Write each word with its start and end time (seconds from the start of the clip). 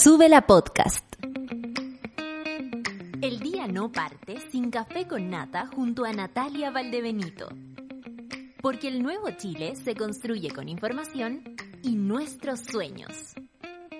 Sube 0.00 0.28
la 0.28 0.46
podcast. 0.46 1.04
El 3.20 3.40
día 3.40 3.66
no 3.66 3.90
parte 3.90 4.38
sin 4.52 4.70
café 4.70 5.08
con 5.08 5.28
nata 5.28 5.68
junto 5.74 6.04
a 6.04 6.12
Natalia 6.12 6.70
Valdebenito. 6.70 7.48
Porque 8.62 8.86
el 8.86 9.02
nuevo 9.02 9.28
Chile 9.32 9.74
se 9.74 9.96
construye 9.96 10.52
con 10.52 10.68
información 10.68 11.42
y 11.82 11.96
nuestros 11.96 12.60
sueños. 12.60 13.34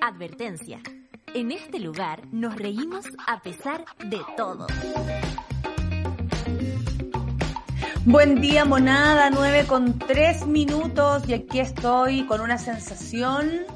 Advertencia. 0.00 0.80
En 1.34 1.50
este 1.50 1.80
lugar 1.80 2.22
nos 2.30 2.54
reímos 2.54 3.04
a 3.26 3.42
pesar 3.42 3.84
de 3.98 4.20
todo. 4.36 4.68
Buen 8.04 8.40
día, 8.40 8.64
monada, 8.64 9.30
9 9.30 9.66
con 9.66 9.98
3 9.98 10.46
minutos 10.46 11.28
y 11.28 11.32
aquí 11.32 11.58
estoy 11.58 12.24
con 12.26 12.40
una 12.40 12.56
sensación 12.56 13.66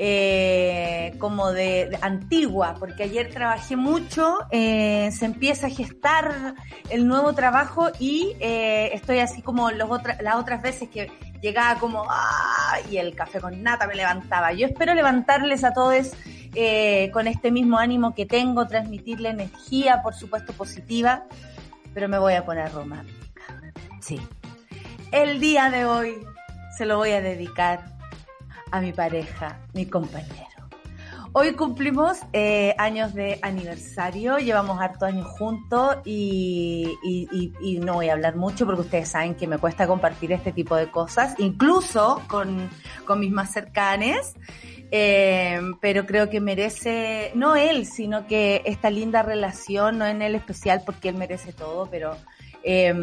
eh, 0.00 1.14
como 1.18 1.50
de, 1.52 1.98
antigua, 2.00 2.76
porque 2.78 3.02
ayer 3.02 3.30
trabajé 3.30 3.76
mucho, 3.76 4.38
eh, 4.52 5.10
se 5.12 5.24
empieza 5.24 5.66
a 5.66 5.70
gestar 5.70 6.54
el 6.88 7.06
nuevo 7.08 7.34
trabajo 7.34 7.88
y 7.98 8.36
eh, 8.38 8.90
estoy 8.94 9.18
así 9.18 9.42
como 9.42 9.72
los 9.72 9.88
las 10.20 10.36
otras 10.36 10.62
veces 10.62 10.88
que 10.88 11.10
llegaba 11.42 11.78
como, 11.80 12.04
¡ah! 12.08 12.76
y 12.90 12.98
el 12.98 13.14
café 13.14 13.40
con 13.40 13.62
nata 13.62 13.86
me 13.86 13.94
levantaba. 13.94 14.52
Yo 14.52 14.66
espero 14.66 14.94
levantarles 14.94 15.64
a 15.64 15.72
todos 15.72 16.12
eh, 16.54 17.10
con 17.12 17.26
este 17.26 17.50
mismo 17.50 17.78
ánimo 17.78 18.14
que 18.14 18.26
tengo, 18.26 18.66
transmitirle 18.66 19.30
energía, 19.30 20.00
por 20.02 20.14
supuesto, 20.14 20.52
positiva, 20.52 21.24
pero 21.92 22.08
me 22.08 22.18
voy 22.18 22.34
a 22.34 22.44
poner 22.44 22.72
romántica. 22.72 23.42
Sí. 24.00 24.20
El 25.10 25.40
día 25.40 25.70
de 25.70 25.84
hoy 25.84 26.14
se 26.76 26.86
lo 26.86 26.98
voy 26.98 27.10
a 27.12 27.20
dedicar 27.20 27.97
a 28.70 28.80
mi 28.80 28.92
pareja, 28.92 29.60
mi 29.74 29.86
compañero. 29.86 30.58
Hoy 31.32 31.52
cumplimos 31.52 32.18
eh, 32.32 32.74
años 32.78 33.12
de 33.12 33.38
aniversario, 33.42 34.38
llevamos 34.38 34.80
harto 34.80 35.04
años 35.04 35.26
juntos 35.26 35.98
y, 36.04 36.98
no 37.82 37.94
voy 37.94 38.08
a 38.08 38.14
hablar 38.14 38.36
mucho 38.36 38.64
porque 38.64 38.80
ustedes 38.80 39.08
saben 39.10 39.34
que 39.34 39.46
me 39.46 39.58
cuesta 39.58 39.86
compartir 39.86 40.32
este 40.32 40.52
tipo 40.52 40.74
de 40.74 40.90
cosas, 40.90 41.34
incluso 41.38 42.22
con, 42.28 42.70
mis 43.18 43.30
más 43.30 43.52
cercanes, 43.52 44.34
eh, 44.90 45.60
pero 45.80 46.06
creo 46.06 46.30
que 46.30 46.40
merece, 46.40 47.30
no 47.34 47.56
él, 47.56 47.84
sino 47.84 48.26
que 48.26 48.62
esta 48.64 48.88
linda 48.90 49.22
relación, 49.22 49.98
no 49.98 50.06
en 50.06 50.22
él 50.22 50.34
especial 50.34 50.82
porque 50.84 51.10
él 51.10 51.16
merece 51.16 51.52
todo, 51.52 51.88
pero 51.90 52.16
eh, 52.64 52.94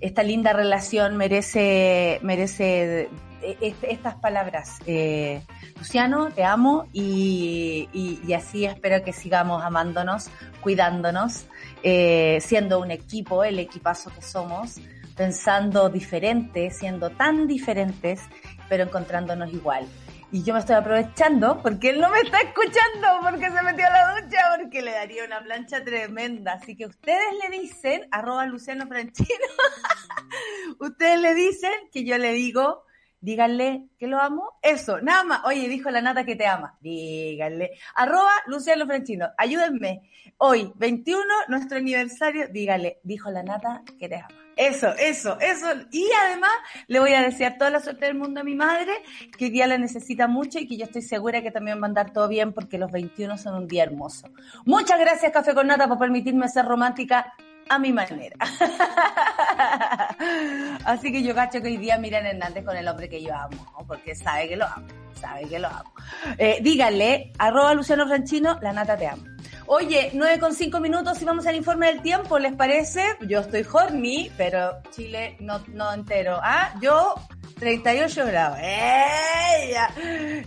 esta 0.00 0.22
linda 0.22 0.52
relación 0.52 1.16
merece, 1.16 2.20
merece 2.22 3.10
estas 3.42 4.14
palabras. 4.16 4.78
Eh, 4.86 5.42
Luciano, 5.76 6.30
te 6.30 6.44
amo 6.44 6.86
y, 6.92 7.88
y, 7.92 8.32
así 8.32 8.64
espero 8.64 9.04
que 9.04 9.12
sigamos 9.12 9.62
amándonos, 9.62 10.30
cuidándonos, 10.60 11.46
eh, 11.82 12.38
siendo 12.40 12.80
un 12.80 12.90
equipo, 12.90 13.44
el 13.44 13.58
equipazo 13.58 14.10
que 14.14 14.22
somos, 14.22 14.80
pensando 15.16 15.88
diferente, 15.88 16.70
siendo 16.70 17.10
tan 17.10 17.46
diferentes, 17.46 18.20
pero 18.68 18.84
encontrándonos 18.84 19.52
igual. 19.52 19.86
Y 20.34 20.42
yo 20.44 20.54
me 20.54 20.60
estoy 20.60 20.76
aprovechando 20.76 21.60
porque 21.60 21.90
él 21.90 22.00
no 22.00 22.08
me 22.08 22.20
está 22.20 22.38
escuchando 22.38 23.08
porque 23.22 23.50
se 23.50 23.62
metió 23.62 23.86
a 23.86 23.90
la 23.90 24.14
ducha 24.14 24.38
porque 24.58 24.80
le 24.80 24.92
daría 24.92 25.26
una 25.26 25.42
plancha 25.42 25.84
tremenda. 25.84 26.54
Así 26.54 26.74
que 26.74 26.86
ustedes 26.86 27.20
le 27.42 27.58
dicen, 27.58 28.08
arroba 28.10 28.46
Luciano 28.46 28.86
Franchino, 28.86 29.28
ustedes 30.80 31.20
le 31.20 31.34
dicen 31.34 31.72
que 31.92 32.04
yo 32.04 32.16
le 32.16 32.32
digo, 32.32 32.82
díganle 33.22 33.86
que 33.98 34.06
lo 34.06 34.20
amo. 34.20 34.58
Eso, 34.60 35.00
nada 35.00 35.24
más. 35.24 35.40
Oye, 35.46 35.68
dijo 35.68 35.90
la 35.90 36.02
nata 36.02 36.24
que 36.24 36.36
te 36.36 36.46
ama. 36.46 36.76
Díganle. 36.80 37.70
Arroba 37.94 38.32
Luciano 38.46 38.84
Franchino, 38.84 39.30
ayúdenme. 39.38 40.02
Hoy, 40.36 40.72
21, 40.74 41.22
nuestro 41.48 41.78
aniversario, 41.78 42.48
díganle, 42.48 42.98
dijo 43.02 43.30
la 43.30 43.42
nata 43.42 43.82
que 43.98 44.08
te 44.08 44.16
ama. 44.16 44.28
Eso, 44.56 44.92
eso, 44.98 45.38
eso. 45.40 45.66
Y 45.92 46.06
además 46.26 46.50
le 46.86 47.00
voy 47.00 47.14
a 47.14 47.22
desear 47.22 47.56
toda 47.56 47.70
la 47.70 47.80
suerte 47.80 48.04
del 48.06 48.16
mundo 48.16 48.40
a 48.40 48.44
mi 48.44 48.54
madre, 48.54 48.92
que 49.38 49.46
hoy 49.46 49.50
día 49.50 49.66
la 49.66 49.78
necesita 49.78 50.28
mucho 50.28 50.58
y 50.58 50.66
que 50.66 50.76
yo 50.76 50.84
estoy 50.84 51.00
segura 51.02 51.40
que 51.42 51.50
también 51.50 51.78
va 51.78 51.86
a 51.86 51.88
andar 51.88 52.12
todo 52.12 52.28
bien 52.28 52.52
porque 52.52 52.76
los 52.76 52.90
21 52.90 53.38
son 53.38 53.54
un 53.54 53.66
día 53.66 53.84
hermoso. 53.84 54.28
Muchas 54.66 55.00
gracias 55.00 55.32
Café 55.32 55.54
con 55.54 55.68
Nata 55.68 55.88
por 55.88 55.98
permitirme 55.98 56.48
ser 56.48 56.66
romántica 56.66 57.32
a 57.68 57.78
mi 57.78 57.92
manera. 57.92 58.36
Así 60.84 61.12
que 61.12 61.22
yo 61.22 61.34
cacho 61.34 61.60
que 61.60 61.68
hoy 61.68 61.76
día 61.76 61.98
miren 61.98 62.26
Hernández 62.26 62.64
con 62.64 62.76
el 62.76 62.86
hombre 62.88 63.08
que 63.08 63.22
yo 63.22 63.34
amo, 63.34 63.84
porque 63.86 64.14
sabe 64.14 64.48
que 64.48 64.56
lo 64.56 64.66
amo, 64.66 64.86
sabe 65.14 65.48
que 65.48 65.58
lo 65.58 65.68
amo. 65.68 65.92
Eh, 66.38 66.58
díganle, 66.62 67.32
arroba 67.38 67.74
Luciano 67.74 68.06
Franchino, 68.06 68.58
la 68.60 68.72
nata 68.72 68.96
te 68.96 69.06
amo. 69.06 69.24
Oye, 69.66 70.10
9 70.12 70.38
con 70.38 70.54
5 70.54 70.80
minutos 70.80 71.20
y 71.22 71.24
vamos 71.24 71.46
al 71.46 71.56
informe 71.56 71.86
del 71.86 72.02
tiempo, 72.02 72.38
¿les 72.38 72.54
parece? 72.54 73.16
Yo 73.26 73.40
estoy 73.40 73.64
horny, 73.70 74.30
pero 74.36 74.82
Chile 74.90 75.36
no, 75.40 75.60
no 75.68 75.92
entero. 75.92 76.38
Ah, 76.42 76.74
yo 76.80 77.14
38 77.58 78.26
grados. 78.26 78.58
¡Ella! 78.60 79.88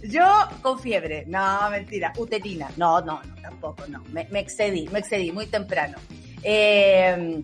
Yo 0.04 0.26
con 0.62 0.80
fiebre. 0.80 1.24
No, 1.28 1.70
mentira. 1.70 2.12
Uterina. 2.18 2.70
No, 2.76 3.00
no, 3.00 3.22
no, 3.24 3.36
tampoco, 3.42 3.88
no. 3.88 4.04
Me 4.12 4.28
excedí, 4.40 4.88
me 4.90 5.00
excedí 5.00 5.32
muy 5.32 5.48
temprano. 5.48 5.98
Eh, 6.48 7.44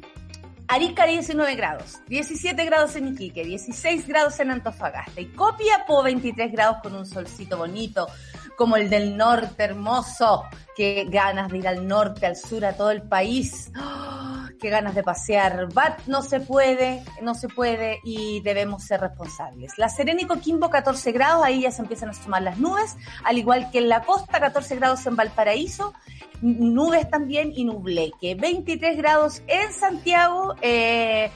Arica 0.67 1.05
19 1.05 1.55
grados, 1.55 1.99
17 2.07 2.63
grados 2.63 2.95
en 2.95 3.07
Iquique, 3.09 3.43
16 3.43 4.07
grados 4.07 4.39
en 4.39 4.51
Antofagasta 4.51 5.19
y 5.19 5.25
Copiapó 5.25 6.03
23 6.03 6.51
grados 6.51 6.77
con 6.83 6.95
un 6.95 7.05
solcito 7.05 7.57
bonito 7.57 8.07
como 8.55 8.77
el 8.77 8.89
del 8.89 9.17
norte 9.17 9.63
hermoso. 9.63 10.43
Qué 10.77 11.07
ganas 11.09 11.51
de 11.51 11.57
ir 11.57 11.67
al 11.67 11.87
norte, 11.87 12.27
al 12.27 12.35
sur, 12.35 12.63
a 12.63 12.73
todo 12.73 12.91
el 12.91 13.01
país. 13.01 13.71
¡Oh! 13.77 14.40
Qué 14.61 14.69
ganas 14.69 14.95
de 14.95 15.03
pasear. 15.03 15.73
Bat 15.73 16.05
no 16.07 16.21
se 16.21 16.39
puede, 16.39 17.03
no 17.21 17.35
se 17.35 17.49
puede 17.49 17.99
y 18.03 18.41
debemos 18.41 18.83
ser 18.83 19.01
responsables. 19.01 19.77
La 19.77 19.89
Serena 19.89 20.21
y 20.21 20.25
Coquimbo 20.25 20.69
14 20.69 21.11
grados, 21.11 21.43
ahí 21.43 21.61
ya 21.61 21.71
se 21.71 21.81
empiezan 21.81 22.09
a 22.09 22.13
sumar 22.13 22.43
las 22.43 22.57
nubes, 22.57 22.95
al 23.23 23.37
igual 23.37 23.71
que 23.71 23.79
en 23.79 23.89
la 23.89 24.03
costa 24.03 24.39
14 24.39 24.75
grados 24.75 25.05
en 25.07 25.15
Valparaíso 25.15 25.93
nubes 26.41 27.09
también 27.09 27.51
y 27.55 27.65
nubleque. 27.65 28.35
23 28.35 28.97
grados 28.97 29.41
en 29.47 29.71
Santiago, 29.73 30.55
eh, 30.61 31.31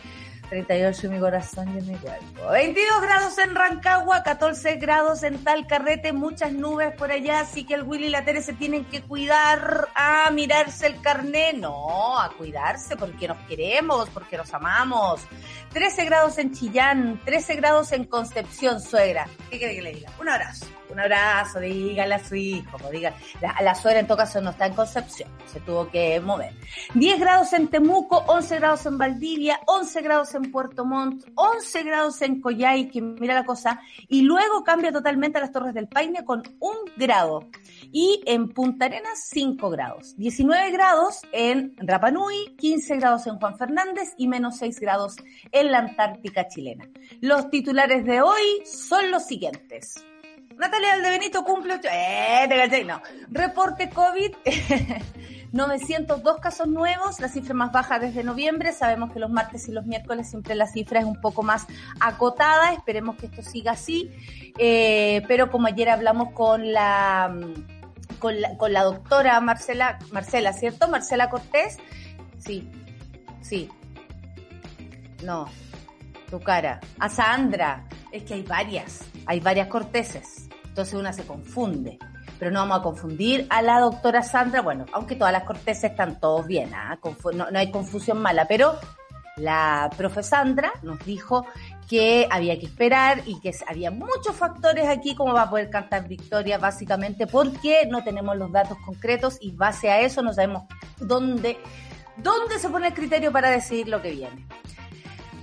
38 0.49 1.07
en 1.07 1.13
mi 1.13 1.19
corazón 1.19 1.75
y 1.75 1.79
en 1.79 1.87
mi 1.91 1.97
cuerpo. 1.97 2.51
22 2.51 3.01
grados 3.01 3.37
en 3.37 3.55
Rancagua, 3.55 4.23
14 4.23 4.75
grados 4.75 5.23
en 5.23 5.43
Talcarrete, 5.43 6.13
muchas 6.13 6.51
nubes 6.51 6.93
por 6.95 7.11
allá, 7.11 7.41
así 7.41 7.63
que 7.65 7.75
el 7.75 7.83
Willy 7.83 8.07
y 8.07 8.09
la 8.09 8.25
Tere 8.25 8.41
se 8.41 8.53
tienen 8.53 8.85
que 8.85 9.01
cuidar 9.01 9.89
a 9.95 10.29
mirarse 10.31 10.87
el 10.87 11.01
carné. 11.01 11.53
No, 11.53 12.19
a 12.19 12.29
cuidarse 12.29 12.95
porque 12.95 13.27
nos 13.27 13.37
queremos, 13.47 14.09
porque 14.09 14.37
nos 14.37 14.53
amamos. 14.53 15.21
13 15.75 16.05
grados 16.05 16.37
en 16.37 16.53
Chillán, 16.53 17.19
13 17.25 17.55
grados 17.55 17.91
en 17.91 18.05
Concepción, 18.05 18.79
suegra. 18.79 19.27
¿Qué 19.49 19.57
quiere 19.57 19.75
que 19.75 19.81
le 19.81 19.93
diga? 19.95 20.09
Un 20.21 20.29
abrazo 20.29 20.65
un 20.89 20.99
abrazo, 20.99 21.59
dígale 21.59 22.15
a 22.15 22.23
su 22.23 22.35
hijo, 22.35 22.77
diga, 22.91 23.13
la, 23.41 23.55
la 23.61 23.75
suegra 23.75 23.99
en 23.99 24.07
todo 24.07 24.17
caso 24.17 24.41
no 24.41 24.51
está 24.51 24.67
en 24.67 24.73
Concepción, 24.73 25.29
se 25.45 25.59
tuvo 25.59 25.89
que 25.89 26.19
mover. 26.19 26.53
10 26.93 27.19
grados 27.19 27.53
en 27.53 27.67
Temuco, 27.67 28.23
11 28.27 28.55
grados 28.59 28.85
en 28.85 28.97
Valdivia, 28.97 29.59
11 29.67 30.01
grados 30.01 30.35
en 30.35 30.51
Puerto 30.51 30.85
Montt, 30.85 31.25
11 31.35 31.83
grados 31.83 32.21
en 32.21 32.41
Coyhai, 32.41 32.89
que 32.89 33.01
mira 33.01 33.33
la 33.33 33.45
cosa, 33.45 33.81
y 34.07 34.21
luego 34.21 34.63
cambia 34.63 34.91
totalmente 34.91 35.37
a 35.37 35.41
las 35.41 35.51
Torres 35.51 35.73
del 35.73 35.87
Paine 35.87 36.23
con 36.23 36.43
un 36.59 36.75
grado. 36.95 37.47
Y 37.91 38.21
en 38.25 38.49
Punta 38.49 38.85
Arenas, 38.85 39.25
5 39.29 39.69
grados. 39.69 40.15
19 40.17 40.71
grados 40.71 41.21
en 41.31 41.75
Rapa 41.77 42.11
Nui, 42.11 42.55
15 42.57 42.97
grados 42.97 43.27
en 43.27 43.37
Juan 43.37 43.57
Fernández 43.57 44.13
y 44.17 44.27
menos 44.27 44.57
6 44.57 44.79
grados 44.79 45.15
en 45.51 45.64
la 45.71 45.79
Antártica 45.79 46.47
chilena. 46.47 46.87
Los 47.21 47.49
titulares 47.49 48.05
de 48.05 48.21
hoy 48.21 48.63
son 48.65 49.11
los 49.11 49.25
siguientes. 49.25 50.03
Natalia 50.57 50.97
Benito 51.01 51.43
cumple... 51.43 51.79
Eh, 51.83 52.47
te 52.69 52.83
no. 52.85 53.01
Reporte 53.29 53.89
COVID. 53.89 54.31
902 55.51 56.39
casos 56.41 56.67
nuevos, 56.67 57.21
la 57.21 57.29
cifra 57.29 57.53
más 57.53 57.71
baja 57.71 57.97
desde 57.97 58.23
noviembre. 58.23 58.73
Sabemos 58.73 59.13
que 59.13 59.19
los 59.19 59.29
martes 59.29 59.67
y 59.69 59.71
los 59.71 59.85
miércoles 59.85 60.29
siempre 60.29 60.53
la 60.53 60.67
cifra 60.67 60.99
es 60.99 61.05
un 61.05 61.19
poco 61.21 61.43
más 61.43 61.65
acotada. 61.99 62.73
Esperemos 62.73 63.15
que 63.15 63.27
esto 63.27 63.41
siga 63.41 63.71
así. 63.71 64.11
Eh, 64.57 65.23
pero 65.27 65.49
como 65.51 65.67
ayer 65.67 65.89
hablamos 65.89 66.31
con 66.33 66.73
la, 66.73 67.33
con 68.19 68.41
la, 68.41 68.57
con 68.57 68.73
la 68.73 68.83
doctora 68.83 69.39
Marcela, 69.39 69.97
Marcela, 70.11 70.51
¿cierto? 70.51 70.89
Marcela 70.89 71.29
Cortés. 71.29 71.77
Sí, 72.37 72.69
sí. 73.41 73.69
No, 75.25 75.47
tu 76.29 76.39
cara. 76.39 76.79
A 76.99 77.09
Sandra. 77.09 77.85
Es 78.11 78.23
que 78.23 78.35
hay 78.35 78.43
varias, 78.43 79.01
hay 79.25 79.39
varias 79.39 79.67
Corteses. 79.67 80.47
Entonces 80.65 80.93
una 80.93 81.13
se 81.13 81.25
confunde. 81.25 81.97
Pero 82.37 82.51
no 82.51 82.59
vamos 82.59 82.79
a 82.79 82.83
confundir 82.83 83.47
a 83.49 83.61
la 83.61 83.79
doctora 83.79 84.21
Sandra, 84.21 84.61
bueno, 84.61 84.85
aunque 84.91 85.15
todas 85.15 85.31
las 85.31 85.43
corteses 85.43 85.91
están 85.91 86.19
todos 86.19 86.45
bien, 86.45 86.73
¿ah? 86.73 86.99
no, 87.33 87.47
hay 87.53 87.71
confusión 87.71 88.21
mala, 88.21 88.45
pero 88.45 88.75
la 89.37 89.89
profe 89.95 90.21
Sandra 90.21 90.73
nos 90.81 90.99
dijo 91.05 91.45
que 91.87 92.27
había 92.29 92.59
que 92.59 92.65
esperar 92.65 93.21
y 93.25 93.39
que 93.39 93.53
había 93.67 93.89
muchos 93.89 94.35
factores 94.35 94.85
aquí 94.85 95.15
como 95.15 95.33
va 95.33 95.43
a 95.43 95.49
poder 95.49 95.69
cantar 95.69 96.09
victoria, 96.09 96.57
básicamente 96.57 97.25
porque 97.25 97.87
no 97.89 98.03
tenemos 98.03 98.35
los 98.35 98.51
datos 98.51 98.77
concretos 98.85 99.37
y 99.39 99.51
base 99.51 99.89
a 99.89 100.01
eso 100.01 100.21
no 100.21 100.33
sabemos 100.33 100.63
dónde, 100.97 101.57
dónde 102.17 102.59
se 102.59 102.67
pone 102.67 102.87
el 102.87 102.93
criterio 102.93 103.31
para 103.31 103.49
decidir 103.49 103.87
lo 103.87 104.01
que 104.01 104.11
viene. 104.11 104.45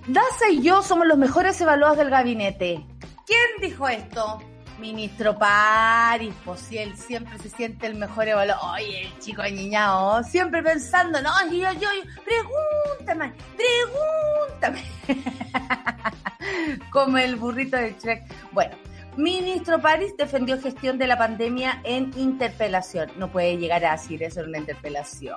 Daza 0.06 0.48
y 0.50 0.62
yo 0.62 0.82
somos 0.82 1.06
los 1.06 1.16
mejores 1.16 1.60
evaluados 1.60 1.98
del 1.98 2.10
gabinete. 2.10 2.84
¿Quién 3.24 3.70
dijo 3.70 3.86
esto? 3.86 4.42
Ministro 4.80 5.38
Paris, 5.38 6.34
pues 6.44 6.58
si 6.58 6.78
él 6.78 6.96
siempre 6.96 7.38
se 7.38 7.48
siente 7.48 7.86
el 7.86 7.94
mejor 7.94 8.26
evaluado. 8.26 8.72
Oye, 8.72 9.02
el 9.02 9.18
chico 9.20 9.44
niñao, 9.44 10.24
siempre 10.24 10.60
pensando, 10.60 11.22
no, 11.22 11.30
yo, 11.52 11.72
yo, 11.74 11.88
pregúntame, 12.24 13.32
pregúntame. 13.56 14.82
Como 16.90 17.18
el 17.18 17.36
burrito 17.36 17.76
de 17.76 17.94
Shrek. 18.02 18.24
Bueno, 18.50 18.74
Ministro 19.16 19.80
París 19.80 20.14
defendió 20.16 20.58
gestión 20.58 20.96
de 20.96 21.06
la 21.06 21.18
pandemia 21.18 21.80
en 21.84 22.10
interpelación. 22.16 23.10
No 23.18 23.30
puede 23.30 23.58
llegar 23.58 23.84
a 23.84 23.92
decir 23.92 24.22
eso 24.22 24.40
en 24.40 24.48
una 24.48 24.58
interpelación. 24.58 25.36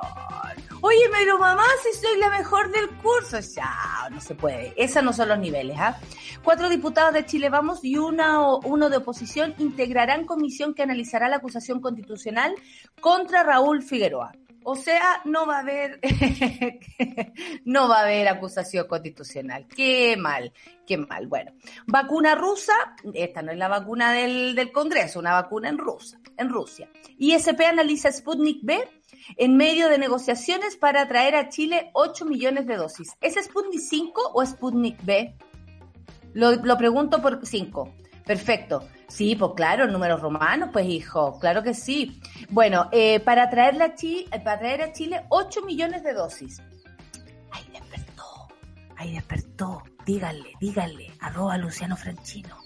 Oye, 0.81 1.09
pero 1.11 1.37
mamá, 1.37 1.65
si 1.83 1.99
soy 1.99 2.17
la 2.17 2.29
mejor 2.29 2.71
del 2.71 2.89
curso. 2.97 3.39
Ya, 3.39 4.07
no 4.11 4.21
se 4.21 4.33
puede. 4.33 4.73
Esos 4.77 5.03
no 5.03 5.11
son 5.11 5.29
los 5.29 5.39
niveles. 5.39 5.77
¿ah? 5.77 5.97
Cuatro 6.43 6.69
diputados 6.69 7.13
de 7.13 7.25
Chile 7.25 7.49
Vamos 7.49 7.83
y 7.83 7.97
una, 7.97 8.47
uno 8.47 8.89
de 8.89 8.97
oposición 8.97 9.55
integrarán 9.57 10.25
comisión 10.25 10.73
que 10.73 10.83
analizará 10.83 11.27
la 11.27 11.37
acusación 11.37 11.81
constitucional 11.81 12.55
contra 13.01 13.43
Raúl 13.43 13.83
Figueroa. 13.83 14.31
O 14.67 14.75
sea, 14.75 15.21
no 15.25 15.45
va 15.45 15.57
a 15.57 15.59
haber, 15.59 15.99
no 17.65 17.87
va 17.87 17.99
a 17.99 18.01
haber 18.01 18.27
acusación 18.27 18.87
constitucional. 18.87 19.67
Qué 19.67 20.17
mal, 20.17 20.51
qué 20.87 20.97
mal. 20.97 21.27
Bueno, 21.27 21.51
vacuna 21.85 22.33
rusa, 22.33 22.73
esta 23.13 23.43
no 23.43 23.51
es 23.51 23.59
la 23.59 23.67
vacuna 23.67 24.11
del, 24.11 24.55
del 24.55 24.71
Congreso, 24.71 25.19
una 25.19 25.33
vacuna 25.33 25.69
en 25.69 25.77
Rusia, 25.77 26.19
en 26.37 26.49
Rusia. 26.49 26.89
ISP 27.19 27.61
analiza 27.61 28.11
Sputnik 28.11 28.61
B 28.63 28.83
en 29.37 29.55
medio 29.55 29.87
de 29.87 29.99
negociaciones 29.99 30.77
para 30.77 31.07
traer 31.07 31.35
a 31.35 31.49
Chile 31.49 31.91
8 31.93 32.25
millones 32.25 32.65
de 32.65 32.77
dosis. 32.77 33.15
¿Es 33.21 33.35
Sputnik 33.35 33.81
5 33.81 34.31
o 34.33 34.43
Sputnik 34.43 34.97
B? 35.05 35.35
Lo, 36.33 36.53
lo 36.55 36.75
pregunto 36.75 37.21
por 37.21 37.45
5. 37.45 37.93
Perfecto. 38.25 38.83
Sí, 39.07 39.35
pues 39.35 39.51
claro, 39.55 39.87
números 39.87 40.21
romanos, 40.21 40.69
pues 40.73 40.87
hijo, 40.87 41.39
claro 41.39 41.63
que 41.63 41.73
sí. 41.73 42.19
Bueno, 42.49 42.89
eh, 42.91 43.19
para, 43.19 43.49
traerle 43.49 43.83
a 43.83 43.95
Chile, 43.95 44.27
para 44.43 44.59
traer 44.59 44.81
a 44.81 44.91
Chile 44.91 45.25
8 45.29 45.61
millones 45.63 46.03
de 46.03 46.13
dosis. 46.13 46.61
Ahí 47.51 47.65
despertó, 47.71 48.47
ahí 48.97 49.13
despertó. 49.13 49.83
Díganle, 50.05 50.53
díganle, 50.59 51.11
arroba 51.19 51.57
Luciano 51.57 51.95
Franchino. 51.95 52.64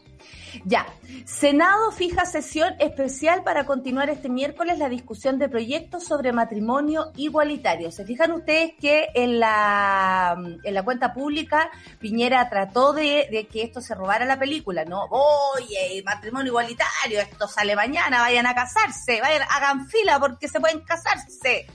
Ya, 0.66 0.86
Senado 1.26 1.92
fija 1.92 2.26
sesión 2.26 2.74
especial 2.80 3.44
para 3.44 3.66
continuar 3.66 4.10
este 4.10 4.30
miércoles 4.30 4.80
la 4.80 4.90
discusión 4.90 5.38
de 5.38 5.50
proyectos 5.50 6.04
sobre 6.06 6.32
matrimonio 6.32 7.12
igualitario. 7.16 7.92
¿Se 7.92 8.06
fijan 8.06 8.32
ustedes 8.32 8.74
que 8.80 9.10
en 9.14 9.40
la, 9.40 10.36
en 10.64 10.74
la 10.74 10.84
cuenta 10.84 11.14
pública 11.14 11.70
Piñera 12.00 12.50
trató 12.50 12.94
de, 12.94 13.48
que 13.52 13.64
esto 13.64 13.82
se 13.82 13.96
robara 13.96 14.26
la 14.26 14.40
película? 14.40 14.86
No, 14.86 15.06
oye, 15.10 16.02
matrimonio 16.06 16.50
igualitario, 16.50 17.20
esto 17.20 17.48
sale 17.48 17.76
mañana, 17.76 18.22
vayan 18.22 18.48
a 18.48 18.56
casarse, 18.56 19.22
vayan, 19.22 19.44
hagan 19.50 19.88
fila 19.88 20.20
porque 20.20 20.48
se 20.48 20.60
pueden 20.60 20.82
casarse. 20.82 21.68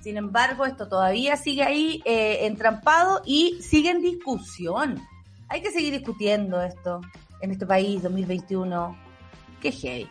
Sin 0.00 0.16
embargo, 0.16 0.64
esto 0.64 0.88
todavía 0.88 1.36
sigue 1.36 1.62
ahí 1.62 2.02
eh, 2.04 2.46
entrampado 2.46 3.22
y 3.24 3.60
sigue 3.62 3.90
en 3.90 4.00
discusión. 4.02 5.00
Hay 5.48 5.60
que 5.60 5.70
seguir 5.70 5.92
discutiendo 5.92 6.62
esto 6.62 7.00
en 7.42 7.50
este 7.50 7.66
país 7.66 8.02
2021. 8.02 8.96
Qué 9.60 9.70
heavy. 9.70 10.08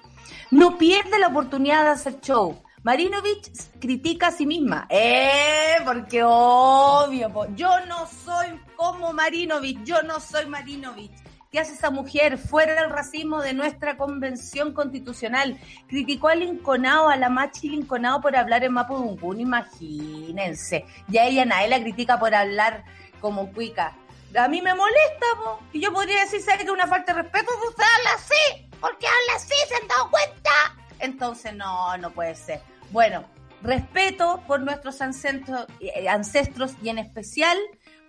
No 0.51 0.77
pierde 0.77 1.17
la 1.17 1.27
oportunidad 1.27 1.83
de 1.83 1.89
hacer 1.89 2.21
show. 2.21 2.61
Marinovich 2.83 3.51
critica 3.79 4.27
a 4.27 4.31
sí 4.31 4.45
misma. 4.45 4.87
Eh, 4.89 5.77
porque 5.85 6.23
obvio, 6.23 7.31
yo 7.55 7.85
no 7.87 8.07
soy 8.07 8.59
como 8.75 9.13
Marinovich, 9.13 9.83
yo 9.83 10.01
no 10.03 10.19
soy 10.19 10.45
Marinovich. 10.45 11.11
¿Qué 11.51 11.59
hace 11.59 11.73
esa 11.73 11.91
mujer 11.91 12.37
fuera 12.37 12.81
del 12.81 12.89
racismo 12.89 13.41
de 13.41 13.53
nuestra 13.53 13.97
convención 13.97 14.73
constitucional? 14.73 15.59
Criticó 15.87 16.29
al 16.29 16.43
Inconao, 16.43 17.09
a 17.09 17.17
la 17.17 17.29
machi 17.29 17.73
Inconao 17.73 18.21
por 18.21 18.37
hablar 18.37 18.63
en 18.63 18.71
Mapudungún, 18.71 19.41
imagínense. 19.41 20.85
Ya 21.09 21.25
ella 21.25 21.43
nadie 21.43 21.67
la 21.67 21.81
critica 21.81 22.17
por 22.17 22.33
hablar 22.33 22.85
como 23.19 23.51
cuica 23.51 23.97
a 24.35 24.47
mí 24.47 24.61
me 24.61 24.73
molesta, 24.73 25.25
po. 25.43 25.59
y 25.73 25.81
yo 25.81 25.91
podría 25.93 26.21
decir, 26.21 26.41
¿sabes 26.41 26.59
que 26.59 26.65
es 26.65 26.71
una 26.71 26.87
falta 26.87 27.13
de 27.13 27.21
respeto 27.23 27.51
usted 27.67 27.83
habla 27.97 28.13
así? 28.15 28.69
Porque 28.79 29.07
habla 29.07 29.35
así, 29.35 29.53
¿se 29.67 29.75
han 29.75 29.87
dado 29.87 30.09
cuenta? 30.09 30.51
Entonces, 30.99 31.53
no, 31.53 31.97
no 31.97 32.11
puede 32.11 32.35
ser. 32.35 32.61
Bueno, 32.91 33.25
respeto 33.61 34.43
por 34.47 34.61
nuestros 34.61 35.01
ancestros, 35.01 35.65
eh, 35.79 36.07
ancestros 36.07 36.75
y 36.81 36.89
en 36.89 36.99
especial 36.99 37.57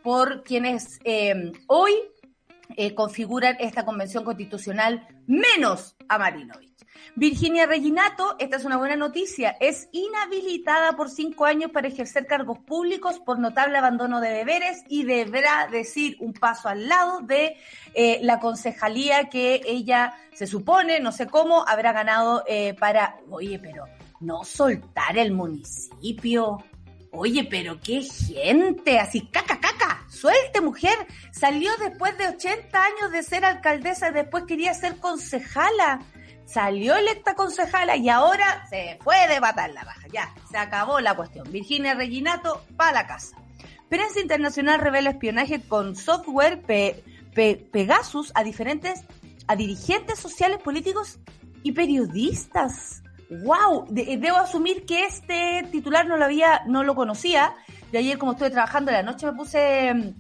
por 0.03 0.43
quienes 0.43 0.99
eh, 1.05 1.53
hoy 1.67 1.93
eh, 2.77 2.95
configuran 2.95 3.57
esta 3.61 3.85
convención 3.85 4.25
constitucional, 4.25 5.07
menos 5.27 5.97
a 6.09 6.19
Marinovich. 6.19 6.72
Virginia 7.15 7.67
Reginato, 7.67 8.37
esta 8.39 8.57
es 8.57 8.65
una 8.65 8.77
buena 8.77 8.97
noticia, 8.97 9.57
es 9.61 9.89
inhabilitada 9.93 10.97
por 10.97 11.11
cinco 11.11 11.45
años 11.45 11.71
para 11.71 11.89
ejercer 11.89 12.27
cargos 12.27 12.59
públicos 12.59 13.21
por 13.21 13.39
notable 13.39 13.79
abandono 13.79 14.21
de 14.21 14.31
deberes 14.31 14.83
y 14.89 15.05
deberá 15.05 15.69
decir 15.71 16.17
un 16.21 16.33
paso 16.33 16.69
al 16.69 16.89
lado 16.89 17.21
de 17.21 17.57
eh, 17.95 18.21
la 18.23 18.41
concejalía 18.41 19.29
que 19.29 19.61
ella 19.65 20.15
se 20.33 20.47
supone, 20.47 21.01
no 21.01 21.13
sé 21.13 21.27
cómo, 21.27 21.65
habrá 21.69 21.93
ganado 21.93 22.45
eh, 22.47 22.75
para, 22.75 23.17
oye, 23.31 23.59
pero 23.59 23.85
no 24.21 24.45
soltar 24.45 25.19
el 25.19 25.33
municipio. 25.33 26.65
Oye, 27.15 27.45
pero 27.45 27.79
qué 27.79 28.01
gente, 28.01 28.99
así 28.99 29.29
caca, 29.31 29.61
caca, 29.61 30.07
suelte 30.09 30.63
mujer. 30.63 30.97
Salió 31.31 31.71
después 31.79 32.17
de 32.17 32.29
80 32.29 32.83
años 32.83 33.13
de 33.13 33.23
ser 33.23 33.45
alcaldesa 33.45 34.13
después 34.13 34.45
quería 34.45 34.73
ser 34.73 34.97
concejala 34.97 36.01
salió 36.47 36.97
electa 36.97 37.35
concejala 37.35 37.97
y 37.97 38.09
ahora 38.09 38.67
se 38.69 38.99
puede 39.03 39.41
matar 39.41 39.71
la 39.71 39.85
baja. 39.85 40.07
Ya, 40.13 40.35
se 40.51 40.59
acabó 40.59 41.01
la 41.01 41.15
cuestión. 41.15 41.51
Virginia 41.51 41.95
Reginato, 41.95 42.65
para 42.77 42.93
la 42.93 43.07
casa. 43.07 43.37
Prensa 43.89 44.21
Internacional 44.21 44.81
revela 44.81 45.11
espionaje 45.11 45.61
con 45.61 45.97
software 45.97 46.63
Pegasus 47.35 48.33
a 48.35 48.43
diferentes, 48.43 49.05
a 49.47 49.57
dirigentes 49.57 50.19
sociales, 50.19 50.59
políticos 50.59 51.19
y 51.63 51.73
periodistas. 51.73 53.03
¡Wow! 53.29 53.87
debo 53.89 54.37
asumir 54.37 54.85
que 54.85 55.05
este 55.05 55.67
titular 55.71 56.07
no 56.07 56.17
lo 56.17 56.25
había, 56.25 56.63
no 56.67 56.85
lo 56.85 56.95
conocía. 56.95 57.55
De 57.91 57.99
ayer, 57.99 58.19
como 58.19 58.33
estuve 58.33 58.51
trabajando 58.51 58.91
la 58.91 59.03
noche, 59.03 59.27
me 59.27 59.33
puse 59.33 59.93
mm, 59.93 60.15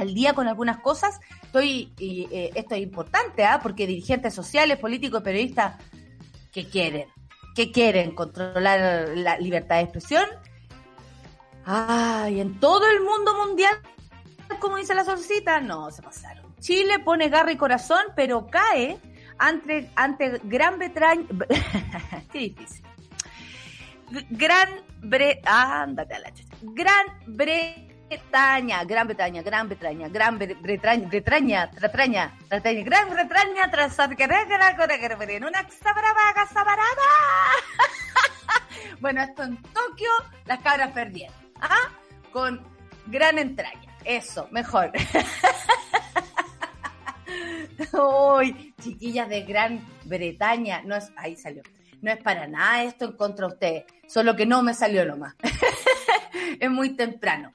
al 0.00 0.14
día 0.14 0.32
con 0.32 0.48
algunas 0.48 0.78
cosas. 0.78 1.20
Estoy, 1.42 1.92
eh, 1.98 2.50
esto 2.54 2.74
es 2.74 2.82
importante, 2.82 3.44
¿ah? 3.44 3.60
porque 3.62 3.86
dirigentes 3.86 4.34
sociales, 4.34 4.78
políticos, 4.78 5.22
periodistas, 5.22 5.74
¿qué 6.52 6.68
quieren? 6.68 7.08
¿Qué 7.54 7.72
quieren? 7.72 8.14
¿Controlar 8.14 9.08
la 9.16 9.38
libertad 9.38 9.76
de 9.76 9.82
expresión? 9.82 10.26
Ay, 11.64 12.40
en 12.40 12.60
todo 12.60 12.88
el 12.88 13.02
mundo 13.02 13.46
mundial, 13.46 13.74
como 14.60 14.76
dice 14.76 14.94
la 14.94 15.04
solcita, 15.04 15.60
no, 15.60 15.90
se 15.90 16.02
pasaron. 16.02 16.54
Chile 16.60 16.98
pone 17.00 17.28
garra 17.28 17.52
y 17.52 17.56
corazón, 17.56 18.02
pero 18.14 18.46
cae 18.46 18.98
ante, 19.38 19.90
ante 19.96 20.40
Gran 20.44 20.78
Bretaña. 20.78 21.26
Qué 22.32 22.38
difícil. 22.38 22.84
Gran 24.30 24.68
Bre... 25.02 25.40
ándate 25.44 26.14
a 26.14 26.18
la 26.20 26.32
Gran 26.62 27.06
Bretaña 27.26 27.85
Bretaña, 28.08 28.84
Gran 28.84 29.08
Bretaña, 29.08 29.42
Gran 29.42 29.68
Bretaña, 29.68 30.08
Gran 30.08 30.38
Bretaña, 30.38 31.08
Bretaña, 31.08 31.70
Bretaña, 31.74 32.32
Bretaña, 32.48 32.84
Gran 32.84 33.10
Bretaña, 33.10 33.70
tras 33.70 33.98
una. 33.98 34.16
Bueno, 39.00 39.22
esto 39.22 39.42
en 39.42 39.56
Tokio, 39.56 40.10
las 40.46 40.60
cabras 40.60 40.92
perdieron, 40.92 41.34
¿ah? 41.60 41.90
Con 42.32 42.62
gran 43.06 43.38
entraña, 43.38 43.94
eso, 44.04 44.48
mejor. 44.50 44.92
Uy, 47.92 48.74
chiquillas 48.80 49.28
de 49.28 49.42
Gran 49.42 49.86
Bretaña, 50.04 50.80
no 50.82 50.96
es, 50.96 51.12
ahí 51.16 51.36
salió, 51.36 51.62
no 52.00 52.10
es 52.10 52.22
para 52.22 52.46
nada 52.46 52.84
esto 52.84 53.04
en 53.06 53.12
contra 53.12 53.48
de 53.48 53.52
ustedes, 53.52 53.84
solo 54.08 54.36
que 54.36 54.46
no 54.46 54.62
me 54.62 54.72
salió 54.72 55.04
nomás. 55.04 55.34
es 56.60 56.70
muy 56.70 56.90
temprano. 56.90 57.52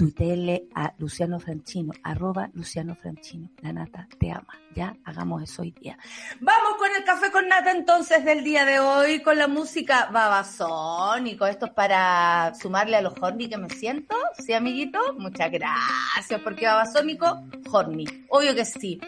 Tuitele 0.00 0.66
a 0.74 0.94
Luciano 0.96 1.38
Franchino, 1.38 1.92
arroba 2.02 2.48
Luciano 2.54 2.94
Franchino. 2.94 3.50
La 3.60 3.70
nata 3.70 4.08
te 4.18 4.30
ama. 4.30 4.58
Ya 4.74 4.96
hagamos 5.04 5.42
eso 5.42 5.60
hoy 5.60 5.72
día. 5.72 5.98
Vamos 6.40 6.78
con 6.78 6.88
el 6.96 7.04
café 7.04 7.30
con 7.30 7.46
nata 7.46 7.70
entonces 7.72 8.24
del 8.24 8.42
día 8.42 8.64
de 8.64 8.78
hoy, 8.80 9.20
con 9.20 9.36
la 9.36 9.46
música 9.46 10.08
babasónico. 10.10 11.44
Esto 11.46 11.66
es 11.66 11.72
para 11.72 12.54
sumarle 12.54 12.96
a 12.96 13.02
los 13.02 13.12
horny 13.20 13.50
que 13.50 13.58
me 13.58 13.68
siento. 13.68 14.16
¿Sí, 14.38 14.54
amiguito? 14.54 14.98
Muchas 15.18 15.50
gracias, 15.50 16.40
porque 16.42 16.64
babasónico, 16.66 17.42
horny. 17.70 18.06
Obvio 18.30 18.54
que 18.54 18.64
sí. 18.64 18.98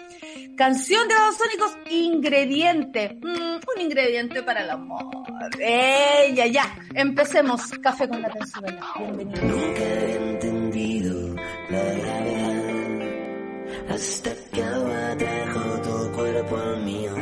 Canción 0.59 1.09
de 1.09 1.15
babasónicos, 1.15 1.73
ingrediente. 1.91 3.19
Mm, 3.23 3.61
un 3.77 3.81
ingrediente 3.81 4.43
para 4.43 4.63
el 4.63 4.69
amor. 4.69 5.25
¡Ey, 5.59 6.35
ya! 6.53 6.77
Empecemos. 6.93 7.71
Café 7.81 8.07
con 8.09 8.21
nata 8.21 8.39
en 8.39 9.17
Bienvenido. 9.17 9.43
Nunca 9.43 9.81
he 9.81 10.42
hasta 13.89 14.31
que 14.53 14.63
ahora 14.63 15.15
dejo 15.17 15.61
tu 15.83 16.13
cuerpo 16.13 16.57
al 16.57 16.83
mío. 16.83 17.15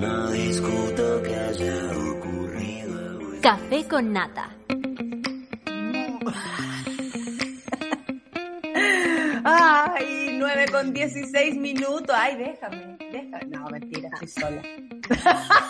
No 0.00 0.30
discuto 0.30 1.22
que 1.22 1.34
haya 1.34 1.90
ocurrido. 2.12 3.40
Café 3.42 3.84
con 3.88 4.12
nata. 4.12 4.50
Ay, 9.44 10.36
9 10.38 10.66
con 10.72 10.92
16 10.92 11.56
minutos. 11.56 12.14
Ay, 12.18 12.36
déjame, 12.36 12.96
déjame. 12.98 13.44
No, 13.46 13.68
mentira, 13.70 14.08
estoy 14.14 14.28
sola. 14.28 14.62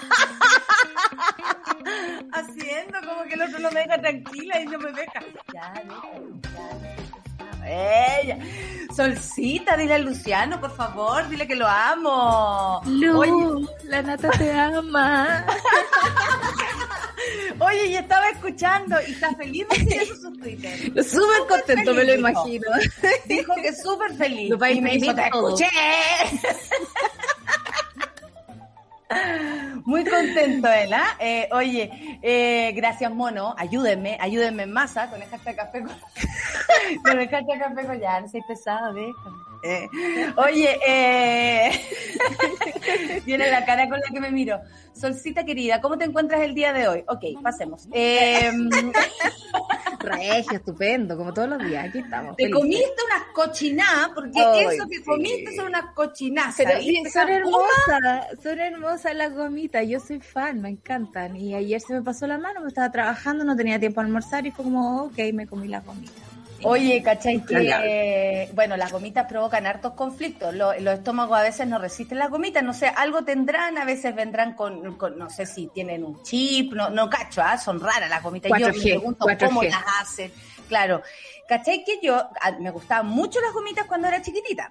Haciendo 2.32 2.98
como 3.06 3.22
que 3.24 3.34
el 3.34 3.42
otro 3.42 3.58
no 3.58 3.70
me 3.70 3.80
deja 3.80 4.00
tranquila 4.00 4.60
y 4.60 4.66
no 4.66 4.78
me 4.78 4.92
deja. 4.92 5.20
Ya, 5.52 5.72
déjame, 5.74 6.40
ya. 6.42 7.05
Ella. 7.66 8.38
Solcita, 8.94 9.76
dile 9.76 9.94
a 9.94 9.98
Luciano, 9.98 10.60
por 10.60 10.74
favor, 10.74 11.28
dile 11.28 11.46
que 11.46 11.56
lo 11.56 11.66
amo. 11.66 12.80
Lu, 12.86 13.18
Oye, 13.18 13.66
la 13.84 14.02
nata 14.02 14.30
te 14.30 14.52
ama. 14.52 15.44
oye, 17.58 17.86
y 17.88 17.96
estaba 17.96 18.28
escuchando 18.30 18.96
y 19.06 19.10
está 19.12 19.34
feliz 19.34 19.66
de 19.68 20.06
su 20.06 20.32
Twitter. 20.38 20.78
Súper 21.04 21.46
contento, 21.48 21.92
me 21.94 22.04
lo 22.04 22.12
dijo. 22.14 22.28
imagino. 22.28 22.66
Dijo 23.26 23.52
que 23.60 23.74
súper 23.74 24.14
feliz. 24.14 24.50
Y 24.50 24.56
me 24.56 24.72
imprimir 24.72 25.14
te 25.14 25.30
todo". 25.30 25.48
escuché. 25.48 25.68
Muy 29.84 30.04
contento 30.04 30.68
él, 30.68 30.92
¿ah? 30.92 31.16
Eh, 31.20 31.48
oye, 31.52 32.18
eh, 32.22 32.72
gracias 32.72 33.12
mono, 33.12 33.54
ayúdenme, 33.56 34.18
ayúdenme 34.20 34.64
en 34.64 34.72
masa 34.72 35.08
con 35.08 35.22
el 35.22 35.28
hashtag 35.28 35.56
café 35.56 35.82
con, 35.82 35.94
con 37.04 37.20
el 37.20 37.28
hashtag 37.28 37.58
café 37.60 37.86
con 37.86 38.00
ya, 38.00 38.20
no 38.20 38.28
soy 38.28 38.42
pesado, 38.48 38.92
déjame. 38.92 39.36
Eh, 39.62 39.88
oye, 40.36 40.78
eh, 40.86 41.70
viene 43.24 43.50
la 43.50 43.64
cara 43.64 43.88
con 43.88 44.00
la 44.00 44.06
que 44.12 44.20
me 44.20 44.30
miro. 44.30 44.60
Solcita 44.92 45.44
querida, 45.44 45.80
¿cómo 45.80 45.98
te 45.98 46.04
encuentras 46.04 46.40
el 46.40 46.54
día 46.54 46.72
de 46.72 46.88
hoy? 46.88 47.04
Ok, 47.08 47.42
pasemos. 47.42 47.88
Regio, 50.06 50.56
estupendo, 50.56 51.16
como 51.16 51.34
todos 51.34 51.48
los 51.48 51.58
días. 51.66 51.88
Aquí 51.88 51.98
estamos. 51.98 52.36
te 52.36 52.44
felices. 52.44 52.60
comiste 52.60 53.02
unas 53.06 53.22
cochinadas, 53.34 54.08
porque 54.14 54.40
eso 54.40 54.88
que 54.88 54.96
sí. 54.96 55.04
comiste 55.04 55.56
son 55.56 55.66
unas 55.66 55.92
cochinadas. 55.94 56.54
Pero 56.56 56.80
sí, 56.80 57.02
son 57.12 57.28
hermosas, 57.28 58.26
son 58.42 58.60
hermosas 58.60 59.14
las 59.14 59.34
gomitas. 59.34 59.86
Yo 59.86 60.00
soy 60.00 60.20
fan, 60.20 60.60
me 60.60 60.70
encantan. 60.70 61.36
Y 61.36 61.54
ayer 61.54 61.80
se 61.80 61.94
me 61.94 62.02
pasó 62.02 62.26
la 62.26 62.38
mano, 62.38 62.60
me 62.60 62.68
estaba 62.68 62.90
trabajando, 62.90 63.44
no 63.44 63.56
tenía 63.56 63.78
tiempo 63.78 64.00
a 64.00 64.04
almorzar 64.04 64.46
y 64.46 64.50
fue 64.50 64.64
como, 64.64 65.04
ok, 65.04 65.18
me 65.32 65.46
comí 65.46 65.68
las 65.68 65.84
gomitas. 65.84 66.35
Oye, 66.62 67.02
¿cachai? 67.02 67.40
Que, 67.44 68.50
bueno, 68.54 68.76
las 68.76 68.90
gomitas 68.92 69.26
provocan 69.26 69.66
hartos 69.66 69.92
conflictos. 69.92 70.54
Lo- 70.54 70.78
los 70.80 70.94
estómagos 70.98 71.38
a 71.38 71.42
veces 71.42 71.66
no 71.66 71.78
resisten 71.78 72.18
las 72.18 72.30
gomitas. 72.30 72.62
No 72.62 72.72
sé, 72.72 72.88
algo 72.88 73.24
tendrán, 73.24 73.78
a 73.78 73.84
veces 73.84 74.14
vendrán 74.14 74.54
con, 74.54 74.96
con- 74.96 75.18
no 75.18 75.28
sé 75.30 75.46
si 75.46 75.68
tienen 75.68 76.04
un 76.04 76.22
chip, 76.22 76.72
no, 76.72 76.90
no 76.90 77.08
cacho, 77.10 77.42
¿ah? 77.42 77.58
son 77.58 77.80
raras 77.80 78.08
las 78.08 78.22
gomitas. 78.22 78.50
Yo 78.58 78.68
me 78.68 78.72
4G, 78.72 78.82
pregunto 78.82 79.26
cómo 79.44 79.62
4G. 79.62 79.70
las 79.70 79.84
hacen. 80.00 80.32
Claro, 80.68 81.02
¿cachai? 81.48 81.84
Que 81.84 82.00
yo, 82.02 82.16
a- 82.16 82.52
me 82.58 82.70
gustaban 82.70 83.06
mucho 83.06 83.40
las 83.40 83.52
gomitas 83.52 83.86
cuando 83.86 84.08
era 84.08 84.20
chiquitita. 84.22 84.70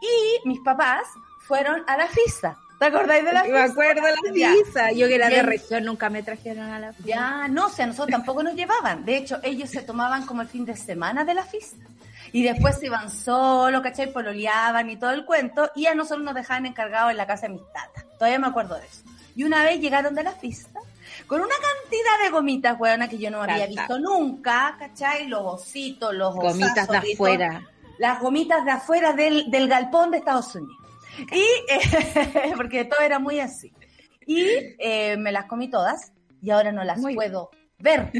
Y 0.00 0.48
mis 0.48 0.60
papás 0.60 1.02
fueron 1.46 1.82
a 1.86 1.96
la 1.96 2.06
FISA. 2.06 2.56
¿Te 2.78 2.84
acordáis 2.84 3.24
de 3.24 3.32
la 3.32 3.44
Me 3.44 3.60
acuerdo 3.60 4.02
de 4.02 4.10
la 4.10 4.54
pizza. 4.54 4.92
Yo 4.92 5.08
que 5.08 5.14
era 5.14 5.28
de 5.28 5.42
región, 5.42 5.84
nunca 5.84 6.10
me 6.10 6.22
trajeron 6.22 6.68
a 6.70 6.78
la 6.78 6.92
pizza. 6.92 7.08
Ya, 7.08 7.48
no, 7.48 7.66
o 7.66 7.70
sea, 7.70 7.86
nosotros 7.86 8.10
tampoco 8.10 8.42
nos 8.42 8.54
llevaban. 8.54 9.04
De 9.04 9.16
hecho, 9.16 9.38
ellos 9.42 9.70
se 9.70 9.82
tomaban 9.82 10.26
como 10.26 10.42
el 10.42 10.48
fin 10.48 10.64
de 10.64 10.76
semana 10.76 11.24
de 11.24 11.34
la 11.34 11.44
fiesta. 11.44 11.84
Y 12.32 12.42
después 12.42 12.78
se 12.78 12.86
iban 12.86 13.10
solo, 13.10 13.80
¿cachai? 13.80 14.12
Pololeaban 14.12 14.90
y 14.90 14.96
todo 14.96 15.10
el 15.12 15.24
cuento. 15.24 15.70
Y 15.74 15.86
a 15.86 15.94
nosotros 15.94 16.24
nos 16.24 16.34
dejaban 16.34 16.66
encargados 16.66 17.10
en 17.10 17.16
la 17.16 17.26
casa 17.26 17.46
de 17.46 17.54
mis 17.54 17.62
tatas. 17.72 18.04
Todavía 18.18 18.38
me 18.38 18.48
acuerdo 18.48 18.74
de 18.74 18.86
eso. 18.86 19.02
Y 19.34 19.44
una 19.44 19.62
vez 19.64 19.80
llegaron 19.80 20.14
de 20.14 20.22
la 20.22 20.32
fiesta 20.32 20.80
con 21.26 21.40
una 21.40 21.54
cantidad 21.54 22.24
de 22.24 22.30
gomitas, 22.30 22.78
weona, 22.78 23.08
que 23.08 23.18
yo 23.18 23.30
no 23.30 23.42
había 23.42 23.66
visto 23.66 23.98
nunca, 23.98 24.76
¿cachai? 24.78 25.28
Los 25.28 25.42
ositos, 25.44 26.14
los 26.14 26.34
Gomitas 26.34 26.74
de 26.74 26.80
osazos 26.82 27.00
todo. 27.00 27.12
afuera. 27.12 27.62
Las 27.98 28.20
gomitas 28.20 28.64
de 28.64 28.70
afuera 28.70 29.12
del, 29.12 29.50
del 29.50 29.68
galpón 29.68 30.10
de 30.10 30.18
Estados 30.18 30.54
Unidos. 30.54 30.85
Y, 31.32 31.42
eh, 31.72 32.52
porque 32.56 32.84
todo 32.84 33.00
era 33.00 33.18
muy 33.18 33.40
así. 33.40 33.72
Y 34.26 34.46
eh, 34.78 35.16
me 35.16 35.32
las 35.32 35.46
comí 35.46 35.68
todas 35.68 36.12
y 36.42 36.50
ahora 36.50 36.72
no 36.72 36.84
las 36.84 36.98
Muy 36.98 37.14
puedo 37.14 37.50
ver. 37.78 38.10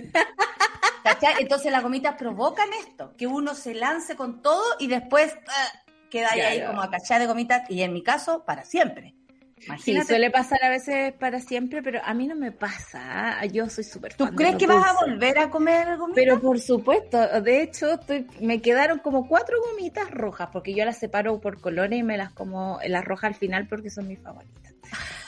¿Cachai? 1.02 1.34
Entonces 1.40 1.70
las 1.70 1.82
gomitas 1.82 2.16
provocan 2.16 2.68
esto, 2.86 3.14
que 3.16 3.26
uno 3.26 3.54
se 3.54 3.74
lance 3.74 4.16
con 4.16 4.42
todo 4.42 4.64
y 4.78 4.88
después 4.88 5.36
ah, 5.48 5.82
queda 6.10 6.30
ahí, 6.32 6.40
ahí 6.40 6.66
como 6.66 6.82
a 6.82 6.90
cachar 6.90 7.20
de 7.20 7.26
gomitas 7.26 7.68
y 7.70 7.82
en 7.82 7.92
mi 7.92 8.02
caso, 8.02 8.44
para 8.44 8.64
siempre. 8.64 9.14
Sí, 9.58 9.64
Imagínate. 9.68 10.06
suele 10.08 10.30
pasar 10.30 10.62
a 10.62 10.68
veces 10.68 11.14
para 11.14 11.40
siempre, 11.40 11.82
pero 11.82 12.00
a 12.04 12.12
mí 12.12 12.26
no 12.26 12.36
me 12.36 12.52
pasa. 12.52 13.38
¿ah? 13.40 13.46
Yo 13.46 13.68
soy 13.70 13.84
súper 13.84 14.14
¿Tú 14.14 14.24
fan 14.26 14.34
crees 14.36 14.56
que 14.56 14.66
vas 14.66 14.86
a 14.86 14.92
volver 15.04 15.38
a 15.38 15.48
comer 15.50 15.96
gomitas? 15.96 16.14
Pero 16.14 16.40
por 16.40 16.60
supuesto, 16.60 17.18
de 17.40 17.62
hecho, 17.62 17.94
estoy, 17.94 18.26
me 18.40 18.60
quedaron 18.60 18.98
como 18.98 19.26
cuatro 19.26 19.56
gomitas 19.70 20.10
rojas, 20.10 20.50
porque 20.52 20.74
yo 20.74 20.84
las 20.84 20.98
separo 20.98 21.40
por 21.40 21.60
colores 21.60 21.98
y 21.98 22.02
me 22.02 22.18
las 22.18 22.32
como 22.32 22.78
las 22.86 23.04
rojas 23.04 23.28
al 23.28 23.34
final 23.34 23.66
porque 23.66 23.88
son 23.88 24.08
mis 24.08 24.18
favoritas. 24.20 24.74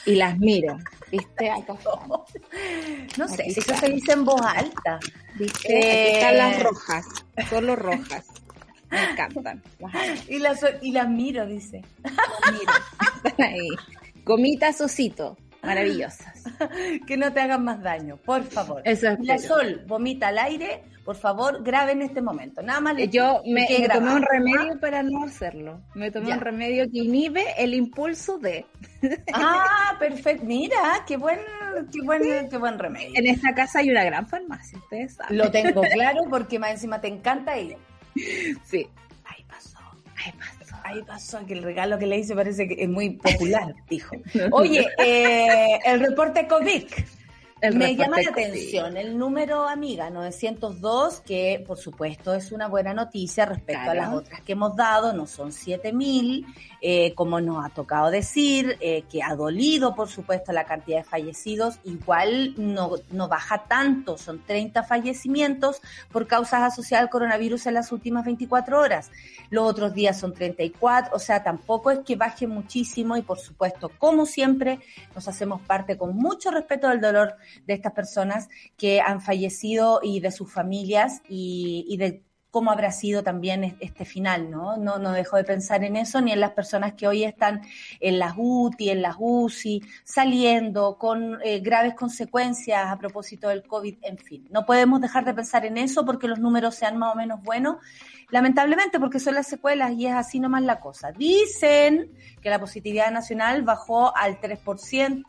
Y 0.05 0.15
las 0.15 0.37
miro, 0.37 0.77
¿viste? 1.11 1.49
Acá 1.49 1.73
no 3.17 3.27
sé, 3.27 3.49
si 3.49 3.59
eso 3.59 3.75
se 3.75 3.89
dice 3.89 4.13
en 4.13 4.25
voz 4.25 4.41
alta. 4.41 4.99
¿viste? 5.35 5.73
Eh. 5.73 6.01
Aquí 6.07 6.15
están 6.15 6.37
las 6.37 6.63
rojas, 6.63 7.05
solo 7.49 7.75
rojas. 7.75 8.25
Me 8.91 9.03
encantan. 9.11 9.61
Las 9.79 10.29
Y 10.29 10.39
las, 10.39 10.65
y 10.81 10.91
las 10.91 11.09
miro, 11.09 11.45
dice. 11.45 11.81
las 12.03 12.53
miro. 12.53 12.71
Están 13.23 13.47
ahí. 13.47 13.69
Gomitas 14.29 14.79
osito, 14.79 15.35
maravillosas. 15.63 16.43
Que 17.07 17.17
no 17.17 17.33
te 17.33 17.39
hagan 17.39 17.63
más 17.63 17.81
daño, 17.81 18.17
por 18.17 18.43
favor. 18.43 18.83
Y 18.85 19.25
la. 19.25 19.39
Sol 19.39 19.83
vomita 19.87 20.27
al 20.27 20.37
aire, 20.37 20.83
por 21.03 21.15
favor, 21.15 21.63
grabe 21.63 21.93
en 21.93 22.03
este 22.03 22.21
momento. 22.21 22.61
Nada 22.61 22.79
más 22.79 22.95
le 22.95 23.07
Yo 23.07 23.41
me, 23.47 23.65
tomé 23.91 24.13
un 24.13 24.23
¿ah? 24.23 24.27
remedio 24.29 24.79
para 24.79 25.01
no 25.01 25.23
hacerlo. 25.23 25.81
Me 25.95 26.11
tomé 26.11 26.27
Ya. 26.27 26.35
un 26.35 26.41
remedio 26.41 26.83
que 26.91 26.99
inhibe 26.99 27.43
el 27.57 27.73
impulso 27.73 28.37
de. 28.37 28.67
Ah, 29.33 29.95
perfecto. 29.97 30.45
Mira, 30.45 31.03
qué 31.07 31.17
buen, 31.17 31.39
qué 31.91 32.01
buen, 32.03 32.49
qué 32.49 32.57
buen 32.59 32.77
remedio. 32.77 33.13
En 33.15 33.25
esta 33.25 33.55
casa 33.55 33.79
hay 33.79 33.89
una 33.89 34.03
gran 34.03 34.27
farmacia, 34.27 34.77
ustedes 34.77 35.15
saben. 35.15 35.39
Lo 35.39 35.49
tengo 35.49 35.81
claro 35.93 36.21
porque 36.29 36.59
más 36.59 36.69
encima 36.71 37.01
te 37.01 37.07
encanta 37.07 37.57
ir. 37.57 37.77
Sí. 38.63 38.87
Ahí 39.25 39.43
pasó, 39.47 39.79
Ay, 40.23 40.33
pasó. 40.37 40.58
Ahí 40.89 41.03
pasó, 41.03 41.45
que 41.45 41.53
el 41.53 41.63
regalo 41.63 41.97
que 41.99 42.07
le 42.07 42.17
hice 42.17 42.35
parece 42.35 42.67
que 42.67 42.83
es 42.83 42.89
muy 42.89 43.11
popular, 43.11 43.75
dijo. 43.89 44.15
Oye, 44.51 44.87
eh, 44.97 45.79
el 45.85 45.99
reporte 45.99 46.47
COVID. 46.47 46.83
El 47.61 47.75
Me 47.75 47.95
llama 47.95 48.21
la 48.21 48.29
atención 48.29 48.95
el 48.95 49.17
número, 49.17 49.67
amiga, 49.67 50.09
902, 50.09 51.19
que 51.21 51.61
por 51.67 51.77
supuesto 51.77 52.33
es 52.33 52.53
una 52.53 52.67
buena 52.69 52.93
noticia 52.93 53.45
respecto 53.45 53.91
a 53.91 53.93
las 53.93 54.13
otras 54.13 54.41
que 54.41 54.53
hemos 54.53 54.77
dado, 54.77 55.11
no 55.11 55.27
son 55.27 55.51
7000, 55.51 56.45
eh, 56.81 57.13
como 57.15 57.41
nos 57.41 57.65
ha 57.65 57.69
tocado 57.69 58.11
decir, 58.11 58.77
eh, 58.79 59.03
que 59.11 59.21
ha 59.21 59.35
dolido, 59.35 59.93
por 59.93 60.07
supuesto, 60.07 60.53
la 60.53 60.63
cantidad 60.63 60.99
de 60.99 61.03
fallecidos, 61.03 61.79
igual 61.83 62.53
no, 62.55 62.91
no 63.11 63.27
baja 63.27 63.65
tanto, 63.67 64.17
son 64.17 64.41
30 64.45 64.83
fallecimientos 64.83 65.81
por 66.11 66.27
causas 66.27 66.61
asociadas 66.61 67.03
al 67.03 67.09
coronavirus 67.09 67.65
en 67.65 67.73
las 67.73 67.91
últimas 67.91 68.23
24 68.23 68.79
horas. 68.79 69.11
Los 69.49 69.65
otros 69.65 69.93
días 69.93 70.17
son 70.17 70.33
34, 70.33 71.13
o 71.13 71.19
sea, 71.19 71.43
tampoco 71.43 71.91
es 71.91 71.99
que 71.99 72.15
baje 72.15 72.47
muchísimo 72.47 73.17
y 73.17 73.21
por 73.21 73.39
supuesto, 73.39 73.91
como 73.97 74.25
siempre, 74.25 74.79
nos 75.13 75.27
hacemos 75.27 75.61
parte 75.61 75.97
con 75.97 76.15
mucho 76.15 76.51
respeto 76.51 76.87
del 76.87 77.01
dolor 77.01 77.35
de 77.65 77.73
estas 77.73 77.93
personas 77.93 78.49
que 78.77 79.01
han 79.01 79.21
fallecido 79.21 79.99
y 80.03 80.19
de 80.19 80.31
sus 80.31 80.51
familias 80.51 81.21
y, 81.29 81.85
y 81.87 81.97
de 81.97 82.23
cómo 82.51 82.71
habrá 82.71 82.91
sido 82.91 83.21
también 83.21 83.63
es- 83.63 83.75
este 83.79 84.05
final, 84.05 84.49
¿no? 84.49 84.75
No, 84.75 84.97
no 84.97 85.11
dejo 85.11 85.37
de 85.37 85.43
pensar 85.43 85.83
en 85.83 85.95
eso, 85.95 86.19
ni 86.19 86.31
en 86.31 86.39
las 86.39 86.53
personas 86.53 86.93
que 86.93 87.07
hoy 87.07 87.23
están 87.23 87.61
en 87.99 88.17
las 88.17 88.33
UTI, 88.35 88.89
en 88.89 89.03
las 89.03 89.17
UCI, 89.19 89.83
saliendo 90.03 90.97
con 90.97 91.37
eh, 91.43 91.59
graves 91.59 91.93
consecuencias 91.93 92.87
a 92.87 92.97
propósito 92.97 93.49
del 93.49 93.61
COVID, 93.61 93.97
en 94.01 94.17
fin. 94.17 94.47
No 94.49 94.65
podemos 94.65 94.99
dejar 94.99 95.25
de 95.25 95.35
pensar 95.35 95.63
en 95.67 95.77
eso 95.77 96.03
porque 96.05 96.27
los 96.27 96.39
números 96.39 96.73
sean 96.73 96.97
más 96.97 97.13
o 97.13 97.17
menos 97.17 97.39
buenos, 97.43 97.75
lamentablemente 98.31 98.99
porque 98.99 99.19
son 99.19 99.35
las 99.35 99.45
secuelas 99.45 99.91
y 99.91 100.07
es 100.07 100.13
así 100.15 100.39
nomás 100.39 100.63
la 100.63 100.79
cosa. 100.79 101.11
Dicen 101.11 102.11
que 102.41 102.49
la 102.49 102.59
positividad 102.59 103.11
nacional 103.11 103.61
bajó 103.61 104.15
al 104.17 104.39
3%. 104.41 105.23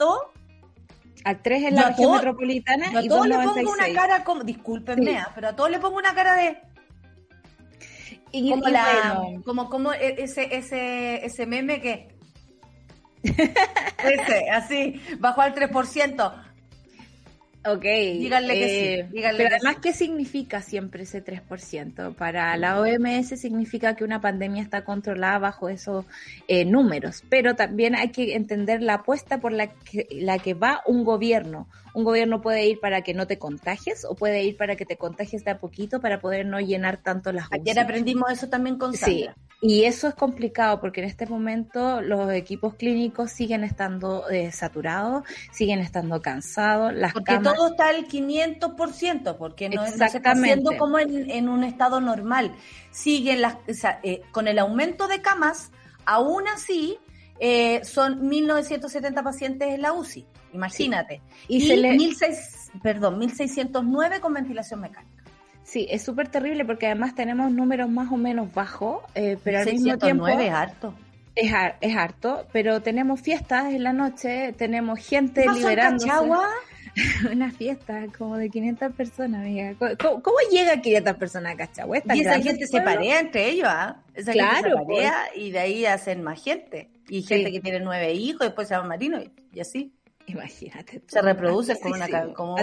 Al 1.25 1.43
3 1.43 1.65
en 1.65 1.75
la 1.75 1.89
región 1.89 2.07
todo- 2.07 2.15
metropolitana 2.17 2.91
Yo 2.93 2.99
a 2.99 3.03
y 3.03 3.09
todos 3.09 3.27
le 3.29 3.35
pongo 3.35 3.49
296. 3.55 3.95
una 3.95 4.03
cara 4.03 4.25
como, 4.25 4.43
discúlpenme, 4.45 5.11
Sí. 5.11 5.17
ah, 5.17 5.31
pero 5.35 5.49
a 5.49 5.57
todos 5.57 5.71
le 5.71 5.79
pongo 5.79 5.97
una 5.99 6.15
cara 6.15 6.35
de 6.37 6.59
Y, 8.33 8.51
como 8.51 8.69
y 8.69 8.71
la 8.73 9.15
bueno, 9.19 9.43
como 9.45 9.69
como 9.71 9.93
e- 9.93 10.23
ese 10.23 10.57
ese 10.57 11.25
ese 11.27 11.47
meme 11.47 11.81
que 11.81 12.15
ese 13.25 14.51
así 14.51 15.01
bajó 15.19 15.43
al 15.43 15.55
3%. 15.55 16.33
Ok. 17.67 17.83
Díganle 17.83 18.55
que 18.55 18.69
sí, 18.69 18.75
eh, 18.75 19.09
díganle 19.13 19.37
pero 19.37 19.51
que 19.51 19.55
además, 19.57 19.75
sí. 19.75 19.81
¿qué 19.83 19.93
significa 19.93 20.63
siempre 20.63 21.03
ese 21.03 21.23
3%? 21.23 22.15
Para 22.15 22.57
la 22.57 22.81
OMS 22.81 23.39
significa 23.39 23.95
que 23.97 24.05
una 24.05 24.21
pandemia 24.21 24.63
está 24.63 24.83
controlada 24.83 25.39
bajo 25.39 25.69
esos 25.69 26.07
eh, 26.49 26.65
números, 26.65 27.23
pero 27.29 27.57
también 27.57 27.95
hay 27.95 28.09
que 28.11 28.35
entender 28.35 28.83
la 28.83 28.95
apuesta 28.95 29.41
por 29.41 29.53
la 29.53 29.67
que, 29.67 30.07
la 30.11 30.39
que 30.39 30.55
va 30.55 30.81
un 30.87 31.05
gobierno. 31.05 31.69
Un 31.95 32.05
gobierno 32.05 32.41
puede 32.41 32.67
ir 32.67 32.81
para 32.81 33.03
que 33.03 33.15
no 33.15 33.27
te 33.27 33.39
contagies 33.39 34.05
o 34.05 34.15
puede 34.17 34.43
ir 34.45 34.57
para 34.57 34.77
que 34.77 34.87
te 34.87 34.97
contagies 34.97 35.45
de 35.45 35.51
a 35.53 35.59
poquito 35.61 36.01
para 36.01 36.21
poder 36.21 36.47
no 36.47 36.61
llenar 36.61 37.03
tanto 37.03 37.33
las 37.33 37.51
Ayer 37.51 37.79
UCI. 37.79 37.79
aprendimos 37.79 38.31
eso 38.31 38.49
también 38.49 38.79
con 38.79 38.95
Sí, 38.95 38.97
Sandra. 38.97 39.37
y 39.61 39.85
eso 39.85 40.09
es 40.09 40.15
complicado 40.15 40.81
porque 40.81 41.01
en 41.03 41.07
este 41.09 41.27
momento 41.27 42.01
los 42.01 42.33
equipos 42.33 42.75
clínicos 42.77 43.33
siguen 43.33 43.65
estando 43.65 44.29
eh, 44.31 44.53
saturados, 44.53 45.25
siguen 45.53 45.81
estando 45.81 46.21
cansados, 46.23 46.95
las 46.95 47.13
Porque 47.13 47.25
camas 47.35 47.55
todo 47.55 47.69
está 47.71 47.89
al 47.89 48.07
500%, 48.09 49.37
porque 49.37 49.69
no, 49.69 49.83
no 49.83 49.87
se 49.87 49.93
está 49.93 50.07
Exactamente. 50.07 50.51
haciendo 50.51 50.77
como 50.77 50.99
en, 50.99 51.31
en 51.31 51.49
un 51.49 51.65
estado 51.65 52.01
normal. 52.01 52.55
Siguen 52.91 53.41
las, 53.43 53.57
o 53.69 53.75
sea, 53.75 54.01
eh, 54.03 54.23
con 54.33 54.49
el 54.49 54.59
aumento 54.59 55.09
de 55.09 55.21
camas, 55.23 55.73
aún 56.05 56.47
así 56.49 56.99
eh, 57.41 57.81
son 57.85 58.21
1.970 58.31 59.23
pacientes 59.25 59.69
en 59.69 59.83
la 59.83 59.93
UCI, 59.95 60.27
imagínate. 60.53 61.21
Y 61.49 61.57
Y, 61.57 61.67
se 61.69 61.77
le- 61.77 61.91
1600, 61.97 62.83
perdón, 62.83 63.19
1.609 63.19 64.21
con 64.21 64.35
ventilación 64.35 64.81
mecánica. 64.81 65.25
Sí, 65.65 65.87
es 65.91 66.03
súper 66.03 66.29
terrible 66.29 66.65
porque 66.65 66.87
además 66.87 67.15
tenemos 67.15 67.51
números 67.53 67.89
más 67.89 68.11
o 68.13 68.17
menos 68.17 68.53
bajos, 68.53 69.03
eh, 69.15 69.39
pero 69.43 69.61
al 69.61 69.67
mismo 69.67 69.97
tiempo 69.99 70.27
609 70.27 70.47
es 70.47 70.53
harto. 70.53 70.95
es, 71.37 71.53
har- 71.53 71.77
es 71.81 71.97
harto, 71.97 72.47
pero 72.53 72.83
tenemos 72.83 73.21
fiestas 73.21 73.73
en 73.73 73.85
la 73.85 73.93
noche, 73.93 74.53
tenemos 74.59 74.99
gente 74.99 75.43
¿Qué 75.43 75.47
pasó 75.47 75.59
en 75.59 75.65
liberándose. 75.65 76.07
Cachagua? 76.09 76.49
Una 77.33 77.53
fiesta 77.53 78.07
como 78.19 78.37
de 78.37 78.51
500 78.51 78.93
personas, 78.95 79.43
amiga. 79.47 79.75
¿Cómo, 79.79 80.21
cómo- 80.23 80.37
llega 80.51 80.81
500 80.83 81.15
personas 81.17 81.55
a 81.55 81.67
tan 82.03 82.17
Y 82.17 82.21
esa 82.23 82.41
gente 82.41 82.67
se 82.67 82.73
pueblo? 82.81 82.91
parea 82.95 83.21
entre 83.21 83.49
ellos, 83.49 83.69
¿ah? 83.71 83.97
Esa 84.13 84.33
gente 84.33 84.33
Claro, 84.33 84.79
se 84.81 84.85
parea 84.87 85.15
y 85.37 85.51
de 85.53 85.59
ahí 85.61 85.87
hacen 85.87 86.25
más 86.25 86.43
gente. 86.43 86.89
Y 87.11 87.23
gente 87.23 87.51
que 87.53 87.61
tiene 87.61 87.81
nueve 87.81 88.13
hijos, 88.15 88.47
después 88.47 88.69
se 88.69 88.75
llama 88.75 88.89
marino 88.89 89.21
y, 89.21 89.31
y 89.53 89.61
así. 89.61 89.93
Imagínate. 90.27 91.01
tú. 91.01 91.07
Se 91.09 91.23
reproduce 91.23 91.79
como 91.81 91.95
una 91.97 92.07
como, 92.33 92.35
como, 92.35 92.57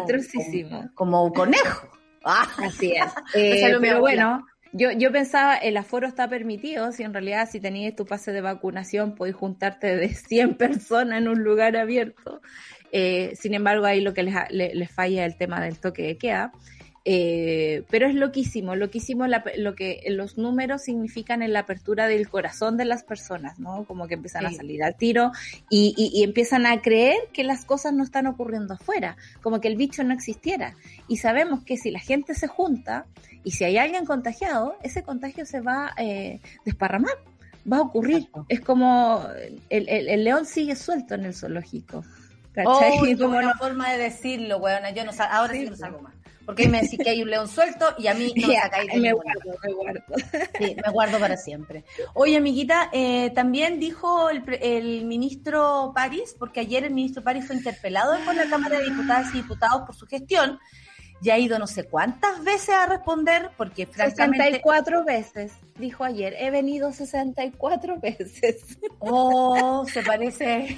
como 0.95 1.23
un 1.25 1.33
conejo. 1.33 1.89
Ah, 2.23 2.47
Así 2.63 2.93
es. 2.93 3.03
Eh, 3.35 3.61
pero 3.61 3.97
abuela. 3.97 3.99
bueno, 3.99 4.47
yo, 4.73 4.91
yo 4.91 5.11
pensaba, 5.11 5.55
el 5.57 5.75
aforo 5.77 6.07
está 6.07 6.27
permitido, 6.29 6.91
si 6.91 7.03
en 7.03 7.13
realidad 7.13 7.47
si 7.51 7.59
tenías 7.59 7.95
tu 7.95 8.05
pase 8.05 8.31
de 8.31 8.41
vacunación 8.41 9.15
podés 9.15 9.35
juntarte 9.35 9.95
de 9.95 10.09
100 10.13 10.55
personas 10.55 11.19
en 11.19 11.27
un 11.27 11.43
lugar 11.43 11.75
abierto. 11.77 12.41
Eh, 12.91 13.33
sin 13.35 13.53
embargo, 13.53 13.85
ahí 13.85 13.99
lo 14.01 14.13
que 14.13 14.23
les, 14.23 14.35
ha- 14.35 14.47
le- 14.49 14.73
les 14.73 14.89
falla 14.91 15.25
es 15.25 15.33
el 15.33 15.37
tema 15.37 15.59
del 15.61 15.77
toque 15.77 16.03
de 16.03 16.17
queda. 16.17 16.51
Eh, 17.09 17.83
pero 17.89 18.05
es 18.05 18.15
loquísimo, 18.15 18.75
loquísimo 18.75 19.27
la- 19.27 19.41
lo 19.55 19.75
que 19.75 20.03
los 20.09 20.37
números 20.37 20.81
significan 20.81 21.41
en 21.41 21.53
la 21.53 21.59
apertura 21.59 22.05
del 22.05 22.27
corazón 22.27 22.75
de 22.75 22.83
las 22.83 23.05
personas, 23.05 23.59
¿no? 23.59 23.85
Como 23.85 24.07
que 24.09 24.15
empiezan 24.15 24.45
a 24.45 24.51
salir 24.51 24.83
al 24.83 24.95
tiro 24.97 25.31
y, 25.69 25.93
y- 25.95 26.19
y 26.19 26.23
empiezan 26.23 26.65
a 26.65 26.81
creer 26.81 27.15
que 27.31 27.45
las 27.45 27.63
cosas 27.63 27.93
no 27.93 28.03
están 28.03 28.27
ocurriendo 28.27 28.73
afuera, 28.73 29.15
como 29.41 29.61
que 29.61 29.69
el 29.69 29.77
bicho 29.77 30.03
no 30.03 30.13
existiera. 30.13 30.75
Y 31.07 31.15
sabemos 31.17 31.63
que 31.63 31.77
si 31.77 31.91
la 31.91 31.99
gente 31.99 32.33
se 32.33 32.47
junta 32.47 33.05
y 33.45 33.51
si 33.51 33.63
hay 33.63 33.77
alguien 33.77 34.03
contagiado, 34.03 34.75
ese 34.83 35.01
contagio 35.03 35.45
se 35.45 35.61
va 35.61 35.93
a 35.95 36.03
eh, 36.03 36.41
desparramar, 36.65 37.13
va 37.71 37.77
a 37.77 37.81
ocurrir. 37.83 38.17
Exacto. 38.17 38.45
Es 38.49 38.59
como 38.59 39.25
el, 39.69 39.87
el- 39.87 40.09
el 40.09 40.23
león 40.25 40.45
sigue 40.45 40.75
suelto 40.75 41.15
en 41.15 41.23
el 41.23 41.33
zoológico. 41.33 42.03
¿cachai? 42.51 42.91
Oh, 42.99 43.17
Como 43.19 43.41
no- 43.41 43.53
forma 43.53 43.91
de 43.93 43.97
decirlo, 43.99 44.57
weona. 44.57 44.89
Yo 44.89 45.05
no 45.05 45.13
sal- 45.13 45.29
ahora 45.31 45.53
sí, 45.53 45.59
Sí, 45.59 45.63
no 45.65 45.69
pues. 45.69 45.79
salgo 45.79 46.01
más. 46.01 46.13
Porque 46.47 46.63
ahí 46.63 46.69
me 46.69 46.81
decís 46.81 46.97
que 47.03 47.09
hay 47.09 47.21
un 47.21 47.29
león 47.29 47.49
suelto 47.49 47.93
y 47.97 48.07
a 48.07 48.13
mí 48.13 48.31
no 48.37 48.47
me 48.47 48.53
de 48.53 48.99
me 49.01 49.11
guardo, 49.11 49.59
me 49.61 49.73
guardo. 49.73 50.01
Sí, 50.57 50.77
me 50.81 50.91
guardo 50.93 51.19
para 51.19 51.35
siempre. 51.35 51.83
Oye, 52.13 52.37
amiguita, 52.37 52.89
eh, 52.93 53.31
también 53.31 53.81
dijo 53.81 54.29
el, 54.29 54.41
el 54.61 55.03
ministro 55.03 55.91
París, 55.93 56.37
porque 56.39 56.61
ayer 56.61 56.85
el 56.85 56.93
ministro 56.93 57.21
París 57.21 57.45
fue 57.45 57.57
interpelado 57.57 58.17
por 58.23 58.33
la 58.33 58.49
Cámara 58.49 58.79
de 58.79 58.85
Diputadas 58.85 59.35
y 59.35 59.41
Diputados 59.41 59.81
por 59.85 59.93
su 59.93 60.07
gestión, 60.07 60.57
y 61.21 61.29
ha 61.31 61.37
ido 61.39 61.57
no 61.57 61.65
sé 61.67 61.83
cuántas 61.85 62.43
veces 62.43 62.69
a 62.75 62.85
responder, 62.85 63.49
porque 63.57 63.85
francamente... 63.87 64.43
64 64.45 65.03
veces, 65.03 65.51
dijo 65.79 66.03
ayer. 66.03 66.35
He 66.37 66.51
venido 66.51 66.91
64 66.93 67.99
veces. 68.01 68.77
Oh, 68.99 69.85
se 69.91 70.03
parece, 70.03 70.77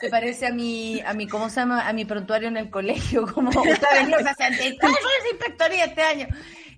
se 0.00 0.08
parece 0.08 0.46
a 0.46 0.52
mi, 0.52 1.00
a 1.00 1.12
mi, 1.12 1.26
¿cómo 1.26 1.50
se 1.50 1.56
llama? 1.60 1.86
A 1.86 1.92
mi 1.92 2.04
prontuario 2.04 2.48
en 2.48 2.56
el 2.56 2.70
colegio, 2.70 3.26
como 3.32 3.50
usted 3.50 3.78
ha 3.90 3.94
venido 3.96 4.18
64 4.18 4.88
veces 4.88 5.32
inspectoría 5.32 5.84
este 5.84 6.02
año. 6.02 6.26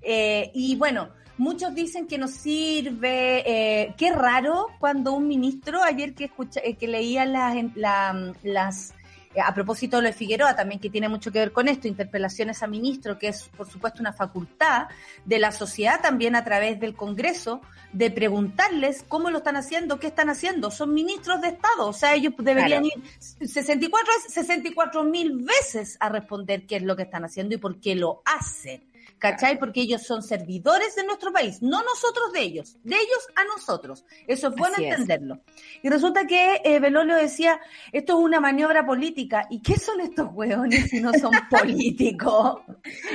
Eh, 0.02 0.50
y 0.54 0.76
bueno, 0.76 1.10
muchos 1.38 1.74
dicen 1.74 2.06
que 2.06 2.18
no 2.18 2.26
sirve. 2.28 3.42
eh, 3.46 3.94
qué 3.96 4.10
raro 4.12 4.66
cuando 4.78 5.12
un 5.12 5.28
ministro, 5.28 5.82
ayer 5.82 6.14
que 6.14 6.24
escucha, 6.24 6.60
eh, 6.64 6.74
que 6.76 6.88
leía 6.88 7.24
las, 7.24 7.54
la- 7.76 8.32
las 8.42 8.94
a 9.38 9.54
propósito 9.54 9.96
de 9.96 10.02
lo 10.02 10.08
de 10.08 10.12
Figueroa, 10.12 10.56
también 10.56 10.80
que 10.80 10.90
tiene 10.90 11.08
mucho 11.08 11.30
que 11.30 11.38
ver 11.38 11.52
con 11.52 11.68
esto, 11.68 11.86
interpelaciones 11.86 12.62
a 12.62 12.66
ministro, 12.66 13.18
que 13.18 13.28
es 13.28 13.44
por 13.56 13.70
supuesto 13.70 14.00
una 14.00 14.12
facultad 14.12 14.88
de 15.24 15.38
la 15.38 15.52
sociedad 15.52 16.00
también 16.00 16.34
a 16.34 16.44
través 16.44 16.80
del 16.80 16.94
Congreso, 16.94 17.60
de 17.92 18.10
preguntarles 18.10 19.04
cómo 19.06 19.30
lo 19.30 19.38
están 19.38 19.56
haciendo, 19.56 20.00
qué 20.00 20.08
están 20.08 20.30
haciendo. 20.30 20.70
Son 20.70 20.92
ministros 20.92 21.40
de 21.40 21.48
Estado, 21.48 21.88
o 21.88 21.92
sea, 21.92 22.14
ellos 22.14 22.34
deberían 22.38 22.82
Claro. 22.82 23.02
ir 23.38 23.48
64, 23.48 24.12
64 24.28 25.04
mil 25.04 25.38
veces 25.38 25.96
a 26.00 26.08
responder 26.08 26.66
qué 26.66 26.76
es 26.76 26.82
lo 26.82 26.96
que 26.96 27.02
están 27.04 27.24
haciendo 27.24 27.54
y 27.54 27.58
por 27.58 27.80
qué 27.80 27.94
lo 27.94 28.22
hacen. 28.24 28.89
¿Cachai? 29.20 29.58
Porque 29.58 29.82
ellos 29.82 30.02
son 30.02 30.22
servidores 30.22 30.96
de 30.96 31.04
nuestro 31.04 31.30
país, 31.30 31.60
no 31.60 31.82
nosotros 31.82 32.32
de 32.32 32.40
ellos, 32.40 32.76
de 32.82 32.96
ellos 32.96 33.26
a 33.36 33.44
nosotros. 33.44 34.04
Eso 34.26 34.48
es 34.48 34.54
bueno 34.56 34.72
Así 34.74 34.86
es. 34.86 34.92
entenderlo. 34.92 35.40
Y 35.82 35.90
resulta 35.90 36.26
que 36.26 36.62
eh, 36.64 36.80
Belolio 36.80 37.16
decía, 37.16 37.60
esto 37.92 38.14
es 38.18 38.24
una 38.24 38.40
maniobra 38.40 38.86
política. 38.86 39.46
¿Y 39.50 39.60
qué 39.60 39.78
son 39.78 40.00
estos 40.00 40.28
hueones 40.32 40.88
si 40.88 41.00
no 41.00 41.12
son 41.12 41.32
políticos? 41.50 42.60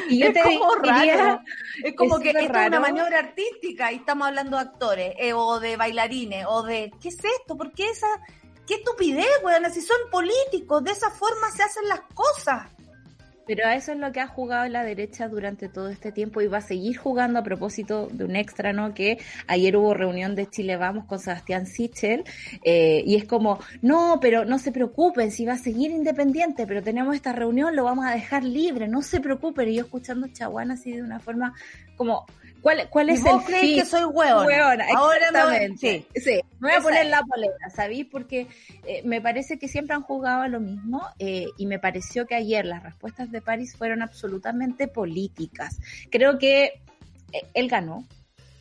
Y 0.07 0.21
es 0.21 0.33
te 0.33 0.43
como 0.43 0.75
diría- 0.75 1.17
raro. 1.17 1.41
Es 1.83 1.95
como 1.95 2.17
es 2.17 2.21
que 2.23 2.29
esto 2.29 2.39
es 2.59 2.67
una 2.67 2.79
maniobra 2.79 3.17
artística 3.19 3.91
y 3.91 3.95
estamos 3.95 4.27
hablando 4.27 4.57
de 4.57 4.61
actores 4.63 5.15
eh, 5.17 5.33
o 5.33 5.59
de 5.59 5.75
bailarines 5.75 6.45
o 6.47 6.61
de... 6.61 6.91
¿Qué 7.01 7.09
es 7.09 7.17
esto? 7.17 7.57
¿Por 7.57 7.71
qué 7.73 7.89
esa...? 7.89 8.07
¡Qué 8.67 8.75
estupidez, 8.75 9.27
weón! 9.43 9.71
Si 9.71 9.81
son 9.81 9.97
políticos, 10.11 10.83
de 10.83 10.91
esa 10.91 11.09
forma 11.11 11.51
se 11.51 11.61
hacen 11.63 11.87
las 11.87 12.01
cosas. 12.15 12.67
Pero 13.47 13.67
a 13.67 13.75
eso 13.75 13.91
es 13.91 13.99
lo 13.99 14.11
que 14.11 14.19
ha 14.19 14.27
jugado 14.27 14.67
la 14.69 14.83
derecha 14.83 15.27
durante 15.27 15.69
todo 15.69 15.89
este 15.89 16.11
tiempo 16.11 16.41
y 16.41 16.47
va 16.47 16.57
a 16.57 16.61
seguir 16.61 16.97
jugando 16.97 17.39
a 17.39 17.43
propósito 17.43 18.07
de 18.11 18.25
un 18.25 18.35
extra, 18.35 18.73
¿no? 18.73 18.93
Que 18.93 19.19
ayer 19.47 19.77
hubo 19.77 19.93
reunión 19.93 20.35
de 20.35 20.49
Chile 20.49 20.77
Vamos 20.77 21.05
con 21.05 21.19
Sebastián 21.19 21.67
Sichel 21.67 22.23
eh, 22.63 23.03
y 23.05 23.15
es 23.15 23.25
como, 23.25 23.59
no, 23.81 24.19
pero 24.21 24.45
no 24.45 24.57
se 24.57 24.71
preocupen, 24.71 25.31
si 25.31 25.45
va 25.45 25.53
a 25.53 25.57
seguir 25.57 25.91
independiente, 25.91 26.65
pero 26.65 26.81
tenemos 26.81 27.15
esta 27.15 27.33
reunión, 27.33 27.75
lo 27.75 27.83
vamos 27.83 28.05
a 28.05 28.11
dejar 28.11 28.43
libre, 28.43 28.87
no 28.87 29.01
se 29.01 29.19
preocupen. 29.19 29.69
Y 29.69 29.75
yo 29.75 29.83
escuchando 29.83 30.27
Chaguán 30.27 30.71
así 30.71 30.91
de 30.91 31.03
una 31.03 31.19
forma 31.19 31.53
como, 31.95 32.25
¿cuál, 32.65 32.89
cuál 32.89 33.09
¿Y 33.09 33.13
es 33.13 33.21
vos 33.21 33.43
el 33.43 33.45
crees 33.45 33.75
que 33.75 33.85
soy 33.85 34.05
hueona? 34.05 34.43
Hueona, 34.43 34.85
Ahora 34.95 35.31
me 35.31 35.43
voy- 35.45 35.77
sí. 35.77 36.07
Sí, 36.15 36.41
me 36.59 36.69
voy 36.69 36.71
a 36.71 36.81
poner 36.81 37.05
es. 37.05 37.11
la 37.11 37.21
polera, 37.21 37.69
¿sabéis? 37.75 38.07
Porque 38.11 38.47
eh, 38.87 39.03
me 39.05 39.21
parece 39.21 39.59
que 39.59 39.67
siempre 39.67 39.95
han 39.95 40.01
jugado 40.01 40.41
a 40.41 40.47
lo 40.47 40.59
mismo 40.59 41.03
eh, 41.19 41.45
y 41.59 41.67
me 41.67 41.77
pareció 41.77 42.25
que 42.25 42.33
ayer 42.33 42.65
las 42.65 42.81
respuestas 42.81 43.31
de 43.31 43.39
París 43.39 43.75
fueron 43.77 44.01
absolutamente 44.01 44.87
políticas. 44.87 45.77
Creo 46.09 46.39
que 46.39 46.81
eh, 47.33 47.45
él 47.53 47.67
ganó. 47.69 48.03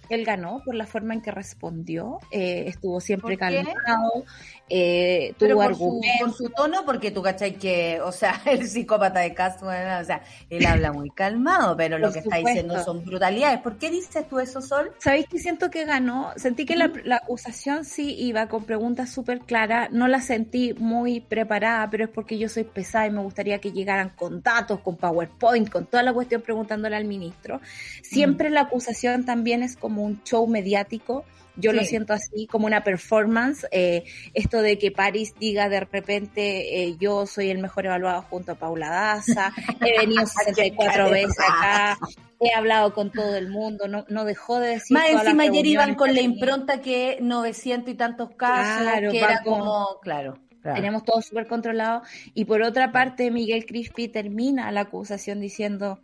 Él 0.08 0.24
ganó 0.24 0.62
por 0.64 0.74
la 0.74 0.86
forma 0.86 1.14
en 1.14 1.20
que 1.20 1.30
respondió, 1.30 2.18
eh, 2.30 2.64
estuvo 2.66 3.00
siempre 3.00 3.36
calmado, 3.36 4.24
eh, 4.68 5.34
tuvo 5.38 5.62
argumentos. 5.62 6.20
Por 6.20 6.32
su 6.32 6.50
tono, 6.50 6.84
porque 6.84 7.10
tú 7.10 7.22
cachai 7.22 7.54
que, 7.54 8.00
o 8.00 8.12
sea, 8.12 8.40
el 8.46 8.66
psicópata 8.66 9.20
de 9.20 9.34
Castro, 9.34 9.68
o 9.68 10.04
sea, 10.04 10.22
él 10.50 10.66
habla 10.66 10.92
muy 10.92 11.10
calmado, 11.10 11.76
pero 11.76 11.98
lo 11.98 12.12
que 12.12 12.20
está 12.20 12.36
diciendo 12.36 12.82
son 12.82 13.04
brutalidades. 13.04 13.60
¿Por 13.60 13.78
qué 13.78 13.90
dices 13.90 14.28
tú 14.28 14.38
eso, 14.38 14.60
Sol? 14.60 14.92
¿Sabéis 14.98 15.26
que 15.28 15.38
siento 15.38 15.70
que 15.70 15.84
ganó? 15.84 16.32
Sentí 16.36 16.64
que 16.64 16.76
la, 16.76 16.90
la, 17.04 17.16
acusación 17.16 17.84
sí 17.84 18.14
iba 18.18 18.48
con 18.48 18.64
preguntas 18.64 19.10
súper 19.10 19.40
claras, 19.40 19.90
no 19.90 20.08
la 20.08 20.20
sentí 20.20 20.74
muy 20.74 21.20
preparada, 21.20 21.88
pero 21.90 22.04
es 22.04 22.10
porque 22.10 22.38
yo 22.38 22.48
soy 22.48 22.64
pesada 22.64 23.06
y 23.06 23.10
me 23.10 23.20
gustaría 23.20 23.60
que 23.60 23.72
llegaran 23.72 24.10
con 24.10 24.42
datos, 24.42 24.80
con 24.80 24.96
PowerPoint, 24.96 25.70
con 25.70 25.86
toda 25.86 26.02
la 26.02 26.12
cuestión 26.12 26.42
preguntándole 26.42 26.96
al 26.96 27.04
ministro. 27.04 27.60
Siempre 28.02 28.50
la 28.50 28.62
acusación 28.62 29.24
también 29.24 29.62
es 29.62 29.76
como 29.76 29.93
un 30.02 30.22
show 30.24 30.46
mediático. 30.46 31.24
Yo 31.56 31.72
lo 31.72 31.84
siento 31.84 32.12
así, 32.12 32.48
como 32.48 32.66
una 32.66 32.82
performance. 32.82 33.64
Eh, 33.70 34.02
esto 34.32 34.60
de 34.60 34.76
que 34.76 34.90
Paris 34.90 35.34
diga 35.38 35.68
de 35.68 35.80
repente, 35.80 36.82
eh, 36.82 36.96
yo 36.98 37.26
soy 37.26 37.50
el 37.50 37.58
mejor 37.58 37.86
evaluado 37.86 38.22
junto 38.22 38.52
a 38.52 38.54
Paula 38.56 38.90
Daza, 38.90 39.52
he 39.80 39.98
venido 39.98 40.26
64 40.26 41.10
veces 41.10 41.36
acá, 41.38 41.96
he 42.40 42.52
hablado 42.52 42.92
con 42.92 43.12
todo 43.12 43.36
el 43.36 43.50
mundo, 43.50 43.86
no, 43.86 44.04
no 44.08 44.24
dejó 44.24 44.58
de 44.58 44.70
decir. 44.70 44.96
Más 44.96 45.10
encima 45.10 45.44
ayer 45.44 45.64
iban 45.66 45.94
con 45.94 46.12
la 46.12 46.22
impronta 46.22 46.80
que 46.80 47.18
900 47.20 47.94
y 47.94 47.96
tantos 47.96 48.30
casos, 48.36 48.88
que 49.10 49.18
era 49.18 49.42
como, 49.44 50.00
claro. 50.02 50.38
Tenemos 50.62 51.04
todo 51.04 51.20
súper 51.20 51.46
controlado. 51.46 52.00
Y 52.32 52.46
por 52.46 52.62
otra 52.62 52.90
parte, 52.90 53.30
Miguel 53.30 53.66
Crispi 53.66 54.08
termina 54.08 54.72
la 54.72 54.80
acusación 54.80 55.38
diciendo, 55.38 56.00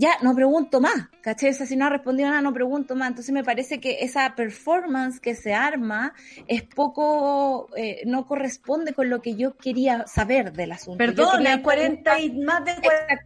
ya 0.00 0.16
no 0.22 0.34
pregunto 0.34 0.80
más, 0.80 1.08
¿cachai? 1.20 1.50
O 1.50 1.52
sea, 1.52 1.66
si 1.66 1.76
no 1.76 1.84
ha 1.84 1.90
respondido 1.90 2.30
nada, 2.30 2.40
no 2.40 2.54
pregunto 2.54 2.96
más. 2.96 3.08
Entonces 3.08 3.32
me 3.34 3.44
parece 3.44 3.80
que 3.80 3.98
esa 4.00 4.34
performance 4.34 5.20
que 5.20 5.34
se 5.34 5.52
arma 5.52 6.14
es 6.48 6.62
poco, 6.62 7.68
eh, 7.76 8.00
no 8.06 8.26
corresponde 8.26 8.94
con 8.94 9.10
lo 9.10 9.20
que 9.20 9.34
yo 9.34 9.58
quería 9.58 10.06
saber 10.06 10.52
del 10.54 10.72
asunto. 10.72 10.96
Perdón, 10.96 11.46
hay 11.46 11.60
40 11.60 12.20
y 12.20 12.30
más 12.40 12.64
de 12.64 12.76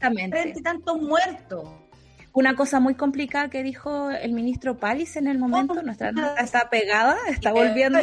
40 0.00 0.48
y 0.48 0.62
tantos 0.62 1.00
muertos. 1.00 1.68
Una 2.32 2.56
cosa 2.56 2.80
muy 2.80 2.96
complicada 2.96 3.48
que 3.48 3.62
dijo 3.62 4.10
el 4.10 4.32
ministro 4.32 4.76
Palis 4.76 5.14
en 5.16 5.28
el 5.28 5.38
momento, 5.38 5.80
nuestra 5.84 6.10
nota 6.10 6.42
está 6.42 6.68
pegada, 6.68 7.16
está 7.28 7.52
volviendo. 7.52 8.00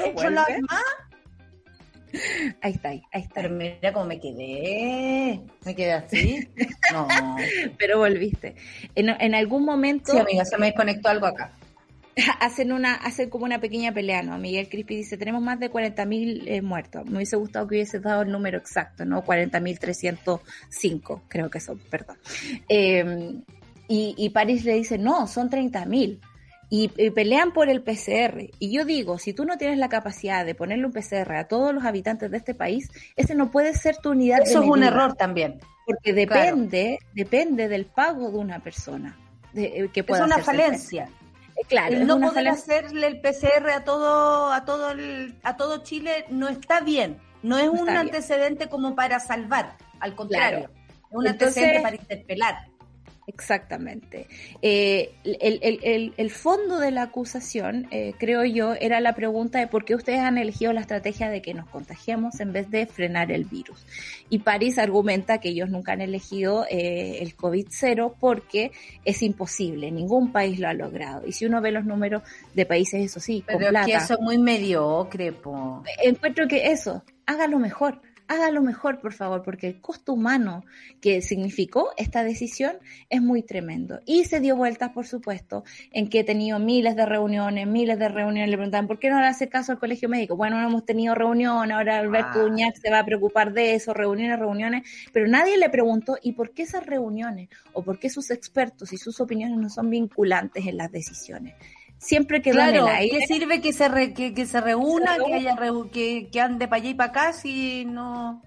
Ahí 2.62 2.74
está, 2.74 2.90
ahí, 2.90 3.02
está. 3.12 3.42
Pero 3.42 3.50
mira 3.50 3.94
cómo 3.94 4.06
me 4.06 4.20
quedé. 4.20 5.42
Me 5.66 5.76
quedé 5.76 5.94
así. 5.94 6.48
No. 6.92 7.08
Pero 7.78 8.00
volviste. 8.00 8.56
En, 8.96 9.10
en 9.10 9.34
algún 9.34 9.64
momento. 9.64 10.12
Sí, 10.12 10.18
amiga, 10.18 10.44
se 10.44 10.58
me 10.58 10.66
desconectó 10.66 11.08
algo 11.08 11.26
acá. 11.26 11.54
Hacen 12.42 12.74
una, 12.74 12.96
hacen 12.96 13.30
como 13.30 13.46
una 13.46 13.62
pequeña 13.62 13.94
pelea, 13.94 14.24
¿no? 14.24 14.38
Miguel 14.38 14.68
Crispi 14.68 14.98
dice, 14.98 15.18
tenemos 15.18 15.42
más 15.42 15.58
de 15.60 15.72
40.000 15.72 16.44
eh, 16.48 16.62
muertos. 16.62 17.06
Me 17.06 17.16
hubiese 17.16 17.38
gustado 17.38 17.66
que 17.68 17.76
hubiese 17.76 18.02
dado 18.02 18.24
el 18.24 18.32
número 18.32 18.58
exacto, 18.58 19.06
¿no? 19.06 19.24
40.305, 19.24 21.22
creo 21.30 21.50
que 21.50 21.62
son, 21.62 21.80
perdón. 21.80 22.18
Eh, 22.68 23.40
y, 23.88 24.16
y 24.18 24.30
París 24.32 24.66
le 24.66 24.74
dice, 24.74 24.98
no, 24.98 25.28
son 25.28 25.50
30.000 25.50 26.20
y, 26.74 26.88
pelean 26.88 27.52
por 27.52 27.68
el 27.68 27.84
PCR. 27.84 28.50
Y 28.58 28.72
yo 28.72 28.86
digo, 28.86 29.18
si 29.18 29.34
tú 29.34 29.44
no 29.44 29.58
tienes 29.58 29.78
la 29.78 29.90
capacidad 29.90 30.46
de 30.46 30.56
ponerle 30.56 30.86
un 30.86 30.94
PCR 30.94 31.34
a 31.34 31.48
todos 31.50 31.74
los 31.74 31.84
habitantes 31.84 32.32
de 32.32 32.38
este 32.38 32.56
país, 32.56 32.90
ese 33.18 33.36
no 33.36 33.52
puede 33.52 33.74
ser 33.74 33.98
tu 33.98 34.12
unidad 34.12 34.40
Eso 34.44 34.64
es 34.64 34.70
un 34.70 34.82
error 34.82 35.16
también. 35.16 35.60
Porque 35.86 36.14
depende, 36.14 36.98
depende 37.14 37.68
del 37.68 37.88
pago 37.88 38.32
de 38.32 38.38
una 38.38 38.64
persona. 38.64 39.20
De, 39.52 39.66
eh, 39.66 39.90
que 39.94 40.06
pueda 40.06 40.22
es 40.22 40.26
una 40.28 40.42
falencia. 40.42 41.10
Eh, 41.58 41.66
claro, 41.68 42.06
no 42.06 42.22
poder 42.22 42.48
hacerle 42.48 43.08
el 43.08 43.20
PCR 43.20 43.70
a 43.72 43.84
todo, 43.84 44.54
a 44.54 44.64
todo 44.64 44.96
a 45.44 45.58
todo 45.58 45.84
Chile 45.84 46.24
no 46.30 46.48
está 46.48 46.80
bien. 46.80 47.18
No 47.44 47.60
es 47.60 47.68
un 47.68 47.90
antecedente 47.90 48.70
como 48.70 48.96
para 48.96 49.20
salvar, 49.20 49.76
al 50.00 50.16
contrario, 50.16 50.70
es 50.70 51.08
un 51.12 51.28
antecedente 51.28 51.82
para 51.82 51.98
interpelar. 51.98 52.71
Exactamente. 53.28 54.28
Eh, 54.62 55.14
el, 55.24 56.32
fondo 56.32 56.80
de 56.80 56.92
la 56.92 57.04
acusación, 57.04 57.88
eh, 57.92 58.14
creo 58.18 58.44
yo, 58.44 58.74
era 58.74 59.00
la 59.00 59.14
pregunta 59.14 59.60
de 59.60 59.68
por 59.68 59.86
qué 59.86 59.96
ustedes 59.96 60.20
han 60.20 60.38
elegido 60.38 60.74
la 60.74 60.82
estrategia 60.82 61.30
de 61.30 61.42
que 61.42 61.54
nos 61.54 61.70
contagiemos 61.70 62.40
en 62.40 62.52
vez 62.52 62.70
de 62.72 62.88
frenar 62.88 63.32
el 63.32 63.46
virus. 63.46 63.86
Y 64.30 64.40
París 64.40 64.78
argumenta 64.80 65.38
que 65.38 65.50
ellos 65.50 65.70
nunca 65.70 65.94
han 65.94 66.02
elegido 66.02 66.66
eh, 66.70 67.20
el 67.22 67.36
COVID-0 67.38 68.16
porque 68.20 68.72
es 69.06 69.22
imposible, 69.22 69.92
ningún 69.92 70.32
país 70.32 70.60
lo 70.60 70.68
ha 70.68 70.74
logrado. 70.74 71.26
Y 71.28 71.32
si 71.32 71.46
uno 71.46 71.62
ve 71.62 71.72
los 71.72 71.86
números 71.86 72.24
de 72.54 72.66
países, 72.66 73.02
eso 73.06 73.20
sí, 73.20 73.44
Pero 73.46 73.72
con 73.72 73.86
que 73.86 73.94
eso 73.94 74.16
es 74.16 74.20
muy 74.20 74.40
mediocre, 74.40 75.32
po. 75.32 75.84
Encuentro 76.04 76.48
que 76.48 76.72
eso, 76.72 77.04
hágalo 77.26 77.60
mejor 77.60 78.02
hágalo 78.32 78.62
mejor, 78.62 79.02
por 79.02 79.12
favor, 79.12 79.44
porque 79.44 79.68
el 79.68 79.82
costo 79.82 80.14
humano 80.14 80.64
que 81.02 81.22
significó 81.22 81.90
esta 81.98 82.24
decisión 82.24 82.78
es 83.10 83.22
muy 83.22 83.44
tremendo. 83.44 84.00
Y 84.06 84.24
se 84.24 84.40
dio 84.40 84.56
vueltas, 84.56 84.92
por 84.92 85.06
supuesto, 85.06 85.66
en 85.92 86.10
que 86.10 86.22
he 86.22 86.24
tenido 86.24 86.58
miles 86.58 86.96
de 86.96 87.06
reuniones, 87.06 87.68
miles 87.68 88.00
de 88.00 88.08
reuniones. 88.08 88.50
Le 88.50 88.56
preguntaban, 88.56 88.88
¿por 88.88 89.00
qué 89.00 89.10
no 89.10 89.20
le 89.20 89.28
hace 89.28 89.50
caso 89.50 89.74
al 89.74 89.80
colegio 89.80 90.08
médico? 90.08 90.38
Bueno, 90.38 90.62
no 90.62 90.68
hemos 90.68 90.86
tenido 90.86 91.14
reunión, 91.14 91.72
ahora 91.74 91.98
Alberto 91.98 92.40
ah. 92.40 92.46
Uñac 92.46 92.76
se 92.78 92.90
va 92.90 93.00
a 93.00 93.06
preocupar 93.06 93.52
de 93.52 93.76
eso, 93.76 93.94
reuniones, 93.94 94.40
reuniones, 94.40 94.84
pero 95.12 95.28
nadie 95.28 95.58
le 95.58 95.70
preguntó, 95.70 96.18
¿y 96.22 96.32
por 96.32 96.52
qué 96.52 96.64
esas 96.64 96.86
reuniones? 96.86 97.50
¿O 97.74 97.84
por 97.84 98.00
qué 98.00 98.10
sus 98.10 98.32
expertos 98.32 98.94
y 98.94 98.98
sus 98.98 99.20
opiniones 99.20 99.58
no 99.58 99.70
son 99.70 99.90
vinculantes 99.90 100.66
en 100.66 100.78
las 100.78 100.90
decisiones? 100.90 101.56
Siempre 102.02 102.42
quedó 102.42 102.56
claro, 102.56 102.90
en 102.90 102.96
el 102.96 103.10
¿qué 103.12 103.28
sirve 103.28 103.62
que 103.62 103.72
se, 103.72 104.14
que, 104.14 104.46
se 104.46 104.60
reúna, 104.60 105.18
que, 105.24 105.34
haya 105.36 105.56
que, 105.92 106.30
que 106.30 106.42
ande 106.42 106.68
para 106.68 106.82
allá 106.82 106.90
y 106.90 106.94
para 106.96 107.10
acá 107.12 107.34
si 107.34 107.86
no, 107.86 108.42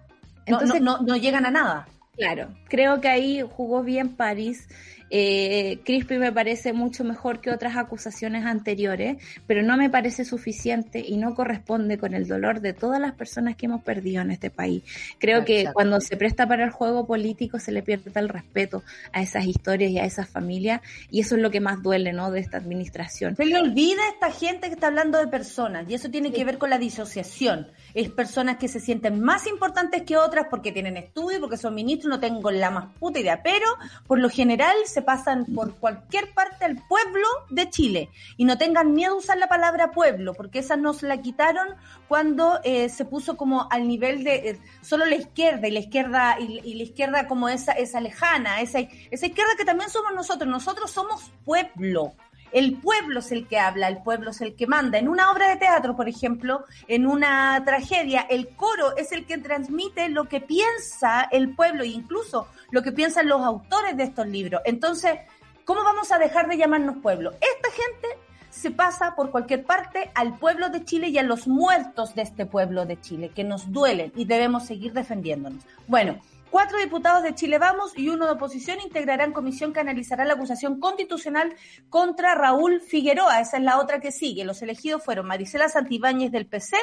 Entonces, 0.45 0.81
no, 0.83 0.99
no, 0.99 1.07
no 1.07 1.17
llegan 1.17 1.47
a 1.47 1.51
nada? 1.51 1.89
Claro, 2.17 2.49
creo 2.69 3.01
que 3.01 3.09
ahí 3.09 3.43
jugó 3.57 3.83
bien 3.83 4.17
París 4.17 4.69
eh, 5.17 5.79
Crispy 5.85 6.19
me 6.19 6.33
parece 6.33 6.73
mucho 6.73 7.05
mejor 7.05 7.41
que 7.41 7.53
otras 7.53 7.77
acusaciones 7.77 8.45
anteriores, 8.47 9.23
pero 9.47 9.63
no 9.63 9.77
me 9.77 9.89
parece 9.89 10.25
suficiente 10.25 10.99
y 10.99 11.19
no 11.19 11.37
corresponde 11.37 11.99
con 11.99 12.15
el 12.15 12.27
dolor 12.27 12.61
de 12.61 12.73
todas 12.73 13.01
las 13.01 13.13
personas 13.13 13.55
que 13.55 13.67
hemos 13.67 13.85
perdido 13.85 14.23
en 14.23 14.33
este 14.33 14.51
país. 14.51 14.83
Creo 15.21 15.45
que 15.45 15.71
cuando 15.73 16.01
se 16.01 16.17
presta 16.17 16.49
para 16.49 16.65
el 16.65 16.71
juego 16.71 17.07
político 17.07 17.61
se 17.61 17.71
le 17.71 17.85
pierde 17.85 18.11
el 18.17 18.29
respeto 18.29 18.83
a 19.13 19.23
esas 19.23 19.47
historias 19.47 19.93
y 19.93 20.01
a 20.01 20.05
esas 20.05 20.29
familias 20.29 20.81
y 21.13 21.21
eso 21.21 21.37
es 21.37 21.43
lo 21.43 21.53
que 21.53 21.61
más 21.61 21.81
duele, 21.81 22.13
¿no? 22.13 22.33
De 22.33 22.41
esta 22.41 22.57
administración. 22.57 23.37
Se 23.37 23.47
le 23.47 23.57
olvida 23.57 24.03
a 24.03 24.09
esta 24.09 24.33
gente 24.33 24.67
que 24.67 24.75
está 24.75 24.89
hablando 24.89 25.19
de 25.19 25.29
personas 25.29 25.89
y 25.89 25.95
eso 25.95 26.11
tiene 26.11 26.33
que 26.33 26.45
ver 26.45 26.59
con 26.59 26.71
la 26.71 26.79
disociación. 26.79 27.69
Es 27.95 28.11
personas 28.11 28.57
que 28.57 28.67
se 28.67 28.81
sienten 28.81 29.21
más 29.21 29.47
importantes 29.47 30.03
que 30.03 30.17
otras 30.17 30.47
porque 30.51 30.73
tienen 30.73 30.97
estudio, 30.97 31.39
porque 31.39 31.57
son 31.57 31.73
ministros, 31.77 32.11
no 32.11 32.19
tengo 32.19 32.51
la 32.51 32.73
más 32.73 32.87
puta 32.99 33.21
idea, 33.21 33.45
pero 33.45 33.67
por 34.09 34.19
lo 34.19 34.29
general 34.29 34.75
se 34.87 35.04
pasan 35.05 35.45
por 35.47 35.75
cualquier 35.77 36.33
parte 36.33 36.67
del 36.67 36.77
pueblo 36.89 37.27
de 37.51 37.71
Chile 37.71 38.11
y 38.37 38.45
no 38.45 38.59
tengan 38.59 38.93
miedo 38.93 39.15
a 39.15 39.19
usar 39.19 39.39
la 39.39 39.47
palabra 39.47 39.91
pueblo, 39.93 40.35
porque 40.35 40.59
esa 40.59 40.77
nos 40.77 41.03
la 41.03 41.23
quitaron 41.23 41.69
cuando 42.09 42.61
eh, 42.65 42.89
se 42.89 43.05
puso 43.05 43.37
como 43.37 43.69
al 43.71 43.87
nivel 43.87 44.25
de 44.25 44.35
eh, 44.51 44.61
solo 44.81 45.05
la 45.07 45.17
izquierda 45.17 45.69
y 45.69 45.71
la 45.71 45.81
izquierda 45.81 46.37
y, 46.41 46.75
la 46.75 46.83
izquierda 46.83 47.29
como 47.29 47.49
esa, 47.49 47.73
esa 47.73 48.01
lejana, 48.01 48.61
esa, 48.61 48.81
esa 48.81 49.27
izquierda 49.27 49.53
que 49.57 49.65
también 49.65 49.91
somos 49.91 50.13
nosotros, 50.15 50.49
nosotros 50.49 50.91
somos 50.91 51.31
pueblo. 51.45 52.15
El 52.53 52.79
pueblo 52.79 53.21
es 53.21 53.33
el 53.33 53.47
que 53.47 53.59
habla, 53.59 53.89
el 53.89 54.03
pueblo 54.03 54.31
es 54.31 54.41
el 54.41 54.55
que 54.55 54.67
manda. 54.67 54.99
En 54.99 55.09
una 55.09 55.31
obra 55.31 55.49
de 55.49 55.57
teatro, 55.57 55.97
por 55.97 56.09
ejemplo, 56.09 56.65
en 56.89 57.07
una 57.07 57.63
tragedia, 57.65 58.23
el 58.23 58.49
coro 58.49 58.97
es 58.97 59.13
el 59.13 59.27
que 59.27 59.39
transmite 59.39 60.09
lo 60.09 60.25
que 60.29 60.41
piensa 60.41 61.29
el 61.31 61.55
pueblo 61.55 61.83
e 61.83 61.89
incluso 61.89 62.49
lo 62.71 62.83
que 62.83 62.93
piensan 62.93 63.29
los 63.29 63.43
autores 63.43 63.97
de 63.97 64.05
estos 64.05 64.27
libros. 64.27 64.61
Entonces, 64.65 65.19
¿cómo 65.65 65.83
vamos 65.83 66.13
a 66.13 66.19
dejar 66.19 66.49
de 66.49 66.57
llamarnos 66.57 66.97
pueblo? 67.03 67.33
Esta 67.33 67.71
gente 67.71 68.09
se 68.51 68.71
pasa 68.71 69.17
por 69.17 69.31
cualquier 69.31 69.65
parte 69.65 70.11
al 70.15 70.39
pueblo 70.39 70.69
de 70.69 70.85
Chile 70.85 71.09
y 71.09 71.19
a 71.19 71.23
los 71.25 71.49
muertos 71.49 72.15
de 72.15 72.23
este 72.23 72.47
pueblo 72.47 72.87
de 72.87 73.01
Chile, 73.01 73.31
que 73.35 73.43
nos 73.43 73.73
duelen 73.73 74.13
y 74.15 74.27
debemos 74.27 74.65
seguir 74.65 74.93
defendiéndonos. 74.93 75.65
Bueno, 75.89 76.21
Cuatro 76.55 76.79
diputados 76.79 77.25
de 77.25 77.35
Chile 77.35 77.59
Vamos 77.59 77.99
y 77.99 78.11
uno 78.11 78.27
de 78.27 78.31
oposición 78.35 78.79
integrarán 78.81 79.33
comisión 79.33 79.73
que 79.73 79.81
analizará 79.81 80.25
la 80.25 80.35
acusación 80.35 80.79
constitucional 80.79 81.53
contra 81.91 82.37
Raúl 82.37 82.81
Figueroa. 82.81 83.41
Esa 83.41 83.57
es 83.57 83.65
la 83.65 83.81
otra 83.81 83.99
que 83.99 84.13
sigue. 84.13 84.45
Los 84.45 84.63
elegidos 84.63 85.03
fueron 85.03 85.27
Marisela 85.27 85.69
Santibáñez 85.69 86.31
del 86.31 86.47
PC, 86.47 86.77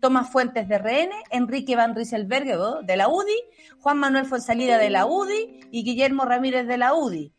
Tomás 0.00 0.28
Fuentes 0.28 0.66
de 0.66 0.76
RN, 0.76 1.12
Enrique 1.30 1.76
Van 1.76 1.94
Rieselberg 1.94 2.48
de 2.84 2.96
la 2.96 3.06
UDI, 3.06 3.36
Juan 3.78 3.98
Manuel 3.98 4.26
Fuensalida 4.26 4.76
de 4.76 4.90
la 4.90 5.06
UDI 5.06 5.68
y 5.70 5.84
Guillermo 5.84 6.24
Ramírez 6.24 6.66
de 6.66 6.78
la 6.78 6.92
UDI. 6.92 7.32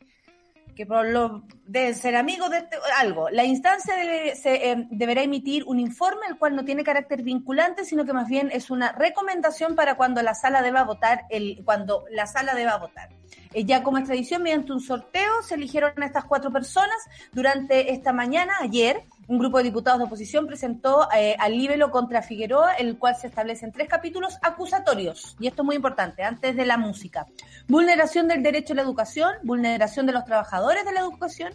Que 0.75 0.85
por 0.85 1.05
lo, 1.07 1.43
deben 1.65 1.95
ser 1.95 2.15
amigos 2.15 2.49
de 2.49 2.57
este- 2.57 2.77
algo. 2.97 3.29
La 3.29 3.43
instancia 3.43 3.95
debe- 3.95 4.35
se, 4.35 4.71
eh, 4.71 4.87
deberá 4.89 5.21
emitir 5.21 5.63
un 5.65 5.79
informe 5.79 6.25
el 6.27 6.37
cual 6.37 6.55
no 6.55 6.65
tiene 6.65 6.83
carácter 6.83 7.21
vinculante, 7.23 7.85
sino 7.85 8.05
que 8.05 8.13
más 8.13 8.27
bien 8.27 8.49
es 8.51 8.69
una 8.69 8.91
recomendación 8.91 9.75
para 9.75 9.95
cuando 9.95 10.21
la 10.21 10.33
sala 10.33 10.61
deba 10.61 10.83
votar 10.83 11.25
el, 11.29 11.61
cuando 11.65 12.05
la 12.11 12.25
sala 12.27 12.53
deba 12.55 12.77
votar. 12.77 13.09
Eh, 13.53 13.65
ya 13.65 13.83
como 13.83 13.97
es 13.99 14.05
tradición, 14.05 14.41
mediante 14.43 14.71
un 14.73 14.79
sorteo 14.81 15.43
se 15.43 15.55
eligieron 15.55 15.93
a 16.01 16.05
estas 16.05 16.25
cuatro 16.25 16.51
personas. 16.51 16.97
Durante 17.31 17.91
esta 17.93 18.11
mañana, 18.13 18.53
ayer, 18.61 19.03
un 19.27 19.39
grupo 19.39 19.57
de 19.57 19.63
diputados 19.63 19.99
de 19.99 20.05
oposición 20.05 20.47
presentó 20.47 21.07
eh, 21.15 21.35
al 21.39 21.57
Líbelo 21.57 21.91
contra 21.91 22.21
Figueroa, 22.21 22.73
el 22.73 22.97
cual 22.97 23.15
se 23.15 23.27
establecen 23.27 23.71
tres 23.71 23.87
capítulos 23.87 24.37
acusatorios. 24.41 25.35
Y 25.39 25.47
esto 25.47 25.61
es 25.61 25.65
muy 25.65 25.75
importante, 25.75 26.23
antes 26.23 26.55
de 26.55 26.65
la 26.65 26.77
música. 26.77 27.27
Vulneración 27.67 28.27
del 28.27 28.43
derecho 28.43 28.73
a 28.73 28.77
la 28.77 28.81
educación, 28.81 29.31
vulneración 29.43 30.05
de 30.05 30.13
los 30.13 30.25
trabajadores 30.25 30.85
de 30.85 30.93
la 30.93 31.01
educación 31.01 31.53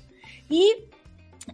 y 0.49 0.73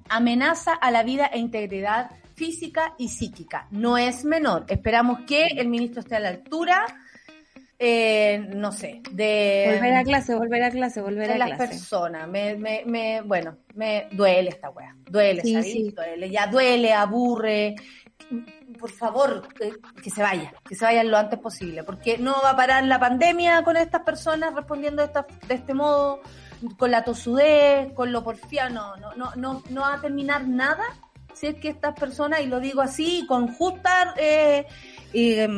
amenaza 0.08 0.72
a 0.74 0.90
la 0.90 1.02
vida 1.02 1.26
e 1.26 1.38
integridad 1.38 2.10
física 2.34 2.94
y 2.98 3.08
psíquica. 3.08 3.66
No 3.70 3.96
es 3.96 4.24
menor. 4.24 4.64
Esperamos 4.68 5.20
que 5.26 5.46
el 5.46 5.68
ministro 5.68 6.00
esté 6.00 6.16
a 6.16 6.20
la 6.20 6.30
altura, 6.30 6.84
eh, 7.86 8.38
no 8.54 8.72
sé, 8.72 9.02
de, 9.10 9.72
Volver 9.74 9.94
a 9.94 10.04
clase, 10.04 10.34
volver 10.34 10.62
a 10.62 10.70
clase, 10.70 11.02
volver 11.02 11.30
a 11.32 11.36
las 11.36 11.48
clase. 11.48 11.66
personas. 11.68 12.26
Me, 12.28 12.56
me, 12.56 12.82
me, 12.86 13.20
bueno, 13.20 13.58
me 13.74 14.08
duele 14.10 14.48
esta 14.48 14.70
wea. 14.70 14.96
Duele, 15.10 15.42
Sí, 15.42 15.52
¿sabes? 15.52 15.70
sí. 15.70 15.90
Duele, 15.94 16.30
ya 16.30 16.46
duele, 16.46 16.94
aburre. 16.94 17.74
Por 18.80 18.90
favor, 18.90 19.46
que, 19.52 19.72
que 20.02 20.08
se 20.08 20.22
vaya, 20.22 20.52
que 20.66 20.74
se 20.74 20.84
vayan 20.86 21.10
lo 21.10 21.18
antes 21.18 21.38
posible, 21.38 21.84
porque 21.84 22.16
no 22.16 22.34
va 22.42 22.50
a 22.50 22.56
parar 22.56 22.84
la 22.84 22.98
pandemia 22.98 23.62
con 23.64 23.76
estas 23.76 24.02
personas 24.02 24.54
respondiendo 24.54 25.02
de, 25.02 25.06
esta, 25.08 25.26
de 25.46 25.54
este 25.54 25.74
modo, 25.74 26.20
con 26.78 26.90
la 26.90 27.04
tosudez, 27.04 27.92
con 27.92 28.12
lo 28.12 28.24
porfiado, 28.24 28.70
no, 28.70 28.96
no, 28.96 29.14
no, 29.14 29.32
no, 29.36 29.62
no 29.68 29.80
va 29.82 29.94
a 29.94 30.00
terminar 30.00 30.48
nada 30.48 30.84
si 31.34 31.48
es 31.48 31.56
que 31.56 31.68
estas 31.68 31.98
personas, 31.98 32.40
y 32.40 32.46
lo 32.46 32.60
digo 32.60 32.80
así, 32.80 33.26
con 33.26 33.52
justa 33.54 34.14
eh, 34.16 34.66
eh, 35.14 35.48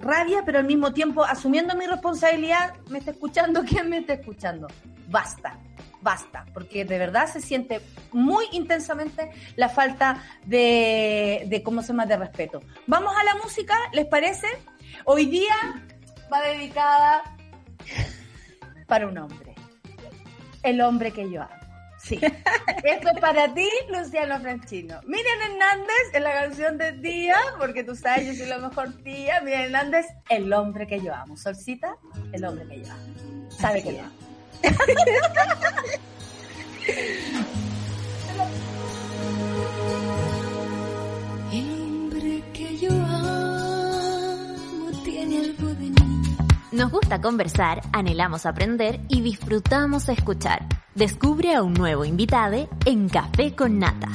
rabia, 0.00 0.42
pero 0.44 0.58
al 0.58 0.66
mismo 0.66 0.92
tiempo 0.92 1.24
asumiendo 1.24 1.74
mi 1.74 1.86
responsabilidad, 1.86 2.74
me 2.88 2.98
está 2.98 3.12
escuchando, 3.12 3.64
¿quién 3.68 3.88
me 3.88 3.98
está 3.98 4.12
escuchando? 4.14 4.68
Basta, 5.08 5.58
basta, 6.02 6.44
porque 6.52 6.84
de 6.84 6.98
verdad 6.98 7.26
se 7.26 7.40
siente 7.40 7.80
muy 8.12 8.44
intensamente 8.52 9.30
la 9.56 9.68
falta 9.68 10.22
de, 10.44 11.44
de 11.46 11.62
¿cómo 11.62 11.82
se 11.82 11.88
llama?, 11.88 12.06
de 12.06 12.18
respeto. 12.18 12.60
Vamos 12.86 13.14
a 13.16 13.24
la 13.24 13.34
música, 13.42 13.74
¿les 13.92 14.06
parece? 14.06 14.46
Hoy 15.04 15.26
día 15.26 15.54
va 16.32 16.42
dedicada 16.42 17.22
para 18.86 19.06
un 19.06 19.16
hombre, 19.16 19.54
el 20.62 20.80
hombre 20.82 21.12
que 21.12 21.30
yo 21.30 21.42
amo. 21.42 21.57
Sí. 22.08 22.18
Esto 22.84 23.10
es 23.14 23.20
para 23.20 23.52
ti, 23.52 23.68
Luciano 23.90 24.40
Franchino. 24.40 25.00
Miriam 25.04 25.40
Hernández 25.42 26.14
en 26.14 26.24
la 26.24 26.32
canción 26.32 26.78
de 26.78 26.92
tía, 26.94 27.36
porque 27.58 27.84
tú 27.84 27.94
sabes, 27.94 28.26
yo 28.26 28.34
soy 28.34 28.46
la 28.46 28.58
mejor 28.58 28.94
tía. 29.02 29.42
Miriam 29.42 29.64
Hernández, 29.64 30.06
el 30.30 30.50
hombre 30.52 30.86
que 30.86 31.00
yo 31.00 31.14
amo. 31.14 31.36
Solcita, 31.36 31.96
el 32.32 32.44
hombre 32.44 32.66
que 32.66 32.80
yo 32.80 32.90
amo. 32.90 33.50
Sabe 33.50 33.82
que 33.82 33.92
lo 33.92 34.00
amo. 34.00 34.12
El 41.52 41.70
hombre 41.80 42.42
que 42.52 42.76
yo 42.76 42.90
amo 42.90 43.82
tiene 45.04 45.38
algo 45.38 45.68
de. 45.74 45.97
Nos 46.70 46.90
gusta 46.90 47.18
conversar, 47.22 47.80
anhelamos 47.94 48.44
aprender 48.44 49.00
y 49.08 49.22
disfrutamos 49.22 50.10
escuchar. 50.10 50.66
Descubre 50.94 51.54
a 51.54 51.62
un 51.62 51.72
nuevo 51.72 52.04
invitado 52.04 52.68
en 52.84 53.08
Café 53.08 53.54
con 53.56 53.78
Nata. 53.78 54.08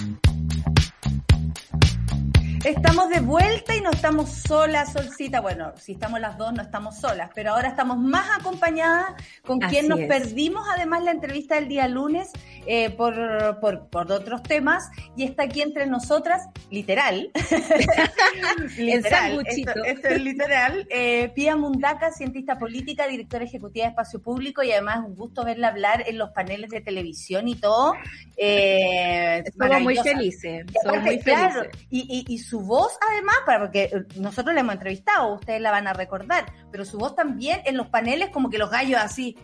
Estamos 2.65 3.09
de 3.09 3.19
vuelta 3.19 3.75
y 3.75 3.81
no 3.81 3.91
estamos 3.91 4.29
solas, 4.29 4.93
Solcita. 4.93 5.41
Bueno, 5.41 5.73
si 5.77 5.91
estamos 5.93 6.21
las 6.21 6.37
dos, 6.37 6.53
no 6.53 6.61
estamos 6.61 6.97
solas, 6.97 7.29
pero 7.35 7.51
ahora 7.51 7.67
estamos 7.67 7.97
más 7.97 8.25
acompañadas 8.39 9.15
con 9.45 9.61
Así 9.61 9.75
quien 9.75 9.89
nos 9.89 9.99
es. 9.99 10.07
perdimos 10.07 10.65
además 10.73 11.03
la 11.03 11.11
entrevista 11.11 11.55
del 11.55 11.67
día 11.67 11.89
lunes 11.89 12.29
eh, 12.65 12.89
por, 12.91 13.59
por, 13.59 13.89
por 13.89 14.09
otros 14.13 14.43
temas 14.43 14.89
y 15.17 15.25
está 15.25 15.43
aquí 15.43 15.61
entre 15.61 15.87
nosotras, 15.87 16.47
literal. 16.71 17.31
sanguchito. 19.09 19.71
Esto, 19.71 19.83
esto 19.83 20.07
es 20.07 20.21
literal. 20.21 20.87
Eh, 20.89 21.33
Pía 21.35 21.57
Mundaca, 21.57 22.13
cientista 22.13 22.57
política, 22.57 23.07
directora 23.07 23.43
ejecutiva 23.43 23.83
de 23.87 23.89
Espacio 23.89 24.21
Público 24.21 24.63
y 24.63 24.71
además 24.71 24.99
un 25.05 25.15
gusto 25.15 25.43
verla 25.43 25.67
hablar 25.67 26.05
en 26.07 26.17
los 26.17 26.29
paneles 26.29 26.69
de 26.69 26.79
televisión 26.79 27.49
y 27.49 27.55
todo. 27.55 27.93
Eh, 28.37 29.43
Somos 29.59 29.81
muy 29.81 29.97
felices. 29.97 30.65
Y 30.69 30.87
Somos 30.87 31.03
muy 31.03 31.19
claro, 31.19 31.59
felices. 31.63 31.87
y, 31.89 32.25
y, 32.29 32.33
y 32.33 32.37
su 32.37 32.52
voz 32.61 32.97
además, 33.09 33.37
para 33.45 33.59
porque 33.59 34.05
nosotros 34.15 34.53
la 34.53 34.61
hemos 34.61 34.73
entrevistado, 34.73 35.33
ustedes 35.33 35.61
la 35.61 35.71
van 35.71 35.87
a 35.87 35.93
recordar, 35.93 36.45
pero 36.71 36.85
su 36.85 36.97
voz 36.97 37.15
también 37.15 37.61
en 37.65 37.77
los 37.77 37.87
paneles 37.87 38.29
como 38.29 38.49
que 38.49 38.57
los 38.57 38.69
gallos 38.69 38.99
así, 39.01 39.37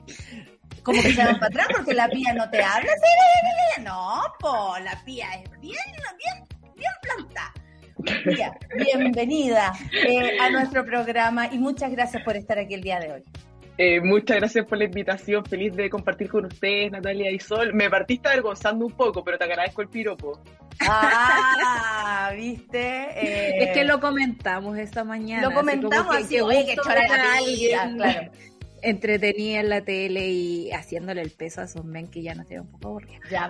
como 0.84 1.02
que 1.02 1.14
se 1.14 1.24
van 1.24 1.40
para 1.40 1.48
atrás 1.48 1.68
porque 1.76 1.94
la 1.94 2.08
pía 2.10 2.34
no 2.34 2.50
te 2.50 2.62
habla, 2.62 2.92
no, 3.82 4.22
po, 4.40 4.76
la 4.84 5.02
pía 5.06 5.28
es 5.34 5.50
bien, 5.60 5.78
bien, 6.18 6.48
bien 6.76 6.92
planta. 7.02 7.54
Pía, 8.24 8.58
bienvenida 8.78 9.74
eh, 10.08 10.40
a 10.40 10.50
nuestro 10.50 10.86
programa 10.86 11.48
y 11.48 11.58
muchas 11.58 11.92
gracias 11.92 12.24
por 12.24 12.38
estar 12.38 12.58
aquí 12.58 12.74
el 12.74 12.82
día 12.82 13.00
de 13.00 13.12
hoy. 13.12 13.24
Eh, 13.82 14.02
muchas 14.02 14.36
gracias 14.36 14.66
por 14.66 14.78
la 14.78 14.84
invitación, 14.84 15.46
feliz 15.46 15.74
de 15.74 15.90
compartir 15.90 16.30
con 16.30 16.44
ustedes, 16.44 16.92
Natalia 16.92 17.32
y 17.32 17.40
Sol. 17.40 17.74
Me 17.74 17.90
partiste 17.90 18.28
avergonzando 18.28 18.86
un 18.86 18.92
poco, 18.92 19.24
pero 19.24 19.38
te 19.38 19.46
agradezco 19.46 19.82
el 19.82 19.88
piropo. 19.88 20.42
Ah, 20.82 22.32
viste. 22.36 22.78
Eh, 22.82 23.64
Es 23.64 23.70
que 23.74 23.86
lo 23.86 24.02
comentamos 24.02 24.78
esta 24.78 25.06
mañana. 25.06 25.44
lo 25.44 25.48
así 25.48 25.56
como 25.56 25.66
comentamos 25.72 26.18
que- 26.18 26.24
así, 26.24 26.36
que 26.36 26.42
oye, 26.42 26.66
que 26.66 26.76
chora 26.76 27.08
la 27.08 27.38
alguien 27.38 27.96
claro. 27.96 28.32
Entretenida 28.82 29.60
en 29.60 29.70
la 29.70 29.82
tele 29.82 30.28
y 30.30 30.72
haciéndole 30.72 31.22
el 31.22 31.32
peso 31.32 31.62
a 31.62 31.66
esos 31.66 31.86
men 31.86 32.08
que 32.08 32.22
ya 32.22 32.36
nos 32.36 32.48
tienen 32.48 32.66
un 32.66 32.72
poco 32.72 32.88
aburridos. 32.90 33.30
Ya, 33.30 33.48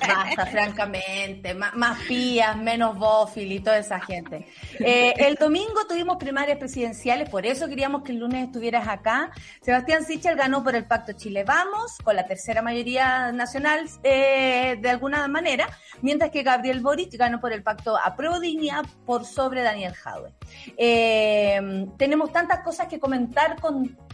basta, 0.00 0.46
francamente. 0.46 1.54
Más, 1.54 1.74
más 1.74 1.98
pías, 2.06 2.56
menos 2.56 2.98
bófil 2.98 3.52
y 3.52 3.60
toda 3.60 3.78
esa 3.78 4.00
gente. 4.00 4.46
Eh, 4.80 5.14
el 5.18 5.36
domingo 5.36 5.86
tuvimos 5.88 6.16
primarias 6.16 6.58
presidenciales, 6.58 7.28
por 7.28 7.46
eso 7.46 7.68
queríamos 7.68 8.02
que 8.02 8.12
el 8.12 8.18
lunes 8.18 8.46
estuvieras 8.46 8.88
acá. 8.88 9.30
Sebastián 9.62 10.04
Sichel 10.04 10.36
ganó 10.36 10.62
por 10.62 10.74
el 10.74 10.86
Pacto 10.86 11.12
Chile 11.12 11.44
Vamos, 11.44 11.98
con 12.02 12.16
la 12.16 12.26
tercera 12.26 12.62
mayoría 12.62 13.32
nacional 13.32 13.88
eh, 14.02 14.78
de 14.80 14.90
alguna 14.90 15.26
manera, 15.28 15.68
mientras 16.02 16.30
que 16.30 16.42
Gabriel 16.42 16.80
Boric 16.80 17.16
ganó 17.16 17.40
por 17.40 17.52
el 17.52 17.62
Pacto 17.62 17.96
Apruebo 17.96 18.40
Dignidad 18.40 18.84
por 19.06 19.24
sobre 19.24 19.62
Daniel 19.62 19.94
Jadwe. 19.94 20.32
Eh, 20.76 21.86
tenemos 21.96 22.32
tantas 22.32 22.60
cosas 22.60 22.88
que 22.88 22.98
comentar 22.98 23.56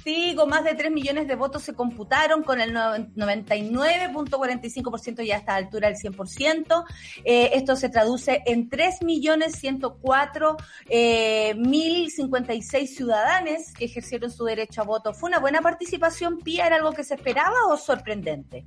contigo, 0.04 0.46
más 0.46 0.64
de 0.64 0.74
3 0.74 0.92
millones 0.92 1.26
de 1.26 1.34
votos 1.34 1.62
se 1.62 1.72
computaron 1.72 2.42
con 2.42 2.60
el 2.60 2.74
no- 2.74 2.94
99.45% 2.94 5.24
ya 5.24 5.36
a 5.36 5.38
esta 5.38 5.54
altura 5.54 5.88
el 5.88 5.96
100%. 5.96 6.84
Eh, 7.24 7.52
esto 7.54 7.74
se 7.74 7.88
traduce 7.88 8.42
en 8.44 8.68
3.104.056 8.68 10.56
eh, 10.90 11.54
1056 11.56 12.96
ciudadanos 12.96 13.72
que 13.72 13.86
ejercieron 13.86 14.30
su 14.30 14.44
derecho 14.44 14.82
a 14.82 14.84
voto. 14.84 15.14
¿Fue 15.14 15.28
una 15.28 15.38
buena 15.38 15.62
participación, 15.62 16.38
Pía? 16.40 16.66
¿Era 16.66 16.76
algo 16.76 16.92
que 16.92 17.04
se 17.04 17.14
esperaba 17.14 17.56
o 17.70 17.78
sorprendente? 17.78 18.66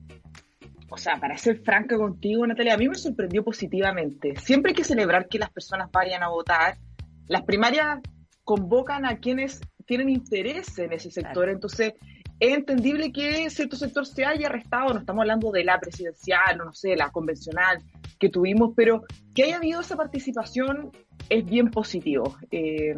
O 0.89 0.97
sea, 0.97 1.19
para 1.19 1.37
ser 1.37 1.61
franca 1.63 1.95
contigo, 1.97 2.47
Natalia, 2.47 2.73
a 2.73 2.77
mí 2.77 2.89
me 2.89 2.95
sorprendió 2.95 3.43
positivamente. 3.43 4.35
Siempre 4.37 4.71
hay 4.71 4.75
que 4.75 4.83
celebrar 4.83 5.27
que 5.27 5.37
las 5.37 5.51
personas 5.51 5.91
vayan 5.91 6.23
a 6.23 6.29
votar. 6.29 6.79
Las 7.27 7.43
primarias 7.43 7.99
convocan 8.43 9.05
a 9.05 9.19
quienes 9.19 9.61
tienen 9.87 10.09
interés 10.09 10.77
en 10.77 10.93
ese 10.93 11.09
sector, 11.09 11.33
Claro. 11.45 11.51
entonces 11.53 11.93
es 12.39 12.53
entendible 12.53 13.11
que 13.11 13.49
cierto 13.49 13.75
sector 13.75 14.05
se 14.05 14.23
haya 14.23 14.47
arrestado, 14.47 14.93
no 14.93 14.99
estamos 14.99 15.21
hablando 15.21 15.51
de 15.51 15.63
la 15.63 15.79
presidencial, 15.79 16.61
o 16.61 16.65
no 16.65 16.73
sé, 16.73 16.95
la 16.95 17.09
convencional 17.09 17.79
que 18.19 18.29
tuvimos, 18.29 18.73
pero 18.75 19.03
que 19.33 19.43
haya 19.43 19.57
habido 19.57 19.81
esa 19.81 19.95
participación 19.95 20.91
es 21.29 21.43
bien 21.43 21.71
positivo. 21.71 22.37
Eh, 22.51 22.93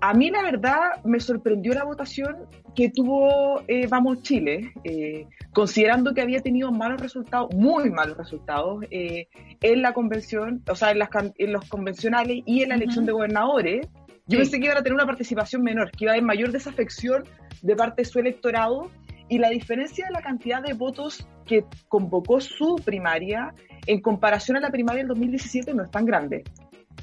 a 0.00 0.14
mí 0.14 0.30
la 0.30 0.42
verdad 0.42 1.02
me 1.04 1.18
sorprendió 1.18 1.72
la 1.72 1.84
votación 1.84 2.36
que 2.74 2.90
tuvo 2.90 3.62
eh, 3.66 3.86
Vamos 3.88 4.22
Chile, 4.22 4.72
eh, 4.84 5.26
considerando 5.52 6.14
que 6.14 6.20
había 6.20 6.40
tenido 6.40 6.70
malos 6.70 7.00
resultados, 7.00 7.52
muy 7.54 7.90
malos 7.90 8.16
resultados 8.16 8.84
eh, 8.90 9.28
en 9.60 9.82
la 9.82 9.92
convención, 9.92 10.62
o 10.70 10.76
sea, 10.76 10.92
en, 10.92 11.00
las, 11.00 11.08
en 11.38 11.52
los 11.52 11.68
convencionales 11.68 12.42
y 12.46 12.62
en 12.62 12.68
la 12.68 12.76
elección 12.76 13.06
de 13.06 13.12
gobernadores. 13.12 13.88
Yo 14.28 14.36
Sí. 14.36 14.44
pensé 14.44 14.58
que 14.60 14.66
iban 14.66 14.76
a 14.78 14.82
tener 14.82 14.94
una 14.94 15.06
participación 15.06 15.62
menor, 15.62 15.90
que 15.90 16.04
iba 16.04 16.12
a 16.12 16.14
haber 16.14 16.24
mayor 16.24 16.52
desafección 16.52 17.24
de 17.62 17.74
parte 17.74 18.02
de 18.02 18.04
su 18.06 18.18
electorado 18.18 18.90
y 19.28 19.38
la 19.38 19.50
diferencia 19.50 20.06
de 20.06 20.12
la 20.12 20.22
cantidad 20.22 20.62
de 20.62 20.74
votos 20.74 21.26
que 21.46 21.64
convocó 21.88 22.40
su 22.40 22.76
primaria 22.84 23.54
en 23.86 24.00
comparación 24.00 24.56
a 24.56 24.60
la 24.60 24.70
primaria 24.70 25.00
del 25.00 25.08
2017 25.08 25.74
no 25.74 25.82
es 25.82 25.90
tan 25.90 26.04
grande. 26.04 26.44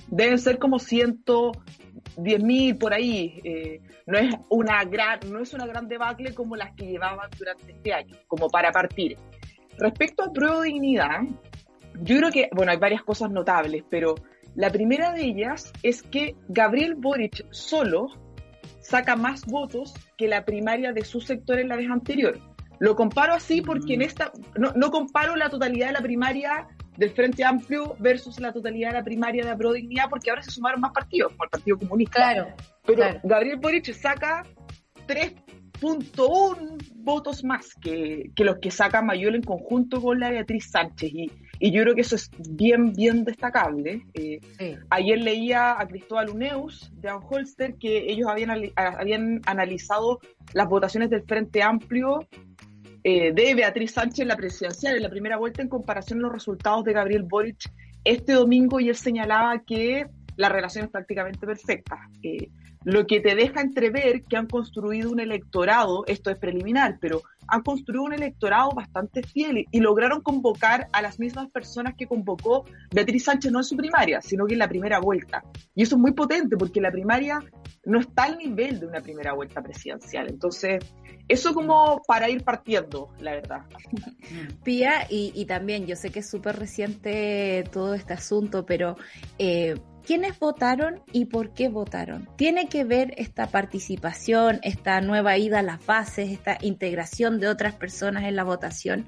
Deben 0.08 0.38
ser 0.38 0.60
como 0.60 0.78
110 0.80 2.44
mil 2.44 2.78
por 2.78 2.94
ahí. 2.94 3.42
eh, 3.44 3.82
no 4.08 4.20
es 4.20 4.36
una 4.50 4.84
gran, 4.86 5.20
no 5.32 5.40
es 5.40 5.54
una 5.56 5.66
gran 5.66 5.88
debacle 5.88 6.34
como 6.36 6.56
las 6.56 6.76
que 6.76 6.86
llevaban 6.86 7.30
durante 7.38 7.72
este 7.72 7.92
año, 7.94 8.16
como 8.28 8.50
para 8.50 8.72
partir. 8.72 9.18
respecto 9.78 10.24
a 10.24 10.32
prueba 10.32 10.62
de 10.62 10.68
dignidad, 10.70 11.22
yo 12.02 12.18
creo 12.18 12.32
que, 12.32 12.50
bueno, 12.54 12.72
hay 12.72 12.78
varias 12.78 13.04
cosas 13.04 13.30
notables, 13.32 13.84
pero 13.90 14.16
la 14.56 14.72
primera 14.72 15.12
de 15.12 15.26
ellas 15.26 15.72
es 15.84 16.02
que 16.02 16.36
Gabriel 16.48 16.96
Boric 16.96 17.46
solo 17.52 18.08
saca 18.80 19.16
más 19.16 19.46
votos 19.46 19.94
que 20.18 20.28
la 20.28 20.46
primaria 20.46 20.94
de 20.94 21.04
su 21.04 21.20
sector 21.20 21.60
en 21.60 21.70
la 21.70 21.76
vez 21.76 21.90
anterior. 21.90 22.40
Lo 22.80 22.96
comparo 22.96 23.34
así 23.34 23.62
porque 23.62 23.96
en 23.96 24.02
esta, 24.02 24.32
no, 24.58 24.72
no 24.76 24.92
comparo 24.92 25.36
la 25.36 25.50
totalidad 25.50 25.88
de 25.88 25.94
la 25.94 26.02
primaria 26.02 26.68
del 26.98 27.12
Frente 27.12 27.44
Amplio 27.44 27.96
versus 28.00 28.40
la 28.40 28.54
totalidad 28.54 28.90
de 28.90 28.96
la 28.96 29.04
primaria 29.04 29.44
de 29.46 29.74
Dignidad, 29.74 30.10
porque 30.10 30.30
ahora 30.30 30.44
se 30.44 30.52
sumaron 30.52 30.82
más 30.82 30.92
partidos, 30.92 31.32
como 31.32 31.44
el 31.44 31.50
Partido 31.50 31.78
Comunista. 31.78 32.16
Claro. 32.16 32.48
Pero 32.86 32.98
claro. 32.98 33.20
Gabriel 33.24 33.58
Boric 33.58 33.92
saca 33.94 34.44
3.1 35.08 36.78
votos 36.96 37.44
más 37.44 37.74
que, 37.76 38.32
que 38.36 38.44
los 38.44 38.58
que 38.60 38.72
saca 38.72 39.02
Mayol 39.02 39.36
en 39.36 39.44
conjunto 39.44 40.02
con 40.02 40.20
la 40.20 40.30
Beatriz 40.30 40.70
Sánchez. 40.72 41.12
Y, 41.14 41.32
y 41.60 41.72
yo 41.72 41.84
creo 41.84 41.96
que 41.96 42.02
eso 42.02 42.16
es 42.16 42.30
bien, 42.50 42.94
bien 42.94 43.24
destacable. 43.24 44.06
Eh, 44.14 44.40
Sí. 44.60 44.76
Ayer 44.90 45.20
leía 45.22 45.80
a 45.80 45.88
Cristóbal 45.88 46.30
Uneus 46.30 46.92
de 46.96 47.10
Holster 47.12 47.76
que 47.76 48.12
ellos 48.12 48.28
habían, 48.28 48.52
habían 48.76 49.42
analizado 49.46 50.20
las 50.54 50.68
votaciones 50.68 51.10
del 51.10 51.24
Frente 51.24 51.62
Amplio 51.62 52.28
eh, 53.04 53.34
de 53.34 53.54
Beatriz 53.54 53.92
Sánchez 53.92 54.20
en 54.20 54.28
la 54.30 54.36
presidencial 54.36 54.96
en 54.96 55.04
la 55.04 55.10
primera 55.10 55.38
vuelta 55.38 55.62
en 55.62 55.70
comparación 55.70 56.20
a 56.20 56.24
los 56.24 56.34
resultados 56.34 56.84
de 56.86 56.94
Gabriel 56.94 57.24
Boric 57.24 57.72
este 58.04 58.34
domingo 58.34 58.80
y 58.80 58.90
él 58.90 58.96
señalaba 58.96 59.62
que 59.66 60.08
la 60.38 60.50
relación 60.50 60.86
es 60.86 60.92
prácticamente 60.92 61.46
perfecta. 61.46 62.10
Eh, 62.22 62.50
lo 62.86 63.08
que 63.08 63.20
te 63.20 63.36
deja 63.36 63.62
entrever 63.62 64.24
que 64.24 64.38
han 64.38 64.46
construido 64.46 65.10
un 65.12 65.20
electorado, 65.20 66.06
esto 66.06 66.30
es 66.30 66.38
preliminar, 66.38 67.00
pero 67.02 67.24
han 67.48 67.62
construido 67.62 68.04
un 68.04 68.14
electorado 68.14 68.72
bastante 68.72 69.24
fiel 69.24 69.66
y, 69.72 69.80
lograron 69.80 70.22
convocar 70.22 70.88
a 70.94 71.02
las 71.02 71.20
mismas 71.20 71.50
personas 71.50 71.96
que 71.96 72.08
convocó 72.08 72.66
Beatriz 72.92 73.26
Sánchez 73.26 73.52
no 73.52 73.60
en 73.60 73.64
su 73.64 73.76
primaria, 73.76 74.22
sino 74.22 74.46
que 74.46 74.54
en 74.54 74.60
la 74.60 74.68
primera 74.68 75.00
vuelta. 75.00 75.44
Y 75.74 75.84
eso 75.84 75.96
es 75.96 76.02
muy 76.02 76.14
potente 76.14 76.58
porque 76.58 76.80
la 76.80 76.92
primaria 76.92 77.40
no 77.86 78.00
está 78.00 78.24
al 78.24 78.38
nivel 78.38 78.80
de 78.80 78.88
una 78.88 79.02
primera 79.02 79.34
vuelta 79.34 79.62
presidencial. 79.62 80.28
Entonces, 80.30 80.84
eso 81.28 81.54
como 81.54 82.02
para 82.08 82.30
ir 82.30 82.44
partiendo, 82.44 83.10
la 83.20 83.32
verdad. 83.32 83.62
Pía, 84.64 85.08
y, 85.10 85.32
y 85.34 85.46
también 85.46 85.88
yo 85.88 85.96
sé 85.96 86.12
que 86.12 86.20
es 86.20 86.30
súper 86.30 86.58
reciente 86.58 87.64
todo 87.72 87.96
este 87.96 88.14
asunto, 88.14 88.66
pero 88.66 88.96
eh, 89.38 89.76
¿quiénes 90.06 90.40
votaron 90.40 91.02
y 91.12 91.26
por 91.26 91.54
qué 91.54 91.68
votaron? 91.68 92.30
¿Tiene 92.36 92.70
que 92.70 92.84
ver 92.84 93.14
esta 93.18 93.48
participación, 93.48 94.60
esta 94.62 95.02
nueva 95.02 95.38
ida 95.38 95.60
a 95.60 95.64
las 95.64 95.86
bases, 95.86 96.32
esta 96.32 96.58
integración 96.62 97.40
de 97.40 97.48
otras 97.48 97.74
personas 97.74 98.24
en 98.24 98.36
la 98.36 98.44
votación, 98.44 99.06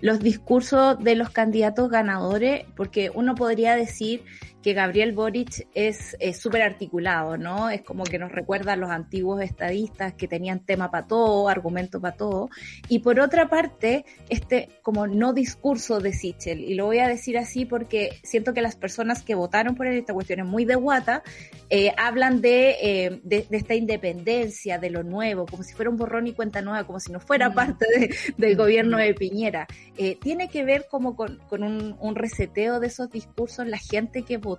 los 0.00 0.20
discursos 0.20 0.98
de 1.02 1.14
los 1.14 1.30
candidatos 1.30 1.88
ganadores? 1.88 2.66
Porque 2.76 3.10
uno 3.14 3.34
podría 3.34 3.76
decir 3.76 4.24
que 4.62 4.74
Gabriel 4.74 5.12
Boric 5.12 5.66
es 5.74 6.16
súper 6.38 6.62
articulado, 6.62 7.36
¿no? 7.38 7.70
Es 7.70 7.82
como 7.82 8.04
que 8.04 8.18
nos 8.18 8.30
recuerda 8.30 8.74
a 8.74 8.76
los 8.76 8.90
antiguos 8.90 9.40
estadistas 9.42 10.12
que 10.14 10.28
tenían 10.28 10.60
tema 10.60 10.90
para 10.90 11.06
todo, 11.06 11.48
argumento 11.48 12.00
para 12.00 12.16
todo. 12.16 12.50
Y 12.88 12.98
por 12.98 13.20
otra 13.20 13.48
parte, 13.48 14.04
este 14.28 14.68
como 14.82 15.06
no 15.06 15.32
discurso 15.32 15.98
de 16.00 16.12
Sichel, 16.12 16.60
y 16.60 16.74
lo 16.74 16.84
voy 16.86 16.98
a 16.98 17.08
decir 17.08 17.38
así 17.38 17.64
porque 17.64 18.18
siento 18.22 18.52
que 18.52 18.60
las 18.60 18.76
personas 18.76 19.22
que 19.22 19.34
votaron 19.34 19.74
por 19.76 19.86
él, 19.86 19.96
esta 19.98 20.12
cuestión 20.12 20.40
es 20.40 20.46
muy 20.46 20.64
de 20.66 20.74
guata, 20.74 21.22
eh, 21.70 21.92
hablan 21.96 22.40
de, 22.42 22.76
eh, 22.82 23.20
de, 23.22 23.46
de 23.48 23.56
esta 23.56 23.74
independencia, 23.74 24.78
de 24.78 24.90
lo 24.90 25.02
nuevo, 25.02 25.46
como 25.46 25.62
si 25.62 25.72
fuera 25.74 25.90
un 25.90 25.96
borrón 25.96 26.26
y 26.26 26.32
cuenta 26.32 26.60
nueva, 26.60 26.84
como 26.86 27.00
si 27.00 27.10
no 27.12 27.20
fuera 27.20 27.48
Mm. 27.50 27.54
parte 27.54 27.86
de- 27.98 28.14
del 28.36 28.56
gobierno 28.56 28.98
de 28.98 29.14
Piñera. 29.14 29.66
Eh, 29.96 30.18
¿Tiene 30.20 30.48
que 30.48 30.64
ver 30.64 30.86
como 30.90 31.16
con, 31.16 31.38
con 31.48 31.62
un, 31.62 31.96
un 31.98 32.14
reseteo 32.14 32.78
de 32.80 32.88
esos 32.88 33.10
discursos 33.10 33.66
la 33.66 33.78
gente 33.78 34.22
que 34.22 34.36
votó? 34.36 34.49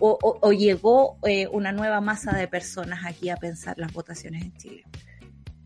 ¿O, 0.00 0.18
o- 0.20 0.38
o 0.40 0.52
llegó 0.52 1.16
eh, 1.26 1.46
una 1.52 1.70
nueva 1.72 2.00
masa 2.00 2.36
de 2.36 2.48
personas 2.48 3.04
aquí 3.06 3.28
a 3.30 3.36
pensar 3.36 3.78
las 3.78 3.92
votaciones 3.92 4.42
en 4.42 4.52
Chile? 4.56 4.84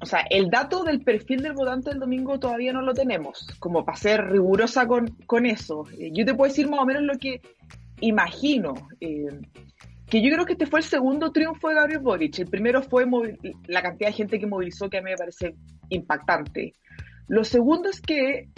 O 0.00 0.04
sea, 0.04 0.20
el 0.28 0.50
dato 0.50 0.84
del 0.84 1.00
perfil 1.02 1.42
del 1.42 1.54
votante 1.54 1.88
del 1.90 1.98
domingo 2.00 2.38
todavía 2.38 2.72
no 2.72 2.82
lo 2.82 2.92
tenemos, 2.92 3.46
como 3.58 3.84
para 3.84 3.96
ser 3.96 4.26
rigurosa 4.30 4.86
con, 4.86 5.08
con 5.26 5.46
eso. 5.46 5.84
Eh, 5.98 6.10
yo 6.12 6.24
te 6.26 6.34
puedo 6.34 6.50
decir 6.50 6.68
más 6.68 6.80
o 6.80 6.84
menos 6.86 7.02
lo 7.04 7.16
que 7.18 7.40
imagino. 8.00 8.74
eh, 9.00 9.26
que 10.08 10.22
yo 10.22 10.30
creo 10.32 10.46
que 10.46 10.52
este 10.52 10.66
fue 10.66 10.78
el 10.80 10.84
segundo 10.86 11.32
triunfo 11.32 11.68
de 11.68 11.74
Gabriel 11.74 12.00
Boric. 12.00 12.38
El 12.38 12.46
primero 12.46 12.80
fue 12.80 13.06
la 13.66 13.82
cantidad 13.82 14.10
de 14.10 14.14
gente 14.14 14.38
que 14.38 14.46
movilizó, 14.46 14.88
que 14.88 14.98
a 14.98 15.02
mí 15.02 15.10
me 15.10 15.16
parece 15.16 15.56
impactante. 15.88 16.74
Lo 17.26 17.42
segundo 17.42 17.88
es 17.88 18.00
que, 18.00 18.48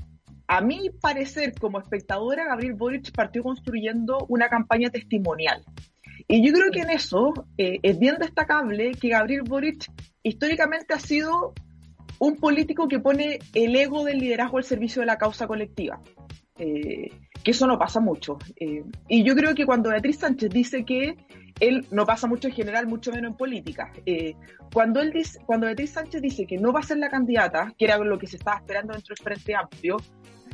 a 0.49 0.61
mi 0.63 0.91
parecer, 0.91 1.55
como 1.59 1.79
espectadora, 1.79 2.47
Gabriel 2.47 2.75
Boric 2.75 3.13
partió 3.13 3.43
construyendo 3.43 4.25
una 4.29 4.49
campaña 4.49 4.91
testimonial. 4.91 5.63
Y 6.27 6.45
yo 6.45 6.53
creo 6.53 6.71
que 6.73 6.81
en 6.81 6.91
eso 6.91 7.33
eh, 7.59 7.79
es 7.83 7.99
bien 7.99 8.17
destacable 8.19 8.93
que 8.93 9.11
Gabriel 9.11 9.43
Boric 9.43 9.91
históricamente 10.23 10.95
ha 10.95 10.99
sido 10.99 11.53
un 12.19 12.37
político 12.37 12.89
que 12.89 12.99
pone 12.99 13.39
el 13.55 13.77
ego 13.77 14.05
del 14.05 14.19
liderazgo 14.19 14.59
al 14.59 14.65
servicio 14.65 15.01
de 15.01 15.07
la 15.07 15.19
causa 15.19 15.47
colectiva. 15.47 16.01
Eh, 16.59 17.11
que 17.43 17.53
eso 17.53 17.67
no 17.67 17.79
pasa 17.79 18.01
mucho. 18.01 18.39
Eh, 18.57 18.85
y 19.09 19.23
yo 19.23 19.35
creo 19.35 19.55
que 19.55 19.67
cuando 19.67 19.91
Beatriz 19.91 20.19
Sánchez 20.19 20.51
dice 20.51 20.85
que 20.85 21.17
él 21.61 21.87
no 21.91 22.05
pasa 22.05 22.27
mucho 22.27 22.49
en 22.49 22.55
general, 22.55 22.87
mucho 22.87 23.13
menos 23.13 23.33
en 23.33 23.37
política, 23.37 23.93
eh, 24.07 24.35
cuando, 24.73 25.01
él 25.01 25.13
dice, 25.13 25.41
cuando 25.47 25.67
Beatriz 25.67 25.91
Sánchez 25.91 26.21
dice 26.23 26.47
que 26.47 26.59
no 26.59 26.73
va 26.73 26.81
a 26.81 26.85
ser 26.85 26.99
la 26.99 27.09
candidata, 27.09 27.73
que 27.77 27.85
era 27.85 27.99
lo 27.99 28.19
que 28.19 28.27
se 28.27 28.37
estaba 28.37 28.59
esperando 28.59 28.93
dentro 28.93 29.15
del 29.15 29.25
Frente 29.25 29.55
Amplio, 29.55 29.97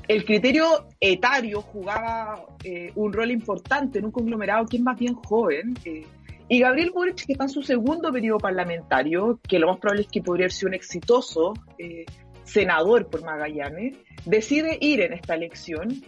el 0.08 0.24
criterio 0.24 0.88
etario 1.00 1.60
jugaba 1.62 2.46
eh, 2.62 2.92
un 2.94 3.12
rol 3.12 3.30
importante 3.30 3.98
en 3.98 4.06
un 4.06 4.12
conglomerado 4.12 4.66
que 4.66 4.76
es 4.76 4.82
más 4.82 4.98
bien 4.98 5.14
joven. 5.14 5.74
eh, 5.84 6.04
y 6.48 6.60
Gabriel 6.60 6.90
Boric, 6.94 7.24
que 7.24 7.32
está 7.32 7.44
en 7.44 7.50
su 7.50 7.62
segundo 7.62 8.12
periodo 8.12 8.38
parlamentario, 8.38 9.40
que 9.48 9.58
lo 9.58 9.68
más 9.68 9.78
probable 9.78 10.02
es 10.02 10.08
que 10.08 10.20
podría 10.20 10.50
ser 10.50 10.68
un 10.68 10.74
exitoso 10.74 11.54
eh, 11.78 12.04
senador 12.42 13.08
por 13.08 13.24
Magallanes, 13.24 13.96
decide 14.26 14.76
ir 14.80 15.00
en 15.00 15.14
esta 15.14 15.34
elección. 15.34 16.02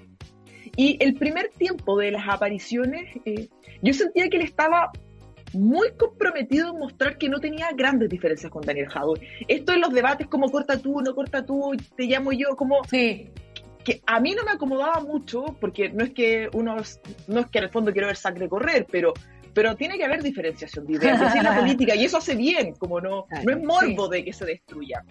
Y 0.76 1.02
el 1.02 1.14
primer 1.14 1.48
tiempo 1.56 1.96
de 1.96 2.10
las 2.10 2.28
apariciones, 2.28 3.08
yo 3.80 3.94
sentía 3.94 4.28
que 4.28 4.36
él 4.36 4.42
estaba 4.42 4.92
muy 5.54 5.88
comprometido 5.98 6.70
en 6.70 6.78
mostrar 6.78 7.16
que 7.18 7.28
no 7.28 7.40
tenía 7.40 7.70
grandes 7.72 8.10
diferencias 8.10 8.50
con 8.50 8.62
Daniel 8.62 8.88
Jadot. 8.88 9.20
Esto 9.48 9.72
en 9.72 9.80
los 9.80 9.92
debates 9.92 10.26
como 10.26 10.50
corta 10.50 10.78
tú, 10.78 11.00
no 11.00 11.14
corta 11.14 11.44
tú, 11.44 11.72
te 11.96 12.04
llamo 12.04 12.32
yo, 12.32 12.56
como 12.56 12.84
Sí. 12.84 13.30
Que 13.86 14.02
a 14.04 14.18
mí 14.18 14.34
no 14.34 14.42
me 14.42 14.50
acomodaba 14.50 14.98
mucho, 14.98 15.44
porque 15.60 15.90
no 15.90 16.02
es 16.02 16.10
que 16.10 16.48
uno, 16.52 16.74
no 17.28 17.40
es 17.40 17.46
que 17.46 17.58
en 17.58 17.64
el 17.64 17.70
fondo 17.70 17.92
quiero 17.92 18.08
ver 18.08 18.16
sangre 18.16 18.48
correr, 18.48 18.84
pero, 18.90 19.14
pero 19.54 19.76
tiene 19.76 19.96
que 19.96 20.04
haber 20.04 20.24
diferenciación 20.24 20.84
de 20.86 20.94
ideas, 20.94 21.36
es 21.36 21.42
la 21.44 21.56
política, 21.60 21.94
y 21.94 22.04
eso 22.04 22.16
hace 22.16 22.34
bien, 22.34 22.74
como 22.74 23.00
no, 23.00 23.26
no 23.44 23.52
es 23.52 23.62
morbo 23.62 24.08
de 24.08 24.24
que 24.24 24.32
se 24.32 24.44
destruya. 24.44 25.04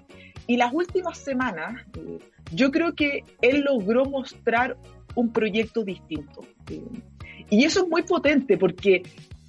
Y 0.46 0.58
las 0.58 0.74
últimas 0.74 1.18
semanas, 1.18 1.86
eh, 1.98 2.20
yo 2.52 2.70
creo 2.70 2.94
que 2.94 3.24
él 3.42 3.62
logró 3.62 4.04
mostrar 4.04 4.76
un 5.16 5.32
proyecto 5.32 5.86
distinto. 5.86 6.42
y 7.50 7.64
eso 7.64 7.84
es 7.84 7.88
muy 7.88 8.04
potente, 8.04 8.58
porque 8.58 9.04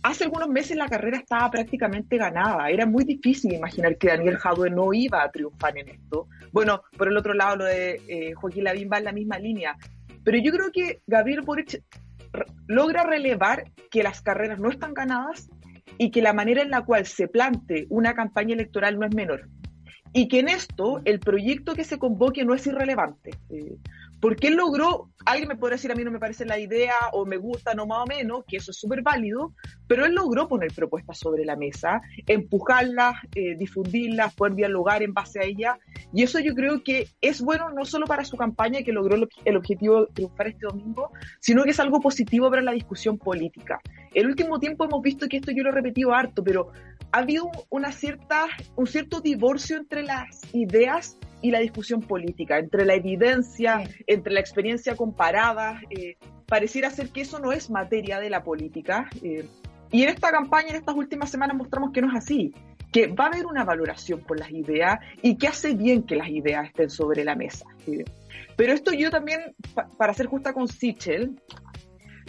hace 0.07 0.25
algunos 0.25 0.49
meses 0.49 0.77
la 0.77 0.89
carrera 0.89 1.19
estaba 1.19 1.51
prácticamente 1.51 2.17
ganada. 2.17 2.71
Era 2.71 2.87
muy 2.87 3.05
difícil 3.05 3.53
imaginar 3.53 3.97
que 3.99 4.09
Daniel 4.09 4.37
Jadue 4.37 4.71
no 4.71 4.93
iba 4.93 5.23
a 5.23 5.31
triunfar 5.31 5.77
en 5.79 5.89
esto. 5.89 6.29
Bueno, 6.53 6.83
por 6.97 7.09
el 7.09 7.17
otro 7.17 7.35
lado, 7.35 7.57
lo 7.57 7.65
de 7.65 8.01
eh, 8.09 8.33
Joaquín 8.35 8.65
Lavín 8.65 8.89
va 8.93 8.99
en 8.99 9.05
la 9.05 9.13
misma 9.13 9.39
línea. 9.39 9.77
Pero 10.25 10.39
yo 10.39 10.53
creo 10.53 10.71
que 10.73 11.03
Gabriel 11.07 11.43
Boric 11.43 11.83
logra 12.67 13.03
relevar 13.05 13.65
que 13.91 14.03
las 14.03 14.23
carreras 14.23 14.59
no 14.59 14.71
están 14.71 14.95
ganadas 14.95 15.49
y 15.99 16.11
que 16.11 16.23
la 16.23 16.33
manera 16.33 16.63
en 16.63 16.71
la 16.71 16.85
cual 16.85 17.07
se 17.07 17.29
plante 17.29 17.87
una 17.89 18.15
campaña 18.15 18.55
electoral 18.55 18.99
no 18.99 19.07
es 19.07 19.15
menor. 19.15 19.49
Y 20.17 20.29
que 20.29 20.39
en 20.39 20.49
esto 20.49 21.03
el 21.05 21.21
proyecto 21.21 21.75
que 21.75 21.85
se 21.85 21.99
convoque 21.99 22.43
no 22.43 22.55
es 22.55 22.67
irrelevante. 22.67 23.33
Eh, 23.51 23.77
porque 24.19 24.49
él 24.49 24.55
logró, 24.55 25.11
alguien 25.27 25.49
me 25.49 25.57
podrá 25.57 25.77
decir 25.77 25.93
a 25.93 25.95
mí 25.95 26.05
no 26.05 26.11
me 26.11 26.19
parece 26.19 26.47
la 26.47 26.59
idea 26.59 26.95
o 27.13 27.27
me 27.27 27.37
gusta, 27.37 27.75
no 27.75 27.87
más 27.87 28.05
o 28.05 28.07
menos, 28.07 28.47
que 28.49 28.57
eso 28.57 28.71
es 28.71 28.79
súper 28.79 29.03
válido, 29.03 29.53
pero 29.87 30.07
él 30.07 30.15
logró 30.15 30.49
poner 30.49 30.73
propuestas 30.73 31.19
sobre 31.19 31.45
la 31.45 31.55
mesa, 31.55 32.01
empujarlas, 32.27 33.17
eh, 33.35 33.57
difundirlas, 33.59 34.35
poder 34.35 34.55
dialogar 34.55 35.03
en 35.03 35.13
base 35.13 35.41
a 35.41 35.45
ellas. 35.45 35.77
Y 36.15 36.23
eso 36.23 36.41
yo 36.41 36.55
creo 36.55 36.83
que 36.83 37.09
es 37.21 37.43
bueno 37.43 37.69
no 37.71 37.85
solo 37.85 38.07
para 38.07 38.25
su 38.25 38.39
campaña, 38.39 38.83
que 38.83 38.93
logró 38.93 39.17
el, 39.45 39.57
objetivo 39.57 40.07
de 40.07 40.13
triunfar 40.15 40.49
este 40.49 40.67
domingo, 40.67 41.11
sino 41.41 41.63
que 41.65 41.73
es 41.73 41.81
algo 41.81 42.01
positivo 42.01 42.49
para 42.49 42.63
la 42.63 42.73
discusión 42.73 43.19
política. 43.19 43.81
El 44.17 44.27
último 44.29 44.59
tiempo 44.59 44.85
hemos 44.87 45.03
visto 45.03 45.29
que 45.29 45.37
esto 45.37 45.53
yo 45.53 45.63
lo 45.63 45.69
he 45.69 45.73
repetido 45.73 46.15
harto, 46.15 46.43
pero 46.43 46.71
ha 47.13 47.19
habido 47.19 47.51
una 47.69 47.93
cierta, 47.93 48.47
un 48.75 48.87
cierto 48.87 49.21
divorcio 49.21 49.77
entre 49.77 50.03
las 50.03 50.41
ideas 50.55 51.19
y 51.43 51.51
la 51.51 51.59
discusión 51.61 52.01
política, 52.01 52.59
entre 52.59 52.87
la 52.87 52.95
evidencia, 52.95 53.85
Sí. 53.87 54.05
entre 54.07 54.33
la 54.33 54.41
experiencia 54.41 54.97
comparada. 54.97 55.81
eh, 55.91 56.17
pareciera 56.47 56.89
ser 56.91 57.11
que 57.11 57.21
eso 57.21 57.39
no 57.41 57.53
es 57.53 57.69
materia 57.71 58.19
de 58.19 58.31
la 58.31 58.43
política. 58.43 59.09
eh, 59.23 59.45
y 59.93 60.03
en 60.05 60.09
esta 60.09 60.31
campaña, 60.31 60.71
en 60.71 60.77
estas 60.77 60.95
últimas 60.95 61.29
semanas, 61.31 61.55
mostramos 61.57 61.93
que 61.93 62.01
no 62.01 62.09
es 62.09 62.15
así, 62.17 62.55
que 62.93 63.09
va 63.09 63.25
a 63.25 63.27
haber 63.29 63.45
una 63.47 63.65
valoración 63.65 64.21
por 64.21 64.39
las 64.41 64.51
ideas 64.51 64.99
y 65.23 65.37
que 65.37 65.47
hace 65.49 65.75
bien 65.75 66.05
que 66.05 66.17
las 66.17 66.29
ideas 66.31 66.69
estén 66.69 66.89
sobre 66.89 67.23
la 67.23 67.35
mesa. 67.37 67.67
eh. 67.87 68.03
pero 68.57 68.73
esto 68.73 68.93
yo 68.95 69.11
también, 69.11 69.41
pa- 69.75 69.89
para 69.99 70.15
ser 70.15 70.27
justa 70.27 70.55
con 70.55 70.67
Sichel, 70.69 71.39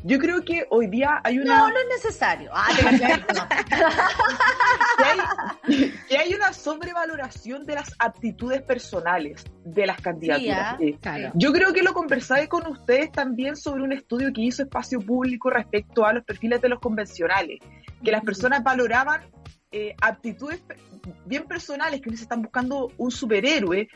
yo 0.08 0.20
creo 0.20 0.42
que 0.44 0.66
hoy 0.70 0.88
día 0.88 1.20
hay 1.24 1.40
una... 1.40 1.58
No, 1.58 1.70
no 1.70 1.76
es 1.78 2.04
necesario. 2.04 2.50
Ah, 2.54 2.68
que 4.98 5.04
hay, 5.04 5.94
que 6.08 6.18
hay 6.18 6.34
una 6.34 6.54
sobrevaloración 6.54 7.66
de 7.66 7.76
las 7.76 7.94
aptitudes 8.00 8.62
personales 8.62 9.44
de 9.66 9.86
las 9.86 10.00
candidaturas. 10.00 10.76
ah, 10.76 10.78
Eh, 10.80 10.98
Claro. 11.02 11.32
Yo 11.36 11.52
creo 11.52 11.74
que 11.74 11.84
lo 11.84 11.94
conversé 11.94 12.48
con 12.48 12.66
ustedes 12.68 13.12
también 13.12 13.58
sobre 13.58 13.84
un 13.84 13.92
estudio 13.92 14.32
que 14.34 14.42
hizo 14.42 14.64
Espacio 14.64 15.02
Público 15.02 15.50
respecto 15.50 16.06
a 16.06 16.14
los 16.14 16.24
perfiles 16.24 16.62
de 16.62 16.70
los 16.70 16.80
convencionales, 16.80 17.60
que 18.02 18.12
las 18.12 18.24
personas 18.24 18.64
valoraban 18.64 19.22
eh, 19.72 19.94
aptitudes 20.02 20.64
bien 21.26 21.44
personales, 21.44 22.00
que 22.00 22.10
no 22.10 22.16
se 22.16 22.24
están 22.24 22.42
buscando 22.42 22.92
un 22.98 23.12
superhéroe, 23.12 23.90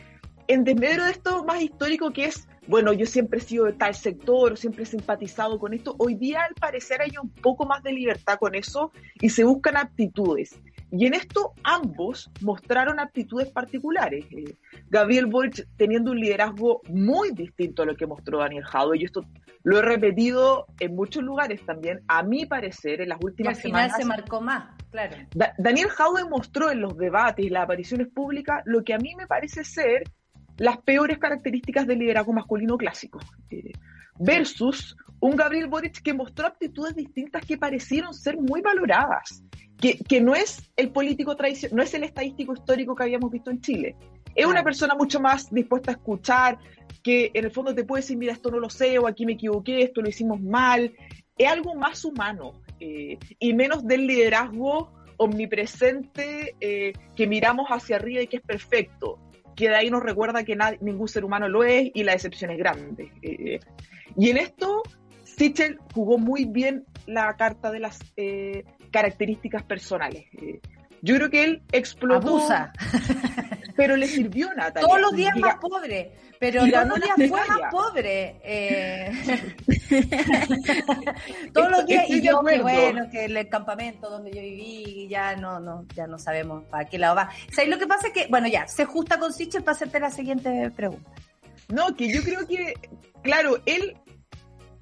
en 0.47 0.65
desmedro 0.65 1.05
de 1.05 1.11
esto 1.11 1.45
más 1.45 1.61
histórico 1.61 2.11
que 2.11 2.25
es, 2.25 2.47
bueno, 2.67 2.93
yo 2.93 3.05
siempre 3.05 3.39
he 3.39 3.41
sido 3.41 3.65
de 3.65 3.73
tal 3.73 3.95
sector, 3.95 4.57
siempre 4.57 4.83
he 4.83 4.85
simpatizado 4.85 5.59
con 5.59 5.73
esto, 5.73 5.95
hoy 5.97 6.15
día 6.15 6.43
al 6.43 6.53
parecer 6.55 7.01
hay 7.01 7.11
un 7.21 7.29
poco 7.29 7.65
más 7.65 7.81
de 7.83 7.91
libertad 7.91 8.37
con 8.39 8.55
eso 8.55 8.91
y 9.19 9.29
se 9.29 9.43
buscan 9.43 9.77
aptitudes. 9.77 10.59
Y 10.93 11.05
en 11.05 11.13
esto 11.13 11.53
ambos 11.63 12.29
mostraron 12.41 12.99
aptitudes 12.99 13.49
particulares. 13.49 14.25
Eh, 14.31 14.55
Gabriel 14.89 15.25
Boric 15.27 15.65
teniendo 15.77 16.11
un 16.11 16.19
liderazgo 16.19 16.81
muy 16.89 17.31
distinto 17.31 17.83
a 17.83 17.85
lo 17.85 17.95
que 17.95 18.05
mostró 18.05 18.39
Daniel 18.39 18.65
Jadwe, 18.65 18.97
y 18.99 19.05
esto 19.05 19.23
lo 19.63 19.79
he 19.79 19.81
repetido 19.81 20.65
en 20.79 20.95
muchos 20.95 21.23
lugares 21.23 21.65
también, 21.65 22.01
a 22.07 22.23
mi 22.23 22.45
parecer, 22.45 22.99
en 23.01 23.09
las 23.09 23.19
Y 23.19 23.23
al 23.23 23.25
últimas 23.25 23.59
final 23.61 23.89
semanas. 23.89 23.97
se 23.97 24.05
marcó 24.05 24.41
más, 24.41 24.75
claro. 24.91 25.15
Da- 25.33 25.53
Daniel 25.57 25.87
Jaude 25.89 26.25
mostró 26.29 26.69
en 26.71 26.81
los 26.81 26.97
debates 26.97 27.45
y 27.45 27.49
las 27.49 27.63
apariciones 27.63 28.07
públicas 28.09 28.61
lo 28.65 28.83
que 28.83 28.93
a 28.93 28.97
mí 28.97 29.15
me 29.15 29.27
parece 29.27 29.63
ser 29.63 30.03
las 30.57 30.77
peores 30.77 31.17
características 31.17 31.87
del 31.87 31.99
liderazgo 31.99 32.33
masculino 32.33 32.77
clásico. 32.77 33.19
Eh, 33.49 33.71
versus 34.19 34.95
un 35.19 35.35
Gabriel 35.35 35.67
Boric 35.67 36.01
que 36.01 36.13
mostró 36.13 36.47
aptitudes 36.47 36.95
distintas 36.95 37.45
que 37.45 37.57
parecieron 37.57 38.13
ser 38.13 38.37
muy 38.37 38.61
valoradas. 38.61 39.43
Que, 39.77 39.97
que 39.97 40.21
no 40.21 40.35
es 40.35 40.69
el 40.75 40.91
político 40.91 41.35
tradicional, 41.35 41.77
no 41.77 41.83
es 41.83 41.93
el 41.95 42.03
estadístico 42.03 42.53
histórico 42.53 42.95
que 42.95 43.03
habíamos 43.03 43.31
visto 43.31 43.49
en 43.49 43.61
Chile. 43.61 43.95
Es 44.35 44.45
una 44.45 44.63
persona 44.63 44.93
mucho 44.93 45.19
más 45.19 45.49
dispuesta 45.51 45.91
a 45.91 45.95
escuchar, 45.95 46.59
que 47.03 47.31
en 47.33 47.45
el 47.45 47.51
fondo 47.51 47.73
te 47.73 47.83
puede 47.83 48.03
decir, 48.03 48.17
mira, 48.17 48.33
esto 48.33 48.51
no 48.51 48.59
lo 48.59 48.69
sé, 48.69 48.99
o 48.99 49.07
aquí 49.07 49.25
me 49.25 49.33
equivoqué, 49.33 49.81
esto 49.81 50.01
lo 50.01 50.09
hicimos 50.09 50.39
mal. 50.39 50.93
Es 51.35 51.47
algo 51.47 51.73
más 51.73 52.05
humano 52.05 52.61
eh, 52.79 53.17
y 53.39 53.53
menos 53.53 53.85
del 53.85 54.05
liderazgo 54.05 54.91
omnipresente 55.17 56.55
eh, 56.59 56.93
que 57.15 57.27
miramos 57.27 57.67
hacia 57.69 57.95
arriba 57.95 58.21
y 58.21 58.27
que 58.27 58.37
es 58.37 58.43
perfecto, 58.43 59.19
que 59.55 59.69
de 59.69 59.75
ahí 59.75 59.89
nos 59.89 60.03
recuerda 60.03 60.43
que 60.43 60.57
ningún 60.81 61.07
ser 61.07 61.25
humano 61.25 61.47
lo 61.47 61.63
es 61.63 61.91
y 61.93 62.03
la 62.03 62.13
decepción 62.13 62.51
es 62.51 62.57
grande. 62.57 63.11
Eh, 63.21 63.59
y 64.17 64.29
en 64.29 64.37
esto, 64.37 64.83
Sichel 65.23 65.79
jugó 65.93 66.17
muy 66.17 66.45
bien 66.45 66.85
la 67.05 67.35
carta 67.37 67.71
de 67.71 67.79
las 67.79 67.99
eh, 68.17 68.63
características 68.91 69.63
personales. 69.63 70.25
Eh, 70.33 70.59
yo 71.01 71.15
creo 71.15 71.29
que 71.29 71.43
él 71.43 71.63
explotó, 71.71 72.37
Abusa. 72.37 72.73
pero 73.75 73.95
le 73.95 74.07
sirvió 74.07 74.53
Natalia. 74.53 74.87
Todos 74.87 75.01
los 75.01 75.15
días 75.15 75.35
más 75.37 75.55
pobre, 75.55 76.11
pero 76.39 76.65
y 76.65 76.71
todos 76.71 76.87
los 76.87 76.99
la 76.99 77.05
días 77.15 77.29
fue 77.29 77.47
más 77.47 77.71
pobre. 77.71 78.39
eh. 78.43 79.11
todos 81.53 81.71
los 81.71 81.85
días 81.85 82.03
estoy 82.03 82.19
y 82.19 82.21
yo 82.21 82.41
que 82.43 82.61
bueno 82.61 83.09
que 83.11 83.25
el 83.25 83.49
campamento 83.49 84.09
donde 84.09 84.31
yo 84.31 84.41
viví 84.41 85.07
ya 85.07 85.35
no 85.35 85.59
no 85.59 85.85
ya 85.95 86.07
no 86.07 86.19
sabemos 86.19 86.63
para 86.65 86.85
qué 86.85 86.97
lado 86.99 87.15
va. 87.15 87.29
¿Sabes 87.51 87.69
lo 87.69 87.79
que 87.79 87.87
pasa 87.87 88.07
es 88.07 88.13
que 88.13 88.27
bueno 88.27 88.47
ya 88.47 88.67
se 88.67 88.85
justa 88.85 89.17
con 89.19 89.33
Sichel 89.33 89.63
para 89.63 89.75
hacerte 89.75 89.99
la 89.99 90.11
siguiente 90.11 90.71
pregunta. 90.75 91.09
No, 91.69 91.95
que 91.95 92.13
yo 92.13 92.21
creo 92.21 92.45
que, 92.45 92.73
claro, 93.23 93.59
él 93.65 93.95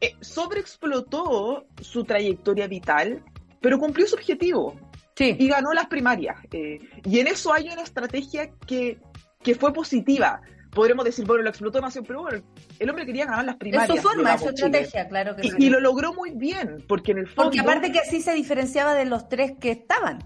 eh, 0.02 0.16
sobreexplotó 0.22 1.68
su 1.82 2.04
trayectoria 2.04 2.68
vital, 2.68 3.24
pero 3.62 3.78
cumplió 3.78 4.08
su 4.08 4.16
objetivo 4.16 4.76
Sí. 5.20 5.36
y 5.38 5.48
ganó 5.50 5.74
las 5.74 5.88
primarias. 5.88 6.38
eh, 6.52 6.80
y 7.04 7.20
en 7.20 7.28
eso 7.28 7.54
hay 7.54 7.68
una 7.70 7.82
estrategia 7.84 8.50
que, 8.66 8.98
que 9.44 9.54
fue 9.54 9.74
positiva. 9.74 10.42
Podremos 10.72 11.04
decir, 11.04 11.26
bueno, 11.26 11.44
lo 11.44 11.50
explotó 11.50 11.80
demasiado, 11.80 12.08
pero 12.08 12.22
bueno, 12.22 12.42
el 12.80 12.90
hombre 12.90 13.06
quería 13.06 13.26
ganar 13.26 13.44
las 13.44 13.56
Es 13.56 13.60
primarias. 13.60 13.98
su 13.98 14.08
forma, 14.08 14.34
es 14.36 14.42
su 14.42 14.50
estrategia, 14.50 15.08
claro 15.10 15.36
que 15.36 15.44
sí. 15.44 15.50
Y, 15.58 15.66
y 15.66 15.70
lo 15.70 15.80
logró 15.82 16.14
muy 16.14 16.32
bien, 16.32 16.86
porque 16.88 17.12
en 17.12 17.18
el 17.18 17.28
fondo... 17.28 17.44
Porque 17.50 17.60
aparte 17.60 17.92
que 17.92 18.00
así 18.00 18.22
se 18.22 18.34
diferenciaba 18.34 18.94
de 18.96 19.06
los 19.06 19.28
tres 19.28 19.54
que 19.60 19.72
estaban. 19.72 20.20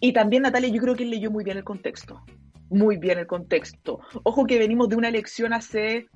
Y 0.00 0.12
también 0.12 0.42
Natalia, 0.42 0.68
yo 0.68 0.82
creo 0.82 0.94
que 0.96 1.04
él 1.04 1.10
leyó 1.10 1.30
muy 1.30 1.42
bien 1.44 1.56
el 1.56 1.64
contexto. 1.64 2.20
Muy 2.68 2.96
bien 2.98 3.18
el 3.20 3.26
contexto. 3.26 4.00
Ojo 4.24 4.44
que 4.44 4.58
venimos 4.58 4.88
de 4.90 4.96
una 4.96 5.08
elección 5.08 5.52
hace 5.54 6.08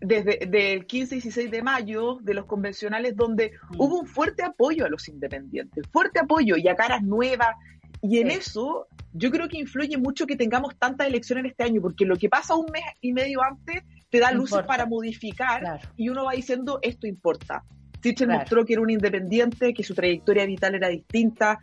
desde 0.00 0.46
del 0.46 0.86
15 0.86 1.16
y 1.16 1.20
16 1.20 1.50
de 1.50 1.62
mayo 1.62 2.18
de 2.22 2.34
los 2.34 2.44
convencionales 2.46 3.16
donde 3.16 3.52
Mm. 3.70 3.80
hubo 3.80 4.00
un 4.00 4.06
fuerte 4.06 4.42
apoyo 4.42 4.84
a 4.84 4.88
los 4.88 5.08
independientes, 5.08 5.84
fuerte 5.90 6.20
apoyo 6.20 6.56
y 6.56 6.68
a 6.68 6.76
caras 6.76 7.02
nuevas. 7.02 7.54
Y 8.02 8.18
en 8.18 8.30
Sí. 8.30 8.36
eso 8.38 8.86
yo 9.14 9.30
creo 9.30 9.48
que 9.48 9.58
influye 9.58 9.96
mucho 9.96 10.26
que 10.26 10.36
tengamos 10.36 10.76
tantas 10.78 11.06
elecciones 11.06 11.46
este 11.46 11.64
año, 11.64 11.80
porque 11.80 12.04
lo 12.04 12.16
que 12.16 12.28
pasa 12.28 12.54
un 12.54 12.66
mes 12.70 12.84
y 13.00 13.12
medio 13.12 13.42
antes 13.42 13.82
te 14.10 14.20
da 14.20 14.30
luces 14.32 14.52
importa. 14.52 14.66
para 14.68 14.86
modificar 14.86 15.60
Claro. 15.60 15.88
y 15.96 16.08
uno 16.10 16.24
va 16.24 16.32
diciendo 16.32 16.78
esto 16.82 17.06
importa. 17.06 17.64
Sichel 18.02 18.26
Claro. 18.28 18.40
mostró 18.40 18.64
que 18.66 18.74
era 18.74 18.82
un 18.82 18.90
independiente, 18.90 19.72
que 19.74 19.82
su 19.82 19.94
trayectoria 19.94 20.44
vital 20.46 20.74
era 20.74 20.88
distinta, 20.88 21.58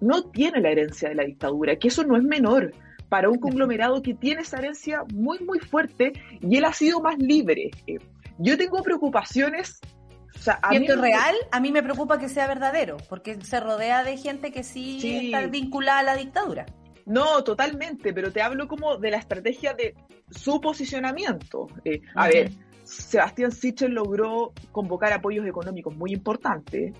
no 0.00 0.30
tiene 0.30 0.60
la 0.60 0.70
herencia 0.70 1.08
de 1.08 1.14
la 1.14 1.24
dictadura, 1.24 1.76
que 1.76 1.88
eso 1.88 2.04
no 2.04 2.16
es 2.16 2.22
menor 2.22 2.72
para 3.14 3.30
un 3.30 3.38
conglomerado 3.38 4.02
que 4.02 4.12
tiene 4.12 4.40
esa 4.40 4.58
herencia 4.58 5.04
muy, 5.14 5.38
muy 5.38 5.60
fuerte 5.60 6.14
y 6.40 6.56
él 6.56 6.64
ha 6.64 6.72
sido 6.72 6.98
más 7.00 7.16
libre. 7.16 7.70
Eh, 7.86 7.98
Yo 8.38 8.58
tengo 8.58 8.82
preocupaciones. 8.82 9.80
O 10.34 10.38
sea, 10.40 10.58
a 10.60 10.70
mí 10.70 10.80
me- 10.80 10.96
real, 10.96 11.36
a 11.52 11.60
mí 11.60 11.70
me 11.70 11.80
preocupa 11.80 12.18
que 12.18 12.28
sea 12.28 12.48
verdadero, 12.48 12.96
porque 13.08 13.40
se 13.40 13.60
rodea 13.60 14.02
de 14.02 14.16
gente 14.16 14.50
que 14.50 14.64
sí, 14.64 14.98
Sí. 15.00 15.26
está 15.26 15.46
vinculada 15.46 16.00
a 16.00 16.02
la 16.02 16.16
dictadura. 16.16 16.66
No, 17.06 17.44
totalmente, 17.44 18.12
pero 18.12 18.32
te 18.32 18.42
hablo 18.42 18.66
como 18.66 18.96
de 18.96 19.12
la 19.12 19.18
estrategia 19.18 19.74
de 19.74 19.94
su 20.32 20.60
posicionamiento. 20.60 21.68
Eh, 21.84 22.00
a 22.16 22.26
ver, 22.26 22.50
Sebastián 22.82 23.52
Sichel 23.52 23.92
logró 23.92 24.52
convocar 24.72 25.12
apoyos 25.12 25.46
económicos 25.46 25.94
muy 25.96 26.12
importantes 26.12 26.92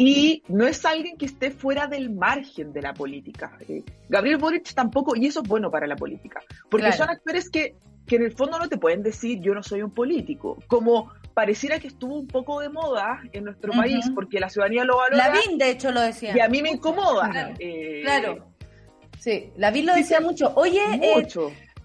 y 0.00 0.42
no 0.48 0.66
es 0.66 0.84
alguien 0.86 1.16
que 1.18 1.26
esté 1.26 1.50
fuera 1.50 1.86
del 1.86 2.10
margen 2.10 2.72
de 2.72 2.80
la 2.82 2.94
política. 2.94 3.56
Eh, 3.68 3.82
Gabriel 4.08 4.38
Boric 4.38 4.72
tampoco, 4.74 5.14
y 5.16 5.26
eso 5.26 5.42
es 5.42 5.48
bueno 5.48 5.70
para 5.70 5.86
la 5.86 5.96
política, 5.96 6.40
porque 6.70 6.86
Claro. 6.86 6.96
son 7.04 7.10
actores 7.10 7.50
que, 7.50 7.74
que 8.06 8.16
en 8.16 8.22
el 8.22 8.32
fondo 8.32 8.58
no 8.58 8.68
te 8.68 8.78
pueden 8.78 9.02
decir 9.02 9.40
yo 9.40 9.54
no 9.54 9.62
soy 9.62 9.82
un 9.82 9.90
político, 9.92 10.56
como 10.68 11.12
pareciera 11.34 11.78
que 11.78 11.88
estuvo 11.88 12.14
un 12.18 12.26
poco 12.26 12.60
de 12.60 12.68
moda 12.70 13.20
en 13.32 13.44
nuestro 13.44 13.72
país, 13.72 14.04
porque 14.14 14.40
la 14.40 14.48
ciudadanía 14.48 14.84
lo 14.84 14.96
valora 14.96 15.28
Lavín, 15.28 15.58
de 15.58 15.70
hecho, 15.70 15.92
lo 15.92 16.00
decía. 16.00 16.34
y 16.36 16.40
a 16.40 16.48
mí 16.48 16.60
me 16.62 16.70
incomoda. 16.70 17.30
Claro. 17.30 17.54
Eh, 17.58 18.00
Claro. 18.02 18.46
Sí, 19.18 19.50
Lavín 19.56 19.84
lo 19.86 19.92
Sí, 19.94 20.00
decía 20.00 20.18
sí. 20.18 20.24
mucho. 20.24 20.52
Oye, 20.56 20.80
eh. 21.02 21.12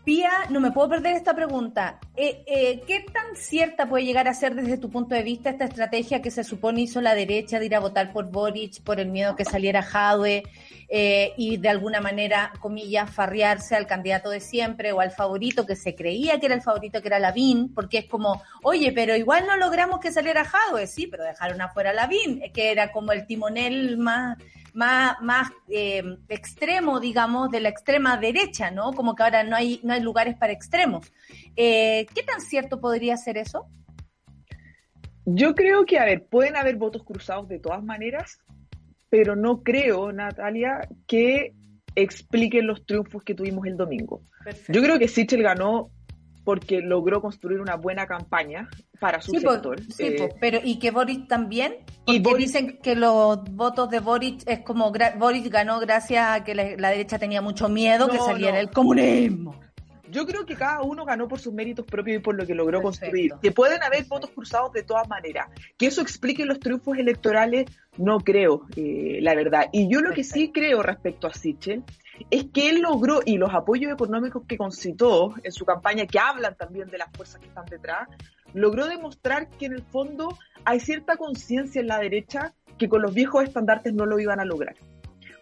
Pía, 0.06 0.30
no 0.52 0.60
me 0.60 0.72
puedo 0.72 0.88
perder 0.88 1.16
esta 1.16 1.36
pregunta. 1.36 2.00
Eh, 2.16 2.44
eh, 2.46 2.84
¿Qué 2.86 3.08
tan 3.12 3.36
cierta 3.36 3.90
puede 3.90 4.06
llegar 4.06 4.28
a 4.28 4.36
ser 4.36 4.54
desde 4.54 4.78
tu 4.78 4.92
punto 4.92 5.16
de 5.16 5.24
vista 5.24 5.50
esta 5.50 5.66
estrategia 5.66 6.22
que 6.22 6.30
se 6.30 6.44
supone 6.44 6.82
hizo 6.82 7.02
la 7.02 7.16
derecha 7.16 7.60
de 7.60 7.66
ir 7.66 7.76
a 7.76 7.80
votar 7.80 8.14
por 8.14 8.30
Boric 8.30 8.84
por 8.84 9.00
el 9.00 9.10
miedo 9.10 9.36
que 9.36 9.46
saliera 9.46 9.82
Jadwe 9.82 10.44
eh, 10.88 11.34
y 11.38 11.58
de 11.58 11.70
alguna 11.70 12.02
manera, 12.02 12.54
comillas, 12.60 13.10
farrearse 13.10 13.76
al 13.76 13.88
candidato 13.88 14.30
de 14.30 14.40
siempre 14.40 14.92
o 14.92 15.00
al 15.00 15.12
favorito 15.12 15.66
que 15.66 15.76
se 15.76 15.96
creía 15.96 16.40
que 16.40 16.48
era 16.48 16.56
el 16.56 16.62
favorito, 16.62 17.02
que 17.02 17.08
era 17.08 17.20
Lavín? 17.20 17.74
Porque 17.74 18.00
es 18.00 18.06
como, 18.06 18.42
oye, 18.64 18.92
pero 18.92 19.16
igual 19.16 19.46
no 19.48 19.58
logramos 19.58 20.00
que 20.00 20.12
saliera 20.12 20.46
Jadwe, 20.46 20.88
sí, 20.88 21.08
pero 21.08 21.24
dejaron 21.24 21.62
afuera 21.62 21.92
a 21.92 21.94
Lavín, 21.94 22.42
que 22.54 22.72
era 22.72 22.92
como 22.92 23.12
el 23.12 23.26
timonel 23.26 23.98
más 23.98 24.38
más, 24.76 25.16
más 25.22 25.52
eh, 25.70 26.04
extremo, 26.28 27.00
digamos, 27.00 27.50
de 27.50 27.62
la 27.62 27.70
extrema 27.70 28.18
derecha, 28.18 28.72
¿no? 28.72 28.92
Como 28.92 29.16
que 29.16 29.24
ahora 29.24 29.44
no 29.44 29.56
hay, 29.56 29.80
no 29.84 29.94
hay 29.94 30.02
lugares 30.02 30.36
para 30.36 30.52
extremos. 30.52 31.12
Eh, 31.56 32.06
¿Qué 32.14 32.24
tan 32.24 32.42
cierto 32.42 32.80
podría 32.80 33.16
ser 33.16 33.38
eso? 33.38 33.68
Yo 35.26 35.56
creo 35.56 35.86
que, 35.86 35.98
a 35.98 36.06
ver, 36.06 36.26
pueden 36.26 36.56
haber 36.56 36.76
votos 36.76 37.04
cruzados 37.04 37.48
de 37.48 37.58
todas 37.58 37.84
maneras, 37.84 38.40
pero 39.10 39.36
no 39.36 39.64
creo, 39.64 40.12
Natalia, 40.12 40.88
que 41.08 41.54
expliquen 41.96 42.68
los 42.68 42.86
triunfos 42.86 43.24
que 43.24 43.34
tuvimos 43.36 43.66
el 43.68 43.78
domingo. 43.78 44.22
Yo 44.68 44.82
creo 44.82 45.00
que 45.00 45.08
Sichel 45.08 45.42
ganó 45.44 45.90
porque 46.44 46.82
logró 46.82 47.22
construir 47.22 47.60
una 47.60 47.76
buena 47.76 48.06
campaña 48.06 48.68
para 49.00 49.20
su 49.20 49.32
Sí, 49.32 49.40
po, 49.40 49.54
sector. 49.54 49.82
sí, 49.92 50.04
Eh, 50.04 50.16
po, 50.20 50.36
pero 50.40 50.60
y 50.64 50.78
que 50.78 50.92
Boris 50.92 51.28
también, 51.28 51.78
Y 52.06 52.20
Boris- 52.20 52.38
dicen 52.48 52.78
que 52.84 52.96
los 52.96 53.44
votos 53.52 53.90
de 53.90 54.00
Boris 54.00 54.44
es 54.46 54.60
como 54.60 54.92
Boris 55.18 55.50
ganó 55.50 55.80
gracias 55.80 56.28
a 56.30 56.44
que 56.44 56.54
la, 56.54 56.76
la 56.78 56.90
derecha 56.90 57.18
tenía 57.18 57.42
mucho 57.42 57.68
miedo 57.68 58.08
que 58.10 58.20
saliera 58.20 58.54
no. 58.54 58.60
el 58.60 58.70
comunismo. 58.70 59.60
Yo 60.12 60.26
creo 60.26 60.46
que 60.46 60.56
cada 60.56 60.82
uno 60.82 61.06
ganó 61.06 61.28
por 61.28 61.40
sus 61.40 61.54
méritos 61.54 61.86
propios 61.86 62.18
y 62.18 62.20
por 62.20 62.36
lo 62.36 62.46
que 62.46 62.54
logró 62.54 62.82
Perfecto. 62.82 63.06
construir. 63.06 63.34
Que 63.42 63.52
pueden 63.52 63.84
haber 63.84 64.06
votos 64.06 64.30
cruzados 64.32 64.72
de 64.74 64.84
todas 64.84 65.08
maneras. 65.08 65.48
Que 65.78 65.88
eso 65.88 66.02
explique 66.02 66.46
los 66.46 66.60
triunfos 66.60 66.98
electorales, 66.98 67.66
no 67.98 68.20
creo, 68.20 68.68
eh, 68.76 69.20
la 69.22 69.36
verdad. 69.36 69.70
Y 69.72 69.90
yo 69.92 70.02
lo 70.02 70.14
que 70.14 70.24
sí 70.24 70.52
creo 70.52 70.84
respecto 70.84 71.28
a 71.28 71.34
Sichel 71.34 71.84
es 72.30 72.46
que 72.54 72.70
él 72.70 72.82
logró, 72.82 73.22
y 73.26 73.38
los 73.38 73.54
apoyos 73.54 73.92
económicos 73.92 74.44
que 74.48 74.58
concitó 74.58 75.36
en 75.44 75.52
su 75.52 75.66
campaña, 75.66 76.06
que 76.06 76.20
hablan 76.20 76.56
también 76.56 76.90
de 76.90 76.98
las 76.98 77.12
fuerzas 77.12 77.42
que 77.42 77.48
están 77.48 77.66
detrás, 77.66 78.08
logró 78.54 78.88
demostrar 78.88 79.50
que 79.50 79.66
en 79.66 79.74
el 79.74 79.84
fondo 79.84 80.38
hay 80.64 80.80
cierta 80.80 81.18
conciencia 81.18 81.82
en 81.82 81.88
la 81.88 82.00
derecha 82.00 82.54
que 82.78 82.90
con 82.90 83.02
los 83.02 83.14
viejos 83.14 83.44
estandartes 83.44 83.94
no 83.94 84.06
lo 84.06 84.20
iban 84.20 84.40
a 84.40 84.46
lograr. 84.46 84.76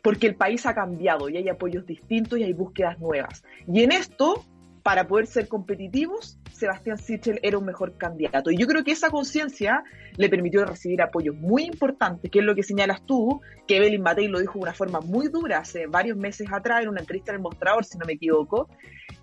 Porque 0.03 0.27
el 0.27 0.35
país 0.35 0.65
ha 0.67 0.75
cambiado 0.75 1.29
y 1.29 1.37
hay 1.37 1.49
apoyos 1.49 1.87
distintos 1.87 2.37
y 2.37 2.43
hay 2.43 2.53
búsquedas 2.53 2.99
nuevas. 2.99 3.43
Y 3.67 3.81
en 3.81 3.91
esto, 3.91 4.45
para 4.83 5.07
poder 5.07 5.25
ser 5.25 5.47
competitivos, 5.47 6.37
Sebastián 6.51 6.97
Sichel 6.97 7.39
era 7.41 7.57
un 7.57 7.65
mejor 7.65 7.97
candidato. 7.97 8.51
Y 8.51 8.57
yo 8.57 8.67
creo 8.67 8.83
que 8.83 8.91
esa 8.91 9.09
conciencia 9.09 9.83
le 10.17 10.29
permitió 10.29 10.63
recibir 10.65 11.01
apoyos 11.01 11.35
muy 11.35 11.63
importantes, 11.63 12.29
que 12.29 12.39
es 12.39 12.45
lo 12.45 12.53
que 12.53 12.63
señalas 12.63 13.05
tú, 13.05 13.41
que 13.67 13.77
Evelyn 13.77 14.01
Matei 14.01 14.27
lo 14.27 14.39
dijo 14.39 14.53
de 14.53 14.63
una 14.63 14.73
forma 14.73 14.99
muy 15.01 15.29
dura 15.29 15.59
hace 15.59 15.87
varios 15.87 16.17
meses 16.17 16.47
atrás 16.51 16.83
en 16.83 16.89
una 16.89 16.99
entrevista 17.01 17.31
en 17.31 17.37
el 17.37 17.41
mostrador, 17.41 17.85
si 17.85 17.97
no 17.97 18.05
me 18.05 18.13
equivoco, 18.13 18.69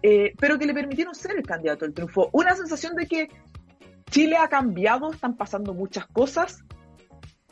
eh, 0.03 0.33
pero 0.39 0.59
que 0.59 0.67
le 0.67 0.75
permitieron 0.75 1.15
ser 1.15 1.37
el 1.37 1.43
candidato 1.43 1.85
del 1.85 1.95
triunfo. 1.95 2.31
Una 2.33 2.57
sensación 2.57 2.97
de 2.97 3.07
que 3.07 3.29
Chile 4.11 4.37
ha 4.37 4.49
cambiado, 4.49 5.13
están 5.13 5.37
pasando 5.37 5.73
muchas 5.73 6.07
cosas. 6.07 6.65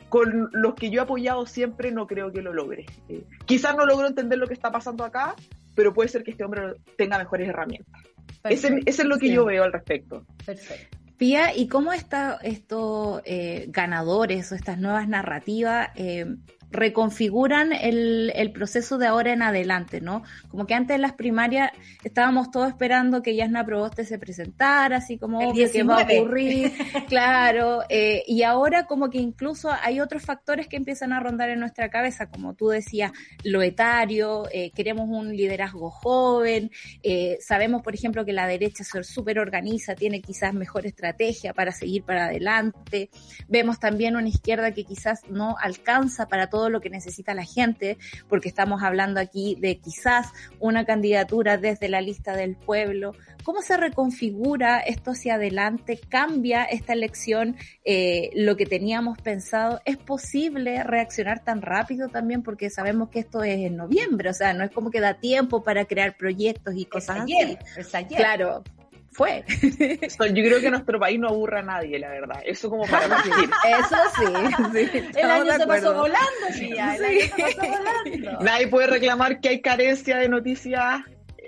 Con 0.09 0.49
los 0.51 0.73
que 0.75 0.89
yo 0.89 1.01
he 1.01 1.03
apoyado 1.03 1.45
siempre 1.45 1.91
no 1.91 2.07
creo 2.07 2.31
que 2.31 2.41
lo 2.41 2.53
logre. 2.53 2.85
Eh, 3.07 3.23
quizás 3.45 3.75
no 3.75 3.85
logro 3.85 4.07
entender 4.07 4.37
lo 4.39 4.47
que 4.47 4.53
está 4.53 4.71
pasando 4.71 5.03
acá, 5.03 5.35
pero 5.75 5.93
puede 5.93 6.09
ser 6.09 6.23
que 6.23 6.31
este 6.31 6.43
hombre 6.43 6.73
tenga 6.97 7.17
mejores 7.17 7.47
herramientas. 7.47 8.01
Ese, 8.43 8.79
es 8.85 9.03
lo 9.03 9.17
que 9.17 9.31
yo 9.31 9.45
veo 9.45 9.63
al 9.63 9.73
respecto. 9.73 10.25
Perfecto. 10.45 10.97
Pía, 11.17 11.55
¿y 11.55 11.67
cómo 11.67 11.91
está 11.91 12.39
estos 12.41 13.21
eh, 13.25 13.65
ganadores 13.69 14.51
o 14.51 14.55
estas 14.55 14.79
nuevas 14.79 15.07
narrativas 15.09 15.89
eh, 15.95 16.25
reconfiguran 16.71 17.73
el, 17.73 18.31
el, 18.35 18.51
proceso 18.51 18.97
de 18.97 19.07
ahora 19.07 19.33
en 19.33 19.41
adelante, 19.41 20.01
¿no? 20.01 20.23
Como 20.49 20.67
que 20.67 20.75
antes 20.75 20.95
en 20.95 21.01
las 21.01 21.13
primarias 21.13 21.71
estábamos 22.03 22.51
todos 22.51 22.69
esperando 22.69 23.21
que 23.23 23.35
Yasna 23.35 23.65
Proboste 23.65 24.05
se 24.05 24.19
presentara, 24.19 24.97
así 24.97 25.17
como 25.17 25.39
que 25.53 25.83
va 25.83 26.01
a 26.01 26.03
ocurrir, 26.03 26.71
claro, 27.07 27.83
eh, 27.89 28.23
y 28.27 28.43
ahora 28.43 28.85
como 28.85 29.09
que 29.09 29.17
incluso 29.17 29.71
hay 29.81 29.99
otros 29.99 30.23
factores 30.23 30.67
que 30.67 30.77
empiezan 30.77 31.11
a 31.11 31.19
rondar 31.19 31.49
en 31.49 31.59
nuestra 31.59 31.89
cabeza, 31.89 32.29
como 32.29 32.53
tú 32.53 32.69
decías, 32.69 33.11
lo 33.43 33.61
etario, 33.61 34.43
eh, 34.51 34.71
queremos 34.71 35.09
un 35.09 35.35
liderazgo 35.35 35.89
joven, 35.89 36.69
eh, 37.01 37.37
sabemos, 37.41 37.81
por 37.81 37.95
ejemplo, 37.95 38.25
que 38.25 38.33
la 38.33 38.47
derecha 38.47 38.83
se 38.83 39.03
súper 39.03 39.39
organiza, 39.39 39.95
tiene 39.95 40.21
quizás 40.21 40.53
mejor 40.53 40.85
estrategia 40.85 41.53
para 41.53 41.71
seguir 41.71 42.03
para 42.03 42.25
adelante, 42.25 43.09
vemos 43.47 43.79
también 43.79 44.15
una 44.15 44.27
izquierda 44.27 44.73
que 44.73 44.83
quizás 44.83 45.21
no 45.29 45.55
alcanza 45.59 46.27
para 46.27 46.49
todo 46.49 46.58
todo 46.59 46.69
lo 46.69 46.81
que 46.81 46.89
necesita 46.89 47.33
la 47.33 47.45
gente, 47.45 47.97
porque 48.27 48.49
estamos 48.49 48.83
hablando 48.83 49.21
aquí 49.21 49.55
de 49.61 49.77
quizás 49.77 50.27
una 50.59 50.83
candidatura 50.83 51.57
desde 51.57 51.87
la 51.87 52.01
lista 52.01 52.35
del 52.35 52.57
pueblo. 52.57 53.13
¿Cómo 53.45 53.61
se 53.61 53.77
reconfigura 53.77 54.79
esto 54.79 55.11
hacia 55.11 55.35
adelante? 55.35 55.97
¿Cambia 56.09 56.65
esta 56.65 56.91
elección 56.91 57.55
eh, 57.85 58.31
lo 58.33 58.57
que 58.57 58.65
teníamos 58.65 59.17
pensado? 59.21 59.79
¿Es 59.85 59.95
posible 59.95 60.83
reaccionar 60.83 61.45
tan 61.45 61.61
rápido 61.61 62.09
también? 62.09 62.43
Porque 62.43 62.69
sabemos 62.69 63.07
que 63.07 63.19
esto 63.19 63.41
es 63.41 63.59
en 63.59 63.77
noviembre, 63.77 64.29
o 64.29 64.33
sea, 64.33 64.53
no 64.53 64.65
es 64.65 64.71
como 64.71 64.91
que 64.91 64.99
da 64.99 65.13
tiempo 65.13 65.63
para 65.63 65.85
crear 65.85 66.17
proyectos 66.17 66.73
y 66.75 66.83
cosas 66.83 67.21
así. 67.21 67.57
Claro, 68.17 68.65
fue. 69.11 69.43
Yo 69.47 70.43
creo 70.43 70.61
que 70.61 70.69
nuestro 70.69 70.99
país 70.99 71.19
no 71.19 71.29
aburra 71.29 71.59
a 71.59 71.63
nadie, 71.63 71.99
la 71.99 72.09
verdad. 72.09 72.41
Eso 72.45 72.69
como 72.69 72.85
para 72.85 73.07
decir. 73.23 73.49
Eso 73.67 73.95
sí. 74.17 75.11
el 75.15 75.29
año 75.29 75.51
se 75.57 75.67
pasó 75.67 75.93
volando, 75.93 76.47
tía. 76.57 76.95
El 76.95 77.05
año 77.05 77.19
se 77.21 77.41
pasó 77.41 77.71
volando. 77.71 78.43
Nadie 78.43 78.67
puede 78.67 78.87
reclamar 78.87 79.39
que 79.39 79.49
hay 79.49 79.61
carencia 79.61 80.17
de 80.17 80.29
noticias 80.29 81.01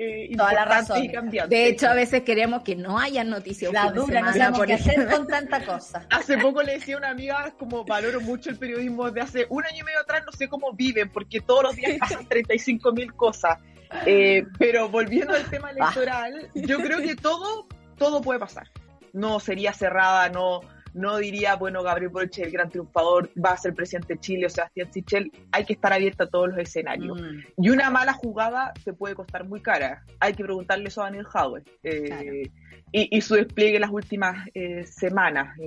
eh, 0.03 0.32
Toda 0.36 0.53
la 0.53 0.66
razón. 0.66 1.07
De 1.47 1.68
hecho, 1.68 1.88
a 1.88 1.93
veces 1.93 2.24
queremos 2.24 2.64
que 2.64 2.76
no 2.76 2.97
haya 2.97 3.24
noticias. 3.24 3.72
La 3.72 3.91
dura, 3.91 4.22
no 4.22 4.34
sabemos 4.34 4.66
qué 4.66 4.74
hacer 4.74 5.07
con 5.07 5.28
tanta 5.28 5.64
cosa. 5.64 6.07
Hace 6.09 6.39
poco 6.39 6.64
le 6.64 6.74
decía 6.74 6.95
a 6.95 6.97
una 6.97 7.09
amiga, 7.09 7.53
como 7.59 7.86
valoro 7.86 8.20
mucho 8.20 8.49
el 8.49 8.57
periodismo 8.57 9.12
de 9.12 9.22
hace 9.22 9.45
un 9.49 9.64
año 9.64 9.78
y 9.82 9.84
medio 9.84 9.99
atrás, 9.99 10.24
no 10.26 10.32
sé 10.32 10.47
cómo 10.47 10.74
viven, 10.74 11.12
porque 11.12 11.39
todos 11.41 11.64
los 11.64 11.76
días 11.76 11.97
pasan 11.99 12.28
35 12.28 12.91
mil 12.93 13.14
cosas. 13.14 13.59
Eh, 14.05 14.45
pero 14.57 14.89
volviendo 14.89 15.33
al 15.33 15.49
tema 15.49 15.71
electoral, 15.71 16.49
yo 16.55 16.77
creo 16.77 16.99
que 16.99 17.15
todo, 17.15 17.67
todo 17.97 18.21
puede 18.21 18.39
pasar. 18.39 18.69
No 19.13 19.39
sería 19.39 19.73
cerrada, 19.73 20.29
no, 20.29 20.61
no 20.93 21.17
diría, 21.17 21.55
bueno, 21.55 21.83
Gabriel 21.83 22.09
Boric 22.09 22.37
el 22.39 22.51
gran 22.51 22.69
triunfador, 22.69 23.29
va 23.43 23.51
a 23.51 23.57
ser 23.57 23.73
presidente 23.73 24.13
de 24.13 24.19
Chile 24.19 24.45
o 24.45 24.49
Sebastián 24.49 24.91
Sichel. 24.91 25.31
Hay 25.51 25.65
que 25.65 25.73
estar 25.73 25.93
abierta 25.93 26.25
a 26.25 26.27
todos 26.27 26.49
los 26.49 26.57
escenarios. 26.57 27.19
Mm. 27.21 27.63
Y 27.63 27.69
una 27.69 27.89
mala 27.89 28.13
jugada 28.13 28.73
te 28.83 28.93
puede 28.93 29.15
costar 29.15 29.47
muy 29.47 29.61
cara. 29.61 30.03
Hay 30.19 30.33
que 30.33 30.43
preguntarle 30.43 30.87
eso 30.87 31.01
a 31.01 31.05
Daniel 31.05 31.27
Howard 31.33 31.63
eh, 31.83 32.49
y, 32.91 33.21
su 33.21 33.35
despliegue 33.35 33.75
en 33.75 33.81
las 33.81 33.91
últimas 33.91 34.47
eh, 34.53 34.83
semanas. 34.85 35.57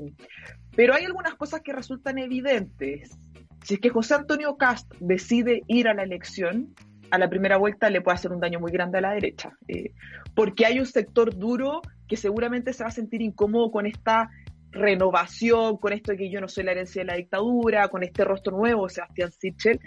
Pero 0.76 0.94
hay 0.94 1.04
algunas 1.04 1.34
cosas 1.34 1.62
que 1.62 1.72
resultan 1.72 2.18
evidentes. 2.18 3.16
Si 3.62 3.74
es 3.74 3.80
que 3.80 3.88
José 3.88 4.14
Antonio 4.14 4.56
Cast 4.56 4.92
decide 5.00 5.62
ir 5.68 5.88
a 5.88 5.94
la 5.94 6.02
elección, 6.02 6.74
a 7.14 7.18
la 7.18 7.28
primera 7.28 7.56
vuelta 7.58 7.90
le 7.90 8.00
puede 8.00 8.16
hacer 8.16 8.32
un 8.32 8.40
daño 8.40 8.58
muy 8.58 8.72
grande 8.72 8.98
a 8.98 9.00
la 9.00 9.12
derecha, 9.12 9.52
eh, 9.68 9.92
porque 10.34 10.66
hay 10.66 10.80
un 10.80 10.86
sector 10.86 11.36
duro 11.36 11.80
que 12.08 12.16
seguramente 12.16 12.72
se 12.72 12.82
va 12.82 12.88
a 12.88 12.92
sentir 12.92 13.22
incómodo 13.22 13.70
con 13.70 13.86
esta 13.86 14.30
renovación, 14.72 15.76
con 15.76 15.92
esto 15.92 16.10
de 16.10 16.18
que 16.18 16.30
yo 16.30 16.40
no 16.40 16.48
soy 16.48 16.64
la 16.64 16.72
herencia 16.72 17.02
de 17.02 17.06
la 17.06 17.14
dictadura, 17.14 17.86
con 17.88 18.02
este 18.02 18.24
rostro 18.24 18.56
nuevo, 18.56 18.88
Sebastián 18.88 19.30
Sichel, 19.30 19.78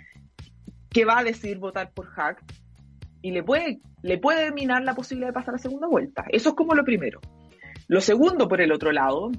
que 0.90 1.04
va 1.04 1.20
a 1.20 1.24
decidir 1.26 1.60
votar 1.60 1.92
por 1.92 2.08
Hack 2.08 2.42
y 3.22 3.32
le 3.32 3.44
puede, 3.44 3.82
le 4.04 4.18
puede 4.18 4.54
minar 4.54 4.84
la 4.84 4.96
posibilidad 4.96 5.28
de 5.28 5.34
pasar 5.34 5.56
a 5.56 5.58
segunda 5.58 5.88
vuelta. 5.88 6.24
Eso 6.30 6.50
es 6.50 6.56
como 6.56 6.76
lo 6.76 6.86
primero. 6.86 7.20
Lo 7.90 8.00
segundo, 8.00 8.48
por 8.48 8.62
el 8.62 8.72
otro 8.72 8.94
lado, 8.94 9.32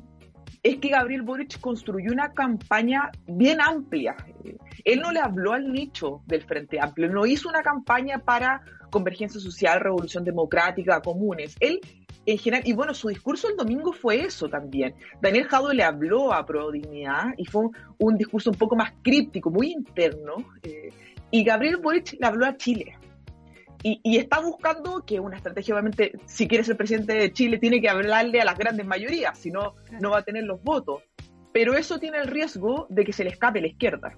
es 0.63 0.77
que 0.79 0.89
Gabriel 0.89 1.23
Boric 1.23 1.61
construyó 1.61 2.13
una 2.13 2.33
campaña 2.33 3.11
bien 3.27 3.61
amplia. 3.61 4.17
Él 4.85 5.01
no 5.01 5.13
le 5.13 5.21
habló 5.21 5.53
al 5.53 5.73
nicho 5.73 6.23
del 6.27 6.43
Frente 6.43 6.81
Amplio, 6.81 7.09
no 7.09 7.27
hizo 7.27 7.49
una 7.49 7.63
campaña 7.63 8.19
para 8.19 8.63
convergencia 8.91 9.41
social, 9.41 9.81
revolución 9.81 10.25
democrática, 10.25 11.01
comunes. 11.01 11.57
Él, 11.61 11.81
en 12.27 12.39
general, 12.39 12.67
y 12.67 12.73
bueno, 12.73 12.95
su 12.95 13.09
discurso 13.09 13.49
el 13.49 13.57
domingo 13.57 13.93
fue 13.93 14.25
eso 14.25 14.49
también. 14.49 14.95
Daniel 15.21 15.47
Jado 15.49 15.73
le 15.73 15.83
habló 15.83 16.33
a 16.33 16.45
Pro 16.45 16.71
Dignidad 16.71 17.35
y 17.37 17.45
fue 17.45 17.69
un, 17.99 18.17
discurso 18.17 18.51
un 18.51 18.57
poco 18.57 18.77
más 18.77 18.93
críptico, 19.03 19.51
muy 19.51 19.73
interno. 19.73 20.37
Eh, 20.63 20.91
y 21.31 21.45
Gabriel 21.45 21.77
Boric 21.77 22.17
le 22.19 22.27
habló 22.27 22.47
a 22.47 22.57
Chile. 22.57 22.98
Y, 23.83 24.19
está 24.19 24.41
buscando 24.41 25.05
que 25.07 25.21
una 25.21 25.37
estrategia, 25.37 25.75
obviamente, 25.75 26.13
si 26.27 26.49
quiere 26.49 26.65
ser 26.65 26.77
presidente 26.77 27.15
de 27.15 27.33
Chile, 27.33 27.59
tiene 27.59 27.81
que 27.81 27.89
hablarle 27.89 28.41
a 28.41 28.45
las 28.45 28.59
grandes 28.59 28.85
mayorías, 28.87 29.39
si 29.39 29.51
no, 29.51 29.77
no 30.01 30.11
va 30.11 30.19
a 30.19 30.23
tener 30.23 30.45
los 30.45 30.63
votos. 30.63 31.03
Pero 31.53 31.75
eso 31.75 31.99
tiene 31.99 32.19
el 32.19 32.27
riesgo 32.27 32.87
de 32.91 33.05
que 33.05 33.13
se 33.13 33.25
le 33.25 33.31
escape 33.31 33.61
la 33.61 33.69
izquierda. 33.69 34.17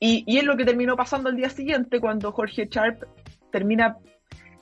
Y, 0.00 0.24
y 0.26 0.38
es 0.38 0.44
lo 0.44 0.56
que 0.56 0.64
terminó 0.64 0.96
pasando 0.96 1.28
el 1.28 1.36
día 1.36 1.50
siguiente 1.50 2.00
cuando 2.00 2.32
Jorge 2.32 2.68
Sharp 2.70 3.04
termina 3.50 3.98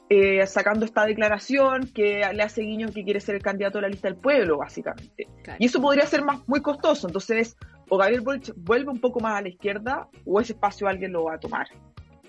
eh, 0.08 0.46
sacando 0.46 0.84
esta 0.84 1.04
declaración 1.04 1.88
que 1.92 2.22
le 2.32 2.42
hace 2.42 2.62
guiño 2.62 2.92
que 2.92 3.02
quiere 3.02 3.20
ser 3.20 3.34
el 3.34 3.42
candidato 3.42 3.78
de 3.78 3.82
la 3.82 3.88
lista 3.88 4.06
del 4.06 4.16
pueblo, 4.16 4.58
básicamente. 4.58 5.26
Y 5.58 5.66
eso 5.66 5.80
podría 5.80 6.06
ser 6.06 6.24
más 6.24 6.46
muy 6.46 6.62
costoso. 6.62 7.08
Entonces, 7.08 7.56
o 7.88 7.96
Gabriel 7.96 8.20
Boric 8.20 8.52
vuelve 8.56 8.90
un 8.90 9.00
poco 9.00 9.18
más 9.18 9.36
a 9.36 9.42
la 9.42 9.48
izquierda 9.48 10.08
o 10.24 10.40
ese 10.40 10.52
espacio 10.52 10.86
alguien 10.86 11.12
lo 11.12 11.24
va 11.24 11.34
a 11.34 11.40
tomar. 11.40 11.66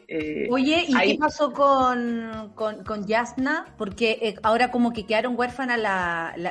Eh, 0.10 0.48
Oye, 0.50 0.86
¿y 0.88 0.94
qué 0.94 1.18
pasó 1.20 1.52
con, 1.52 2.54
con, 2.56 3.06
Yasna? 3.06 3.74
Porque 3.78 4.18
eh, 4.22 4.36
ahora 4.42 4.72
como 4.72 4.94
que 4.94 5.06
quedaron 5.06 5.38
huérfanas 5.38 5.78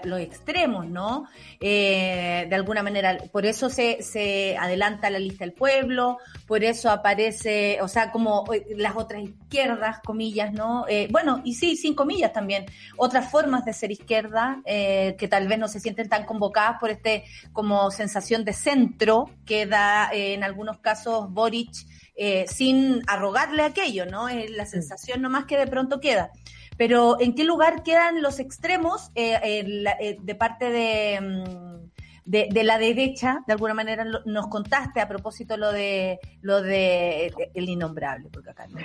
los 0.05 0.21
extremos, 0.21 0.87
¿no? 0.87 1.25
Eh, 1.61 2.47
de 2.51 2.55
alguna 2.55 2.83
manera, 2.83 3.17
por 3.33 3.47
eso 3.47 3.71
se, 3.71 4.03
se 4.03 4.59
adelanta 4.59 5.09
la 5.09 5.19
lista 5.19 5.45
del 5.45 5.55
pueblo, 5.55 6.19
por 6.47 6.65
eso 6.65 6.91
aparece, 6.91 7.79
o 7.81 7.89
sea, 7.89 8.11
como 8.13 8.45
las 8.77 8.95
otras 8.95 9.23
izquierdas, 9.23 10.01
comillas, 10.05 10.53
¿no? 10.53 10.85
bueno, 11.11 11.41
y 11.45 11.55
sí, 11.55 11.77
sin 11.77 11.95
comillas 11.95 12.33
también, 12.33 12.67
otras 12.97 13.31
formas 13.31 13.65
de 13.65 13.73
ser 13.73 13.91
izquierda 13.91 14.61
que 14.65 15.29
tal 15.31 15.49
vez 15.49 15.59
no 15.59 15.69
se 15.69 15.81
sienten 15.81 16.09
tan 16.09 16.25
convocadas 16.25 16.79
por 16.79 16.91
este 16.91 17.25
como 17.53 17.91
sensación 17.91 18.45
de 18.45 18.53
centro 18.53 19.31
que 19.45 19.67
da 19.67 20.11
en 20.13 20.45
algunos 20.45 20.79
casos 20.79 21.31
Boric 21.31 21.71
eh, 22.19 22.47
sin 22.49 23.03
arrogarle 23.07 23.63
aquello, 23.63 24.07
¿no? 24.07 24.29
Es 24.29 24.51
la 24.51 24.65
sensación 24.65 25.21
nomás 25.21 25.45
que 25.45 25.59
de 25.59 25.67
pronto 25.67 26.01
queda. 26.01 26.31
Pero 26.79 27.21
¿en 27.21 27.35
qué 27.35 27.45
lugar 27.45 27.83
quedan 27.83 28.23
los 28.23 28.41
extremos 28.41 29.11
eh, 29.15 29.39
eh, 29.43 30.17
de 30.21 30.35
parte 30.35 30.71
de, 30.71 31.21
mm, 31.21 31.91
de, 32.25 32.49
de, 32.51 32.65
la 32.65 32.79
derecha? 32.79 33.45
De 33.47 33.53
alguna 33.53 33.75
manera 33.75 34.05
nos 34.25 34.47
contaste 34.49 35.01
a 35.01 35.09
propósito 35.09 35.59
lo 35.59 35.73
de 35.73 36.19
lo 36.41 36.63
de 36.63 37.35
el 37.53 37.69
innombrable, 37.69 38.31
porque 38.33 38.51
acá 38.51 38.67
no. 38.67 38.79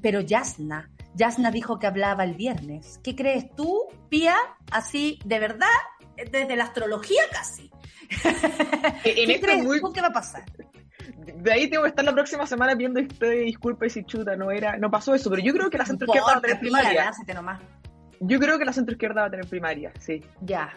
pero 0.00 0.20
Yasna, 0.20 0.88
Yasna 1.14 1.50
dijo 1.50 1.80
que 1.80 1.88
hablaba 1.88 2.22
el 2.22 2.34
viernes. 2.34 3.00
¿Qué 3.02 3.16
crees 3.16 3.54
tú, 3.56 3.86
Pía? 4.08 4.36
Así, 4.70 5.18
de 5.24 5.40
verdad, 5.40 5.66
desde 6.30 6.56
la 6.56 6.64
astrología 6.64 7.22
casi. 7.30 7.70
En 9.04 9.26
¿Qué 9.26 9.40
crees 9.40 9.66
que 9.92 10.00
va 10.00 10.08
a 10.08 10.12
pasar? 10.12 10.44
de 11.36 11.52
ahí 11.52 11.68
tengo 11.68 11.84
que 11.84 11.90
estar 11.90 12.04
la 12.04 12.12
próxima 12.12 12.46
semana 12.46 12.74
viendo 12.74 13.00
este 13.00 13.30
disculpa 13.30 13.86
y 13.86 13.90
si 13.90 14.04
chuta, 14.04 14.36
no 14.36 14.50
era, 14.50 14.76
no 14.76 14.90
pasó 14.90 15.14
eso, 15.14 15.30
pero 15.30 15.42
yo 15.42 15.52
creo 15.52 15.70
que 15.70 15.78
la 15.78 15.86
centro 15.86 16.06
izquierda 16.06 16.32
va 16.32 16.38
a 16.38 16.40
tener 16.40 16.58
primaria. 16.60 17.10
nomás. 17.34 17.60
Yo 18.20 18.38
creo 18.38 18.58
que 18.58 18.64
la 18.64 18.72
centro 18.72 18.92
izquierda 18.92 19.22
va 19.22 19.26
a 19.28 19.30
tener 19.30 19.46
primaria, 19.46 19.92
sí. 19.98 20.24
Ya. 20.40 20.74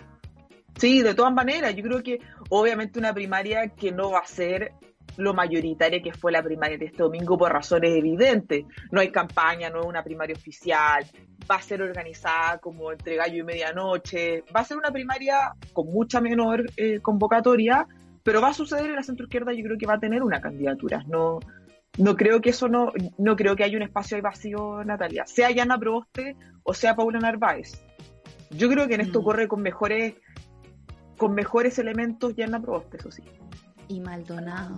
Sí, 0.77 1.01
de 1.01 1.13
todas 1.13 1.33
maneras, 1.33 1.75
yo 1.75 1.83
creo 1.83 2.03
que 2.03 2.19
obviamente 2.49 2.99
una 2.99 3.13
primaria 3.13 3.69
que 3.69 3.91
no 3.91 4.11
va 4.11 4.19
a 4.19 4.27
ser 4.27 4.73
lo 5.17 5.33
mayoritaria 5.33 6.01
que 6.01 6.13
fue 6.13 6.31
la 6.31 6.43
primaria 6.43 6.77
de 6.77 6.85
este 6.85 7.03
domingo 7.03 7.37
por 7.37 7.51
razones 7.51 7.95
evidentes. 7.95 8.65
No 8.91 9.01
hay 9.01 9.11
campaña, 9.11 9.69
no 9.69 9.81
es 9.81 9.85
una 9.85 10.03
primaria 10.03 10.35
oficial, 10.35 11.05
va 11.49 11.55
a 11.55 11.61
ser 11.61 11.81
organizada 11.81 12.57
como 12.59 12.91
entre 12.91 13.15
gallo 13.15 13.37
y 13.37 13.43
medianoche, 13.43 14.43
va 14.55 14.61
a 14.61 14.65
ser 14.65 14.77
una 14.77 14.91
primaria 14.91 15.53
con 15.73 15.87
mucha 15.87 16.21
menor 16.21 16.65
eh, 16.77 16.99
convocatoria, 16.99 17.87
pero 18.23 18.41
va 18.41 18.49
a 18.49 18.53
suceder 18.53 18.85
en 18.85 18.95
la 18.95 19.03
centro 19.03 19.25
izquierda, 19.25 19.53
yo 19.53 19.63
creo 19.63 19.77
que 19.77 19.87
va 19.87 19.95
a 19.95 19.99
tener 19.99 20.21
una 20.23 20.39
candidatura. 20.41 21.03
No, 21.07 21.39
no 21.97 22.15
creo 22.15 22.41
que 22.41 22.51
eso 22.51 22.67
no, 22.67 22.91
no 23.17 23.35
creo 23.35 23.55
que 23.55 23.63
haya 23.63 23.77
un 23.77 23.83
espacio 23.83 24.15
ahí 24.15 24.21
vacío, 24.21 24.83
Natalia, 24.83 25.25
sea 25.25 25.51
Yana 25.51 25.77
Proboste 25.77 26.35
o 26.63 26.73
sea 26.73 26.95
Paula 26.95 27.19
Narváez. 27.19 27.83
Yo 28.51 28.69
creo 28.69 28.87
que 28.87 28.95
en 28.95 29.01
esto 29.01 29.21
Mm. 29.21 29.23
corre 29.23 29.47
con 29.47 29.61
mejores 29.61 30.15
con 31.17 31.33
mejores 31.33 31.77
elementos 31.79 32.35
Yana 32.35 32.61
Proboste, 32.61 32.97
eso 32.97 33.11
sí. 33.11 33.23
Y 33.89 33.99
Maldonado. 33.99 34.77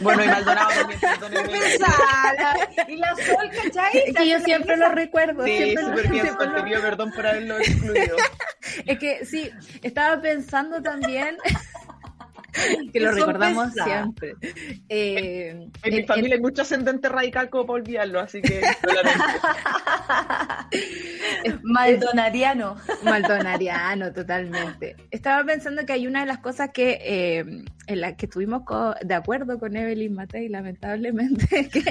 Bueno, 0.00 0.24
y 0.24 0.28
Maldonado 0.28 0.70
también. 0.70 1.00
Y 2.88 2.96
la 2.96 3.14
sol, 3.16 3.50
¿cachai? 3.62 3.98
Es 4.06 4.14
que 4.16 4.28
yo 4.28 4.40
siempre 4.40 4.76
lo 4.78 4.88
recuerdo. 4.90 5.44
Sí, 5.44 5.56
siempre 5.56 5.82
lo- 5.82 5.88
súper 5.90 6.08
bien, 6.10 6.26
siempre 6.26 6.46
lo- 6.76 6.80
perdón 6.80 7.12
por 7.12 7.26
haberlo 7.26 7.58
excluido. 7.58 8.16
Es 8.86 8.98
que 8.98 9.26
sí, 9.26 9.50
estaba 9.82 10.20
pensando 10.22 10.80
también 10.82 11.36
que 12.92 13.00
lo 13.00 13.10
recordamos 13.12 13.72
siempre. 13.74 14.34
Eh, 14.88 15.68
En 15.82 15.94
mi 15.94 16.02
familia 16.04 16.36
hay 16.36 16.40
mucho 16.40 16.62
ascendente 16.62 17.08
radical 17.10 17.50
como 17.50 17.66
para 17.66 17.74
olvidarlo, 17.82 18.20
así 18.20 18.40
que. 18.40 18.62
Maldonariano. 21.62 22.76
Maldonariano, 23.02 24.12
totalmente. 24.12 24.96
Estaba 25.10 25.44
pensando 25.44 25.84
que 25.84 25.92
hay 25.92 26.06
una 26.06 26.20
de 26.20 26.26
las 26.26 26.38
cosas 26.38 26.70
que 26.72 26.98
eh, 27.02 27.44
en 27.86 28.00
la 28.00 28.16
que 28.16 28.26
estuvimos 28.26 28.62
de 29.02 29.14
acuerdo 29.14 29.58
con 29.58 29.76
Evelyn 29.76 30.14
Matei, 30.14 30.48
lamentablemente, 30.48 31.68
que 31.72 31.82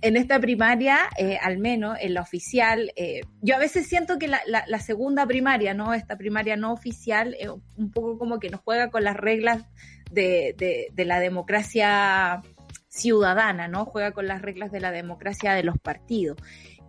en 0.00 0.16
esta 0.16 0.38
primaria, 0.40 0.98
eh, 1.18 1.38
al 1.40 1.58
menos 1.58 1.96
en 2.00 2.14
la 2.14 2.20
oficial, 2.22 2.92
eh, 2.96 3.22
yo 3.42 3.56
a 3.56 3.58
veces 3.58 3.86
siento 3.86 4.18
que 4.18 4.28
la, 4.28 4.40
la- 4.46 4.64
la 4.66 4.78
segunda 4.78 5.26
primaria, 5.26 5.74
¿no? 5.74 5.94
Esta 5.94 6.16
primaria 6.16 6.56
no 6.56 6.72
oficial, 6.72 7.34
eh, 7.40 7.48
un 7.50 7.90
poco 7.90 8.18
como 8.18 8.38
que 8.38 8.50
nos 8.50 8.60
juega 8.60 8.90
con 8.90 9.04
las 9.04 9.16
reglas 9.16 9.64
de, 10.10 10.54
de- 10.58 10.88
de 10.92 11.04
la 11.04 11.20
democracia 11.20 12.42
ciudadana, 12.88 13.68
¿no? 13.68 13.84
Juega 13.84 14.12
con 14.12 14.26
las 14.26 14.42
reglas 14.42 14.72
de 14.72 14.80
la 14.80 14.90
democracia 14.90 15.54
de 15.54 15.62
los 15.62 15.78
partidos. 15.78 16.36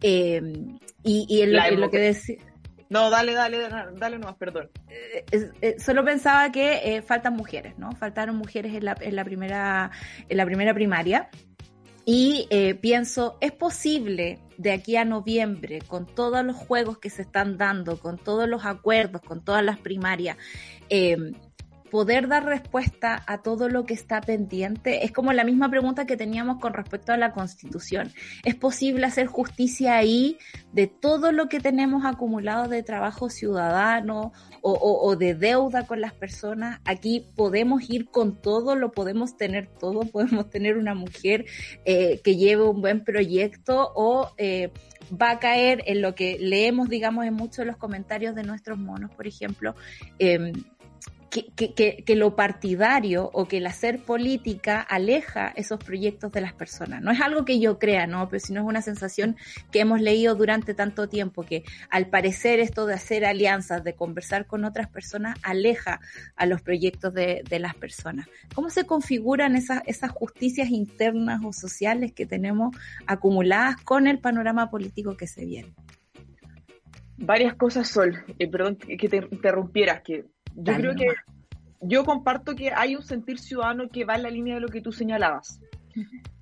Eh, 0.01 0.41
y, 1.03 1.25
y 1.29 1.41
en 1.41 1.51
lo, 1.53 1.57
La 1.59 1.67
en 1.67 1.79
lo 1.79 1.89
que 1.91 1.99
decía 1.99 2.37
No, 2.91 3.09
dale, 3.09 3.33
dale, 3.33 3.69
dale, 3.95 4.19
nomás, 4.19 4.35
perdón. 4.35 4.69
eh, 4.89 5.23
eh, 5.61 5.75
solo 5.79 6.03
pensaba 6.03 6.51
que 6.51 6.97
eh, 6.97 7.01
faltan 7.01 7.37
mujeres, 7.37 7.77
¿no? 7.77 7.93
Faltaron 7.93 8.35
mujeres 8.35 8.73
en 8.73 8.83
la, 8.83 8.97
en 8.99 9.15
la 9.15 9.23
primera, 9.23 9.91
en 10.27 10.35
la 10.35 10.45
primera 10.45 10.73
primaria. 10.73 11.29
Y 12.03 12.49
pienso, 12.81 13.37
¿es 13.39 13.53
posible 13.53 14.39
de 14.57 14.71
aquí 14.73 14.97
a 14.97 15.05
noviembre, 15.05 15.79
con 15.87 16.05
todos 16.05 16.43
los 16.43 16.57
juegos 16.57 16.97
que 16.97 17.09
se 17.09 17.21
están 17.21 17.57
dando, 17.57 17.97
con 17.97 18.17
todos 18.17 18.49
los 18.49 18.65
acuerdos, 18.65 19.21
con 19.21 19.45
todas 19.45 19.63
las 19.63 19.79
primarias, 19.79 20.35
poder 21.91 22.29
dar 22.29 22.45
respuesta 22.45 23.21
a 23.27 23.43
todo 23.43 23.67
lo 23.69 23.85
que 23.85 23.93
está 23.93 24.21
pendiente? 24.21 25.03
Es 25.05 25.11
como 25.11 25.33
la 25.33 25.43
misma 25.43 25.69
pregunta 25.69 26.05
que 26.05 26.15
teníamos 26.15 26.59
con 26.59 26.73
respecto 26.73 27.11
a 27.11 27.17
la 27.17 27.33
Constitución. 27.33 28.11
¿Es 28.45 28.55
posible 28.55 29.05
hacer 29.05 29.27
justicia 29.27 29.97
ahí 29.97 30.37
de 30.71 30.87
todo 30.87 31.31
lo 31.33 31.49
que 31.49 31.59
tenemos 31.59 32.05
acumulado 32.05 32.69
de 32.69 32.81
trabajo 32.81 33.29
ciudadano 33.29 34.31
o, 34.61 35.15
de 35.17 35.35
deuda 35.35 35.85
con 35.85 35.99
las 35.99 36.13
personas? 36.13 36.79
Aquí 36.85 37.27
podemos 37.35 37.87
ir 37.89 38.09
con 38.09 38.41
todo, 38.41 38.75
lo 38.75 38.91
podemos 38.91 39.35
tener 39.35 39.67
todo, 39.67 40.01
podemos 40.11 40.49
tener 40.49 40.77
una 40.77 40.95
mujer 40.95 41.45
eh, 41.83 42.21
que 42.23 42.37
lleve 42.37 42.63
un 42.63 42.81
buen 42.81 43.03
proyecto 43.03 43.91
o... 43.93 44.31
eh, 44.37 44.71
va 45.11 45.31
a 45.31 45.39
caer 45.39 45.83
en 45.87 46.01
lo 46.01 46.15
que 46.15 46.37
leemos, 46.39 46.87
digamos, 46.87 47.25
en 47.25 47.33
muchos 47.33 47.57
de 47.57 47.65
los 47.65 47.77
comentarios 47.77 48.35
de 48.35 48.43
nuestros 48.43 48.77
monos, 48.77 49.11
por 49.11 49.27
ejemplo, 49.27 49.75
eh, 50.19 50.53
que, 51.31 51.47
que- 51.73 52.03
que- 52.05 52.15
lo 52.15 52.35
partidario 52.35 53.29
o 53.33 53.47
que 53.47 53.57
el 53.57 53.65
hacer 53.65 54.03
política 54.03 54.81
aleja 54.81 55.53
esos 55.55 55.79
proyectos 55.81 56.31
de 56.33 56.41
las 56.41 56.53
personas. 56.53 57.01
No 57.01 57.09
es 57.09 57.21
algo 57.21 57.45
que 57.45 57.57
yo 57.59 57.79
crea, 57.79 58.05
¿no? 58.05 58.27
Pero 58.27 58.41
sino 58.41 58.59
es 58.61 58.67
una 58.67 58.81
sensación 58.81 59.37
que 59.71 59.79
hemos 59.79 60.01
leído 60.01 60.35
durante 60.35 60.73
tanto 60.73 61.07
tiempo, 61.07 61.43
que 61.43 61.63
al 61.89 62.07
parecer 62.07 62.59
esto 62.59 62.85
de 62.85 62.95
hacer 62.95 63.23
alianzas, 63.23 63.83
de 63.83 63.95
conversar 63.95 64.45
con 64.45 64.65
otras 64.65 64.89
personas, 64.89 65.39
aleja 65.41 66.01
a 66.35 66.45
los 66.45 66.61
proyectos 66.61 67.13
de, 67.13 67.43
de 67.49 67.59
las 67.59 67.75
personas. 67.75 68.27
¿Cómo 68.53 68.69
se 68.69 68.85
configuran 68.85 69.55
esas, 69.55 69.81
esas 69.85 70.11
justicias 70.11 70.69
internas 70.69 71.41
o 71.45 71.53
sociales 71.53 72.11
que 72.11 72.25
tenemos 72.25 72.75
acumuladas 73.07 73.77
con 73.77 74.07
el 74.07 74.19
panorama 74.19 74.69
político 74.69 75.15
que 75.15 75.27
se 75.27 75.45
viene? 75.45 75.73
Varias 77.17 77.55
cosas, 77.55 77.87
Sol. 77.87 78.21
Eh, 78.37 78.49
perdón 78.49 78.75
que 78.75 79.07
te 79.07 79.17
interrumpieras, 79.31 80.01
que 80.01 80.25
yo 80.55 80.73
creo 80.75 80.95
que 80.95 81.07
yo 81.81 82.05
comparto 82.05 82.55
que 82.55 82.71
hay 82.71 82.95
un 82.95 83.03
sentir 83.03 83.39
ciudadano 83.39 83.89
que 83.89 84.05
va 84.05 84.15
en 84.15 84.23
la 84.23 84.29
línea 84.29 84.55
de 84.55 84.61
lo 84.61 84.67
que 84.67 84.81
tú 84.81 84.91
señalabas. 84.91 85.59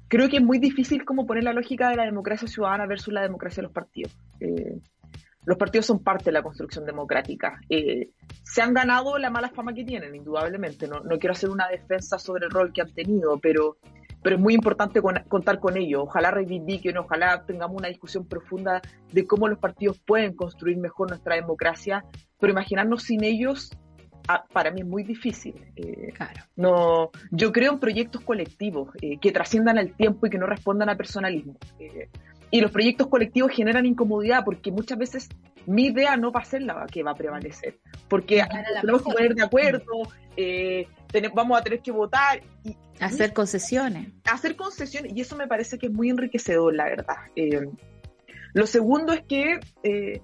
Creo 0.07 0.27
que 0.27 0.37
es 0.37 0.43
muy 0.43 0.57
difícil 0.59 1.05
como 1.05 1.25
poner 1.25 1.43
la 1.43 1.53
lógica 1.53 1.89
de 1.89 1.95
la 1.95 2.03
democracia 2.03 2.47
ciudadana 2.47 2.85
versus 2.87 3.13
la 3.13 3.21
democracia 3.21 3.57
de 3.61 3.63
los 3.63 3.71
partidos. 3.71 4.17
Eh, 4.39 4.79
los 5.45 5.57
partidos 5.57 5.85
son 5.85 5.99
parte 5.99 6.25
de 6.25 6.31
la 6.33 6.41
construcción 6.43 6.85
democrática. 6.85 7.59
Eh, 7.69 8.09
se 8.43 8.61
han 8.61 8.73
ganado 8.73 9.17
la 9.17 9.29
mala 9.29 9.49
fama 9.49 9.73
que 9.73 9.83
tienen, 9.85 10.13
indudablemente. 10.15 10.87
No, 10.87 10.99
no 11.01 11.17
quiero 11.19 11.33
hacer 11.33 11.49
una 11.49 11.67
defensa 11.67 12.19
sobre 12.19 12.45
el 12.45 12.51
rol 12.51 12.73
que 12.73 12.81
han 12.81 12.91
tenido, 12.93 13.39
pero, 13.39 13.77
pero 14.21 14.35
es 14.35 14.41
muy 14.41 14.53
importante 14.55 15.01
con- 15.01 15.23
contar 15.27 15.59
con 15.59 15.77
ello. 15.77 16.03
Ojalá 16.03 16.31
reivindiquen, 16.31 16.97
ojalá 16.97 17.45
tengamos 17.45 17.77
una 17.77 17.87
discusión 17.87 18.27
profunda 18.27 18.81
de 19.13 19.25
cómo 19.25 19.47
los 19.47 19.59
partidos 19.59 19.99
pueden 19.99 20.35
construir 20.35 20.77
mejor 20.77 21.09
nuestra 21.09 21.35
democracia, 21.35 22.03
pero 22.39 22.51
imaginarnos 22.51 23.03
sin 23.03 23.23
ellos, 23.23 23.71
ah, 24.29 24.45
para 24.53 24.71
mí 24.71 24.81
es 24.81 24.87
muy 24.87 25.03
difícil. 25.03 25.55
Eh, 25.75 26.13
Claro. 26.15 26.41
no, 26.55 27.09
yo 27.31 27.51
creo 27.51 27.73
en 27.73 27.79
proyectos 27.79 28.21
colectivos 28.21 28.89
eh, 29.01 29.17
que 29.19 29.31
trasciendan 29.31 29.77
el 29.77 29.93
tiempo 29.93 30.27
y 30.27 30.29
que 30.29 30.37
no 30.37 30.45
respondan 30.45 30.89
a 30.89 30.95
personalismo. 30.95 31.57
Eh, 31.79 32.07
y 32.51 32.61
los 32.61 32.71
proyectos 32.71 33.07
colectivos 33.07 33.51
generan 33.51 33.85
incomodidad 33.85 34.43
porque 34.45 34.71
muchas 34.71 34.97
veces 34.97 35.29
mi 35.67 35.87
idea 35.87 36.15
no 36.17 36.31
va 36.31 36.39
a 36.41 36.45
ser 36.45 36.61
la 36.63 36.85
que 36.91 37.03
va 37.03 37.11
a 37.11 37.15
prevalecer. 37.15 37.77
Porque 38.07 38.43
tenemos 38.81 39.03
que 39.03 39.11
poner 39.13 39.35
de 39.35 39.43
acuerdo, 39.43 39.83
eh, 40.35 40.87
tene- 41.11 41.29
vamos 41.33 41.59
a 41.59 41.63
tener 41.63 41.79
que 41.81 41.91
votar 41.91 42.41
y 42.63 42.75
Hacer 42.99 43.33
concesiones. 43.33 44.07
hacer 44.25 44.55
concesiones. 44.55 45.13
Y 45.15 45.21
eso 45.21 45.35
me 45.35 45.47
parece 45.47 45.77
que 45.77 45.87
es 45.87 45.93
muy 45.93 46.09
enriquecedor, 46.09 46.73
la 46.75 46.85
verdad. 46.85 47.17
Eh, 47.35 47.67
lo 48.53 48.65
segundo 48.65 49.13
es 49.13 49.21
que 49.21 49.59
eh, 49.83 50.21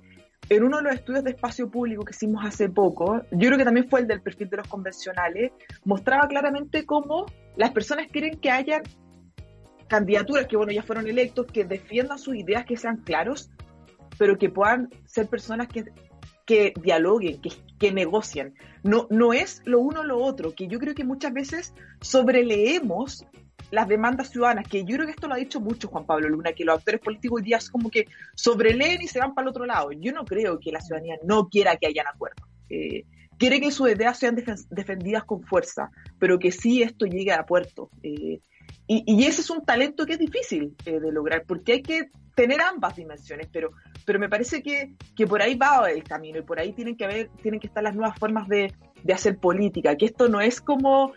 en 0.49 0.63
uno 0.63 0.77
de 0.77 0.83
los 0.83 0.93
estudios 0.93 1.23
de 1.23 1.31
espacio 1.31 1.69
público 1.69 2.03
que 2.03 2.11
hicimos 2.11 2.45
hace 2.45 2.69
poco, 2.69 3.21
yo 3.31 3.47
creo 3.47 3.57
que 3.57 3.65
también 3.65 3.89
fue 3.89 4.01
el 4.01 4.07
del 4.07 4.21
perfil 4.21 4.49
de 4.49 4.57
los 4.57 4.67
convencionales, 4.67 5.51
mostraba 5.83 6.27
claramente 6.27 6.85
cómo 6.85 7.25
las 7.55 7.71
personas 7.71 8.07
quieren 8.11 8.39
que 8.39 8.51
haya 8.51 8.81
candidaturas 9.87 10.47
que, 10.47 10.57
bueno, 10.57 10.71
ya 10.71 10.83
fueron 10.83 11.07
electos, 11.07 11.45
que 11.47 11.65
defiendan 11.65 12.19
sus 12.19 12.35
ideas, 12.35 12.65
que 12.65 12.77
sean 12.77 12.97
claros, 12.97 13.49
pero 14.17 14.37
que 14.37 14.49
puedan 14.49 14.89
ser 15.05 15.27
personas 15.27 15.67
que, 15.67 15.85
que 16.45 16.73
dialoguen, 16.81 17.41
que, 17.41 17.49
que 17.79 17.91
negocien. 17.91 18.53
No, 18.83 19.07
no 19.09 19.33
es 19.33 19.61
lo 19.65 19.79
uno 19.79 20.01
o 20.01 20.03
lo 20.03 20.17
otro, 20.19 20.53
que 20.53 20.67
yo 20.67 20.79
creo 20.79 20.95
que 20.95 21.03
muchas 21.03 21.33
veces 21.33 21.73
sobreleemos 22.01 23.25
las 23.72 23.88
demandas 23.88 24.30
ciudadanas, 24.30 24.68
que 24.68 24.84
yo 24.84 24.95
creo 24.95 25.06
que 25.06 25.12
esto 25.12 25.28
lo 25.28 25.34
ha 25.34 25.38
dicho 25.38 25.60
mucho 25.60 25.88
Juan 25.88 26.06
Pablo 26.06 26.30
Luna, 26.30 26.53
que 26.53 26.66
los 26.66 26.78
actores 26.78 27.01
políticos 27.01 27.38
hoy 27.38 27.43
día 27.43 27.58
es 27.58 27.70
como 27.70 27.89
que 27.89 28.08
sobreleen 28.36 29.01
y 29.01 29.08
se 29.08 29.20
van 29.20 29.34
para 29.34 29.45
el 29.45 29.49
otro 29.49 29.66
lado. 29.66 29.91
Yo 29.91 30.12
no 30.12 30.24
creo 30.26 30.60
que 30.60 30.72
la 30.72 30.82
ciudadanía 30.82 31.18
no 31.24 31.49
quiera 31.49 31.76
que 31.78 31.88
hayan 31.88 32.08
acuerdos. 32.08 32.47
Eh, 32.70 33.06
quiere 33.38 33.60
que 33.60 33.72
sus 33.72 33.89
ideas 33.89 34.18
sean 34.18 34.36
defen- 34.36 34.68
defendidas 34.70 35.24
con 35.24 35.41
fuerza, 35.43 35.89
pero 36.20 36.39
que 36.39 36.51
sí 36.51 36.84
esto 36.84 37.06
llegue 37.06 37.32
a 37.32 37.45
puerto. 37.45 37.89
Eh, 38.03 38.39
y, 38.88 39.26
ese 39.26 39.41
es 39.41 39.49
un 39.49 39.66
talento 39.66 40.06
que 40.06 40.14
es 40.14 40.20
difícil 40.20 40.76
eh, 40.86 40.99
de 40.99 41.12
lograr, 41.12 41.43
porque 41.47 41.74
hay 41.74 41.82
que 41.82 42.10
tener 42.36 42.62
ambas 42.62 42.95
dimensiones, 42.95 43.47
pero, 43.51 43.72
pero 44.06 44.20
me 44.20 44.30
parece 44.30 44.62
que, 44.62 44.93
que 45.16 45.26
por 45.26 45.41
ahí 45.41 45.56
va 45.56 45.89
el 45.89 46.03
camino 46.03 46.38
y 46.38 46.43
por 46.43 46.60
ahí 46.60 46.72
tienen 46.74 46.95
que 46.95 47.06
haber, 47.06 47.30
tienen 47.41 47.60
que 47.60 47.68
estar 47.68 47.82
las 47.82 47.95
nuevas 47.95 48.18
formas 48.20 48.47
de, 48.47 48.74
de 49.03 49.14
hacer 49.14 49.38
política, 49.39 49.95
que 49.95 50.06
esto 50.06 50.30
no 50.30 50.39
es 50.39 50.62
como 50.62 51.14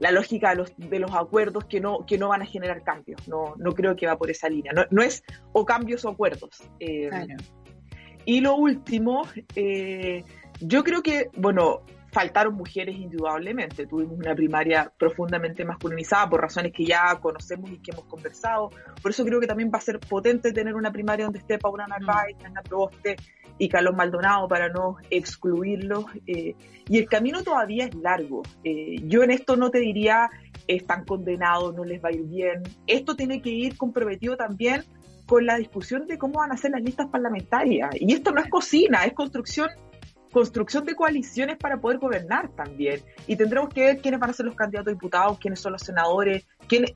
la 0.00 0.10
lógica 0.10 0.50
de 0.50 0.56
los, 0.56 0.72
de 0.76 0.98
los 0.98 1.12
acuerdos 1.14 1.66
que 1.66 1.80
no, 1.80 2.04
que 2.06 2.18
no 2.18 2.28
van 2.28 2.42
a 2.42 2.46
generar 2.46 2.82
cambios, 2.82 3.28
no, 3.28 3.54
no 3.58 3.72
creo 3.72 3.94
que 3.94 4.06
va 4.06 4.16
por 4.16 4.30
esa 4.30 4.48
línea, 4.48 4.72
no, 4.72 4.84
no 4.90 5.02
es 5.02 5.22
o 5.52 5.64
cambios 5.64 6.04
o 6.04 6.08
acuerdos. 6.08 6.62
Eh, 6.80 7.08
Claro. 7.08 7.34
y 8.24 8.40
lo 8.40 8.56
último, 8.56 9.22
eh, 9.54 10.24
yo 10.60 10.82
creo 10.84 11.02
que, 11.02 11.30
bueno, 11.36 11.82
faltaron 12.12 12.54
mujeres 12.54 12.96
indudablemente. 12.96 13.86
Tuvimos 13.86 14.18
una 14.18 14.34
primaria 14.34 14.92
profundamente 14.98 15.64
masculinizada 15.64 16.28
por 16.28 16.40
razones 16.40 16.72
que 16.72 16.84
ya 16.84 17.14
conocemos 17.20 17.70
y 17.70 17.78
que 17.78 17.92
hemos 17.92 18.04
conversado. 18.06 18.70
Por 19.00 19.10
eso 19.12 19.24
creo 19.24 19.40
que 19.40 19.46
también 19.46 19.70
va 19.72 19.78
a 19.78 19.82
ser 19.82 20.00
potente 20.00 20.52
tener 20.52 20.74
una 20.74 20.90
primaria 20.90 21.26
donde 21.26 21.38
esté 21.38 21.58
Paula 21.58 21.86
Narváez, 21.86 22.36
Ana 22.44 22.62
Proboste 22.62 23.16
y 23.60 23.68
Carlos 23.68 23.94
Maldonado 23.94 24.48
para 24.48 24.70
no 24.70 24.96
excluirlos. 25.10 26.06
Eh, 26.26 26.56
y 26.88 26.98
el 26.98 27.06
camino 27.06 27.42
todavía 27.44 27.84
es 27.84 27.94
largo. 27.94 28.42
Eh, 28.64 28.96
yo 29.04 29.22
en 29.22 29.30
esto 29.30 29.54
no 29.54 29.70
te 29.70 29.78
diría 29.78 30.30
están 30.66 31.04
condenados, 31.04 31.74
no 31.74 31.84
les 31.84 32.02
va 32.02 32.08
a 32.08 32.12
ir 32.12 32.22
bien. 32.24 32.62
Esto 32.86 33.14
tiene 33.14 33.42
que 33.42 33.50
ir 33.50 33.76
comprometido 33.76 34.36
también 34.36 34.84
con 35.26 35.44
la 35.44 35.56
discusión 35.56 36.06
de 36.06 36.16
cómo 36.16 36.38
van 36.38 36.52
a 36.52 36.56
ser 36.56 36.70
las 36.70 36.82
listas 36.82 37.08
parlamentarias. 37.08 37.90
Y 38.00 38.14
esto 38.14 38.32
no 38.32 38.40
es 38.40 38.48
cocina, 38.48 39.04
es 39.04 39.12
construcción 39.12 39.68
construcción 40.32 40.84
de 40.84 40.94
coaliciones 40.94 41.56
para 41.56 41.80
poder 41.80 41.98
gobernar 41.98 42.50
también. 42.50 43.00
Y 43.26 43.34
tendremos 43.34 43.68
que 43.74 43.80
ver 43.80 44.00
quiénes 44.00 44.20
van 44.20 44.30
a 44.30 44.32
ser 44.32 44.46
los 44.46 44.54
candidatos 44.54 44.92
diputados, 44.94 45.38
quiénes 45.38 45.58
son 45.58 45.72
los 45.72 45.82
senadores, 45.82 46.46
quiénes, 46.68 46.94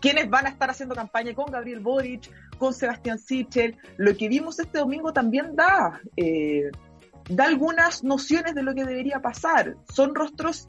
quiénes 0.00 0.30
van 0.30 0.46
a 0.46 0.48
estar 0.48 0.70
haciendo 0.70 0.94
campaña 0.94 1.34
con 1.34 1.52
Gabriel 1.52 1.80
Boric, 1.80 2.30
con 2.60 2.74
Sebastián 2.74 3.18
Sichel. 3.18 3.76
Lo 3.96 4.14
que 4.16 4.28
vimos 4.28 4.60
este 4.60 4.78
domingo 4.78 5.12
también 5.12 5.56
da, 5.56 6.00
eh, 6.16 6.70
da 7.28 7.46
algunas 7.46 8.04
nociones 8.04 8.54
de 8.54 8.62
lo 8.62 8.74
que 8.74 8.84
debería 8.84 9.20
pasar. 9.20 9.76
Son 9.92 10.14
rostros, 10.14 10.68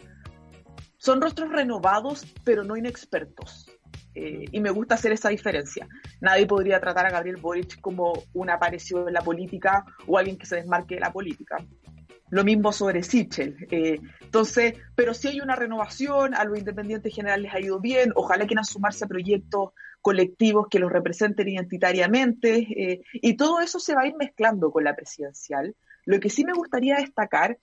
son 0.97 1.21
rostros 1.21 1.51
renovados, 1.51 2.25
pero 2.43 2.63
no 2.63 2.77
inexpertos. 2.77 3.69
Eh, 4.15 4.45
y 4.51 4.59
me 4.59 4.71
gusta 4.71 4.95
hacer 4.95 5.11
esa 5.11 5.29
diferencia. 5.29 5.87
Nadie 6.21 6.47
podría 6.47 6.79
tratar 6.79 7.05
a 7.05 7.11
Gabriel 7.11 7.37
Boric 7.37 7.79
como 7.81 8.13
un 8.33 8.49
aparecido 8.49 9.07
en 9.07 9.13
la 9.13 9.21
política 9.21 9.85
o 10.07 10.17
alguien 10.17 10.37
que 10.37 10.45
se 10.45 10.55
desmarque 10.55 10.95
de 10.95 11.01
la 11.01 11.11
política. 11.11 11.57
Lo 12.29 12.45
mismo 12.45 12.71
sobre 12.71 13.03
Sichel. 13.03 13.57
Eh, 13.69 13.99
entonces, 14.21 14.75
pero 14.95 15.13
si 15.13 15.27
hay 15.27 15.41
una 15.41 15.55
renovación, 15.55 16.33
a 16.35 16.45
los 16.45 16.57
independientes 16.57 17.13
generales 17.13 17.43
les 17.43 17.53
ha 17.53 17.59
ido 17.59 17.81
bien, 17.81 18.13
ojalá 18.15 18.47
quieran 18.47 18.63
sumarse 18.63 19.03
a 19.03 19.07
proyectos 19.09 19.71
colectivos 20.02 20.68
que 20.70 20.80
los 20.80 20.91
representen 20.91 21.47
identitariamente, 21.47 22.58
eh, 22.58 23.02
y 23.14 23.36
todo 23.36 23.60
eso 23.60 23.80
se 23.80 23.95
va 23.95 24.02
a 24.02 24.08
ir 24.08 24.16
mezclando 24.16 24.72
con 24.72 24.84
la 24.84 24.95
presidencial. 24.95 25.76
Lo 26.06 26.20
que 26.20 26.30
sí 26.30 26.43
me 26.43 26.54
gustaría 26.54 26.95
destacar 26.95 27.60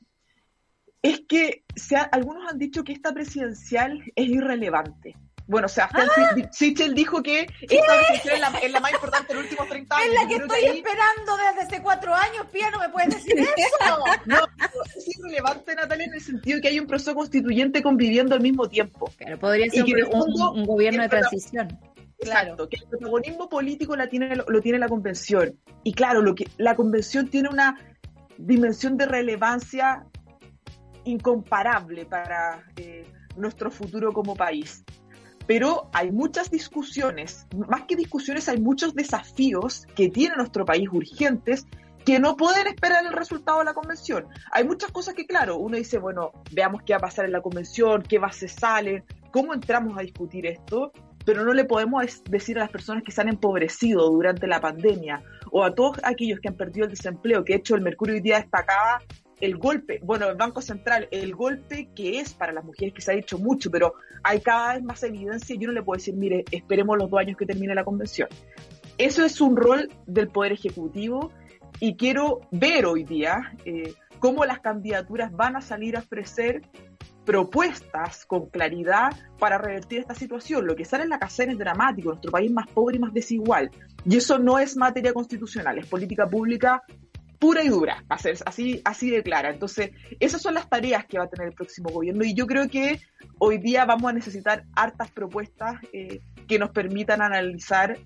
es 1.03 1.23
que 1.29 1.65
algunos 2.11 2.51
han 2.51 2.59
dicho 2.59 2.85
que 2.85 2.93
esta 2.93 3.13
presidencial 3.13 4.03
es 4.15 4.29
irrelevante. 4.29 5.17
Bueno, 5.49 5.65
o 5.65 5.69
sea, 5.69 5.89
¡Ah! 5.95 6.35
Sichel 6.53 6.95
dijo 6.95 7.23
que 7.23 7.47
esta 7.63 7.97
presidencial 7.97 8.35
es 8.35 8.41
la, 8.41 8.59
es 8.59 8.71
la, 8.71 8.81
más 8.81 8.93
importante 8.93 9.29
de 9.29 9.35
los 9.35 9.45
últimos 9.45 9.67
30 9.67 9.97
años. 9.97 10.09
Es 10.09 10.15
la 10.15 10.29
que 10.29 10.35
estoy 10.35 10.77
esperando 10.77 11.37
desde 11.39 11.61
hace 11.63 11.83
cuatro 11.83 12.15
años, 12.15 12.47
Pía, 12.53 12.71
no 12.71 12.79
me 12.79 12.91
puedes 12.91 13.15
decir 13.15 13.39
eso. 13.57 14.05
no, 14.27 14.37
es 14.95 15.19
irrelevante, 15.19 15.75
Natalia, 15.75 16.05
en 16.05 16.15
el 16.15 16.21
sentido 16.21 16.57
de 16.57 16.63
que 16.63 16.69
hay 16.69 16.79
un 16.79 16.87
proceso 16.87 17.15
constituyente 17.15 17.83
conviviendo 17.83 18.35
al 18.35 18.43
mismo 18.43 18.69
tiempo. 18.69 19.11
Pero 19.17 19.39
podría 19.39 19.71
ser 19.71 19.85
un, 20.13 20.65
gobierno 20.67 21.03
de 21.03 21.09
transición. 21.09 21.81
Exacto, 22.19 22.69
que 22.69 22.77
el 22.77 22.89
protagonismo 22.89 23.49
político 23.49 23.97
la 23.97 24.09
tiene, 24.09 24.35
lo, 24.35 24.61
tiene 24.61 24.79
la 24.79 24.89
convención. 24.89 25.59
Y 25.85 25.93
claro, 25.93 26.21
lo 26.21 26.35
que 26.35 26.49
la 26.57 26.75
convención 26.75 27.29
tiene 27.29 27.49
una 27.49 27.79
dimensión 28.37 28.97
de 28.97 29.07
relevancia 29.07 30.05
incomparable 31.05 32.05
para 32.07 32.65
eh, 32.77 33.07
nuestro 33.37 33.71
futuro 33.71 34.13
como 34.13 34.35
país 34.35 34.85
pero 35.49 35.89
hay 35.95 36.13
muchas 36.13 36.51
discusiones, 36.51 37.47
más 37.57 37.85
que 37.85 37.97
discusiones, 37.97 38.51
hay 38.51 38.61
muchos 38.61 38.95
desafíos 38.95 39.87
que 39.97 40.11
tiene 40.11 40.37
nuestro 40.37 40.67
país 40.67 40.87
urgentes 40.93 41.67
que 42.05 42.19
no 42.19 42.37
pueden 42.37 42.67
esperar 42.67 43.07
el 43.07 43.15
resultado 43.15 43.61
de 43.61 43.65
la 43.65 43.73
convención. 43.73 44.27
Hay 44.53 44.65
muchas 44.65 44.93
cosas 44.93 45.15
que, 45.15 45.27
claro, 45.27 45.57
uno 45.57 45.79
dice, 45.79 45.99
bueno, 45.99 46.33
veamos 46.53 46.83
qué 46.83 46.93
va 46.93 46.99
a 46.99 47.01
pasar 47.01 47.25
en 47.25 47.33
la 47.33 47.41
convención, 47.41 48.03
qué 48.03 48.19
bases 48.19 48.53
salen, 48.53 49.05
cómo 49.33 49.55
entramos 49.55 49.97
a 49.97 50.03
discutir 50.03 50.47
esto, 50.47 50.93
pero 51.29 51.45
no 51.45 51.53
le 51.53 51.67
podemos 51.67 52.23
decir 52.31 52.57
a 52.57 52.63
las 52.63 52.71
personas 52.71 53.03
que 53.05 53.13
se 53.13 53.21
han 53.21 53.29
empobrecido 53.29 54.09
durante 54.09 54.47
la 54.47 54.63
pandemia 54.63 55.23
o 55.53 55.63
a 55.63 55.75
todos 55.75 55.99
aquellos 56.03 56.41
que 56.41 56.49
han 56.49 56.57
perdido 56.57 56.87
el 56.87 56.91
desempleo, 56.93 57.45
que 57.45 57.53
de 57.53 57.59
hecho 57.59 57.75
el 57.75 57.83
Mercurio 57.83 58.15
hoy 58.15 58.23
día 58.23 58.39
destacaba 58.39 59.03
el 59.39 59.59
golpe, 59.59 60.01
bueno, 60.03 60.27
el 60.31 60.37
Banco 60.37 60.63
Central, 60.63 61.07
el 61.11 61.35
golpe 61.35 61.91
que 61.95 62.19
es 62.19 62.33
para 62.33 62.55
las 62.55 62.65
mujeres, 62.65 62.95
que 62.95 63.03
se 63.03 63.13
ha 63.13 63.15
dicho 63.15 63.37
mucho, 63.37 63.71
pero 63.71 63.93
hay 64.23 64.41
cada 64.41 64.73
vez 64.73 64.83
más 64.83 65.03
evidencia 65.03 65.55
y 65.55 65.63
uno 65.63 65.75
le 65.75 65.83
puedo 65.83 65.99
decir, 65.99 66.15
mire, 66.15 66.47
esperemos 66.51 66.97
los 66.97 67.11
dos 67.11 67.21
años 67.21 67.37
que 67.37 67.45
termine 67.45 67.75
la 67.75 67.85
convención. 67.85 68.31
Eso 68.97 69.23
es 69.23 69.39
un 69.43 69.55
rol 69.55 69.91
del 70.07 70.29
Poder 70.29 70.53
Ejecutivo 70.53 71.31
y 71.79 71.97
quiero 71.97 72.41
ver 72.53 72.87
hoy 72.87 73.05
día 73.05 73.53
eh, 73.67 73.93
cómo 74.19 74.47
las 74.47 74.61
candidaturas 74.61 75.31
van 75.31 75.57
a 75.57 75.61
salir 75.61 75.95
a 75.99 76.01
ofrecer 76.01 76.63
propuestas 77.29 78.25
con 78.25 78.49
claridad 78.49 79.15
para 79.39 79.59
revertir 79.59 79.99
esta 79.99 80.15
situación. 80.15 80.67
Lo 80.67 80.75
que 80.75 80.87
sale 80.87 81.03
en 81.03 81.11
la 81.11 81.19
casera 81.19 81.53
es 81.53 81.59
dramático, 81.59 82.09
nuestro 82.09 82.33
país 82.33 82.51
más 82.51 82.67
pobre 82.69 82.97
y 82.97 83.01
más 83.01 83.13
desigual. 83.13 83.71
Y 84.07 84.17
eso 84.17 84.39
no 84.39 84.59
es 84.59 84.79
materia 84.79 85.13
constitucional, 85.13 85.77
es 85.77 85.85
política 85.85 86.27
pública 86.27 86.83
pura 87.39 87.63
y 87.63 87.69
dura, 87.69 88.03
así, 88.09 88.81
así 88.83 89.11
de 89.11 89.23
clara. 89.23 89.51
Entonces, 89.51 89.91
esas 90.19 90.41
son 90.41 90.55
las 90.55 90.71
tareas 90.71 91.05
que 91.05 91.19
va 91.19 91.25
a 91.25 91.29
tener 91.29 91.49
el 91.49 91.55
próximo 91.55 91.91
gobierno 91.91 92.25
y 92.25 92.33
yo 92.33 92.47
creo 92.47 92.67
que 92.67 92.99
hoy 93.39 93.59
día 93.59 93.85
vamos 93.85 94.09
a 94.09 94.15
necesitar 94.15 94.65
hartas 94.75 95.11
propuestas 95.11 95.77
eh, 95.93 96.23
que 96.49 96.59
nos 96.59 96.71
permitan 96.71 97.21
analizar 97.21 97.99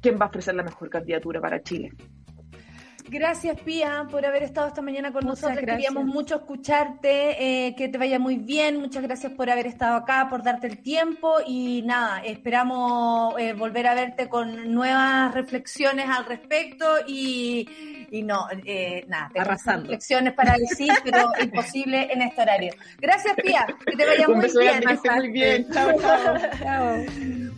quién 0.00 0.16
va 0.16 0.26
a 0.26 0.28
ofrecer 0.28 0.54
la 0.54 0.62
mejor 0.62 0.88
candidatura 0.90 1.40
para 1.40 1.60
Chile. 1.60 1.90
Gracias, 3.08 3.60
Pía, 3.60 4.06
por 4.10 4.24
haber 4.24 4.42
estado 4.42 4.68
esta 4.68 4.82
mañana 4.82 5.12
con 5.12 5.24
nosotros. 5.24 5.58
Queríamos 5.58 6.04
mucho 6.04 6.36
escucharte, 6.36 7.66
eh, 7.66 7.74
que 7.74 7.88
te 7.88 7.98
vaya 7.98 8.18
muy 8.18 8.36
bien. 8.36 8.80
Muchas 8.80 9.02
gracias 9.02 9.32
por 9.32 9.50
haber 9.50 9.66
estado 9.66 9.96
acá, 9.96 10.28
por 10.28 10.42
darte 10.42 10.66
el 10.66 10.78
tiempo 10.78 11.36
y 11.46 11.82
nada, 11.82 12.20
esperamos 12.24 13.34
eh, 13.38 13.52
volver 13.54 13.86
a 13.86 13.94
verte 13.94 14.28
con 14.28 14.72
nuevas 14.72 15.32
reflexiones 15.34 16.08
al 16.08 16.26
respecto 16.26 16.86
y, 17.06 17.68
y 18.10 18.22
no, 18.22 18.46
eh, 18.64 19.04
nada, 19.08 19.30
arrasando. 19.38 19.82
Reflexiones 19.82 20.34
para 20.34 20.56
decir, 20.56 20.92
pero 21.04 21.32
imposible 21.42 22.12
en 22.12 22.22
este 22.22 22.42
horario. 22.42 22.72
Gracias, 22.98 23.34
Pía, 23.36 23.66
que 23.86 23.96
te 23.96 24.06
vaya 24.06 24.28
muy 24.28 24.46
bien. 24.58 24.82
Muy 25.16 25.28
bien. 25.30 25.70
Chao, 25.70 25.92
chao. 26.00 26.36
chao. 26.62 26.96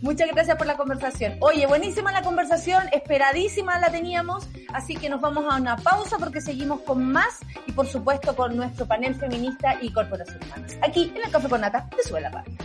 Muchas 0.01 0.29
gracias 0.31 0.57
por 0.57 0.67
la 0.67 0.75
conversación. 0.75 1.37
Oye, 1.39 1.65
buenísima 1.65 2.11
la 2.11 2.21
conversación, 2.21 2.83
esperadísima 2.91 3.79
la 3.79 3.89
teníamos, 3.89 4.49
así 4.73 4.95
que 4.95 5.07
nos 5.09 5.21
vamos 5.21 5.32
a 5.41 5.57
una 5.57 5.75
pausa 5.75 6.17
porque 6.19 6.41
seguimos 6.41 6.81
con 6.81 7.11
más 7.11 7.39
y 7.65 7.71
por 7.71 7.87
supuesto 7.87 8.35
con 8.35 8.55
nuestro 8.55 8.85
panel 8.85 9.15
feminista 9.15 9.77
y 9.81 9.91
corporación 9.91 10.39
humanas. 10.45 10.77
Aquí 10.81 11.11
en 11.15 11.23
el 11.23 11.31
Café 11.31 11.49
con 11.49 11.61
Nata 11.61 11.89
de 11.95 12.03
Suela 12.03 12.29
Radio. 12.29 12.55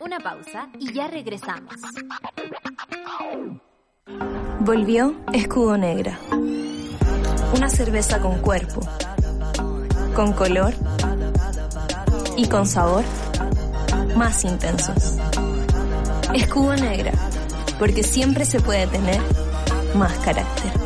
Una 0.00 0.18
pausa 0.18 0.68
y 0.78 0.92
ya 0.92 1.06
regresamos. 1.06 1.74
Volvió 4.60 5.14
Escudo 5.32 5.78
Negra. 5.78 6.18
Una 7.56 7.68
cerveza 7.68 8.20
con 8.20 8.38
cuerpo, 8.40 8.80
con 10.14 10.32
color 10.32 10.74
y 12.36 12.48
con 12.48 12.66
sabor 12.66 13.04
más 14.16 14.44
intensos. 14.44 15.16
Escudo 16.34 16.74
Negra, 16.76 17.12
porque 17.78 18.02
siempre 18.02 18.44
se 18.44 18.60
puede 18.60 18.86
tener 18.88 19.20
más 19.94 20.12
carácter. 20.18 20.77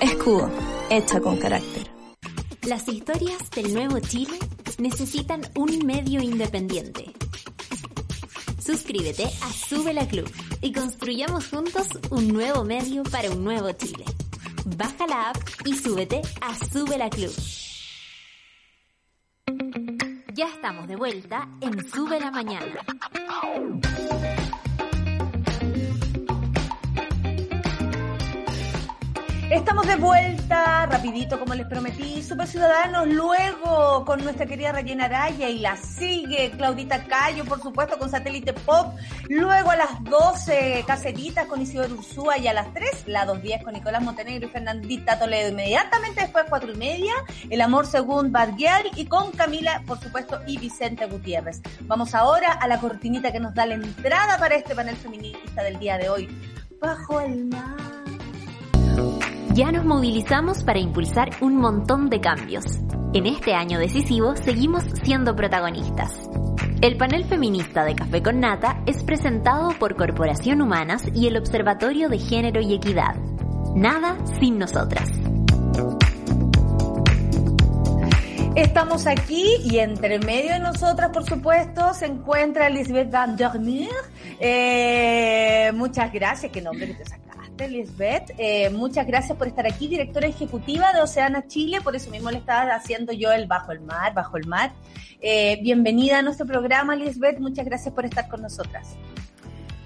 Escudo, 0.00 0.50
hecha 0.88 1.20
con 1.20 1.36
carácter. 1.36 1.90
Las 2.66 2.88
historias 2.88 3.50
del 3.50 3.74
nuevo 3.74 3.98
Chile 4.00 4.38
necesitan 4.78 5.42
un 5.56 5.84
medio 5.84 6.22
independiente. 6.22 7.12
Suscríbete 8.58 9.24
a 9.24 9.52
Sube 9.52 9.92
la 9.92 10.06
Club 10.06 10.30
y 10.62 10.72
construyamos 10.72 11.48
juntos 11.48 11.86
un 12.10 12.28
nuevo 12.28 12.64
medio 12.64 13.02
para 13.02 13.30
un 13.30 13.44
nuevo 13.44 13.70
Chile. 13.72 14.04
Baja 14.64 15.06
la 15.06 15.30
app 15.30 15.36
y 15.66 15.74
súbete 15.74 16.22
a 16.40 16.54
Sube 16.54 16.96
la 16.96 17.10
Club. 17.10 17.34
Ya 20.34 20.46
estamos 20.46 20.88
de 20.88 20.96
vuelta 20.96 21.46
en 21.60 21.90
Sube 21.90 22.18
la 22.18 22.30
Mañana. 22.30 22.80
Estamos 29.50 29.84
de 29.88 29.96
vuelta, 29.96 30.86
rapidito 30.86 31.36
como 31.40 31.54
les 31.54 31.66
prometí, 31.66 32.22
Super 32.22 32.46
Ciudadanos, 32.46 33.08
luego 33.08 34.04
con 34.04 34.22
nuestra 34.22 34.46
querida 34.46 34.70
Rayena 34.70 35.06
Araya 35.06 35.48
y 35.48 35.58
la 35.58 35.76
sigue 35.76 36.52
Claudita 36.52 37.02
Cayo, 37.02 37.44
por 37.44 37.60
supuesto, 37.60 37.98
con 37.98 38.08
Satélite 38.08 38.52
Pop, 38.52 38.94
luego 39.28 39.72
a 39.72 39.76
las 39.76 40.04
12 40.04 40.84
Caseritas 40.86 41.46
con 41.46 41.60
Isidoro 41.60 41.96
Ursúa 41.96 42.38
y 42.38 42.46
a 42.46 42.52
las 42.52 42.72
3 42.72 43.08
la 43.08 43.26
2.10 43.26 43.64
con 43.64 43.74
Nicolás 43.74 44.04
Montenegro 44.04 44.46
y 44.46 44.50
Fernandita 44.50 45.18
Toledo, 45.18 45.48
inmediatamente 45.48 46.20
después 46.20 46.44
4 46.48 46.72
y 46.72 46.76
media, 46.76 47.12
El 47.50 47.60
Amor 47.60 47.88
según 47.88 48.30
Barguial 48.30 48.84
y 48.94 49.06
con 49.06 49.32
Camila, 49.32 49.82
por 49.84 49.98
supuesto, 49.98 50.40
y 50.46 50.58
Vicente 50.58 51.06
Gutiérrez. 51.06 51.60
Vamos 51.80 52.14
ahora 52.14 52.52
a 52.52 52.68
la 52.68 52.78
cortinita 52.78 53.32
que 53.32 53.40
nos 53.40 53.52
da 53.52 53.66
la 53.66 53.74
entrada 53.74 54.38
para 54.38 54.54
este 54.54 54.76
panel 54.76 54.94
feminista 54.94 55.64
del 55.64 55.80
día 55.80 55.98
de 55.98 56.08
hoy. 56.08 56.28
Bajo 56.80 57.20
el 57.20 57.46
mar 57.46 57.99
ya 59.60 59.70
nos 59.70 59.84
movilizamos 59.84 60.64
para 60.64 60.78
impulsar 60.78 61.32
un 61.42 61.56
montón 61.56 62.08
de 62.08 62.18
cambios. 62.18 62.64
En 63.12 63.26
este 63.26 63.52
año 63.52 63.78
decisivo 63.78 64.34
seguimos 64.34 64.84
siendo 65.02 65.36
protagonistas. 65.36 66.30
El 66.80 66.96
panel 66.96 67.26
feminista 67.26 67.84
de 67.84 67.94
Café 67.94 68.22
con 68.22 68.40
Nata 68.40 68.82
es 68.86 69.02
presentado 69.04 69.68
por 69.78 69.96
Corporación 69.96 70.62
Humanas 70.62 71.02
y 71.14 71.26
el 71.26 71.36
Observatorio 71.36 72.08
de 72.08 72.18
Género 72.18 72.62
y 72.62 72.72
Equidad. 72.72 73.16
Nada 73.74 74.16
sin 74.40 74.58
nosotras. 74.58 75.10
Estamos 78.56 79.06
aquí 79.06 79.56
y 79.62 79.76
entre 79.76 80.20
medio 80.20 80.54
de 80.54 80.60
nosotras, 80.60 81.10
por 81.10 81.28
supuesto, 81.28 81.92
se 81.92 82.06
encuentra 82.06 82.70
Lisbeth 82.70 83.10
Van 83.10 83.36
der 83.36 83.60
Meer. 83.60 83.90
Eh, 84.38 85.70
muchas 85.74 86.10
gracias, 86.10 86.50
qué 86.50 86.62
nombre 86.62 86.86
que 86.86 86.94
te 86.94 87.29
Lisbeth. 87.68 88.32
Eh, 88.38 88.70
muchas 88.70 89.06
gracias 89.06 89.36
por 89.36 89.48
estar 89.48 89.66
aquí, 89.66 89.88
directora 89.88 90.26
ejecutiva 90.26 90.92
de 90.92 91.00
Oceana 91.00 91.46
Chile, 91.46 91.80
por 91.80 91.96
eso 91.96 92.10
mismo 92.10 92.30
le 92.30 92.38
estaba 92.38 92.74
haciendo 92.74 93.12
yo 93.12 93.32
el 93.32 93.46
Bajo 93.46 93.72
el 93.72 93.80
Mar, 93.80 94.14
Bajo 94.14 94.36
el 94.36 94.46
Mar. 94.46 94.72
Eh, 95.20 95.58
bienvenida 95.62 96.18
a 96.18 96.22
nuestro 96.22 96.46
programa, 96.46 96.96
Lisbeth, 96.96 97.38
muchas 97.38 97.64
gracias 97.64 97.94
por 97.94 98.04
estar 98.04 98.28
con 98.28 98.42
nosotras. 98.42 98.96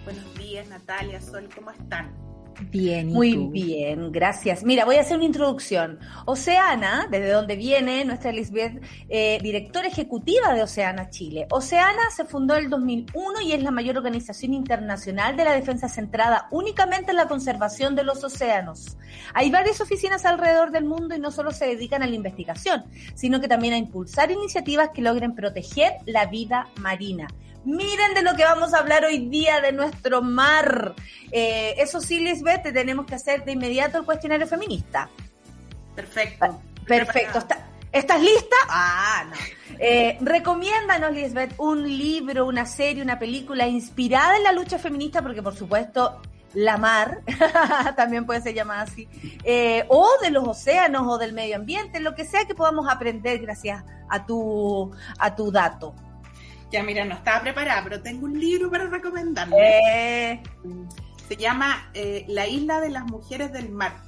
Buenos 0.04 0.34
días, 0.36 0.68
Natalia, 0.68 1.20
Sol, 1.20 1.48
¿cómo 1.54 1.70
están? 1.70 2.23
Bien, 2.70 3.10
¿y 3.10 3.12
Muy 3.12 3.34
tú? 3.34 3.50
bien, 3.50 4.12
gracias. 4.12 4.64
Mira, 4.64 4.84
voy 4.84 4.96
a 4.96 5.00
hacer 5.00 5.16
una 5.16 5.26
introducción. 5.26 5.98
Oceana, 6.26 7.08
desde 7.10 7.30
donde 7.30 7.56
viene 7.56 8.04
nuestra 8.04 8.32
Lisbeth, 8.32 8.82
eh, 9.08 9.38
directora 9.42 9.88
ejecutiva 9.88 10.54
de 10.54 10.62
Oceana 10.62 11.10
Chile. 11.10 11.46
Oceana 11.50 12.10
se 12.14 12.24
fundó 12.24 12.56
en 12.56 12.64
el 12.64 12.70
2001 12.70 13.40
y 13.42 13.52
es 13.52 13.62
la 13.62 13.70
mayor 13.70 13.98
organización 13.98 14.54
internacional 14.54 15.36
de 15.36 15.44
la 15.44 15.52
defensa 15.52 15.88
centrada 15.88 16.48
únicamente 16.50 17.10
en 17.10 17.16
la 17.16 17.28
conservación 17.28 17.94
de 17.94 18.04
los 18.04 18.22
océanos. 18.24 18.96
Hay 19.34 19.50
varias 19.50 19.80
oficinas 19.80 20.24
alrededor 20.24 20.70
del 20.70 20.84
mundo 20.84 21.14
y 21.14 21.20
no 21.20 21.30
solo 21.30 21.50
se 21.50 21.66
dedican 21.66 22.02
a 22.02 22.06
la 22.06 22.14
investigación, 22.14 22.84
sino 23.14 23.40
que 23.40 23.48
también 23.48 23.74
a 23.74 23.78
impulsar 23.78 24.30
iniciativas 24.30 24.90
que 24.94 25.02
logren 25.02 25.34
proteger 25.34 25.92
la 26.06 26.26
vida 26.26 26.68
marina. 26.80 27.28
Miren 27.64 28.14
de 28.14 28.22
lo 28.22 28.34
que 28.36 28.44
vamos 28.44 28.74
a 28.74 28.78
hablar 28.78 29.04
hoy 29.04 29.28
día 29.28 29.60
de 29.60 29.72
nuestro 29.72 30.20
mar. 30.22 30.94
Eh, 31.32 31.74
eso 31.78 32.00
sí, 32.00 32.18
Lisbeth, 32.20 32.62
te 32.62 32.72
tenemos 32.72 33.06
que 33.06 33.14
hacer 33.14 33.44
de 33.44 33.52
inmediato 33.52 33.98
el 33.98 34.04
cuestionario 34.04 34.46
feminista. 34.46 35.08
Perfecto. 35.94 36.60
Perfecto. 36.86 37.38
¿Está- 37.38 37.66
¿Estás 37.92 38.20
lista? 38.20 38.56
Ah, 38.68 39.24
no. 39.30 39.36
Eh, 39.78 40.18
recomiéndanos, 40.20 41.12
Lisbeth, 41.12 41.54
un 41.58 41.84
libro, 41.84 42.44
una 42.46 42.66
serie, 42.66 43.02
una 43.02 43.18
película 43.20 43.68
inspirada 43.68 44.36
en 44.36 44.42
la 44.42 44.50
lucha 44.52 44.78
feminista, 44.78 45.22
porque 45.22 45.42
por 45.42 45.54
supuesto, 45.54 46.20
la 46.54 46.76
mar, 46.76 47.20
también 47.96 48.26
puede 48.26 48.40
ser 48.42 48.54
llamada 48.54 48.82
así, 48.82 49.08
eh, 49.44 49.84
o 49.88 50.08
de 50.22 50.30
los 50.30 50.46
océanos 50.46 51.06
o 51.06 51.18
del 51.18 51.32
medio 51.34 51.54
ambiente, 51.56 52.00
lo 52.00 52.16
que 52.16 52.24
sea 52.24 52.44
que 52.46 52.54
podamos 52.56 52.88
aprender 52.90 53.38
gracias 53.40 53.84
a 54.10 54.26
tu, 54.26 54.90
a 55.18 55.34
tu 55.36 55.52
dato. 55.52 55.94
Ya, 56.72 56.82
mira, 56.82 57.04
no 57.04 57.14
estaba 57.14 57.40
preparada, 57.42 57.82
pero 57.84 58.02
tengo 58.02 58.24
un 58.26 58.38
libro 58.38 58.70
para 58.70 58.86
recomendarles. 58.86 59.58
Eh, 59.60 60.42
Se 61.28 61.36
llama 61.36 61.90
eh, 61.94 62.24
La 62.28 62.46
isla 62.46 62.80
de 62.80 62.90
las 62.90 63.04
mujeres 63.04 63.52
del 63.52 63.70
mar. 63.70 64.02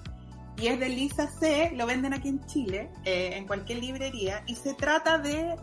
Y 0.58 0.68
es 0.68 0.80
de 0.80 0.88
Lisa 0.88 1.28
C., 1.30 1.72
lo 1.76 1.86
venden 1.86 2.14
aquí 2.14 2.28
en 2.28 2.44
Chile, 2.46 2.90
eh, 3.04 3.32
en 3.34 3.46
cualquier 3.46 3.78
librería, 3.78 4.42
y 4.46 4.54
se 4.54 4.72
trata 4.74 5.18
de 5.18 5.54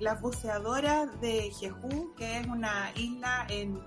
las 0.00 0.20
buceadoras 0.20 1.08
de 1.22 1.50
Jeju, 1.58 2.14
que 2.16 2.38
es 2.38 2.46
una 2.46 2.90
isla 2.94 3.46
en 3.48 3.80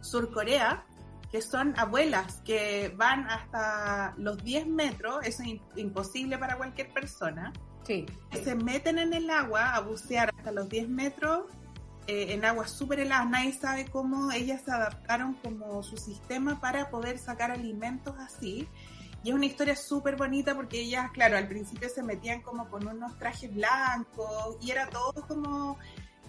Sur 0.00 0.32
Corea, 0.32 0.84
que 1.30 1.42
son 1.42 1.78
abuelas 1.78 2.40
que 2.46 2.94
van 2.96 3.28
hasta 3.28 4.14
los 4.16 4.42
10 4.42 4.66
metros, 4.68 5.18
eso 5.26 5.42
es 5.42 5.48
im- 5.50 5.60
imposible 5.76 6.38
para 6.38 6.56
cualquier 6.56 6.88
persona, 6.94 7.52
sí. 7.86 8.06
se 8.42 8.54
meten 8.54 8.98
en 8.98 9.12
el 9.12 9.28
agua 9.28 9.74
a 9.74 9.80
bucear 9.80 10.30
hasta 10.34 10.50
los 10.50 10.66
10 10.70 10.88
metros 10.88 11.42
eh, 12.06 12.32
en 12.32 12.44
aguas 12.44 12.70
súper 12.70 13.00
heladas. 13.00 13.28
Nadie 13.28 13.52
sabe 13.52 13.86
cómo 13.86 14.30
ellas 14.32 14.62
se 14.64 14.72
adaptaron 14.72 15.34
como 15.34 15.82
su 15.82 15.96
sistema 15.96 16.60
para 16.60 16.90
poder 16.90 17.18
sacar 17.18 17.50
alimentos 17.50 18.14
así. 18.18 18.68
Y 19.22 19.30
es 19.30 19.34
una 19.34 19.46
historia 19.46 19.76
súper 19.76 20.16
bonita 20.16 20.54
porque 20.54 20.80
ellas, 20.80 21.10
claro, 21.12 21.36
al 21.36 21.48
principio 21.48 21.88
se 21.88 22.02
metían 22.02 22.42
como 22.42 22.68
con 22.70 22.86
unos 22.86 23.18
trajes 23.18 23.52
blancos 23.54 24.56
y 24.60 24.70
era 24.70 24.88
todo 24.88 25.26
como... 25.26 25.78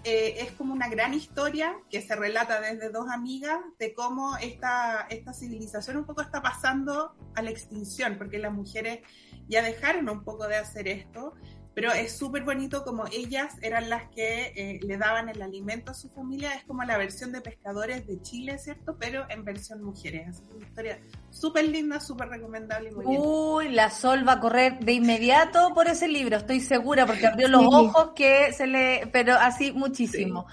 eh, 0.04 0.36
es 0.40 0.52
como 0.52 0.72
una 0.72 0.88
gran 0.88 1.12
historia 1.12 1.76
que 1.90 2.00
se 2.02 2.14
relata 2.14 2.60
desde 2.60 2.90
dos 2.90 3.08
amigas 3.08 3.58
de 3.78 3.94
cómo 3.94 4.36
esta, 4.36 5.06
esta 5.10 5.32
civilización 5.32 5.96
un 5.98 6.04
poco 6.04 6.22
está 6.22 6.40
pasando 6.40 7.14
a 7.34 7.42
la 7.42 7.50
extinción, 7.50 8.16
porque 8.16 8.38
las 8.38 8.52
mujeres 8.52 9.00
ya 9.48 9.62
dejaron 9.62 10.08
un 10.08 10.24
poco 10.24 10.46
de 10.46 10.56
hacer 10.56 10.88
esto, 10.88 11.34
pero 11.78 11.92
es 11.92 12.10
súper 12.18 12.42
bonito 12.42 12.82
como 12.82 13.04
ellas 13.12 13.54
eran 13.62 13.88
las 13.88 14.08
que 14.10 14.52
eh, 14.56 14.80
le 14.82 14.96
daban 14.96 15.28
el 15.28 15.40
alimento 15.40 15.92
a 15.92 15.94
su 15.94 16.08
familia, 16.08 16.52
es 16.54 16.64
como 16.64 16.82
la 16.82 16.98
versión 16.98 17.30
de 17.30 17.40
pescadores 17.40 18.04
de 18.04 18.20
Chile, 18.20 18.58
¿cierto? 18.58 18.96
Pero 18.98 19.26
en 19.30 19.44
versión 19.44 19.84
mujeres, 19.84 20.40
que 20.40 20.56
una 20.56 20.66
historia 20.66 20.98
súper 21.40 21.68
linda, 21.68 22.00
súper 22.00 22.28
recomendable 22.28 22.90
y 22.90 22.94
muy 22.94 23.06
bien. 23.06 23.20
Uy, 23.24 23.68
la 23.70 23.90
Sol 23.90 24.26
va 24.26 24.32
a 24.32 24.40
correr 24.40 24.78
de 24.80 24.92
inmediato 24.92 25.72
por 25.74 25.88
ese 25.88 26.08
libro, 26.08 26.36
estoy 26.36 26.60
segura, 26.60 27.06
porque 27.06 27.26
abrió 27.26 27.48
los 27.48 27.60
Sí. 27.62 27.68
ojos 27.70 28.10
que 28.14 28.52
se 28.52 28.66
le, 28.66 29.08
pero 29.12 29.34
así 29.34 29.72
muchísimo. 29.72 30.46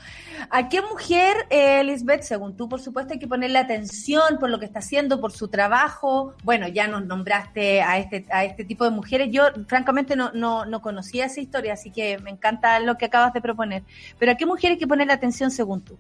¿A 0.50 0.70
qué 0.70 0.82
mujer, 0.82 1.36
eh, 1.50 1.84
Lisbeth, 1.84 2.24
según 2.24 2.56
tú, 2.56 2.68
por 2.70 2.82
supuesto, 2.82 3.14
hay 3.14 3.20
que 3.20 3.28
ponerle 3.28 3.58
atención 3.60 4.38
por 4.40 4.50
lo 4.50 4.60
que 4.60 4.66
está 4.66 4.80
haciendo, 4.80 5.20
por 5.20 5.32
su 5.32 5.48
trabajo? 5.48 6.34
Bueno, 6.44 6.68
ya 6.68 6.88
nos 6.88 7.06
nombraste 7.06 7.82
a 7.82 7.98
este, 7.98 8.26
a 8.32 8.44
este 8.44 8.66
tipo 8.66 8.84
de 8.84 8.92
mujeres. 8.92 9.30
Yo, 9.32 9.44
francamente, 9.68 10.16
no, 10.16 10.32
no, 10.34 10.66
no 10.66 10.82
conocía 10.82 11.26
esa 11.26 11.40
historia, 11.42 11.74
así 11.74 11.90
que 11.92 12.20
me 12.20 12.30
encanta 12.30 12.80
lo 12.80 12.98
que 12.98 13.06
acabas 13.06 13.34
de 13.34 13.42
proponer. 13.42 13.84
Pero 14.20 14.34
¿a 14.34 14.36
qué 14.36 14.46
mujer 14.46 14.72
hay 14.74 14.78
que 14.78 14.88
ponerle 14.88 15.14
atención 15.14 15.52
según 15.52 15.82
tú? 15.82 15.98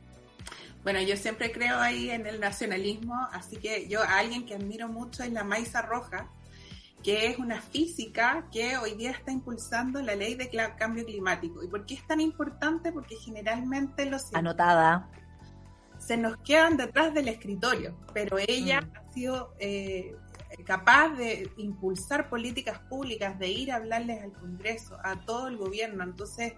Bueno, 0.85 1.01
yo 1.01 1.17
siempre 1.17 1.51
creo 1.51 1.79
ahí 1.79 2.11
en 2.11 2.27
el 2.27 2.39
nacionalismo, 2.39 3.15
así 3.31 3.57
que 3.57 3.87
yo 3.89 4.03
a 4.03 4.19
alguien 4.19 4.45
que 4.45 4.53
admiro 4.53 4.87
mucho 4.87 5.23
es 5.23 5.31
la 5.33 5.43
Maisa 5.43 5.81
Roja, 5.81 6.29
que 7.03 7.25
es 7.25 7.39
una 7.39 7.59
física 7.59 8.47
que 8.51 8.77
hoy 8.77 8.93
día 8.93 9.09
está 9.09 9.31
impulsando 9.31 9.99
la 10.03 10.13
ley 10.15 10.35
de 10.35 10.47
cambio 10.77 11.03
climático. 11.03 11.63
¿Y 11.63 11.67
por 11.69 11.87
qué 11.87 11.95
es 11.95 12.05
tan 12.05 12.21
importante? 12.21 12.91
Porque 12.91 13.15
generalmente 13.15 14.05
los 14.05 14.31
Anotada. 14.35 15.09
se 15.97 16.17
nos 16.17 16.37
quedan 16.37 16.77
detrás 16.77 17.15
del 17.15 17.29
escritorio, 17.29 17.97
pero 18.13 18.37
ella 18.37 18.81
Mm. 18.81 18.91
ha 18.95 19.11
sido 19.11 19.55
eh, 19.59 20.15
capaz 20.67 21.15
de 21.17 21.49
impulsar 21.57 22.29
políticas 22.29 22.77
públicas, 22.89 23.39
de 23.39 23.47
ir 23.47 23.71
a 23.71 23.77
hablarles 23.77 24.21
al 24.21 24.33
Congreso, 24.33 24.99
a 25.03 25.19
todo 25.25 25.47
el 25.47 25.57
gobierno. 25.57 26.03
Entonces, 26.03 26.53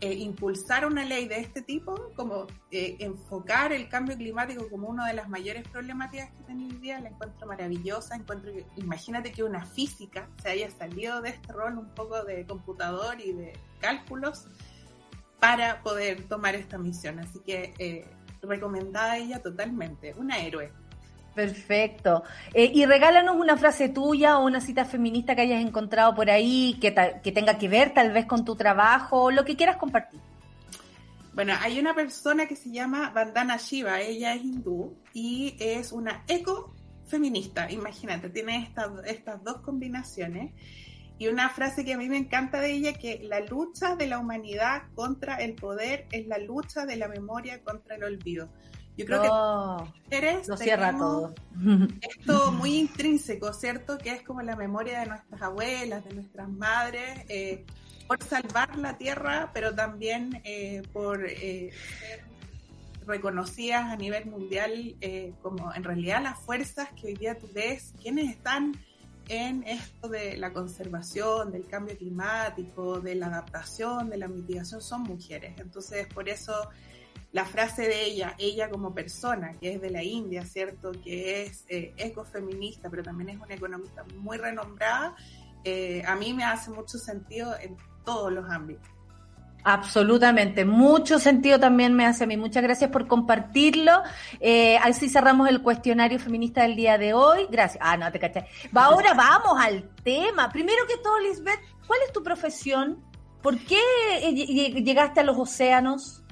eh, 0.00 0.12
impulsar 0.12 0.84
una 0.84 1.04
ley 1.04 1.26
de 1.26 1.40
este 1.40 1.62
tipo, 1.62 2.12
como 2.14 2.46
eh, 2.70 2.96
enfocar 3.00 3.72
el 3.72 3.88
cambio 3.88 4.16
climático 4.16 4.68
como 4.68 4.88
una 4.88 5.06
de 5.06 5.14
las 5.14 5.28
mayores 5.28 5.66
problemáticas 5.68 6.30
que 6.32 6.42
tiene 6.44 6.66
hoy 6.66 6.76
día, 6.78 7.00
la 7.00 7.08
encuentro 7.08 7.46
maravillosa. 7.46 8.14
Encuentro 8.14 8.52
imagínate 8.76 9.32
que 9.32 9.42
una 9.42 9.64
física 9.64 10.28
se 10.42 10.50
haya 10.50 10.70
salido 10.70 11.22
de 11.22 11.30
este 11.30 11.52
rol 11.52 11.78
un 11.78 11.88
poco 11.94 12.24
de 12.24 12.46
computador 12.46 13.20
y 13.20 13.32
de 13.32 13.58
cálculos 13.80 14.46
para 15.40 15.82
poder 15.82 16.24
tomar 16.28 16.54
esta 16.54 16.76
misión. 16.76 17.18
Así 17.18 17.40
que 17.40 17.72
eh, 17.78 18.06
recomendada 18.42 19.16
ella 19.16 19.42
totalmente, 19.42 20.14
una 20.18 20.38
héroe. 20.38 20.72
Perfecto. 21.36 22.24
Eh, 22.54 22.72
y 22.74 22.86
regálanos 22.86 23.36
una 23.36 23.58
frase 23.58 23.90
tuya 23.90 24.38
o 24.38 24.46
una 24.46 24.62
cita 24.62 24.86
feminista 24.86 25.36
que 25.36 25.42
hayas 25.42 25.62
encontrado 25.62 26.14
por 26.14 26.30
ahí, 26.30 26.78
que, 26.80 26.94
que 27.22 27.30
tenga 27.30 27.58
que 27.58 27.68
ver 27.68 27.92
tal 27.92 28.10
vez 28.10 28.24
con 28.24 28.42
tu 28.42 28.56
trabajo, 28.56 29.24
o 29.24 29.30
lo 29.30 29.44
que 29.44 29.54
quieras 29.54 29.76
compartir. 29.76 30.18
Bueno, 31.34 31.52
hay 31.60 31.78
una 31.78 31.94
persona 31.94 32.46
que 32.46 32.56
se 32.56 32.70
llama 32.70 33.10
Vandana 33.10 33.58
Shiva, 33.58 34.00
ella 34.00 34.32
es 34.32 34.42
hindú 34.42 34.96
y 35.12 35.54
es 35.60 35.92
una 35.92 36.24
ecofeminista, 36.26 37.70
imagínate, 37.70 38.30
tiene 38.30 38.62
estas, 38.62 39.04
estas 39.04 39.44
dos 39.44 39.58
combinaciones. 39.58 40.54
Y 41.18 41.28
una 41.28 41.50
frase 41.50 41.84
que 41.84 41.92
a 41.92 41.98
mí 41.98 42.08
me 42.08 42.16
encanta 42.16 42.60
de 42.60 42.72
ella, 42.72 42.94
que 42.94 43.20
la 43.22 43.40
lucha 43.40 43.96
de 43.96 44.06
la 44.06 44.18
humanidad 44.18 44.84
contra 44.94 45.36
el 45.36 45.54
poder 45.54 46.06
es 46.12 46.26
la 46.26 46.38
lucha 46.38 46.86
de 46.86 46.96
la 46.96 47.08
memoria 47.08 47.62
contra 47.62 47.96
el 47.96 48.04
olvido. 48.04 48.48
Yo 48.96 49.04
creo 49.04 49.22
que 49.22 49.28
Oh, 49.30 49.92
eres 50.10 50.48
lo 50.48 50.56
cierra 50.56 50.96
todo. 50.96 51.34
esto 52.00 52.52
muy 52.52 52.76
intrínseco, 52.78 53.52
¿cierto? 53.52 53.98
Que 53.98 54.10
es 54.10 54.22
como 54.22 54.40
la 54.42 54.56
memoria 54.56 55.00
de 55.00 55.06
nuestras 55.06 55.42
abuelas, 55.42 56.04
de 56.04 56.14
nuestras 56.14 56.48
madres, 56.48 57.24
eh, 57.28 57.64
por 58.06 58.22
salvar 58.22 58.76
la 58.78 58.96
tierra, 58.96 59.50
pero 59.52 59.74
también 59.74 60.40
eh, 60.44 60.82
por 60.92 61.26
eh, 61.26 61.70
ser 62.00 62.24
reconocidas 63.06 63.84
a 63.92 63.96
nivel 63.96 64.26
mundial 64.26 64.96
eh, 65.00 65.32
como 65.42 65.72
en 65.74 65.84
realidad 65.84 66.22
las 66.22 66.38
fuerzas 66.40 66.88
que 67.00 67.08
hoy 67.08 67.14
día 67.14 67.38
tú 67.38 67.48
ves, 67.54 67.94
quienes 68.02 68.30
están 68.30 68.72
en 69.28 69.64
esto 69.64 70.08
de 70.08 70.36
la 70.36 70.52
conservación, 70.52 71.50
del 71.52 71.66
cambio 71.66 71.96
climático, 71.96 73.00
de 73.00 73.16
la 73.16 73.26
adaptación, 73.26 74.08
de 74.08 74.18
la 74.18 74.28
mitigación, 74.28 74.80
son 74.80 75.02
mujeres. 75.02 75.54
Entonces, 75.58 76.06
por 76.12 76.28
eso 76.28 76.52
la 77.32 77.44
frase 77.44 77.82
de 77.82 78.04
ella, 78.04 78.34
ella 78.38 78.70
como 78.70 78.94
persona, 78.94 79.54
que 79.60 79.74
es 79.74 79.80
de 79.80 79.90
la 79.90 80.02
India, 80.02 80.44
¿cierto? 80.44 80.92
Que 81.04 81.42
es 81.44 81.64
eh, 81.68 81.92
ecofeminista, 81.96 82.88
pero 82.90 83.02
también 83.02 83.30
es 83.30 83.36
una 83.38 83.54
economista 83.54 84.04
muy 84.18 84.38
renombrada, 84.38 85.14
eh, 85.64 86.02
a 86.06 86.14
mí 86.16 86.32
me 86.32 86.44
hace 86.44 86.70
mucho 86.70 86.96
sentido 86.98 87.54
en 87.60 87.76
todos 88.04 88.32
los 88.32 88.48
ámbitos. 88.50 88.88
Absolutamente, 89.68 90.64
mucho 90.64 91.18
sentido 91.18 91.58
también 91.58 91.92
me 91.92 92.06
hace 92.06 92.22
a 92.22 92.26
mí. 92.28 92.36
Muchas 92.36 92.62
gracias 92.62 92.88
por 92.88 93.08
compartirlo. 93.08 94.00
Eh, 94.38 94.78
así 94.78 95.08
cerramos 95.08 95.48
el 95.48 95.60
cuestionario 95.60 96.20
feminista 96.20 96.62
del 96.62 96.76
día 96.76 96.98
de 96.98 97.14
hoy. 97.14 97.48
Gracias. 97.50 97.82
Ah, 97.84 97.96
no, 97.96 98.12
te 98.12 98.20
caché. 98.20 98.46
Va, 98.76 98.84
ahora 98.84 99.12
vamos 99.14 99.58
al 99.60 99.90
tema. 100.04 100.50
Primero 100.52 100.86
que 100.86 100.98
todo, 100.98 101.18
Lisbeth, 101.18 101.58
¿cuál 101.84 101.98
es 102.06 102.12
tu 102.12 102.22
profesión? 102.22 103.02
¿Por 103.42 103.58
qué 103.58 103.80
ll- 104.22 104.84
llegaste 104.84 105.18
a 105.18 105.24
los 105.24 105.36
océanos? 105.36 106.22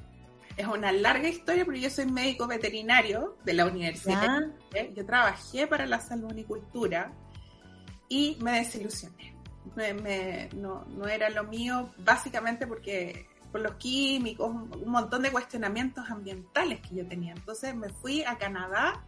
Es 0.57 0.67
una 0.67 0.93
larga 0.93 1.29
historia, 1.29 1.65
pero 1.65 1.77
yo 1.77 1.91
soy 1.91 2.07
médico 2.07 2.47
veterinario 2.47 3.37
de 3.45 3.55
la 3.55 3.67
universidad. 3.67 4.43
¿Ya? 4.73 4.89
Yo 4.93 5.05
trabajé 5.05 5.67
para 5.67 5.85
la 5.87 5.99
salmonicultura 6.01 7.13
y 8.09 8.37
me 8.41 8.53
desilusioné. 8.59 9.35
Me- 9.75 9.95
me- 9.95 10.49
no, 10.55 10.85
no 10.87 11.07
era 11.09 11.29
lo 11.31 11.45
mío, 11.45 11.93
básicamente 11.99 12.67
porque 12.67 13.27
por 13.51 13.61
los 13.63 13.75
químicos, 13.77 14.49
un 14.51 14.71
un 14.75 14.91
montón 14.91 15.23
de 15.23 15.31
cuestionamientos 15.31 16.09
ambientales 16.11 16.81
que 16.81 16.97
yo 16.97 17.07
tenía. 17.07 17.33
Entonces 17.33 17.75
me 17.75 17.89
fui 17.89 18.23
a 18.25 18.37
Canadá 18.37 19.03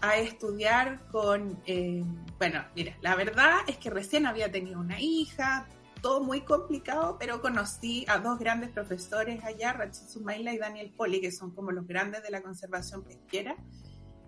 a 0.00 0.16
estudiar 0.16 1.00
con, 1.10 1.58
eh, 1.66 2.02
bueno, 2.38 2.64
mira, 2.74 2.96
la 3.02 3.14
verdad 3.14 3.58
es 3.66 3.76
que 3.78 3.88
recién 3.90 4.26
había 4.26 4.50
tenido 4.50 4.78
una 4.80 5.00
hija, 5.00 5.66
todo 6.02 6.22
muy 6.22 6.42
complicado, 6.42 7.16
pero 7.18 7.40
conocí 7.40 8.04
a 8.08 8.18
dos 8.18 8.38
grandes 8.38 8.70
profesores 8.70 9.42
allá, 9.44 9.72
Rachel 9.72 10.08
Sumaila 10.08 10.52
y 10.52 10.58
Daniel 10.58 10.92
Poli, 10.94 11.20
que 11.20 11.32
son 11.32 11.54
como 11.54 11.70
los 11.70 11.86
grandes 11.86 12.22
de 12.22 12.30
la 12.30 12.42
conservación 12.42 13.04
pesquera. 13.04 13.56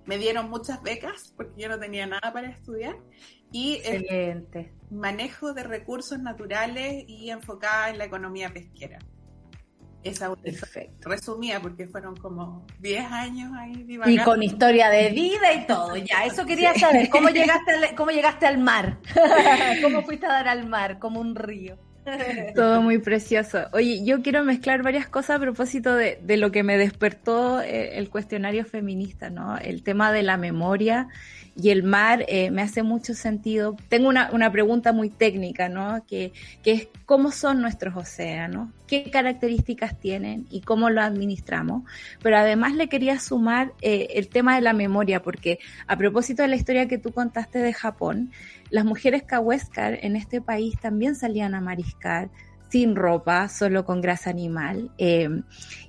Me 0.07 0.16
dieron 0.16 0.49
muchas 0.49 0.83
becas 0.83 1.35
porque 1.37 1.62
yo 1.62 1.68
no 1.68 1.79
tenía 1.79 2.07
nada 2.07 2.33
para 2.33 2.49
estudiar 2.49 2.97
y 3.51 3.81
manejo 4.91 5.53
de 5.53 5.64
recursos 5.64 6.18
naturales 6.18 7.05
y 7.07 7.31
enfocada 7.31 7.91
en 7.91 7.99
la 7.99 8.05
economía 8.05 8.53
pesquera. 8.53 8.99
Esa 10.05 10.35
Perfecto. 10.37 11.09
resumía 11.09 11.61
porque 11.61 11.87
fueron 11.89 12.15
como 12.17 12.67
10 12.81 13.05
años 13.11 13.51
ahí 13.59 13.73
Y 13.73 13.83
divagando. 13.85 14.25
con 14.25 14.43
historia 14.43 14.91
de 14.91 15.11
vida 15.11 15.53
y 15.55 15.67
todo, 15.67 15.97
ya. 15.97 16.25
Eso 16.27 16.45
quería 16.45 16.75
saber. 16.75 17.09
¿Cómo 17.09 17.29
llegaste 17.31 17.73
al, 17.73 17.95
cómo 17.95 18.11
llegaste 18.11 18.47
al 18.47 18.59
mar? 18.59 18.99
¿Cómo 19.83 20.03
fuiste 20.03 20.27
a 20.27 20.31
dar 20.31 20.49
al 20.49 20.67
mar? 20.67 20.99
Como 20.99 21.21
un 21.21 21.35
río. 21.35 21.79
Todo 22.55 22.83
muy 22.83 22.99
precioso. 22.99 23.65
Oye, 23.73 24.05
yo 24.05 24.21
quiero 24.21 24.45
mezclar 24.45 24.83
varias 24.83 25.09
cosas 25.09 25.37
a 25.37 25.41
propósito 25.41 25.95
de, 25.95 26.19
de 26.23 26.37
lo 26.37 26.53
que 26.53 26.63
me 26.63 26.77
despertó 26.77 27.63
eh, 27.63 27.97
el 27.97 28.11
cuestionario 28.11 28.67
feminista, 28.67 29.31
¿no? 29.31 29.57
El 29.57 29.83
tema 29.83 30.13
de 30.13 30.23
la 30.23 30.37
memoria 30.37 31.09
y 31.57 31.71
el 31.71 31.85
mar 31.85 32.25
eh, 32.29 32.51
me 32.51 32.63
hace 32.63 32.83
mucho 32.83 33.15
sentido. 33.15 33.77
Tengo 33.89 34.09
una, 34.09 34.31
una 34.33 34.51
pregunta 34.51 34.93
muy 34.93 35.09
técnica, 35.09 35.69
¿no? 35.69 36.05
Que, 36.07 36.33
que 36.63 36.73
es 36.73 36.89
cómo 37.07 37.31
son 37.31 37.61
nuestros 37.61 37.97
océanos, 37.97 38.71
qué 38.89 39.11
características 39.11 39.99
tienen 40.01 40.47
y 40.51 40.63
cómo 40.63 40.91
lo 40.91 41.01
administramos. 41.01 41.85
Pero 42.23 42.39
además 42.39 42.75
le 42.75 42.89
quería 42.89 43.21
sumar 43.21 43.73
eh, 43.83 44.09
el 44.15 44.29
tema 44.29 44.57
de 44.57 44.63
la 44.63 44.73
memoria, 44.73 45.23
porque 45.23 45.59
a 45.87 45.97
propósito 45.97 46.43
de 46.43 46.49
la 46.49 46.57
historia 46.57 46.89
que 46.89 46.99
tú 46.99 47.13
contaste 47.13 47.61
de 47.61 47.73
Japón, 47.73 48.33
las 48.71 48.85
mujeres 48.85 49.23
Kaweskar 49.23 49.99
en 50.03 50.17
este 50.17 50.41
país 50.41 50.75
también 50.81 51.15
salían 51.15 51.55
a 51.55 51.61
mariscar 51.61 52.31
sin 52.69 52.97
ropa, 52.97 53.49
solo 53.49 53.85
con 53.85 54.01
grasa 54.01 54.31
animal. 54.31 54.91
eh, 54.99 55.29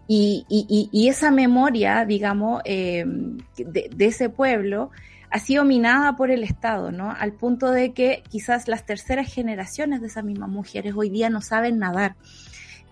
y, 0.08 0.46
y- 0.48 0.90
y- 0.92 1.10
esa 1.10 1.32
memoria, 1.32 2.06
digamos, 2.06 2.62
de 2.64 4.06
ese 4.06 4.30
pueblo 4.30 4.92
ha 5.36 5.40
sido 5.40 5.66
minada 5.66 6.16
por 6.16 6.32
el 6.32 6.46
Estado, 6.46 6.94
¿no? 6.94 7.12
Al 7.12 7.34
punto 7.34 7.70
de 7.70 7.92
que 7.92 8.24
quizás 8.30 8.70
las 8.70 8.86
terceras 8.86 9.34
generaciones 9.34 10.00
de 10.00 10.08
esas 10.08 10.24
mismas 10.24 10.48
mujeres 10.48 10.94
hoy 10.96 11.10
día 11.10 11.30
no 11.30 11.42
saben 11.42 11.78
nadar. 11.78 12.16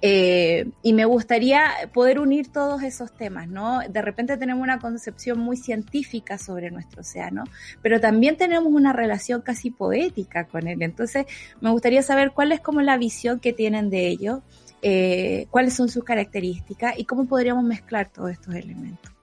Eh, 0.02 0.70
y 0.82 0.92
me 0.92 1.06
gustaría 1.06 1.72
poder 1.94 2.20
unir 2.20 2.52
todos 2.52 2.84
esos 2.84 3.14
temas, 3.14 3.48
¿no? 3.48 3.80
De 3.88 4.02
repente 4.02 4.36
tenemos 4.36 4.62
una 4.62 4.80
concepción 4.80 5.40
muy 5.40 5.56
científica 5.56 6.38
sobre 6.38 6.70
nuestro 6.70 7.00
océano, 7.00 7.46
pero 7.82 8.02
también 8.02 8.36
tenemos 8.36 8.74
una 8.74 8.92
relación 8.92 9.42
casi 9.42 9.72
poética 9.72 10.44
con 10.44 10.68
él. 10.68 10.82
Entonces, 10.82 11.26
me 11.62 11.70
gustaría 11.70 12.04
saber 12.04 12.32
cuál 12.32 12.52
es 12.52 12.60
como 12.60 12.82
la 12.82 12.98
visión 12.98 13.40
que 13.40 13.54
tienen 13.54 13.90
de 13.90 14.08
ello, 14.08 14.42
eh, 14.82 15.48
cuáles 15.50 15.76
son 15.76 15.88
sus 15.88 16.04
características 16.04 17.00
y 17.00 17.06
cómo 17.06 17.26
podríamos 17.26 17.64
mezclar 17.64 18.10
todos 18.10 18.32
estos 18.32 18.54
elementos. 18.54 19.14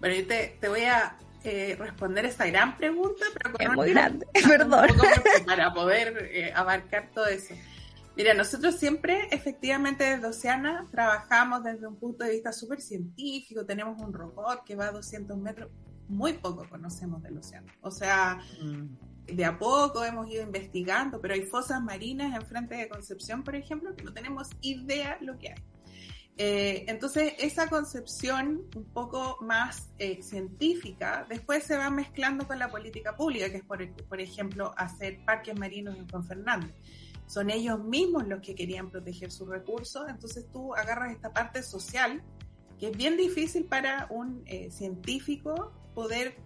Bueno, 0.00 0.16
yo 0.16 0.26
te, 0.26 0.58
te 0.60 0.68
voy 0.68 0.82
a 0.82 1.16
eh, 1.44 1.76
responder 1.78 2.26
esa 2.26 2.46
gran 2.46 2.76
pregunta, 2.76 3.24
pero 3.34 3.52
con 3.52 3.60
Es 3.62 3.66
una- 3.68 3.76
muy 3.76 3.90
grande, 3.90 4.26
un 4.42 4.48
perdón. 4.50 4.88
para 5.46 5.72
poder 5.72 6.28
eh, 6.32 6.52
abarcar 6.54 7.10
todo 7.14 7.26
eso. 7.26 7.54
Mira, 8.16 8.34
nosotros 8.34 8.76
siempre, 8.76 9.28
efectivamente, 9.30 10.04
desde 10.04 10.26
Oceana 10.26 10.86
trabajamos 10.90 11.62
desde 11.64 11.86
un 11.86 11.96
punto 11.96 12.24
de 12.24 12.32
vista 12.32 12.52
súper 12.52 12.80
científico. 12.80 13.64
Tenemos 13.64 14.00
un 14.02 14.12
robot 14.12 14.64
que 14.64 14.74
va 14.74 14.86
a 14.88 14.92
200 14.92 15.38
metros. 15.38 15.70
Muy 16.08 16.32
poco 16.34 16.68
conocemos 16.68 17.22
del 17.22 17.38
océano. 17.38 17.72
O 17.82 17.90
sea, 17.92 18.40
de 19.26 19.44
a 19.44 19.56
poco 19.58 20.04
hemos 20.04 20.28
ido 20.28 20.42
investigando, 20.42 21.20
pero 21.20 21.34
hay 21.34 21.42
fosas 21.42 21.80
marinas 21.80 22.34
enfrente 22.34 22.74
de 22.74 22.88
Concepción, 22.88 23.44
por 23.44 23.54
ejemplo, 23.54 23.94
que 23.94 24.02
no 24.02 24.12
tenemos 24.12 24.48
idea 24.60 25.16
lo 25.20 25.38
que 25.38 25.50
hay. 25.50 25.62
Eh, 26.42 26.86
entonces, 26.88 27.34
esa 27.38 27.68
concepción 27.68 28.62
un 28.74 28.84
poco 28.84 29.36
más 29.42 29.90
eh, 29.98 30.22
científica 30.22 31.26
después 31.28 31.64
se 31.64 31.76
va 31.76 31.90
mezclando 31.90 32.46
con 32.46 32.58
la 32.58 32.70
política 32.70 33.14
pública, 33.14 33.50
que 33.50 33.58
es, 33.58 33.64
por, 33.64 34.20
ejemplo, 34.20 34.72
hacer 34.78 35.22
parques 35.26 35.58
marinos 35.58 35.96
en 35.98 36.08
Juan 36.08 36.24
Fernández. 36.24 36.74
Son 37.26 37.50
ellos 37.50 37.84
mismos 37.84 38.26
los 38.26 38.40
que 38.40 38.54
querían 38.54 38.90
proteger 38.90 39.30
sus 39.30 39.48
recursos, 39.48 40.08
entonces 40.08 40.46
tú 40.50 40.74
agarras 40.74 41.12
esta 41.12 41.30
parte 41.30 41.62
social, 41.62 42.22
que 42.78 42.88
es 42.88 42.96
bien 42.96 43.18
difícil 43.18 43.66
para 43.66 44.06
un 44.08 44.42
eh, 44.46 44.70
científico 44.70 45.72
poder 45.94 46.36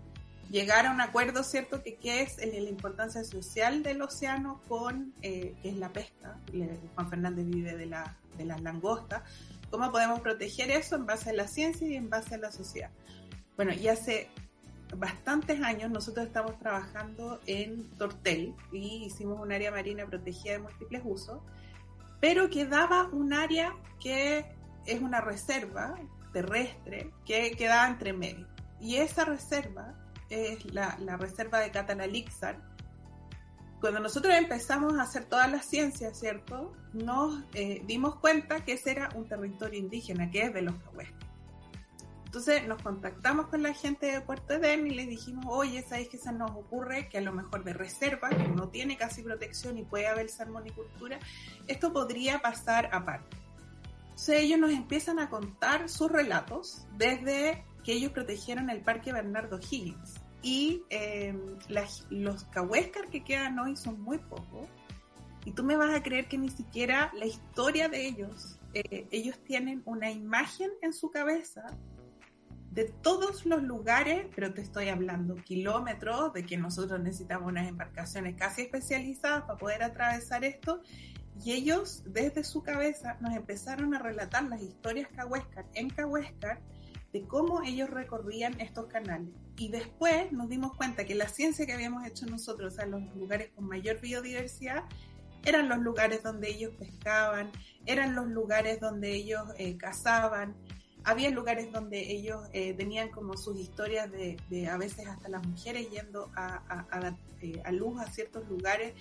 llegar 0.50 0.86
a 0.86 0.90
un 0.90 1.00
acuerdo, 1.00 1.44
¿cierto? 1.44 1.82
Que 1.82 1.94
qué 1.94 2.22
es 2.22 2.36
la 2.38 2.68
importancia 2.68 3.22
social 3.22 3.84
del 3.84 4.02
océano 4.02 4.60
con, 4.68 5.14
que 5.22 5.56
es 5.62 5.76
la 5.76 5.92
pesca. 5.92 6.38
Juan 6.96 7.08
Fernández 7.08 7.46
vive 7.46 7.76
de, 7.76 7.86
la, 7.86 8.18
de 8.36 8.44
las 8.44 8.60
langostas. 8.60 9.22
¿Cómo 9.74 9.90
podemos 9.90 10.20
proteger 10.20 10.70
eso 10.70 10.94
en 10.94 11.04
base 11.04 11.30
a 11.30 11.32
la 11.32 11.48
ciencia 11.48 11.88
y 11.88 11.96
en 11.96 12.08
base 12.08 12.36
a 12.36 12.38
la 12.38 12.52
sociedad? 12.52 12.92
Bueno, 13.56 13.72
y 13.72 13.88
hace 13.88 14.30
bastantes 14.96 15.60
años 15.62 15.90
nosotros 15.90 16.26
estamos 16.26 16.56
trabajando 16.60 17.40
en 17.46 17.90
Tortel 17.98 18.54
y 18.70 19.06
hicimos 19.06 19.40
un 19.40 19.50
área 19.50 19.72
marina 19.72 20.06
protegida 20.06 20.52
de 20.52 20.58
múltiples 20.60 21.02
usos, 21.04 21.40
pero 22.20 22.48
quedaba 22.50 23.08
un 23.08 23.32
área 23.32 23.74
que 23.98 24.46
es 24.86 25.00
una 25.02 25.20
reserva 25.20 25.96
terrestre 26.32 27.10
que 27.26 27.50
quedaba 27.56 27.88
entre 27.88 28.12
medio. 28.12 28.46
Y 28.80 28.98
esa 28.98 29.24
reserva 29.24 29.92
es 30.30 30.72
la, 30.72 30.96
la 31.00 31.16
reserva 31.16 31.58
de 31.58 31.72
Catalalixar. 31.72 32.62
Cuando 33.84 34.00
nosotros 34.00 34.32
empezamos 34.32 34.94
a 34.94 35.02
hacer 35.02 35.26
todas 35.26 35.52
las 35.52 35.66
ciencias, 35.66 36.18
¿cierto? 36.18 36.72
Nos 36.94 37.44
eh, 37.52 37.82
dimos 37.84 38.14
cuenta 38.14 38.64
que 38.64 38.72
ese 38.72 38.92
era 38.92 39.10
un 39.14 39.28
territorio 39.28 39.78
indígena, 39.78 40.30
que 40.30 40.40
es 40.40 40.54
de 40.54 40.62
los 40.62 40.74
Cahuescas. 40.76 41.28
Entonces 42.24 42.66
nos 42.66 42.80
contactamos 42.80 43.48
con 43.48 43.62
la 43.62 43.74
gente 43.74 44.06
de 44.06 44.22
Puerto 44.22 44.54
Edén 44.54 44.86
y 44.86 44.94
les 44.94 45.06
dijimos, 45.06 45.44
oye, 45.50 45.82
¿sabéis 45.82 46.08
que 46.08 46.16
se 46.16 46.32
nos 46.32 46.52
ocurre 46.52 47.10
que 47.10 47.18
a 47.18 47.20
lo 47.20 47.32
mejor 47.32 47.62
de 47.62 47.74
reserva, 47.74 48.30
que 48.30 48.48
no 48.48 48.70
tiene 48.70 48.96
casi 48.96 49.22
protección 49.22 49.76
y 49.76 49.82
puede 49.82 50.06
haber 50.06 50.30
salmonicultura, 50.30 51.18
esto 51.66 51.92
podría 51.92 52.38
pasar 52.38 52.88
aparte? 52.90 53.36
Entonces 54.04 54.44
ellos 54.44 54.60
nos 54.60 54.70
empiezan 54.70 55.18
a 55.18 55.28
contar 55.28 55.90
sus 55.90 56.10
relatos 56.10 56.86
desde 56.96 57.62
que 57.84 57.92
ellos 57.92 58.12
protegieron 58.12 58.70
el 58.70 58.80
Parque 58.80 59.12
Bernardo 59.12 59.60
Higgins. 59.60 60.23
Y 60.44 60.82
las- 61.70 62.06
los 62.10 62.44
Cahuéscar 62.44 63.08
que 63.08 63.24
quedan 63.24 63.58
hoy 63.58 63.76
son 63.76 63.98
muy 64.02 64.18
pocos. 64.18 64.68
Y 65.46 65.52
tú 65.52 65.64
me 65.64 65.74
vas 65.74 65.94
a 65.94 66.02
creer 66.02 66.28
que 66.28 66.36
ni 66.36 66.50
siquiera 66.50 67.10
la 67.14 67.24
historia 67.24 67.88
de 67.88 68.06
ellos, 68.06 68.58
eh, 68.74 69.08
ellos 69.10 69.38
tienen 69.44 69.82
una 69.86 70.10
imagen 70.10 70.70
en 70.82 70.92
su 70.92 71.10
cabeza 71.10 71.64
de 72.72 72.84
todos 72.84 73.46
los 73.46 73.62
lugares, 73.62 74.26
pero 74.34 74.52
te 74.52 74.60
estoy 74.60 74.88
hablando 74.88 75.36
kilómetros, 75.36 76.34
de 76.34 76.44
que 76.44 76.58
nosotros 76.58 77.00
necesitamos 77.00 77.48
unas 77.48 77.66
embarcaciones 77.66 78.34
casi 78.36 78.62
especializadas 78.62 79.44
para 79.44 79.58
poder 79.58 79.82
atravesar 79.82 80.44
esto. 80.44 80.82
Y 81.42 81.52
ellos, 81.52 82.02
desde 82.06 82.44
su 82.44 82.62
cabeza, 82.62 83.16
nos 83.20 83.34
empezaron 83.34 83.94
a 83.94 83.98
relatar 83.98 84.44
las 84.44 84.60
historias 84.60 85.08
Cahuéscar 85.14 85.64
en 85.74 85.88
Cahuéscar 85.88 86.60
de 87.14 87.22
cómo 87.26 87.62
ellos 87.62 87.88
recorrían 87.88 88.60
estos 88.60 88.86
canales. 88.88 89.30
Y 89.56 89.68
después 89.70 90.30
nos 90.32 90.48
dimos 90.50 90.76
cuenta 90.76 91.04
que 91.06 91.14
la 91.14 91.28
ciencia 91.28 91.64
que 91.64 91.72
habíamos 91.72 92.06
hecho 92.06 92.26
nosotros, 92.26 92.74
o 92.74 92.76
sea, 92.76 92.84
los 92.86 93.02
lugares 93.16 93.48
con 93.54 93.66
mayor 93.66 94.00
biodiversidad, 94.00 94.84
eran 95.44 95.68
los 95.68 95.78
lugares 95.78 96.22
donde 96.22 96.48
ellos 96.50 96.72
pescaban, 96.78 97.50
eran 97.86 98.14
los 98.14 98.26
lugares 98.26 98.80
donde 98.80 99.14
ellos 99.14 99.42
eh, 99.58 99.76
cazaban, 99.76 100.54
había 101.04 101.30
lugares 101.30 101.70
donde 101.70 102.00
ellos 102.10 102.40
eh, 102.52 102.72
tenían 102.74 103.10
como 103.10 103.36
sus 103.36 103.58
historias 103.60 104.10
de, 104.10 104.36
de 104.50 104.68
a 104.68 104.76
veces 104.78 105.06
hasta 105.06 105.28
las 105.28 105.46
mujeres 105.46 105.88
yendo 105.90 106.30
a, 106.34 106.62
a- 106.68 106.86
a 107.08 107.16
eh, 107.42 107.60
a 107.64 107.70
luz 107.72 108.00
a 108.00 108.10
ciertos 108.10 108.48
lugares 108.48 108.94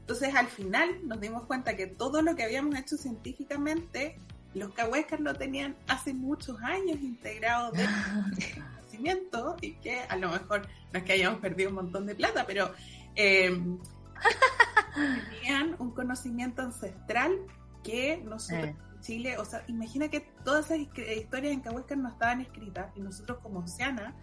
Entonces 0.00 0.34
al 0.34 0.46
final 0.48 1.06
nos 1.08 1.20
dimos 1.20 1.44
cuenta 1.46 1.74
que 1.74 1.86
todo 1.86 2.20
lo 2.20 2.36
que 2.36 2.42
habíamos 2.44 2.78
hecho 2.78 2.96
científicamente, 2.98 4.18
los 4.54 4.72
cahuescas 4.74 5.20
lo 5.20 5.34
tenían 5.34 5.76
hace 5.88 6.14
muchos 6.14 6.60
años 6.62 7.00
integrado 7.00 7.70
de 7.72 7.84
conocimiento 8.76 9.56
y 9.60 9.74
que 9.74 10.00
a 10.02 10.16
lo 10.16 10.30
mejor 10.30 10.66
no 10.92 10.98
es 10.98 11.04
que 11.04 11.12
hayamos 11.12 11.40
perdido 11.40 11.68
un 11.70 11.76
montón 11.76 12.06
de 12.06 12.14
plata, 12.14 12.44
pero 12.46 12.72
eh, 13.14 13.50
tenían 15.40 15.76
un 15.78 15.90
conocimiento 15.92 16.62
ancestral 16.62 17.38
que 17.82 18.18
nosotros 18.24 18.64
Eh. 18.66 18.76
en 18.94 19.00
Chile, 19.00 19.38
o 19.38 19.44
sea, 19.44 19.62
imagina 19.68 20.08
que 20.08 20.20
todas 20.44 20.66
esas 20.66 20.78
his- 20.78 21.18
historias 21.22 21.52
en 21.52 21.60
Cahuéscar 21.60 21.98
no 21.98 22.08
estaban 22.08 22.40
escritas 22.40 22.90
y 22.96 23.00
nosotros 23.00 23.38
como 23.42 23.60
Oceana 23.60 24.14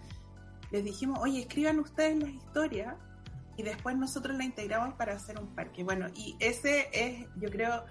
les 0.72 0.84
dijimos, 0.84 1.20
oye, 1.22 1.40
escriban 1.40 1.80
ustedes 1.80 2.18
las 2.22 2.30
historias 2.32 2.96
y 3.56 3.64
después 3.64 3.96
nosotros 3.96 4.36
la 4.38 4.44
integramos 4.44 4.96
para 4.96 5.14
hacer 5.14 5.40
un 5.40 5.48
parque. 5.56 5.84
Bueno, 5.86 6.08
y 6.14 6.36
ese 6.42 6.90
es, 6.92 7.26
yo 7.38 7.50
creo, 7.50 7.86